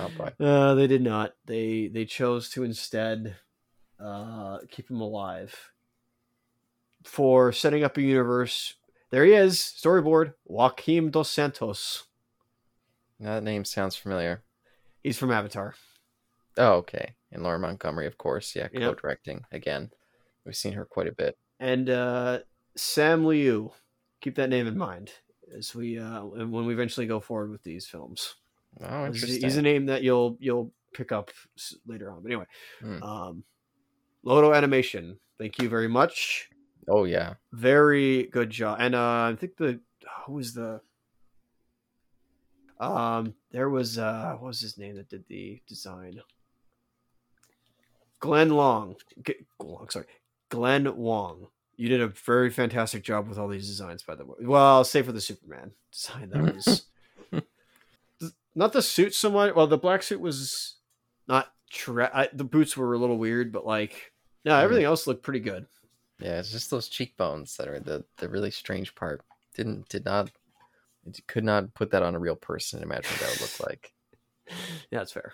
Oh 0.00 0.10
boy. 0.16 0.32
Uh, 0.44 0.74
they 0.74 0.86
did 0.86 1.02
not. 1.02 1.34
They 1.44 1.88
they 1.88 2.06
chose 2.06 2.48
to 2.50 2.64
instead 2.64 3.36
uh, 4.00 4.58
keep 4.70 4.90
him 4.90 5.00
alive 5.00 5.72
for 7.04 7.52
setting 7.52 7.84
up 7.84 7.98
a 7.98 8.02
universe. 8.02 8.74
There 9.10 9.24
he 9.24 9.32
is, 9.32 9.58
storyboard. 9.58 10.34
Joaquim 10.44 11.10
dos 11.10 11.30
Santos. 11.30 12.04
That 13.20 13.42
name 13.42 13.64
sounds 13.64 13.96
familiar. 13.96 14.42
He's 15.02 15.16
from 15.18 15.30
Avatar. 15.30 15.74
Oh, 16.56 16.74
okay. 16.74 17.14
And 17.32 17.42
Lauren 17.42 17.60
Montgomery, 17.62 18.06
of 18.06 18.18
course. 18.18 18.54
Yeah, 18.54 18.68
Yep. 18.72 18.82
co-directing 18.82 19.44
again. 19.52 19.90
We've 20.44 20.56
seen 20.56 20.72
her 20.74 20.84
quite 20.84 21.06
a 21.08 21.12
bit. 21.12 21.36
And 21.60 21.88
uh, 21.90 22.40
Sam 22.76 23.24
Liu. 23.24 23.72
Keep 24.20 24.34
that 24.34 24.50
name 24.50 24.66
in 24.66 24.76
mind 24.76 25.12
as 25.56 25.74
we 25.76 25.96
uh, 25.98 26.24
when 26.24 26.66
we 26.66 26.72
eventually 26.74 27.06
go 27.06 27.20
forward 27.20 27.50
with 27.52 27.62
these 27.62 27.86
films. 27.86 28.34
Oh, 28.82 29.06
interesting. 29.06 29.40
he's 29.42 29.56
a 29.56 29.62
name 29.62 29.86
that 29.86 30.02
you'll 30.02 30.36
you'll 30.40 30.72
pick 30.92 31.12
up 31.12 31.30
later 31.86 32.10
on. 32.10 32.22
But 32.22 32.32
anyway, 32.32 32.46
Hmm. 32.80 33.02
um, 33.02 33.44
Loto 34.24 34.52
Animation. 34.52 35.20
Thank 35.38 35.62
you 35.62 35.68
very 35.68 35.86
much. 35.88 36.50
Oh 36.88 37.04
yeah. 37.04 37.34
very 37.52 38.24
good 38.24 38.50
job. 38.50 38.78
And 38.80 38.94
uh 38.94 39.30
i 39.32 39.36
think 39.38 39.56
the 39.56 39.80
who 40.26 40.34
was 40.34 40.54
the 40.54 40.80
um 42.80 43.34
there 43.50 43.68
was 43.68 43.98
uh 43.98 44.36
what 44.38 44.48
was 44.48 44.60
his 44.60 44.78
name 44.78 44.96
that 44.96 45.08
did 45.08 45.24
the 45.28 45.60
design? 45.68 46.20
Glenn 48.20 48.50
long. 48.50 48.96
G- 49.24 49.46
long 49.62 49.88
sorry. 49.90 50.06
Glenn 50.48 50.96
wong. 50.96 51.48
You 51.76 51.88
did 51.88 52.00
a 52.00 52.08
very 52.08 52.50
fantastic 52.50 53.04
job 53.04 53.28
with 53.28 53.38
all 53.38 53.48
these 53.48 53.68
designs 53.68 54.02
by 54.02 54.14
the 54.14 54.24
way. 54.24 54.36
Well 54.40 54.84
save 54.84 55.06
for 55.06 55.12
the 55.12 55.20
superman 55.20 55.72
design. 55.92 56.30
That 56.30 56.54
was 56.54 56.84
not 58.54 58.72
the 58.72 58.82
suit 58.82 59.14
so 59.14 59.30
much 59.30 59.54
well 59.54 59.66
the 59.68 59.78
black 59.78 60.02
suit 60.02 60.20
was 60.20 60.76
not 61.28 61.52
tra- 61.70 62.10
I, 62.12 62.28
the 62.32 62.44
boots 62.44 62.76
were 62.76 62.92
a 62.92 62.98
little 62.98 63.18
weird 63.18 63.52
but 63.52 63.64
like 63.64 64.12
no 64.44 64.56
everything 64.58 64.84
else 64.84 65.06
looked 65.06 65.22
pretty 65.22 65.38
good 65.38 65.66
Yeah, 66.20 66.38
it's 66.38 66.50
just 66.50 66.70
those 66.70 66.88
cheekbones 66.88 67.56
that 67.56 67.68
are 67.68 67.80
the 67.80 68.04
the 68.18 68.28
really 68.28 68.50
strange 68.50 68.94
part. 68.94 69.22
Didn't 69.54 69.88
did 69.88 70.04
not 70.04 70.30
it 71.06 71.26
could 71.26 71.44
not 71.44 71.74
put 71.74 71.90
that 71.92 72.02
on 72.02 72.14
a 72.14 72.18
real 72.18 72.36
person 72.36 72.78
and 72.80 72.84
imagine 72.90 73.10
what 73.12 73.20
that 73.20 73.30
would 73.30 73.40
look 73.40 73.60
like. 73.68 73.92
yeah 74.90 74.98
that's 74.98 75.12
fair 75.12 75.32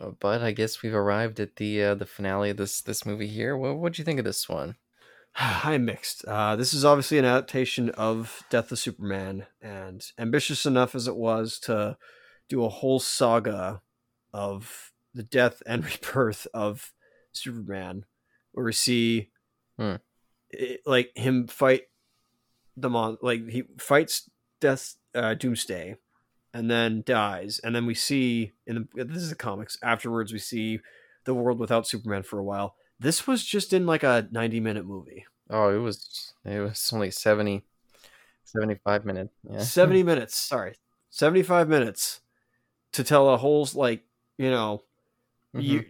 Uh, 0.00 0.10
But 0.20 0.42
I 0.42 0.52
guess 0.52 0.82
we've 0.82 0.94
arrived 0.94 1.40
at 1.40 1.56
the 1.56 1.82
uh, 1.82 1.94
the 1.94 2.06
finale 2.06 2.50
of 2.50 2.56
this 2.56 2.80
this 2.82 3.04
movie 3.06 3.26
here. 3.28 3.56
What 3.56 3.78
what'd 3.78 3.98
you 3.98 4.04
think 4.04 4.18
of 4.18 4.24
this 4.24 4.48
one? 4.48 4.76
I'm 5.36 5.84
mixed. 5.86 6.24
Uh, 6.26 6.56
this 6.56 6.74
is 6.74 6.84
obviously 6.84 7.18
an 7.18 7.24
adaptation 7.24 7.90
of 7.90 8.42
Death 8.50 8.70
of 8.72 8.78
Superman, 8.78 9.46
and 9.60 10.04
ambitious 10.18 10.66
enough 10.66 10.94
as 10.94 11.08
it 11.08 11.16
was 11.16 11.58
to 11.60 11.96
do 12.48 12.64
a 12.64 12.68
whole 12.68 13.00
saga 13.00 13.80
of 14.32 14.92
the 15.14 15.22
death 15.22 15.62
and 15.66 15.84
rebirth 15.90 16.46
of 16.54 16.92
Superman, 17.32 18.04
where 18.52 18.66
we 18.66 18.72
see 18.72 19.30
Hmm. 19.78 19.96
it, 20.50 20.80
like 20.86 21.10
him 21.16 21.46
fight 21.46 21.82
the 22.76 22.90
mon 22.90 23.18
like 23.22 23.48
he 23.48 23.64
fights 23.78 24.30
death 24.60 24.96
uh, 25.14 25.34
doomsday 25.34 25.96
and 26.54 26.70
then 26.70 27.02
dies 27.06 27.58
and 27.64 27.74
then 27.74 27.86
we 27.86 27.94
see 27.94 28.52
in 28.66 28.88
the 28.94 29.04
this 29.04 29.22
is 29.22 29.30
the 29.30 29.34
comics 29.34 29.76
afterwards 29.82 30.32
we 30.32 30.38
see 30.38 30.80
the 31.24 31.34
world 31.34 31.58
without 31.58 31.86
superman 31.86 32.22
for 32.22 32.38
a 32.38 32.44
while 32.44 32.74
this 32.98 33.26
was 33.26 33.44
just 33.44 33.72
in 33.72 33.86
like 33.86 34.02
a 34.02 34.28
90 34.30 34.60
minute 34.60 34.86
movie 34.86 35.24
Oh, 35.50 35.68
it 35.68 35.78
was 35.78 36.32
it 36.46 36.60
was 36.60 36.90
only 36.94 37.10
70, 37.10 37.62
75 38.44 39.04
minutes. 39.04 39.32
Yeah. 39.42 39.58
70 39.58 40.02
minutes 40.02 40.36
sorry 40.36 40.76
75 41.10 41.68
minutes 41.68 42.20
to 42.92 43.04
tell 43.04 43.28
a 43.30 43.36
whole 43.36 43.68
like 43.74 44.04
you 44.38 44.50
know 44.50 44.82
Mhm. 45.54 45.62
year, 45.62 45.84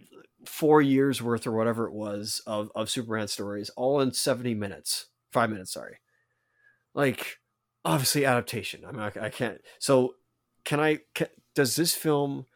four 0.44 0.82
years 0.82 1.22
worth 1.22 1.46
or 1.46 1.52
whatever 1.52 1.86
it 1.86 1.92
was 1.92 2.42
of 2.46 2.70
of 2.74 2.90
superman 2.90 3.28
stories 3.28 3.70
all 3.70 4.00
in 4.00 4.12
70 4.12 4.54
minutes 4.54 5.06
five 5.30 5.50
minutes 5.50 5.72
sorry. 5.72 5.98
Like 6.94 7.38
obviously 7.84 8.24
adaptation. 8.24 8.84
I 8.84 8.92
mean 8.92 9.00
i, 9.00 9.12
I 9.26 9.28
can't 9.30 9.60
so 9.78 10.14
can 10.64 10.80
i 10.80 10.98
can, 11.14 11.28
does 11.54 11.76
this 11.76 11.94
film 11.94 12.46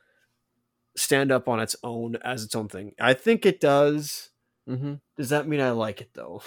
stand 0.96 1.30
up 1.30 1.48
on 1.48 1.60
its 1.60 1.76
own 1.82 2.16
as 2.24 2.44
its 2.44 2.54
own 2.54 2.68
thing? 2.68 2.92
I 3.00 3.14
think 3.14 3.44
it 3.46 3.60
does. 3.60 4.30
Mm-hmm. 4.68 4.94
does 5.16 5.28
that 5.28 5.46
mean 5.46 5.60
i 5.60 5.70
like 5.70 6.00
it 6.00 6.10
though? 6.14 6.42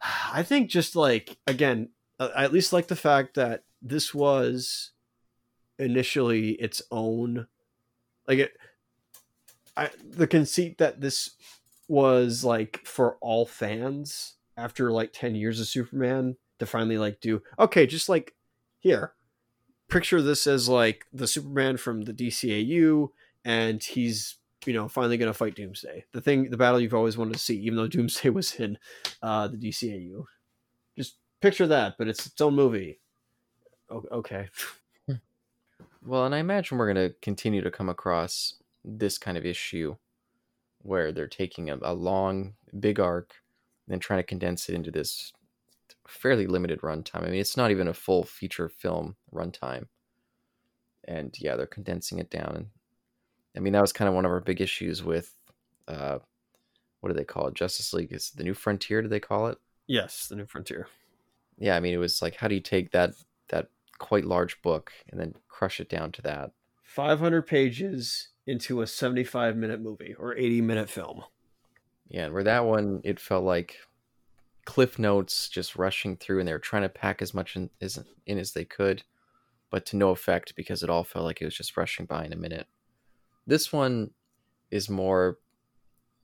I 0.32 0.42
think 0.42 0.70
just 0.70 0.96
like 0.96 1.36
again 1.46 1.90
uh, 2.18 2.30
i 2.34 2.44
at 2.44 2.52
least 2.52 2.72
like 2.72 2.88
the 2.88 2.96
fact 2.96 3.34
that 3.34 3.64
this 3.82 4.14
was 4.14 4.92
initially 5.78 6.52
its 6.52 6.80
own 6.90 7.46
like 8.26 8.38
it 8.38 8.52
I, 9.76 9.90
the 10.08 10.26
conceit 10.26 10.78
that 10.78 11.00
this 11.00 11.30
was 11.88 12.44
like 12.44 12.80
for 12.84 13.16
all 13.20 13.46
fans 13.46 14.34
after 14.56 14.90
like 14.90 15.12
10 15.12 15.34
years 15.34 15.60
of 15.60 15.66
superman 15.66 16.36
to 16.58 16.66
finally 16.66 16.98
like 16.98 17.20
do 17.20 17.42
okay 17.58 17.86
just 17.86 18.08
like 18.08 18.34
here 18.80 19.14
picture 19.88 20.22
this 20.22 20.46
as 20.46 20.68
like 20.68 21.06
the 21.12 21.26
superman 21.26 21.76
from 21.76 22.02
the 22.02 22.12
dcau 22.12 23.08
and 23.44 23.82
he's 23.82 24.36
you 24.64 24.72
know 24.72 24.88
finally 24.88 25.16
gonna 25.16 25.34
fight 25.34 25.56
doomsday. 25.56 26.04
The 26.12 26.20
thing 26.20 26.50
the 26.50 26.56
battle 26.56 26.80
you've 26.80 26.94
always 26.94 27.16
wanted 27.18 27.34
to 27.34 27.38
see 27.38 27.58
even 27.60 27.76
though 27.76 27.88
doomsday 27.88 28.30
was 28.30 28.54
in 28.54 28.78
uh 29.22 29.48
the 29.48 29.56
dcau 29.56 30.24
just 30.96 31.16
picture 31.40 31.66
that 31.66 31.96
but 31.98 32.08
it's 32.08 32.26
its 32.26 32.40
own 32.40 32.54
movie. 32.54 33.00
O- 33.90 34.04
okay. 34.12 34.48
Well, 36.04 36.26
and 36.26 36.34
I 36.34 36.38
imagine 36.38 36.78
we're 36.78 36.92
going 36.92 37.08
to 37.10 37.14
continue 37.20 37.62
to 37.62 37.70
come 37.70 37.88
across 37.88 38.54
this 38.84 39.18
kind 39.18 39.36
of 39.36 39.44
issue 39.46 39.96
where 40.82 41.12
they're 41.12 41.28
taking 41.28 41.70
a, 41.70 41.78
a 41.82 41.94
long, 41.94 42.54
big 42.78 42.98
arc 42.98 43.34
and 43.86 43.92
then 43.92 44.00
trying 44.00 44.18
to 44.18 44.24
condense 44.24 44.68
it 44.68 44.74
into 44.74 44.90
this 44.90 45.32
fairly 46.06 46.46
limited 46.46 46.80
runtime. 46.80 47.22
I 47.22 47.30
mean, 47.30 47.40
it's 47.40 47.56
not 47.56 47.70
even 47.70 47.88
a 47.88 47.94
full 47.94 48.24
feature 48.24 48.68
film 48.68 49.16
runtime. 49.32 49.86
And 51.04 51.34
yeah, 51.38 51.56
they're 51.56 51.66
condensing 51.66 52.18
it 52.18 52.30
down. 52.30 52.54
And 52.56 52.66
I 53.56 53.60
mean, 53.60 53.72
that 53.72 53.80
was 53.80 53.92
kind 53.92 54.08
of 54.08 54.14
one 54.14 54.24
of 54.24 54.30
our 54.32 54.40
big 54.40 54.60
issues 54.60 55.02
with 55.02 55.34
uh, 55.88 56.18
what 57.00 57.10
do 57.10 57.14
they 57.14 57.24
call 57.24 57.48
it? 57.48 57.54
Justice 57.54 57.92
League 57.92 58.12
is 58.12 58.30
the 58.30 58.44
New 58.44 58.54
Frontier. 58.54 59.02
Do 59.02 59.08
they 59.08 59.20
call 59.20 59.48
it? 59.48 59.58
yes 59.86 60.26
the 60.28 60.36
new 60.36 60.46
frontier 60.46 60.88
Yeah, 61.58 61.76
I 61.76 61.80
mean, 61.80 61.94
it 61.94 61.98
was 61.98 62.22
like, 62.22 62.36
how 62.36 62.48
do 62.48 62.54
you 62.54 62.60
take 62.60 62.92
that 62.92 63.14
that 63.48 63.68
quite 63.98 64.24
large 64.24 64.60
book 64.62 64.92
and 65.08 65.20
then 65.20 65.34
crush 65.48 65.80
it 65.80 65.88
down 65.88 66.12
to 66.12 66.22
that? 66.22 66.52
500 66.82 67.42
pages 67.46 68.28
into 68.46 68.82
a 68.82 68.86
75 68.86 69.56
minute 69.56 69.80
movie 69.80 70.14
or 70.18 70.36
80 70.36 70.60
minute 70.62 70.90
film 70.90 71.22
Yeah, 72.08 72.28
where 72.28 72.44
that 72.44 72.64
one, 72.64 73.00
it 73.04 73.20
felt 73.20 73.44
like 73.44 73.76
cliff 74.64 74.98
notes 74.98 75.48
just 75.48 75.76
rushing 75.76 76.16
through, 76.16 76.38
and 76.40 76.48
they 76.48 76.52
were 76.52 76.58
trying 76.58 76.82
to 76.82 76.88
pack 76.88 77.22
as 77.22 77.34
much 77.34 77.56
in 77.56 77.70
as, 77.80 77.98
in 78.26 78.38
as 78.38 78.52
they 78.52 78.64
could, 78.64 79.02
but 79.70 79.86
to 79.86 79.96
no 79.96 80.10
effect 80.10 80.54
because 80.56 80.82
it 80.82 80.90
all 80.90 81.04
felt 81.04 81.24
like 81.24 81.40
it 81.40 81.44
was 81.44 81.56
just 81.56 81.76
rushing 81.76 82.06
by 82.06 82.24
in 82.24 82.32
a 82.32 82.36
minute. 82.36 82.66
This 83.46 83.72
one 83.72 84.10
is 84.70 84.88
more. 84.88 85.38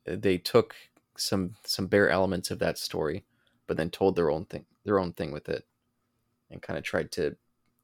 They 0.04 0.38
took 0.38 0.74
some 1.16 1.54
some 1.64 1.86
bare 1.86 2.08
elements 2.08 2.50
of 2.50 2.58
that 2.60 2.78
story, 2.78 3.24
but 3.66 3.76
then 3.76 3.90
told 3.90 4.16
their 4.16 4.30
own 4.30 4.44
thing, 4.44 4.66
their 4.84 4.98
own 4.98 5.12
thing 5.12 5.32
with 5.32 5.48
it, 5.48 5.66
and 6.50 6.62
kind 6.62 6.78
of 6.78 6.84
tried 6.84 7.10
to 7.12 7.36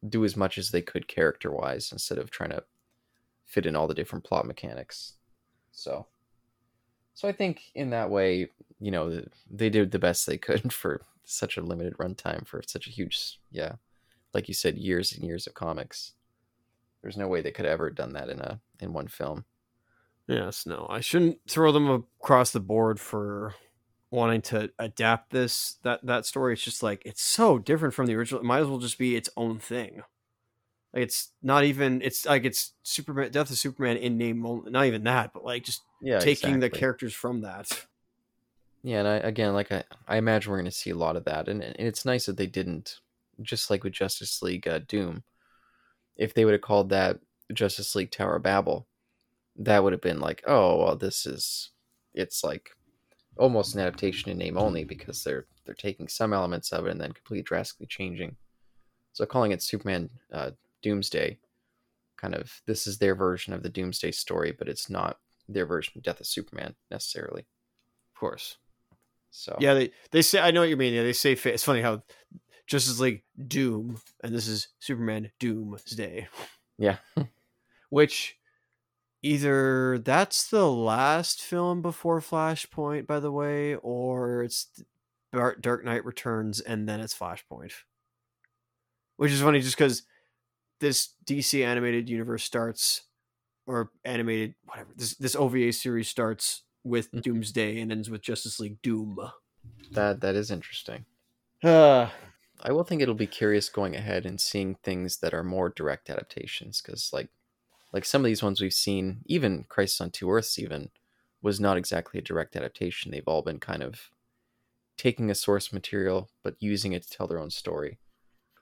do 0.09 0.25
as 0.25 0.37
much 0.37 0.59
as 0.59 0.71
they 0.71 0.83
could 0.83 1.09
character 1.09 1.51
wise 1.51 1.91
instead 1.91 2.19
of 2.19 2.31
trying 2.31 2.51
to 2.51 2.63
fit 3.55 3.67
in 3.67 3.77
all 3.77 3.87
the 3.87 3.95
different 3.95 4.25
plot 4.25 4.47
mechanics. 4.47 5.15
So, 5.71 6.07
so 7.15 7.29
I 7.29 7.33
think 7.33 7.63
in 7.75 7.91
that 7.91 8.11
way, 8.11 8.51
you 8.81 8.91
know, 8.91 9.23
they 9.49 9.71
did 9.71 9.93
the 9.93 9.99
best 10.01 10.27
they 10.27 10.37
could 10.37 10.73
for 10.81 11.03
such 11.25 11.57
a 11.57 11.63
limited 11.63 11.97
runtime 11.97 12.47
for 12.47 12.61
such 12.67 12.89
a 12.89 12.91
huge, 12.91 13.39
yeah, 13.51 13.75
like 14.35 14.49
you 14.49 14.55
said, 14.55 14.77
years 14.77 15.13
and 15.13 15.25
years 15.25 15.47
of 15.47 15.55
comics. 15.55 16.13
There's 17.01 17.17
no 17.17 17.29
way 17.29 17.41
they 17.41 17.53
could 17.53 17.65
have 17.65 17.75
ever 17.75 17.91
done 17.91 18.15
that 18.15 18.29
in 18.29 18.41
a 18.41 18.61
in 18.81 18.93
one 18.93 19.09
film. 19.09 19.45
Yes, 20.27 20.67
no, 20.67 20.87
I 20.91 21.01
shouldn't 21.01 21.39
throw 21.47 21.71
them 21.71 21.89
across 21.89 22.51
the 22.51 22.61
board 22.61 22.99
for 22.99 23.55
wanting 24.11 24.41
to 24.41 24.71
adapt 24.79 25.31
this 25.31 25.77
that 25.83 26.05
that 26.05 26.27
story. 26.27 26.55
It's 26.55 26.65
just 26.65 26.83
like 26.83 27.03
it's 27.05 27.23
so 27.23 27.59
different 27.59 27.95
from 27.95 28.07
the 28.07 28.15
original. 28.15 28.41
It 28.41 28.47
might 28.47 28.61
as 28.61 28.67
well 28.67 28.79
just 28.79 28.99
be 28.99 29.15
its 29.15 29.29
own 29.37 29.59
thing. 29.61 30.03
Like 30.95 31.03
it's 31.03 31.33
not 31.43 31.65
even. 31.65 32.01
It's 32.03 32.25
like 32.25 32.45
it's 32.45 32.73
Superman, 32.85 33.33
Death 33.33 33.51
of 33.51 33.59
Superman 33.59 33.97
in 33.97 34.17
name 34.17 34.47
only. 34.47 34.71
Not 34.71 34.87
even 34.87 35.03
that, 35.05 35.33
but 35.35 35.45
like 35.45 35.65
just 35.65 35.83
Yeah, 36.01 36.21
taking 36.21 36.61
the 36.61 36.71
characters 36.71 37.13
from 37.13 37.41
that. 37.41 37.87
Yeah, 38.85 39.01
and 39.01 39.09
I, 39.09 39.15
again, 39.17 39.55
like 39.55 39.73
I, 39.73 39.83
I 40.07 40.19
imagine 40.19 40.51
we're 40.51 40.59
going 40.59 40.67
to 40.67 40.71
see 40.71 40.91
a 40.91 40.95
lot 40.95 41.17
of 41.17 41.25
that, 41.25 41.49
and, 41.49 41.63
and 41.63 41.75
it's 41.79 42.05
nice 42.05 42.27
that 42.27 42.37
they 42.37 42.47
didn't, 42.47 43.01
just 43.43 43.71
like 43.71 43.83
with 43.83 43.95
Justice 43.95 44.41
League 44.43 44.69
uh, 44.69 44.81
Doom. 44.87 45.25
If 46.17 46.33
they 46.33 46.45
would 46.45 46.53
have 46.53 46.61
called 46.61 46.91
that 46.91 47.19
Justice 47.53 47.95
League 47.97 48.11
Tower 48.13 48.37
of 48.37 48.43
Babel, 48.43 48.87
that 49.57 49.83
would 49.83 49.93
have 49.93 50.03
been 50.03 50.21
like, 50.21 50.45
oh, 50.47 50.79
well, 50.79 50.97
this 50.97 51.27
is, 51.27 51.71
it's 52.13 52.45
like 52.45 52.71
almost 53.37 53.75
an 53.75 53.81
adaptation 53.81 54.31
in 54.31 54.39
name 54.39 54.57
only 54.57 54.85
because 54.85 55.25
they're 55.25 55.47
they're 55.65 55.75
taking 55.75 56.07
some 56.07 56.33
elements 56.33 56.73
of 56.73 56.87
it 56.87 56.91
and 56.91 57.01
then 57.01 57.13
completely 57.13 57.43
drastically 57.43 57.87
changing. 57.87 58.37
So 59.13 59.25
calling 59.27 59.53
it 59.53 59.63
Superman 59.63 60.11
uh, 60.33 60.51
Doomsday, 60.85 61.39
kind 62.17 62.35
of 62.35 62.61
this 62.67 62.87
is 62.87 62.99
their 62.99 63.15
version 63.15 63.53
of 63.53 63.63
the 63.63 63.71
Doomsday 63.71 64.13
story, 64.13 64.55
but 64.57 64.69
it's 64.69 64.89
not 64.91 65.19
their 65.49 65.67
version 65.67 65.95
of 65.97 66.03
Death 66.03 66.21
of 66.21 66.27
Superman 66.27 66.75
necessarily. 66.91 67.47
Of 68.15 68.21
course. 68.21 68.59
So 69.31 69.57
Yeah, 69.59 69.75
they 69.75 69.91
they 70.13 70.23
say 70.23 70.41
I 70.41 70.51
know 70.51 70.61
what 70.61 70.69
you 70.69 70.77
mean. 70.77 70.95
Yeah, 70.95 71.03
they 71.03 71.13
say 71.13 71.33
it's 71.33 71.65
funny 71.65 71.81
how 71.81 72.03
Justice 72.67 73.01
League 73.01 73.25
Doom 73.49 73.99
and 74.23 74.35
this 74.35 74.47
is 74.47 74.69
Superman 74.79 75.33
Doomsday. 75.41 76.29
Yeah. 76.79 76.99
Which 77.91 78.37
either 79.23 79.99
that's 79.99 80.49
the 80.49 80.71
last 80.71 81.41
film 81.41 81.81
before 81.81 82.21
Flashpoint, 82.21 83.07
by 83.07 83.21
the 83.21 83.33
way, 83.33 83.75
or 83.77 84.43
it's 84.43 84.69
Dark 85.33 85.63
Dark 85.63 85.85
Knight 85.85 86.05
Returns 86.05 86.61
and 86.61 86.89
then 86.89 87.01
it's 87.01 87.17
Flashpoint. 87.17 87.73
Which 89.17 89.33
is 89.33 89.41
funny 89.41 89.61
just 89.61 89.77
because 89.77 90.03
this 90.85 91.15
DC 91.25 91.65
animated 91.65 92.09
universe 92.09 92.45
starts 92.45 93.03
or 93.67 93.91
animated 94.05 94.55
whatever 94.67 94.91
this 94.95 95.15
this 95.15 95.35
OVA 95.35 95.73
series 95.73 96.09
starts 96.09 96.63
with 96.85 97.11
Mhm. 97.13 97.23
Doomsday 97.23 97.81
and 97.81 97.91
ends 97.91 98.11
with 98.11 98.21
Justice 98.23 98.61
League 98.61 98.81
Doom. 98.83 99.19
That 99.93 100.21
that 100.21 100.35
is 100.35 100.51
interesting. 100.51 101.07
Uh, 101.63 102.11
I 102.61 102.73
will 102.73 102.85
think 102.85 103.01
it'll 103.01 103.15
be 103.15 103.27
curious 103.27 103.69
going 103.71 103.97
ahead 103.97 104.27
and 104.27 104.39
seeing 104.41 104.75
things 104.77 105.19
that 105.19 105.33
are 105.33 105.43
more 105.43 105.71
direct 105.71 106.11
adaptations 106.11 106.83
because 106.83 107.13
like 107.13 107.31
like 107.93 108.05
some 108.05 108.23
of 108.23 108.27
these 108.27 108.43
ones 108.43 108.61
we've 108.61 108.75
seen, 108.75 109.23
even 109.27 109.65
Crisis 109.65 110.01
on 110.01 110.11
Two 110.11 110.31
Earths, 110.31 110.59
even 110.59 110.91
was 111.41 111.59
not 111.61 111.77
exactly 111.79 112.19
a 112.19 112.23
direct 112.23 112.57
adaptation. 112.57 113.11
They've 113.11 113.27
all 113.29 113.43
been 113.43 113.61
kind 113.61 113.83
of 113.83 114.11
taking 114.97 115.31
a 115.31 115.35
source 115.35 115.73
material 115.73 116.29
but 116.43 116.57
using 116.61 116.93
it 116.93 117.03
to 117.05 117.11
tell 117.11 117.27
their 117.27 117.39
own 117.41 117.51
story. 117.51 117.99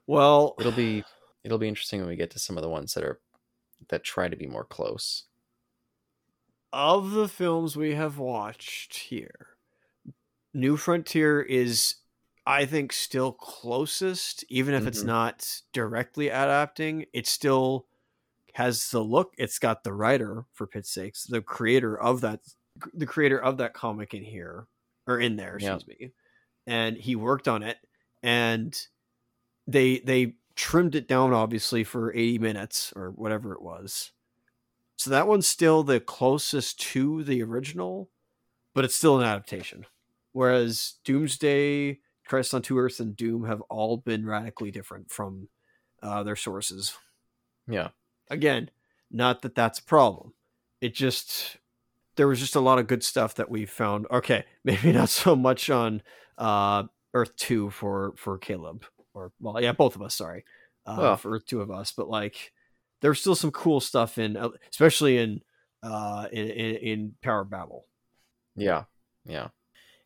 well, 0.06 0.54
It'll 0.58 0.72
be 0.72 1.02
it'll 1.44 1.58
be 1.58 1.68
interesting 1.68 2.00
when 2.00 2.08
we 2.08 2.16
get 2.16 2.30
to 2.32 2.38
some 2.38 2.56
of 2.58 2.62
the 2.62 2.68
ones 2.68 2.94
that 2.94 3.04
are 3.04 3.20
that 3.88 4.04
try 4.04 4.28
to 4.28 4.36
be 4.36 4.46
more 4.46 4.64
close. 4.64 5.24
of 6.72 7.10
the 7.12 7.28
films 7.28 7.76
we 7.76 7.94
have 7.94 8.18
watched 8.18 8.94
here, 8.94 9.56
New 10.54 10.76
Frontier 10.76 11.40
is, 11.42 11.96
I 12.46 12.66
think, 12.66 12.92
still 12.92 13.32
closest, 13.32 14.44
even 14.48 14.74
if 14.74 14.86
it's 14.86 15.02
Mhm. 15.02 15.04
not 15.04 15.62
directly 15.72 16.28
adapting. 16.28 17.06
It 17.12 17.26
still 17.26 17.86
has 18.54 18.90
the 18.90 19.02
look. 19.04 19.34
It's 19.38 19.58
got 19.58 19.84
the 19.84 19.94
writer, 19.94 20.46
for 20.52 20.66
pit's 20.66 20.90
sakes, 20.90 21.24
the 21.24 21.42
creator 21.42 21.98
of 22.00 22.22
that, 22.22 22.42
the 22.94 23.06
creator 23.06 23.40
of 23.40 23.58
that 23.58 23.74
comic 23.74 24.14
in 24.14 24.24
here 24.24 24.68
or 25.06 25.20
in 25.20 25.36
there, 25.36 25.56
Yeah. 25.56 25.80
excuse 25.80 25.86
me, 25.86 26.12
and 26.66 26.96
he 26.96 27.16
worked 27.16 27.48
on 27.48 27.62
it, 27.62 27.78
and 28.22 28.78
they 29.66 30.00
they 30.00 30.36
trimmed 30.62 30.94
it 30.94 31.08
down 31.08 31.32
obviously 31.32 31.82
for 31.82 32.12
80 32.12 32.38
minutes 32.38 32.92
or 32.94 33.10
whatever 33.10 33.52
it 33.52 33.62
was 33.62 34.12
so 35.02 35.10
that 35.10 35.26
one's 35.26 35.48
still 35.48 35.82
the 35.82 35.98
closest 35.98 36.78
to 36.92 37.24
the 37.24 37.42
original, 37.42 38.08
but 38.72 38.84
it's 38.84 38.94
still 38.94 39.18
an 39.18 39.26
adaptation. 39.26 39.84
Whereas 40.30 40.94
Doomsday, 41.04 41.98
Crisis 42.24 42.54
on 42.54 42.62
Two 42.62 42.78
Earths, 42.78 43.00
and 43.00 43.16
Doom 43.16 43.44
have 43.46 43.62
all 43.62 43.96
been 43.96 44.24
radically 44.24 44.70
different 44.70 45.10
from 45.10 45.48
uh, 46.04 46.22
their 46.22 46.36
sources. 46.36 46.96
Yeah. 47.66 47.88
Again, 48.30 48.70
not 49.10 49.42
that 49.42 49.56
that's 49.56 49.80
a 49.80 49.84
problem. 49.84 50.34
It 50.80 50.94
just 50.94 51.56
there 52.14 52.28
was 52.28 52.38
just 52.38 52.54
a 52.54 52.60
lot 52.60 52.78
of 52.78 52.86
good 52.86 53.02
stuff 53.02 53.34
that 53.34 53.50
we 53.50 53.66
found. 53.66 54.06
Okay, 54.08 54.44
maybe 54.64 54.92
not 54.92 55.08
so 55.08 55.34
much 55.34 55.68
on 55.68 56.00
uh, 56.38 56.84
Earth 57.12 57.34
Two 57.34 57.70
for 57.70 58.14
for 58.16 58.38
Caleb, 58.38 58.84
or 59.14 59.32
well, 59.40 59.60
yeah, 59.62 59.72
both 59.72 59.96
of 59.96 60.02
us. 60.02 60.14
Sorry, 60.14 60.44
uh, 60.86 60.96
Well. 60.98 61.16
for 61.16 61.38
Two 61.40 61.60
of 61.60 61.70
us, 61.70 61.92
but 61.92 62.08
like 62.08 62.52
there's 63.00 63.20
still 63.20 63.34
some 63.34 63.50
cool 63.50 63.80
stuff 63.80 64.18
in, 64.18 64.36
uh, 64.36 64.50
especially 64.70 65.18
in 65.18 65.40
uh 65.82 66.28
in 66.32 66.48
in, 66.48 66.76
in 66.76 67.14
Tower 67.22 67.40
of 67.42 67.50
Babel. 67.50 67.86
Yeah, 68.54 68.84
yeah, 69.24 69.48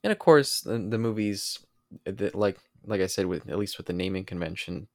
and 0.03 0.13
of 0.13 0.19
course 0.19 0.61
the, 0.61 0.79
the 0.79 0.99
movies, 0.99 1.59
that 2.05 2.35
like 2.35 2.59
like 2.85 3.01
I 3.01 3.07
said, 3.07 3.27
with 3.27 3.49
at 3.49 3.59
least 3.59 3.77
with 3.79 3.87
the 3.87 3.93
naming 3.93 4.25
convention, 4.25 4.89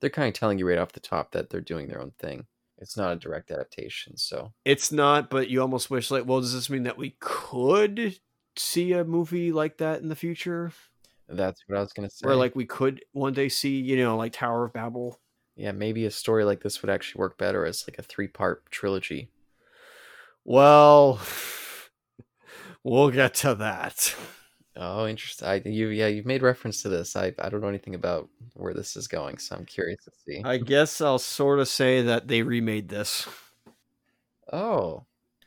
they're 0.00 0.10
kind 0.10 0.28
of 0.28 0.34
telling 0.34 0.58
you 0.58 0.68
right 0.68 0.78
off 0.78 0.92
the 0.92 1.00
top 1.00 1.32
that 1.32 1.50
they're 1.50 1.60
doing 1.60 1.88
their 1.88 2.00
own 2.00 2.12
thing. 2.18 2.46
It's 2.78 2.96
not 2.96 3.12
a 3.12 3.16
direct 3.16 3.50
adaptation, 3.52 4.16
so 4.16 4.52
It's 4.64 4.90
not, 4.90 5.30
but 5.30 5.48
you 5.48 5.60
almost 5.60 5.88
wish 5.88 6.10
like, 6.10 6.26
well, 6.26 6.40
does 6.40 6.52
this 6.52 6.68
mean 6.68 6.82
that 6.82 6.98
we 6.98 7.16
could 7.20 8.18
see 8.56 8.92
a 8.92 9.04
movie 9.04 9.52
like 9.52 9.78
that 9.78 10.00
in 10.00 10.08
the 10.08 10.16
future, 10.16 10.72
that's 11.28 11.62
what 11.66 11.78
I 11.78 11.80
was 11.80 11.92
gonna 11.92 12.10
say. 12.10 12.26
where 12.26 12.36
like 12.36 12.54
we 12.54 12.66
could 12.66 13.02
one 13.12 13.32
day 13.32 13.48
see, 13.48 13.80
you 13.80 13.96
know, 13.96 14.16
like 14.16 14.32
Tower 14.32 14.64
of 14.64 14.72
Babel? 14.72 15.18
yeah, 15.56 15.72
maybe 15.72 16.06
a 16.06 16.10
story 16.10 16.44
like 16.44 16.62
this 16.62 16.82
would 16.82 16.90
actually 16.90 17.20
work 17.20 17.36
better 17.38 17.64
as 17.66 17.84
like 17.86 17.98
a 17.98 18.02
three 18.02 18.28
part 18.28 18.70
trilogy. 18.70 19.28
Well, 20.44 21.20
we'll 22.84 23.10
get 23.10 23.34
to 23.34 23.54
that. 23.56 24.14
Oh, 24.74 25.06
interesting. 25.06 25.46
I 25.46 25.62
you 25.64 25.88
yeah, 25.88 26.06
you've 26.06 26.26
made 26.26 26.42
reference 26.42 26.82
to 26.82 26.88
this. 26.88 27.16
I 27.16 27.34
I 27.38 27.48
don't 27.48 27.60
know 27.60 27.68
anything 27.68 27.94
about 27.94 28.28
where 28.54 28.74
this 28.74 28.96
is 28.96 29.06
going, 29.06 29.38
so 29.38 29.56
I'm 29.56 29.66
curious 29.66 30.04
to 30.04 30.10
see. 30.26 30.42
I 30.44 30.56
guess 30.56 31.00
I'll 31.00 31.18
sort 31.18 31.58
of 31.58 31.68
say 31.68 32.02
that 32.02 32.28
they 32.28 32.42
remade 32.42 32.88
this. 32.88 33.28
Oh, 34.52 35.04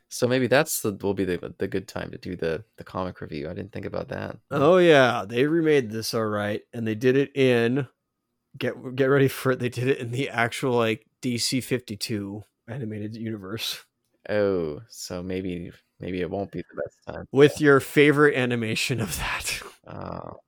so 0.08 0.26
maybe 0.28 0.46
that's 0.46 0.80
the 0.82 0.92
will 1.02 1.14
be 1.14 1.24
the 1.24 1.54
the 1.58 1.68
good 1.68 1.88
time 1.88 2.10
to 2.10 2.18
do 2.18 2.36
the 2.36 2.64
the 2.78 2.84
comic 2.84 3.20
review. 3.20 3.48
I 3.50 3.54
didn't 3.54 3.72
think 3.72 3.86
about 3.86 4.08
that. 4.08 4.36
Oh 4.50 4.78
yeah, 4.78 5.24
they 5.28 5.46
remade 5.46 5.90
this 5.90 6.14
all 6.14 6.24
right, 6.26 6.62
and 6.72 6.86
they 6.86 6.94
did 6.94 7.16
it 7.16 7.36
in 7.36 7.88
get 8.58 8.74
get 8.96 9.06
ready 9.06 9.28
for 9.28 9.52
it. 9.52 9.58
They 9.58 9.68
did 9.68 9.88
it 9.88 9.98
in 9.98 10.10
the 10.12 10.28
actual 10.30 10.72
like 10.72 11.06
DC 11.22 11.62
fifty 11.62 11.96
two 11.96 12.44
animated 12.68 13.16
universe 13.16 13.84
Oh, 14.28 14.80
so 14.88 15.22
maybe 15.22 15.70
maybe 16.00 16.20
it 16.20 16.30
won't 16.30 16.50
be 16.50 16.58
the 16.60 16.82
best 16.82 16.96
time. 17.16 17.26
with 17.32 17.60
your 17.60 17.78
favorite 17.80 18.34
animation 18.36 19.00
of 19.00 19.16
that, 19.18 19.60
Oh, 19.86 20.38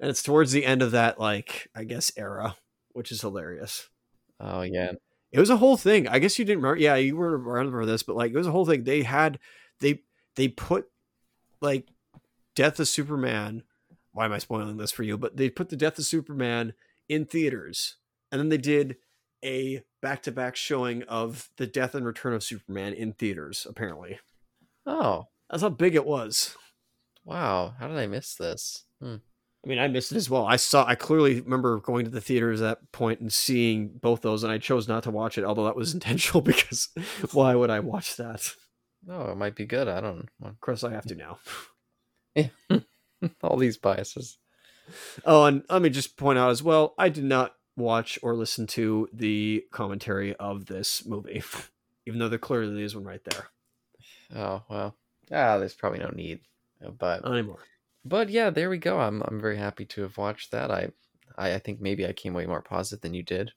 and 0.00 0.08
it's 0.10 0.22
towards 0.22 0.52
the 0.52 0.64
end 0.64 0.80
of 0.82 0.92
that 0.92 1.18
like 1.20 1.68
I 1.74 1.84
guess 1.84 2.10
era, 2.16 2.56
which 2.92 3.12
is 3.12 3.20
hilarious. 3.20 3.88
oh 4.40 4.62
yeah. 4.62 4.92
It 5.32 5.40
was 5.40 5.50
a 5.50 5.56
whole 5.56 5.76
thing. 5.76 6.08
I 6.08 6.18
guess 6.18 6.38
you 6.38 6.44
didn't 6.44 6.62
remember. 6.62 6.80
Yeah, 6.80 6.94
you 6.96 7.16
were 7.16 7.36
around 7.38 7.70
for 7.70 7.84
this, 7.84 8.02
but 8.02 8.16
like 8.16 8.32
it 8.32 8.36
was 8.36 8.46
a 8.46 8.52
whole 8.52 8.64
thing. 8.66 8.84
They 8.84 9.02
had 9.02 9.38
they 9.80 10.00
they 10.36 10.48
put 10.48 10.88
like 11.60 11.88
Death 12.54 12.78
of 12.80 12.88
Superman. 12.88 13.62
Why 14.12 14.24
am 14.24 14.32
I 14.32 14.38
spoiling 14.38 14.76
this 14.78 14.92
for 14.92 15.02
you? 15.02 15.18
But 15.18 15.36
they 15.36 15.50
put 15.50 15.68
the 15.68 15.76
Death 15.76 15.98
of 15.98 16.04
Superman 16.06 16.72
in 17.08 17.24
theaters, 17.26 17.96
and 18.32 18.38
then 18.38 18.48
they 18.48 18.56
did 18.58 18.96
a 19.44 19.82
back 20.00 20.22
to 20.22 20.32
back 20.32 20.56
showing 20.56 21.02
of 21.04 21.50
the 21.58 21.66
Death 21.66 21.94
and 21.94 22.06
Return 22.06 22.32
of 22.32 22.42
Superman 22.42 22.94
in 22.94 23.12
theaters. 23.12 23.66
Apparently, 23.68 24.18
Oh, 24.86 25.26
that's 25.50 25.62
how 25.62 25.68
big 25.68 25.94
it 25.94 26.06
was. 26.06 26.56
wow. 27.24 27.74
How 27.78 27.88
did 27.88 27.98
I 27.98 28.06
miss 28.06 28.34
this? 28.36 28.84
Hmm. 29.02 29.16
I 29.66 29.68
mean, 29.68 29.78
I 29.80 29.88
missed 29.88 30.12
it 30.12 30.16
as 30.16 30.30
well. 30.30 30.46
I 30.46 30.54
saw. 30.54 30.86
I 30.86 30.94
clearly 30.94 31.40
remember 31.40 31.80
going 31.80 32.04
to 32.04 32.10
the 32.10 32.20
theaters 32.20 32.62
at 32.62 32.78
that 32.78 32.92
point 32.92 33.18
and 33.18 33.32
seeing 33.32 33.88
both 33.88 34.22
those, 34.22 34.44
and 34.44 34.52
I 34.52 34.58
chose 34.58 34.86
not 34.86 35.02
to 35.02 35.10
watch 35.10 35.38
it, 35.38 35.44
although 35.44 35.64
that 35.64 35.74
was 35.74 35.92
intentional 35.94 36.40
because 36.40 36.88
why 37.32 37.56
would 37.56 37.68
I 37.68 37.80
watch 37.80 38.16
that? 38.16 38.48
Oh, 39.10 39.32
it 39.32 39.36
might 39.36 39.56
be 39.56 39.66
good. 39.66 39.88
I 39.88 40.00
don't. 40.00 40.28
Of 40.40 40.60
course, 40.60 40.84
I 40.84 40.92
have 40.92 41.06
to 41.06 41.16
now. 41.16 41.38
yeah, 42.36 42.48
All 43.42 43.56
these 43.56 43.76
biases. 43.76 44.38
Oh, 45.24 45.46
and 45.46 45.64
let 45.68 45.82
me 45.82 45.90
just 45.90 46.16
point 46.16 46.38
out 46.38 46.50
as 46.50 46.62
well, 46.62 46.94
I 46.96 47.08
did 47.08 47.24
not 47.24 47.56
watch 47.76 48.20
or 48.22 48.34
listen 48.36 48.68
to 48.68 49.08
the 49.12 49.64
commentary 49.72 50.36
of 50.36 50.66
this 50.66 51.04
movie, 51.04 51.42
even 52.06 52.20
though 52.20 52.28
there 52.28 52.38
clearly 52.38 52.84
is 52.84 52.94
one 52.94 53.04
right 53.04 53.24
there. 53.24 53.48
Oh 54.32 54.62
well. 54.68 54.94
Ah, 55.32 55.58
there's 55.58 55.74
probably 55.74 55.98
no 55.98 56.10
need. 56.14 56.38
But 56.98 57.24
Not 57.24 57.32
anymore. 57.32 57.58
But 58.08 58.28
yeah, 58.28 58.50
there 58.50 58.70
we 58.70 58.78
go. 58.78 59.00
I'm 59.00 59.22
I'm 59.22 59.40
very 59.40 59.56
happy 59.56 59.84
to 59.86 60.02
have 60.02 60.16
watched 60.16 60.50
that. 60.52 60.70
I 60.70 60.90
I, 61.36 61.54
I 61.54 61.58
think 61.58 61.80
maybe 61.80 62.06
I 62.06 62.12
came 62.12 62.34
way 62.34 62.46
more 62.46 62.62
positive 62.62 63.02
than 63.02 63.14
you 63.14 63.22
did. 63.22 63.52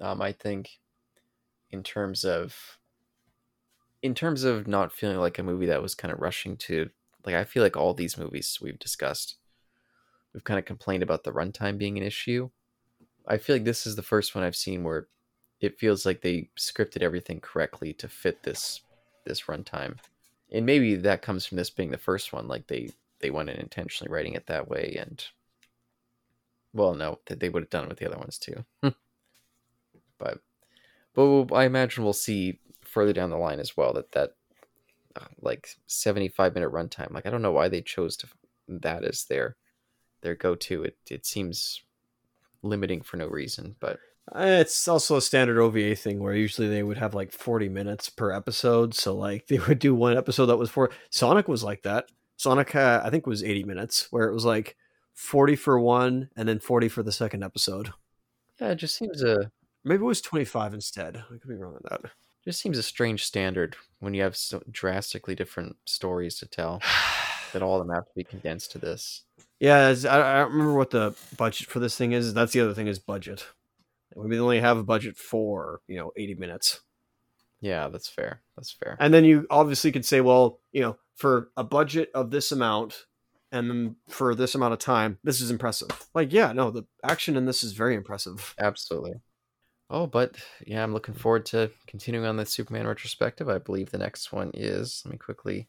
Um, 0.00 0.20
I 0.20 0.32
think 0.32 0.80
in 1.70 1.82
terms 1.82 2.24
of 2.24 2.78
in 4.02 4.14
terms 4.14 4.44
of 4.44 4.66
not 4.66 4.92
feeling 4.92 5.18
like 5.18 5.38
a 5.38 5.42
movie 5.42 5.66
that 5.66 5.82
was 5.82 5.94
kind 5.94 6.12
of 6.12 6.20
rushing 6.20 6.56
to 6.56 6.90
like 7.24 7.34
I 7.34 7.44
feel 7.44 7.62
like 7.62 7.76
all 7.76 7.94
these 7.94 8.18
movies 8.18 8.58
we've 8.60 8.78
discussed 8.78 9.36
we've 10.34 10.44
kind 10.44 10.58
of 10.58 10.64
complained 10.64 11.02
about 11.02 11.24
the 11.24 11.32
runtime 11.32 11.78
being 11.78 11.98
an 11.98 12.04
issue. 12.04 12.50
I 13.26 13.38
feel 13.38 13.56
like 13.56 13.64
this 13.64 13.86
is 13.86 13.96
the 13.96 14.02
first 14.02 14.34
one 14.34 14.42
I've 14.42 14.56
seen 14.56 14.82
where 14.82 15.06
it 15.60 15.78
feels 15.78 16.04
like 16.04 16.22
they 16.22 16.50
scripted 16.58 17.02
everything 17.02 17.40
correctly 17.40 17.92
to 17.94 18.08
fit 18.08 18.42
this 18.42 18.80
this 19.24 19.42
runtime. 19.42 19.98
And 20.50 20.66
maybe 20.66 20.96
that 20.96 21.22
comes 21.22 21.46
from 21.46 21.56
this 21.56 21.70
being 21.70 21.90
the 21.90 21.98
first 21.98 22.32
one 22.32 22.48
like 22.48 22.66
they 22.66 22.90
they 23.22 23.30
went 23.30 23.48
in 23.48 23.56
intentionally 23.56 24.12
writing 24.12 24.34
it 24.34 24.46
that 24.46 24.68
way 24.68 24.96
and 25.00 25.24
well 26.72 26.94
no 26.94 27.18
that 27.26 27.40
they 27.40 27.48
would 27.48 27.62
have 27.62 27.70
done 27.70 27.84
it 27.84 27.88
with 27.88 27.98
the 27.98 28.06
other 28.06 28.18
ones 28.18 28.38
too 28.38 28.64
but 30.18 30.38
but 31.14 31.46
i 31.54 31.64
imagine 31.64 32.04
we'll 32.04 32.12
see 32.12 32.58
further 32.82 33.12
down 33.12 33.30
the 33.30 33.36
line 33.36 33.60
as 33.60 33.76
well 33.76 33.92
that 33.92 34.12
that 34.12 34.30
uh, 35.16 35.26
like 35.40 35.68
75 35.86 36.54
minute 36.54 36.72
runtime 36.72 37.12
like 37.12 37.26
i 37.26 37.30
don't 37.30 37.42
know 37.42 37.52
why 37.52 37.68
they 37.68 37.82
chose 37.82 38.16
to 38.16 38.26
that 38.68 39.04
as 39.04 39.24
their 39.24 39.56
their 40.22 40.34
go-to 40.34 40.82
it 40.84 40.96
it 41.10 41.26
seems 41.26 41.82
limiting 42.62 43.02
for 43.02 43.16
no 43.16 43.26
reason 43.26 43.76
but 43.80 43.98
Uh, 44.32 44.60
It's 44.60 44.86
also 44.86 45.16
a 45.16 45.20
standard 45.20 45.58
OVA 45.58 45.96
thing 45.96 46.20
where 46.22 46.34
usually 46.34 46.68
they 46.68 46.84
would 46.84 46.96
have 46.98 47.12
like 47.12 47.32
40 47.32 47.68
minutes 47.68 48.08
per 48.08 48.30
episode. 48.30 48.94
So, 48.94 49.16
like, 49.16 49.46
they 49.48 49.58
would 49.58 49.80
do 49.80 49.96
one 49.96 50.16
episode 50.16 50.46
that 50.46 50.58
was 50.58 50.70
for 50.70 50.90
Sonic 51.10 51.48
was 51.48 51.64
like 51.64 51.82
that. 51.82 52.04
Sonic, 52.42 52.74
uh, 52.74 53.00
I 53.04 53.10
think, 53.10 53.24
it 53.24 53.30
was 53.30 53.44
80 53.44 53.62
minutes, 53.62 54.08
where 54.10 54.28
it 54.28 54.34
was 54.34 54.44
like 54.44 54.76
40 55.14 55.54
for 55.54 55.78
one 55.78 56.28
and 56.36 56.48
then 56.48 56.58
40 56.58 56.88
for 56.88 57.04
the 57.04 57.12
second 57.12 57.44
episode. 57.44 57.92
yeah 58.60 58.70
it 58.70 58.76
just 58.76 58.96
seems 58.96 59.22
a 59.22 59.52
Maybe 59.84 60.02
it 60.02 60.06
was 60.06 60.20
25 60.20 60.74
instead. 60.74 61.16
I 61.16 61.38
could 61.38 61.48
be 61.48 61.54
wrong 61.54 61.74
on 61.74 61.82
that. 61.88 62.10
just 62.44 62.60
seems 62.60 62.78
a 62.78 62.82
strange 62.82 63.24
standard 63.24 63.76
when 64.00 64.12
you 64.12 64.22
have 64.22 64.36
so 64.36 64.60
drastically 64.72 65.36
different 65.36 65.76
stories 65.86 66.36
to 66.40 66.46
tell 66.46 66.80
that 67.52 67.62
all 67.62 67.80
of 67.80 67.86
them 67.86 67.94
have 67.94 68.06
to 68.06 68.14
be 68.16 68.24
condensed 68.24 68.72
to 68.72 68.78
this 68.78 69.22
Yeah, 69.60 69.86
I, 69.86 69.90
I 69.90 70.38
don't 70.40 70.52
remember 70.52 70.74
what 70.74 70.90
the 70.90 71.14
budget 71.36 71.68
for 71.68 71.78
this 71.78 71.96
thing 71.96 72.10
is. 72.10 72.34
That's 72.34 72.52
the 72.52 72.60
other 72.60 72.74
thing 72.74 72.88
is 72.88 72.98
budget. 72.98 73.46
We 74.16 74.38
only 74.40 74.58
have 74.58 74.78
a 74.78 74.84
budget 74.84 75.16
for 75.16 75.80
you 75.86 75.96
know 75.96 76.10
eighty 76.16 76.34
minutes, 76.34 76.80
yeah 77.62 77.88
that's 77.88 78.08
fair 78.08 78.42
that's 78.54 78.70
fair 78.70 78.98
and 79.00 79.14
then 79.14 79.24
you 79.24 79.46
obviously 79.50 79.90
could 79.90 80.04
say, 80.04 80.20
well, 80.20 80.60
you 80.72 80.82
know, 80.82 80.96
for 81.14 81.50
a 81.56 81.64
budget 81.64 82.10
of 82.14 82.30
this 82.30 82.52
amount, 82.52 83.06
and 83.50 83.68
then 83.70 83.96
for 84.08 84.34
this 84.34 84.54
amount 84.54 84.72
of 84.72 84.78
time, 84.78 85.18
this 85.22 85.40
is 85.40 85.50
impressive. 85.50 85.88
Like, 86.14 86.32
yeah, 86.32 86.52
no, 86.52 86.70
the 86.70 86.84
action 87.04 87.36
in 87.36 87.46
this 87.46 87.62
is 87.62 87.72
very 87.72 87.94
impressive. 87.94 88.54
Absolutely. 88.58 89.14
Oh, 89.90 90.06
but 90.06 90.36
yeah, 90.66 90.82
I'm 90.82 90.92
looking 90.92 91.14
forward 91.14 91.44
to 91.46 91.70
continuing 91.86 92.26
on 92.26 92.36
the 92.36 92.46
Superman 92.46 92.86
retrospective. 92.86 93.48
I 93.48 93.58
believe 93.58 93.90
the 93.90 93.98
next 93.98 94.32
one 94.32 94.50
is. 94.54 95.02
Let 95.04 95.12
me 95.12 95.18
quickly 95.18 95.68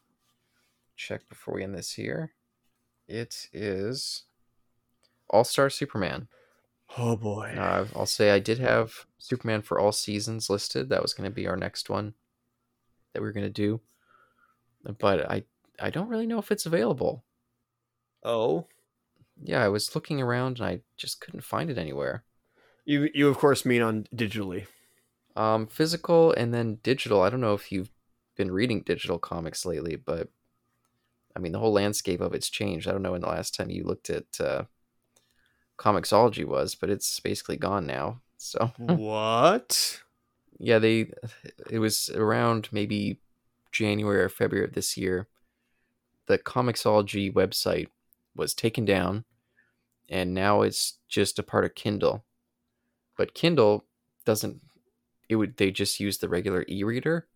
check 0.96 1.28
before 1.28 1.56
we 1.56 1.64
end 1.64 1.76
this 1.76 1.92
here. 1.92 2.32
It 3.08 3.48
is 3.52 4.24
All 5.30 5.44
Star 5.44 5.70
Superman. 5.70 6.30
Oh 6.98 7.18
boy, 7.18 7.58
Uh, 7.58 7.86
I'll 7.96 8.06
say 8.06 8.32
I 8.32 8.40
did 8.40 8.60
have 8.60 9.06
Superman 9.18 9.62
for 9.62 9.80
all 9.80 9.92
seasons 9.92 10.50
listed. 10.50 10.90
That 10.90 11.02
was 11.02 11.14
going 11.14 11.30
to 11.30 11.34
be 11.34 11.48
our 11.48 11.56
next 11.58 11.90
one 11.90 12.16
that 13.14 13.22
we 13.22 13.28
are 13.28 13.34
going 13.34 13.46
to 13.46 13.50
do, 13.50 13.82
but 15.00 15.30
I 15.30 15.44
I 15.80 15.90
don't 15.90 16.08
really 16.10 16.28
know 16.28 16.40
if 16.40 16.52
it's 16.52 16.66
available. 16.66 17.24
oh, 18.24 18.68
Yeah, 19.42 19.64
I 19.64 19.68
was 19.68 19.94
looking 19.94 20.22
around 20.22 20.60
and 20.60 20.68
I 20.68 20.82
just 20.98 21.22
couldn't 21.22 21.42
find 21.42 21.70
it 21.70 21.78
anywhere. 21.78 22.24
you 22.86 23.10
you 23.14 23.28
of 23.30 23.38
course 23.38 23.66
mean 23.66 23.82
on 23.82 24.04
digitally. 24.16 24.68
Um, 25.36 25.68
physical 25.68 26.32
and 26.34 26.54
then 26.54 26.76
digital. 26.84 27.22
I 27.22 27.30
don't 27.30 27.42
know 27.42 27.54
if 27.56 27.72
you've 27.72 27.92
been 28.36 28.52
reading 28.52 28.82
digital 28.82 29.18
comics 29.20 29.66
lately, 29.66 29.96
but 29.96 30.30
I 31.36 31.40
mean 31.40 31.52
the 31.52 31.60
whole 31.60 31.74
landscape 31.74 32.22
of 32.22 32.34
it's 32.34 32.50
changed. 32.50 32.88
I 32.88 32.92
don't 32.92 33.02
know 33.02 33.12
when 33.14 33.22
the 33.22 33.28
last 33.28 33.56
time 33.56 33.70
you 33.70 33.84
looked 33.84 34.10
at 34.10 34.26
uh, 34.40 34.66
Comixology 35.78 36.46
was, 36.46 36.76
but 36.76 36.90
it's 36.90 37.20
basically 37.20 37.58
gone 37.58 37.86
now. 37.86 38.22
So 38.38 38.72
what? 38.78 40.02
yeah, 40.60 40.80
they 40.80 41.12
it 41.70 41.80
was 41.80 42.10
around 42.10 42.70
maybe 42.72 43.20
January 43.72 44.22
or 44.22 44.30
February 44.30 44.66
of 44.66 44.74
this 44.74 44.98
year. 44.98 45.28
The 46.28 46.38
Comixology 46.38 47.34
website 47.34 47.88
was 48.36 48.54
taken 48.54 48.86
down, 48.86 49.26
and 50.10 50.34
now 50.34 50.62
it's 50.62 51.00
just 51.10 51.38
a 51.38 51.44
part 51.44 51.66
of 51.66 51.76
Kindle. 51.76 52.24
But 53.18 53.34
Kindle 53.34 53.86
doesn't. 54.26 54.62
It 55.30 55.36
would 55.36 55.58
they 55.58 55.72
just 55.72 56.00
use 56.00 56.18
the 56.18 56.30
regular 56.30 56.66
e-reader, 56.70 57.28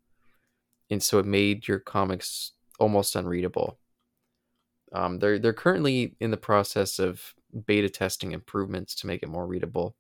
and 0.90 1.02
so 1.02 1.20
it 1.20 1.26
made 1.26 1.68
your 1.68 1.80
comics 1.80 2.52
almost 2.80 3.16
unreadable. 3.16 3.78
Um, 4.94 5.20
they're 5.20 5.40
they're 5.40 5.54
currently 5.54 6.16
in 6.20 6.32
the 6.32 6.38
process 6.38 7.00
of 7.00 7.34
beta 7.66 7.90
testing 7.90 8.32
improvements 8.32 8.96
to 8.96 9.08
make 9.08 9.24
it 9.24 9.30
more 9.30 9.48
readable. 9.48 9.96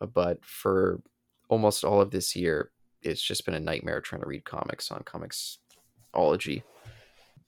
Uh, 0.00 0.06
but 0.06 0.44
for 0.44 1.00
almost 1.48 1.84
all 1.84 2.00
of 2.00 2.10
this 2.10 2.34
year, 2.36 2.70
it's 3.02 3.22
just 3.22 3.44
been 3.44 3.54
a 3.54 3.60
nightmare 3.60 4.00
trying 4.00 4.22
to 4.22 4.28
read 4.28 4.44
comics 4.44 4.90
on 4.90 5.02
Comixology, 5.04 6.62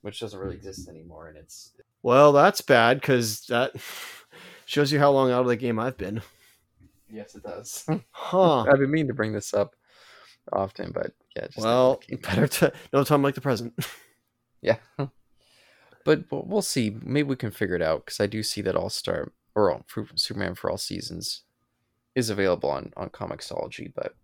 which 0.03 0.21
doesn't 0.21 0.39
really 0.39 0.57
exist 0.57 0.89
anymore. 0.89 1.29
And 1.29 1.37
it's 1.37 1.73
Well, 2.03 2.33
that's 2.33 2.61
bad 2.61 3.01
because 3.01 3.43
that 3.47 3.73
shows 4.67 4.93
you 4.93 4.99
how 4.99 5.11
long 5.11 5.31
out 5.31 5.41
of 5.43 5.49
the 5.49 5.57
game 5.57 5.79
I've 5.79 5.97
been. 5.97 6.23
yes, 7.11 7.35
it 7.35 7.43
does. 7.43 7.85
Huh. 8.13 8.63
I've 8.63 8.79
been 8.79 8.91
meaning 8.91 9.09
to 9.09 9.15
bring 9.15 9.33
this 9.33 9.55
up 9.55 9.75
often, 10.53 10.93
but 10.93 11.13
yeah, 11.35 11.47
just 11.47 11.59
well, 11.59 12.01
better 12.23 12.47
to 12.47 12.73
no 12.93 13.05
time 13.05 13.23
like 13.23 13.35
the 13.35 13.41
present. 13.41 13.75
yeah. 14.63 14.77
But 16.31 16.47
we'll 16.49 16.63
see. 16.63 16.97
Maybe 17.03 17.29
we 17.29 17.37
can 17.37 17.51
figure 17.51 17.77
it 17.77 17.83
out 17.83 18.05
because 18.05 18.21
I 18.21 18.27
do 18.27 18.43
see 18.43 18.63
that 18.63 18.77
All 18.77 18.91
Star 18.91 19.33
or 19.55 19.71
all, 19.71 19.85
Superman 20.15 20.55
for 20.55 20.71
all 20.71 20.79
seasons 20.79 21.43
is 22.15 22.31
available 22.31 22.71
on 22.71 22.93
on 22.97 23.11
Comixology. 23.11 23.93
But 23.95 24.15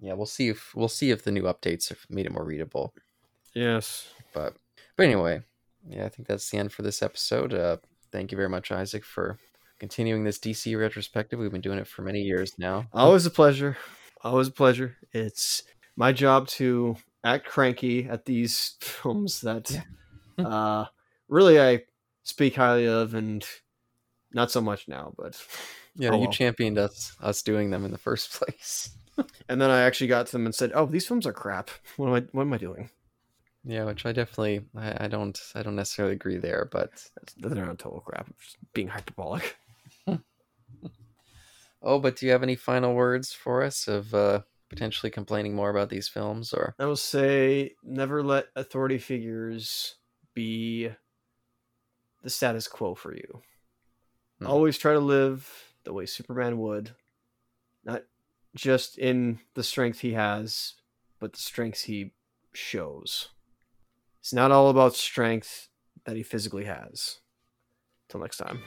yeah, 0.00 0.14
we'll 0.14 0.26
see 0.26 0.48
if 0.48 0.74
we'll 0.74 0.88
see 0.88 1.10
if 1.10 1.22
the 1.22 1.32
new 1.32 1.42
updates 1.44 1.88
have 1.88 2.00
made 2.08 2.26
it 2.26 2.32
more 2.32 2.44
readable. 2.44 2.94
yes. 3.54 4.08
But 4.34 4.56
but 4.96 5.04
anyway, 5.04 5.42
yeah, 5.88 6.04
I 6.04 6.08
think 6.08 6.28
that's 6.28 6.50
the 6.50 6.58
end 6.58 6.72
for 6.72 6.82
this 6.82 7.02
episode. 7.02 7.54
Uh, 7.54 7.76
thank 8.12 8.32
you 8.32 8.36
very 8.36 8.48
much, 8.48 8.72
Isaac, 8.72 9.04
for 9.04 9.38
continuing 9.78 10.24
this 10.24 10.38
DC 10.38 10.78
retrospective. 10.78 11.38
We've 11.38 11.52
been 11.52 11.60
doing 11.60 11.78
it 11.78 11.86
for 11.86 12.02
many 12.02 12.20
years 12.20 12.54
now. 12.58 12.86
Always 12.92 13.26
a 13.26 13.30
pleasure. 13.30 13.76
Always 14.22 14.48
a 14.48 14.52
pleasure. 14.52 14.96
It's 15.12 15.62
my 15.96 16.12
job 16.12 16.48
to 16.48 16.96
act 17.24 17.46
cranky 17.46 18.06
at 18.06 18.24
these 18.24 18.76
films 18.80 19.40
that 19.42 19.84
uh 20.38 20.86
really 21.28 21.60
I 21.60 21.84
speak 22.24 22.56
highly 22.56 22.86
of 22.86 23.14
and 23.14 23.44
not 24.32 24.50
so 24.50 24.60
much 24.60 24.88
now, 24.88 25.14
but 25.16 25.42
Yeah, 25.96 26.10
Oh, 26.10 26.14
you 26.16 26.22
well. 26.22 26.32
championed 26.32 26.78
us 26.78 27.16
us 27.20 27.42
doing 27.42 27.70
them 27.70 27.84
in 27.84 27.90
the 27.90 27.98
first 27.98 28.32
place. 28.38 28.90
and 29.48 29.60
then 29.60 29.70
I 29.70 29.80
actually 29.82 30.08
got 30.08 30.26
to 30.26 30.32
them 30.32 30.44
and 30.46 30.54
said, 30.54 30.72
"Oh, 30.74 30.86
these 30.86 31.06
films 31.06 31.26
are 31.26 31.32
crap. 31.32 31.70
What 31.96 32.08
am 32.08 32.14
I 32.14 32.20
what 32.32 32.42
am 32.42 32.52
I 32.52 32.58
doing?" 32.58 32.90
Yeah, 33.64 33.84
which 33.84 34.06
I 34.06 34.12
definitely 34.12 34.66
I, 34.76 35.04
I 35.04 35.08
don't 35.08 35.40
I 35.54 35.62
don't 35.62 35.76
necessarily 35.76 36.14
agree 36.14 36.36
there, 36.36 36.68
but 36.70 37.10
They're 37.38 37.64
not 37.66 37.78
total 37.78 38.00
crap. 38.00 38.26
I'm 38.28 38.34
just 38.38 38.56
being 38.74 38.88
hyperbolic. 38.88 39.56
oh, 41.82 41.98
but 41.98 42.16
do 42.16 42.26
you 42.26 42.32
have 42.32 42.42
any 42.42 42.56
final 42.56 42.94
words 42.94 43.32
for 43.32 43.62
us 43.62 43.88
of 43.88 44.14
uh, 44.14 44.40
potentially 44.68 45.10
complaining 45.10 45.54
more 45.54 45.70
about 45.70 45.88
these 45.88 46.08
films 46.08 46.52
or 46.52 46.74
I 46.78 46.86
will 46.86 46.96
say 46.96 47.74
never 47.82 48.22
let 48.22 48.48
authority 48.56 48.98
figures 48.98 49.96
be 50.36 50.90
the 52.22 52.30
status 52.30 52.68
quo 52.68 52.94
for 52.94 53.12
you. 53.12 53.42
Hmm. 54.38 54.46
Always 54.46 54.78
try 54.78 54.92
to 54.92 55.00
live 55.00 55.50
the 55.82 55.92
way 55.92 56.06
Superman 56.06 56.58
would, 56.58 56.92
not 57.84 58.02
just 58.54 58.98
in 58.98 59.40
the 59.54 59.64
strength 59.64 60.00
he 60.00 60.12
has, 60.12 60.74
but 61.18 61.32
the 61.32 61.40
strengths 61.40 61.82
he 61.82 62.12
shows. 62.52 63.30
It's 64.20 64.32
not 64.32 64.52
all 64.52 64.68
about 64.70 64.94
strength 64.94 65.68
that 66.04 66.16
he 66.16 66.22
physically 66.22 66.64
has. 66.64 67.18
Till 68.08 68.20
next 68.20 68.36
time. 68.36 68.62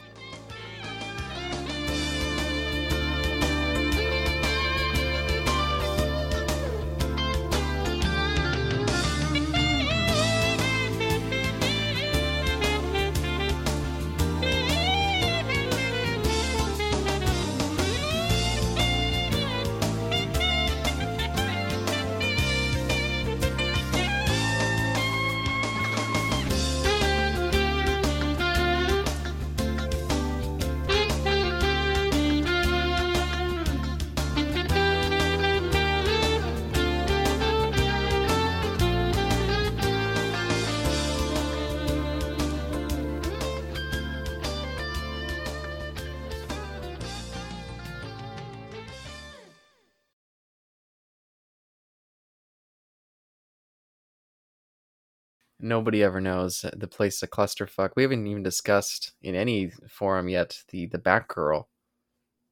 Nobody 55.60 56.04
ever 56.04 56.22
knows 56.22 56.66
the 56.76 56.88
place 56.88 57.22
a 57.24 57.28
clusterfuck. 57.28 57.92
We 57.96 58.04
haven't 58.04 58.26
even 58.28 58.44
discussed 58.44 59.14
in 59.22 59.36
any 59.36 59.72
forum 59.88 60.30
yet 60.30 60.64
the 60.70 60.86
the 60.88 61.00
Batgirl 61.00 61.66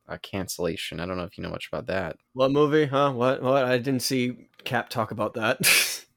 uh, 0.08 0.18
cancellation. 0.22 1.00
I 1.00 1.06
don't 1.06 1.18
know 1.18 1.24
if 1.24 1.38
you 1.38 1.44
know 1.44 1.50
much 1.50 1.68
about 1.72 1.88
that. 1.88 2.18
What 2.34 2.52
movie? 2.52 2.86
Huh? 2.86 3.12
What? 3.12 3.42
What? 3.42 3.66
I 3.66 3.78
didn't 3.78 4.02
see 4.02 4.50
Cap 4.64 4.90
talk 4.90 5.12
about 5.12 5.34
that. 5.36 6.04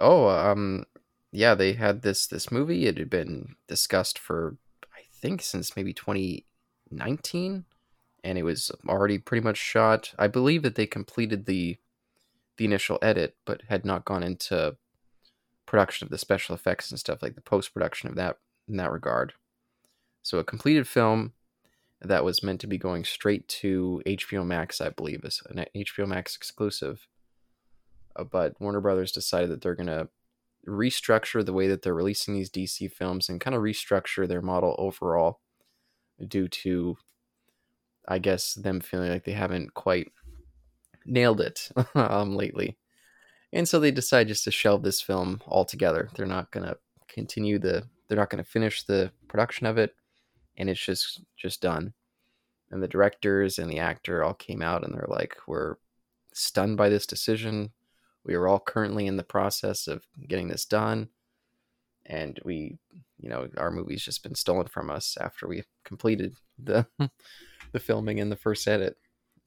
Oh, 0.00 0.28
um, 0.28 0.84
yeah, 1.30 1.54
they 1.54 1.74
had 1.74 2.02
this 2.02 2.26
this 2.26 2.50
movie. 2.50 2.86
It 2.86 2.96
had 2.96 3.10
been 3.10 3.56
discussed 3.68 4.18
for 4.18 4.56
I 4.94 5.02
think 5.12 5.42
since 5.42 5.76
maybe 5.76 5.92
2019, 5.92 7.64
and 8.24 8.38
it 8.38 8.42
was 8.42 8.72
already 8.88 9.18
pretty 9.18 9.44
much 9.44 9.58
shot. 9.58 10.14
I 10.18 10.26
believe 10.26 10.62
that 10.62 10.74
they 10.74 10.86
completed 10.86 11.44
the 11.44 11.78
the 12.56 12.64
initial 12.64 12.98
edit, 13.02 13.36
but 13.44 13.62
had 13.68 13.84
not 13.84 14.06
gone 14.06 14.22
into 14.22 14.76
production 15.70 16.04
of 16.04 16.10
the 16.10 16.18
special 16.18 16.54
effects 16.54 16.90
and 16.90 16.98
stuff 16.98 17.22
like 17.22 17.36
the 17.36 17.40
post 17.40 17.72
production 17.72 18.08
of 18.08 18.16
that 18.16 18.38
in 18.68 18.76
that 18.76 18.90
regard. 18.90 19.32
So 20.22 20.38
a 20.38 20.44
completed 20.44 20.88
film 20.88 21.32
that 22.02 22.24
was 22.24 22.42
meant 22.42 22.60
to 22.62 22.66
be 22.66 22.76
going 22.76 23.04
straight 23.04 23.46
to 23.48 24.02
HBO 24.04 24.44
Max, 24.44 24.80
I 24.80 24.90
believe, 24.90 25.24
is 25.24 25.40
an 25.48 25.64
HBO 25.76 26.08
Max 26.08 26.34
exclusive. 26.34 27.06
Uh, 28.16 28.24
but 28.24 28.60
Warner 28.60 28.80
Brothers 28.80 29.12
decided 29.12 29.50
that 29.50 29.60
they're 29.62 29.76
going 29.76 29.86
to 29.86 30.08
restructure 30.66 31.44
the 31.46 31.52
way 31.52 31.68
that 31.68 31.82
they're 31.82 31.94
releasing 31.94 32.34
these 32.34 32.50
DC 32.50 32.90
films 32.92 33.28
and 33.28 33.40
kind 33.40 33.54
of 33.54 33.62
restructure 33.62 34.26
their 34.26 34.42
model 34.42 34.74
overall 34.76 35.40
due 36.26 36.48
to, 36.48 36.96
I 38.08 38.18
guess, 38.18 38.54
them 38.54 38.80
feeling 38.80 39.10
like 39.10 39.24
they 39.24 39.32
haven't 39.32 39.74
quite 39.74 40.10
nailed 41.06 41.40
it 41.40 41.70
um, 41.94 42.34
lately. 42.34 42.76
And 43.52 43.68
so 43.68 43.80
they 43.80 43.90
decide 43.90 44.28
just 44.28 44.44
to 44.44 44.50
shelve 44.50 44.82
this 44.82 45.00
film 45.00 45.40
altogether. 45.46 46.08
They're 46.14 46.26
not 46.26 46.50
going 46.52 46.66
to 46.66 46.76
continue 47.08 47.58
the, 47.58 47.84
they're 48.08 48.18
not 48.18 48.30
going 48.30 48.42
to 48.42 48.48
finish 48.50 48.84
the 48.84 49.10
production 49.28 49.66
of 49.66 49.78
it, 49.78 49.94
and 50.56 50.70
it's 50.70 50.84
just 50.84 51.22
just 51.36 51.60
done. 51.60 51.94
And 52.70 52.82
the 52.82 52.88
directors 52.88 53.58
and 53.58 53.70
the 53.70 53.80
actor 53.80 54.22
all 54.22 54.34
came 54.34 54.62
out 54.62 54.84
and 54.84 54.94
they're 54.94 55.08
like, 55.08 55.36
we're 55.48 55.76
stunned 56.32 56.76
by 56.76 56.88
this 56.88 57.06
decision. 57.06 57.70
We 58.24 58.34
are 58.34 58.46
all 58.46 58.60
currently 58.60 59.06
in 59.06 59.16
the 59.16 59.24
process 59.24 59.88
of 59.88 60.04
getting 60.28 60.48
this 60.48 60.64
done. 60.64 61.08
And 62.06 62.38
we, 62.44 62.78
you 63.18 63.28
know, 63.28 63.48
our 63.56 63.72
movie's 63.72 64.04
just 64.04 64.22
been 64.22 64.36
stolen 64.36 64.66
from 64.68 64.88
us 64.90 65.16
after 65.20 65.48
we 65.48 65.64
completed 65.84 66.36
the 66.58 66.86
the 67.72 67.80
filming 67.80 68.18
in 68.18 68.30
the 68.30 68.36
first 68.36 68.66
edit. 68.68 68.96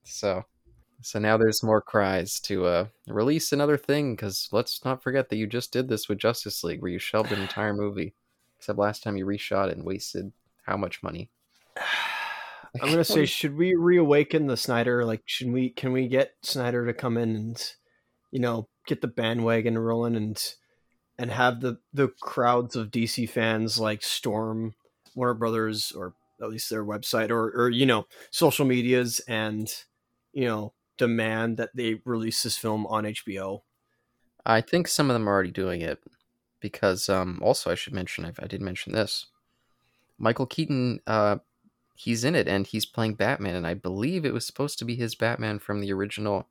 So 0.04 0.44
so 1.04 1.20
now 1.20 1.38
there's 1.38 1.64
more 1.64 1.82
cries 1.82 2.40
to 2.42 2.66
uh, 2.66 2.86
release 3.08 3.52
another 3.52 3.78
thing 3.78 4.16
because 4.16 4.50
let's 4.52 4.84
not 4.86 5.04
forget 5.04 5.30
that 5.30 5.36
you 5.36 5.48
just 5.48 5.72
did 5.72 5.88
this 5.88 6.08
with 6.08 6.18
Justice 6.18 6.64
League, 6.64 6.82
where 6.82 6.92
you 6.92 7.00
shelved 7.00 7.32
an 7.32 7.42
entire 7.42 7.74
movie. 7.74 8.14
Except 8.58 8.80
last 8.80 9.04
time 9.04 9.18
you 9.18 9.26
reshot 9.26 9.70
it 9.70 9.78
and 9.78 9.86
wasted 9.86 10.32
how 10.66 10.78
much 10.78 11.04
money? 11.04 11.30
I'm 12.82 12.90
gonna 12.90 13.04
say, 13.04 13.26
should 13.26 13.56
we 13.56 13.76
reawaken 13.76 14.48
the 14.48 14.58
Snyder? 14.58 15.06
Like, 15.06 15.22
should 15.26 15.52
we? 15.52 15.70
Can 15.70 15.92
we 15.92 16.08
get 16.08 16.34
Snyder 16.42 16.86
to 16.88 16.94
come 16.94 17.18
in 17.18 17.36
and, 17.36 17.74
you 18.32 18.40
know, 18.40 18.68
get 18.88 19.02
the 19.02 19.08
bandwagon 19.08 19.78
rolling 19.78 20.16
and 20.16 20.56
and 21.18 21.32
have 21.32 21.62
the 21.62 21.78
the 21.94 22.10
crowds 22.22 22.76
of 22.76 22.92
DC 22.92 23.30
fans 23.30 23.80
like 23.80 24.04
storm 24.04 24.74
Warner 25.16 25.34
Brothers 25.34 25.92
or 25.96 26.14
at 26.42 26.50
least 26.50 26.70
their 26.70 26.84
website 26.84 27.30
or 27.30 27.52
or 27.52 27.70
you 27.70 27.86
know 27.86 28.06
social 28.32 28.66
medias 28.66 29.20
and 29.28 29.72
you 30.34 30.46
know 30.46 30.74
demand 30.98 31.58
that 31.58 31.76
they 31.76 32.02
release 32.06 32.44
this 32.44 32.58
film 32.58 32.86
on 32.88 33.04
HBO. 33.04 33.62
I 34.46 34.62
think 34.62 34.88
some 34.88 35.10
of 35.10 35.14
them 35.14 35.28
are 35.28 35.32
already 35.32 35.52
doing 35.52 35.82
it 35.82 36.04
because 36.60 37.10
um, 37.10 37.40
also 37.42 37.72
I 37.72 37.76
should 37.76 37.94
mention 37.94 38.26
I, 38.26 38.32
I 38.40 38.48
did 38.48 38.62
mention 38.62 38.94
this 38.94 39.28
Michael 40.18 40.46
Keaton, 40.46 41.00
uh, 41.08 41.38
he's 41.96 42.24
in 42.24 42.36
it 42.36 42.48
and 42.48 42.66
he's 42.68 42.86
playing 42.86 43.16
Batman, 43.16 43.56
and 43.56 43.68
I 43.68 43.74
believe 43.74 44.26
it 44.26 44.34
was 44.34 44.46
supposed 44.46 44.80
to 44.80 44.86
be 44.86 44.96
his 44.96 45.16
Batman 45.16 45.60
from 45.60 45.82
the 45.82 45.92
original, 45.92 46.48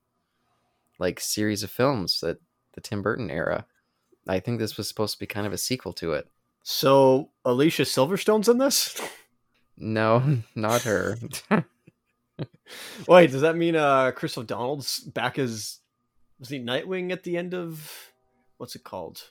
like 0.98 1.20
series 1.20 1.62
of 1.62 1.70
films 1.70 2.20
that 2.20 2.38
the 2.74 2.80
Tim 2.80 3.02
Burton 3.02 3.30
era. 3.30 3.66
I 4.28 4.40
think 4.40 4.58
this 4.58 4.76
was 4.76 4.88
supposed 4.88 5.14
to 5.14 5.18
be 5.18 5.26
kind 5.26 5.46
of 5.46 5.52
a 5.52 5.58
sequel 5.58 5.92
to 5.94 6.12
it. 6.12 6.28
So 6.62 7.30
Alicia 7.44 7.82
Silverstone's 7.82 8.48
in 8.48 8.58
this? 8.58 9.00
No, 9.74 10.42
not 10.54 10.82
her. 10.82 11.16
Wait, 13.08 13.30
does 13.30 13.40
that 13.42 13.56
mean 13.56 13.76
uh 13.76 14.10
Chris 14.12 14.36
O'Donnell's 14.38 15.00
back 15.00 15.38
as 15.38 15.78
was 16.38 16.48
he 16.48 16.58
Nightwing 16.60 17.12
at 17.12 17.22
the 17.22 17.36
end 17.36 17.54
of 17.54 18.12
what's 18.58 18.74
it 18.74 18.84
called? 18.84 19.30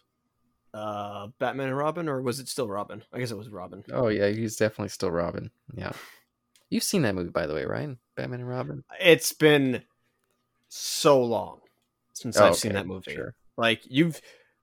Uh 0.73 1.27
Batman 1.39 1.67
and 1.67 1.77
Robin 1.77 2.07
or 2.07 2.21
was 2.21 2.39
it 2.39 2.47
still 2.47 2.67
Robin? 2.67 3.03
I 3.11 3.19
guess 3.19 3.31
it 3.31 3.37
was 3.37 3.49
Robin. 3.49 3.83
oh 3.91 4.07
yeah, 4.07 4.29
he's 4.29 4.55
definitely 4.55 4.89
still 4.89 5.11
Robin. 5.11 5.51
Yeah, 5.73 5.91
you've 6.69 6.83
seen 6.83 7.01
that 7.03 7.15
movie 7.15 7.29
by 7.29 7.47
the 7.47 7.53
way, 7.53 7.65
right? 7.65 7.89
Batman 8.15 8.39
and 8.41 8.49
Robin. 8.49 8.83
It's 8.99 9.33
been 9.33 9.83
so 10.69 11.21
long 11.23 11.59
since 12.13 12.37
Oh, 12.37 12.47
I've 12.47 12.55
seen 12.55 12.73
that 12.73 12.87
movie. 12.87 13.13
Sure. 13.15 13.33
Like 13.57 13.81
you've 13.85 14.21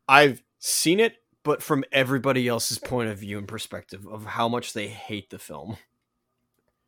I've 0.09 0.43
seen 0.59 1.01
it 1.01 1.17
but 1.45 1.63
from 1.63 1.85
everybody 1.93 2.49
else's 2.49 2.79
point 2.79 3.09
of 3.11 3.19
view 3.19 3.39
and 3.39 3.47
perspective 3.49 4.07
of 4.07 4.25
how 4.27 4.49
much 4.49 4.73
they 4.73 4.89
hate 4.89 5.31
the 5.31 5.39
film 5.39 5.77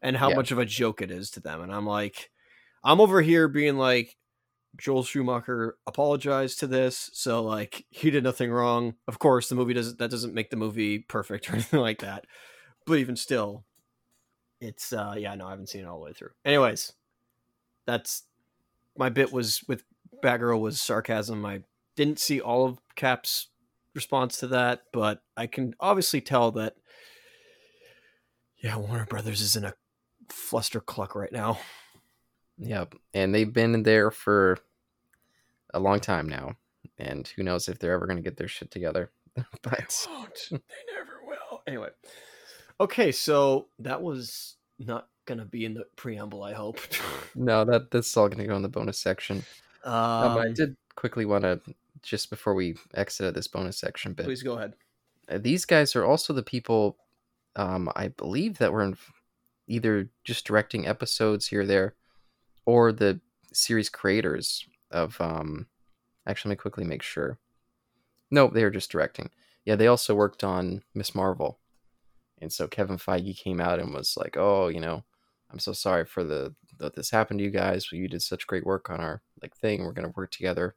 and 0.02 0.16
how 0.16 0.30
Yeah. 0.30 0.36
much 0.36 0.50
of 0.50 0.58
a 0.58 0.64
joke 0.64 1.02
it 1.02 1.10
is 1.10 1.30
to 1.32 1.40
them 1.40 1.60
and 1.60 1.72
I'm 1.74 1.86
like 1.86 2.30
I'm 2.82 3.00
over 3.00 3.20
here 3.22 3.48
being 3.48 3.76
like 3.76 4.16
Joel 4.76 5.02
Schumacher 5.02 5.76
apologized 5.86 6.60
to 6.60 6.66
this 6.66 7.10
so 7.12 7.42
like 7.42 7.84
he 7.90 8.10
did 8.10 8.24
nothing 8.24 8.50
wrong. 8.50 8.94
Of 9.08 9.18
course 9.18 9.48
the 9.48 9.54
movie 9.56 9.74
doesn't 9.74 9.98
that 9.98 10.10
doesn't 10.10 10.34
make 10.34 10.50
the 10.50 10.56
movie 10.56 11.00
perfect 11.00 11.48
or 11.50 11.54
anything 11.54 11.80
like 11.80 12.00
that. 12.00 12.24
But 12.86 12.98
even 12.98 13.16
still 13.16 13.64
it's 14.60 14.92
uh 14.92 15.14
yeah, 15.18 15.34
no, 15.34 15.46
I 15.46 15.50
haven't 15.50 15.68
seen 15.68 15.82
it 15.82 15.86
all 15.86 15.98
the 15.98 16.04
way 16.04 16.12
through. 16.12 16.30
Anyways, 16.44 16.92
that's 17.86 18.24
my 18.96 19.08
bit 19.08 19.32
was 19.32 19.62
with 19.68 19.84
Batgirl 20.22 20.60
was 20.60 20.80
sarcasm. 20.80 21.44
I 21.46 21.62
didn't 21.96 22.18
see 22.18 22.40
all 22.40 22.66
of 22.66 22.78
Cap's 22.94 23.48
response 23.94 24.38
to 24.38 24.46
that, 24.48 24.82
but 24.92 25.22
I 25.36 25.46
can 25.46 25.74
obviously 25.80 26.20
tell 26.20 26.52
that 26.52 26.74
yeah, 28.62 28.76
Warner 28.76 29.06
Brothers 29.06 29.40
is 29.40 29.56
in 29.56 29.64
a 29.64 29.74
fluster 30.32 30.80
cluck 30.80 31.14
right 31.14 31.32
now. 31.32 31.58
Yep, 32.58 32.94
and 33.14 33.34
they've 33.34 33.52
been 33.52 33.82
there 33.82 34.10
for 34.10 34.58
a 35.72 35.80
long 35.80 36.00
time 36.00 36.28
now, 36.28 36.56
and 36.98 37.26
who 37.28 37.42
knows 37.42 37.68
if 37.68 37.78
they're 37.78 37.92
ever 37.92 38.06
going 38.06 38.18
to 38.18 38.22
get 38.22 38.36
their 38.36 38.48
shit 38.48 38.70
together. 38.70 39.10
but 39.62 40.06
won't. 40.10 40.48
They 40.50 40.58
never 40.94 41.20
will. 41.26 41.62
Anyway. 41.66 41.88
Okay, 42.80 43.12
so 43.12 43.68
that 43.78 44.02
was 44.02 44.56
not 44.78 45.08
gonna 45.26 45.44
be 45.44 45.64
in 45.64 45.74
the 45.74 45.84
preamble, 45.96 46.42
I 46.42 46.52
hope. 46.52 46.80
no, 47.34 47.64
that 47.64 47.90
that's 47.90 48.16
all 48.16 48.28
going 48.28 48.38
to 48.38 48.46
go 48.46 48.56
in 48.56 48.62
the 48.62 48.68
bonus 48.68 48.98
section. 48.98 49.44
Um, 49.84 50.34
but 50.34 50.48
I 50.48 50.52
did 50.52 50.76
quickly 50.96 51.24
want 51.24 51.44
to 51.44 51.60
just 52.02 52.30
before 52.30 52.54
we 52.54 52.76
exited 52.94 53.34
this 53.34 53.48
bonus 53.48 53.78
section 53.78 54.14
bit. 54.14 54.26
please 54.26 54.42
go 54.42 54.54
ahead. 54.54 54.74
these 55.42 55.64
guys 55.64 55.94
are 55.94 56.04
also 56.04 56.32
the 56.32 56.42
people 56.42 56.96
um, 57.56 57.90
I 57.96 58.08
believe 58.08 58.58
that 58.58 58.72
were 58.72 58.82
in 58.82 58.96
either 59.70 60.10
just 60.24 60.46
directing 60.46 60.86
episodes 60.86 61.46
here 61.46 61.62
or 61.62 61.66
there 61.66 61.94
or 62.66 62.92
the 62.92 63.20
series 63.52 63.88
creators 63.88 64.66
of 64.90 65.20
um 65.20 65.66
actually 66.26 66.50
let 66.50 66.58
me 66.58 66.62
quickly 66.62 66.84
make 66.84 67.02
sure. 67.02 67.38
No, 68.30 68.48
they 68.48 68.62
were 68.64 68.70
just 68.70 68.90
directing. 68.90 69.30
Yeah, 69.64 69.76
they 69.76 69.86
also 69.86 70.14
worked 70.14 70.44
on 70.44 70.82
Miss 70.94 71.14
Marvel. 71.14 71.58
And 72.40 72.52
so 72.52 72.68
Kevin 72.68 72.96
Feige 72.96 73.36
came 73.36 73.60
out 73.60 73.80
and 73.80 73.92
was 73.92 74.16
like, 74.16 74.36
"Oh, 74.36 74.68
you 74.68 74.80
know, 74.80 75.04
I'm 75.50 75.58
so 75.58 75.72
sorry 75.72 76.04
for 76.04 76.24
the 76.24 76.54
that 76.78 76.94
this 76.94 77.10
happened 77.10 77.38
to 77.40 77.44
you 77.44 77.50
guys. 77.50 77.90
You 77.92 78.08
did 78.08 78.22
such 78.22 78.46
great 78.46 78.64
work 78.64 78.90
on 78.90 79.00
our 79.00 79.22
like 79.42 79.56
thing. 79.56 79.84
We're 79.84 79.92
going 79.92 80.08
to 80.08 80.14
work 80.16 80.30
together." 80.30 80.74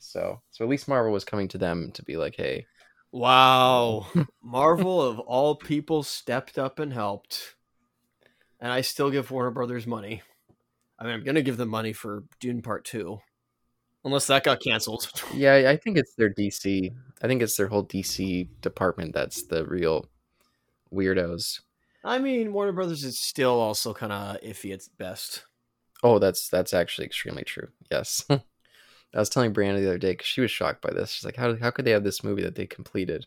So, 0.00 0.40
so 0.50 0.64
at 0.64 0.70
least 0.70 0.88
Marvel 0.88 1.12
was 1.12 1.24
coming 1.24 1.48
to 1.48 1.58
them 1.58 1.92
to 1.92 2.02
be 2.02 2.16
like, 2.16 2.36
"Hey, 2.36 2.66
Wow. 3.12 4.06
Marvel 4.42 5.02
of 5.02 5.18
all 5.20 5.56
people 5.56 6.02
stepped 6.02 6.58
up 6.58 6.78
and 6.78 6.92
helped. 6.92 7.56
And 8.60 8.70
I 8.70 8.82
still 8.82 9.10
give 9.10 9.30
Warner 9.30 9.50
Brothers 9.50 9.86
money. 9.86 10.22
I 10.98 11.04
mean, 11.04 11.14
I'm 11.14 11.24
going 11.24 11.34
to 11.36 11.42
give 11.42 11.56
them 11.56 11.70
money 11.70 11.92
for 11.92 12.24
Dune 12.40 12.60
Part 12.60 12.84
2. 12.84 13.18
Unless 14.04 14.26
that 14.28 14.44
got 14.44 14.60
canceled. 14.60 15.10
Yeah, 15.34 15.70
I 15.70 15.76
think 15.76 15.96
it's 15.96 16.14
their 16.14 16.32
DC. 16.32 16.90
I 17.22 17.26
think 17.26 17.42
it's 17.42 17.56
their 17.56 17.68
whole 17.68 17.84
DC 17.84 18.48
department 18.60 19.14
that's 19.14 19.44
the 19.44 19.64
real 19.66 20.06
weirdos. 20.92 21.60
I 22.04 22.18
mean, 22.18 22.52
Warner 22.52 22.72
Brothers 22.72 23.04
is 23.04 23.18
still 23.18 23.60
also 23.60 23.92
kind 23.92 24.12
of 24.12 24.40
iffy 24.40 24.72
at 24.72 24.80
best. 24.98 25.44
Oh, 26.02 26.18
that's 26.18 26.48
that's 26.48 26.72
actually 26.72 27.04
extremely 27.06 27.44
true. 27.44 27.68
Yes, 27.90 28.24
I 28.30 28.40
was 29.14 29.28
telling 29.28 29.52
Brianna 29.52 29.80
the 29.80 29.88
other 29.88 29.98
day 29.98 30.12
because 30.12 30.26
she 30.26 30.40
was 30.40 30.50
shocked 30.50 30.80
by 30.80 30.92
this. 30.92 31.10
She's 31.12 31.24
like, 31.24 31.36
"How 31.36 31.56
how 31.56 31.70
could 31.70 31.84
they 31.84 31.90
have 31.90 32.04
this 32.04 32.24
movie 32.24 32.42
that 32.42 32.54
they 32.54 32.66
completed 32.66 33.26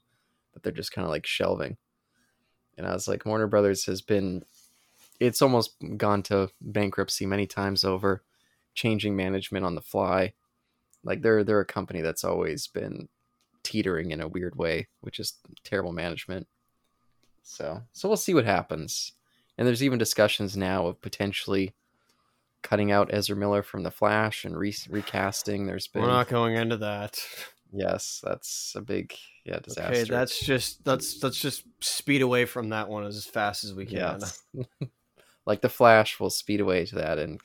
that 0.54 0.64
they're 0.64 0.72
just 0.72 0.92
kind 0.92 1.06
of 1.06 1.12
like 1.12 1.28
shelving?" 1.28 1.78
And 2.78 2.88
I 2.88 2.94
was 2.94 3.08
like, 3.08 3.26
"Warner 3.26 3.48
Brothers 3.48 3.86
has 3.86 4.02
been, 4.02 4.44
it's 5.20 5.42
almost 5.42 5.76
gone 5.98 6.24
to 6.24 6.50
bankruptcy 6.62 7.26
many 7.26 7.48
times 7.48 7.84
over, 7.84 8.24
changing 8.74 9.16
management 9.16 9.66
on 9.66 9.76
the 9.76 9.82
fly. 9.82 10.34
Like 11.04 11.22
they're 11.22 11.44
they're 11.44 11.60
a 11.60 11.66
company 11.66 12.02
that's 12.02 12.24
always 12.24 12.68
been 12.68 13.10
teetering 13.64 14.12
in 14.12 14.22
a 14.22 14.28
weird 14.28 14.56
way, 14.56 14.88
which 15.02 15.20
is 15.20 15.34
terrible 15.64 15.92
management. 15.92 16.48
So 17.44 17.84
so 17.92 18.08
we'll 18.08 18.18
see 18.18 18.34
what 18.34 18.46
happens. 18.46 19.14
And 19.58 19.68
there's 19.68 19.84
even 19.84 20.00
discussions 20.00 20.58
now 20.58 20.88
of 20.88 21.02
potentially 21.02 21.74
cutting 22.64 22.92
out 22.92 23.14
Ezra 23.14 23.36
Miller 23.36 23.62
from 23.62 23.84
the 23.84 23.92
Flash 23.92 24.46
and 24.46 24.58
re- 24.58 24.76
recasting. 24.90 25.66
There's 25.68 25.88
been 25.88 26.02
We're 26.02 26.08
not 26.08 26.30
going 26.30 26.56
into 26.56 26.78
that. 26.78 27.24
yes, 27.74 28.22
that's 28.24 28.74
a 28.76 28.82
big 28.82 29.14
yeah 29.46 29.60
disaster. 29.60 29.92
Okay, 29.92 30.04
that's 30.06 30.40
just 30.40 30.86
let's 30.88 31.22
let's 31.22 31.40
just 31.40 31.64
speed 31.82 32.22
away 32.22 32.46
from 32.46 32.70
that 32.70 32.90
one 32.90 33.04
as 33.04 33.26
fast 33.26 33.64
as 33.64 33.74
we 33.74 33.86
can. 33.86 33.98
yes. 33.98 34.44
like 35.46 35.62
the 35.62 35.70
Flash 35.70 36.20
will 36.20 36.30
speed 36.30 36.62
away 36.62 36.86
to 36.86 36.96
that 36.96 37.20
and 37.20 37.40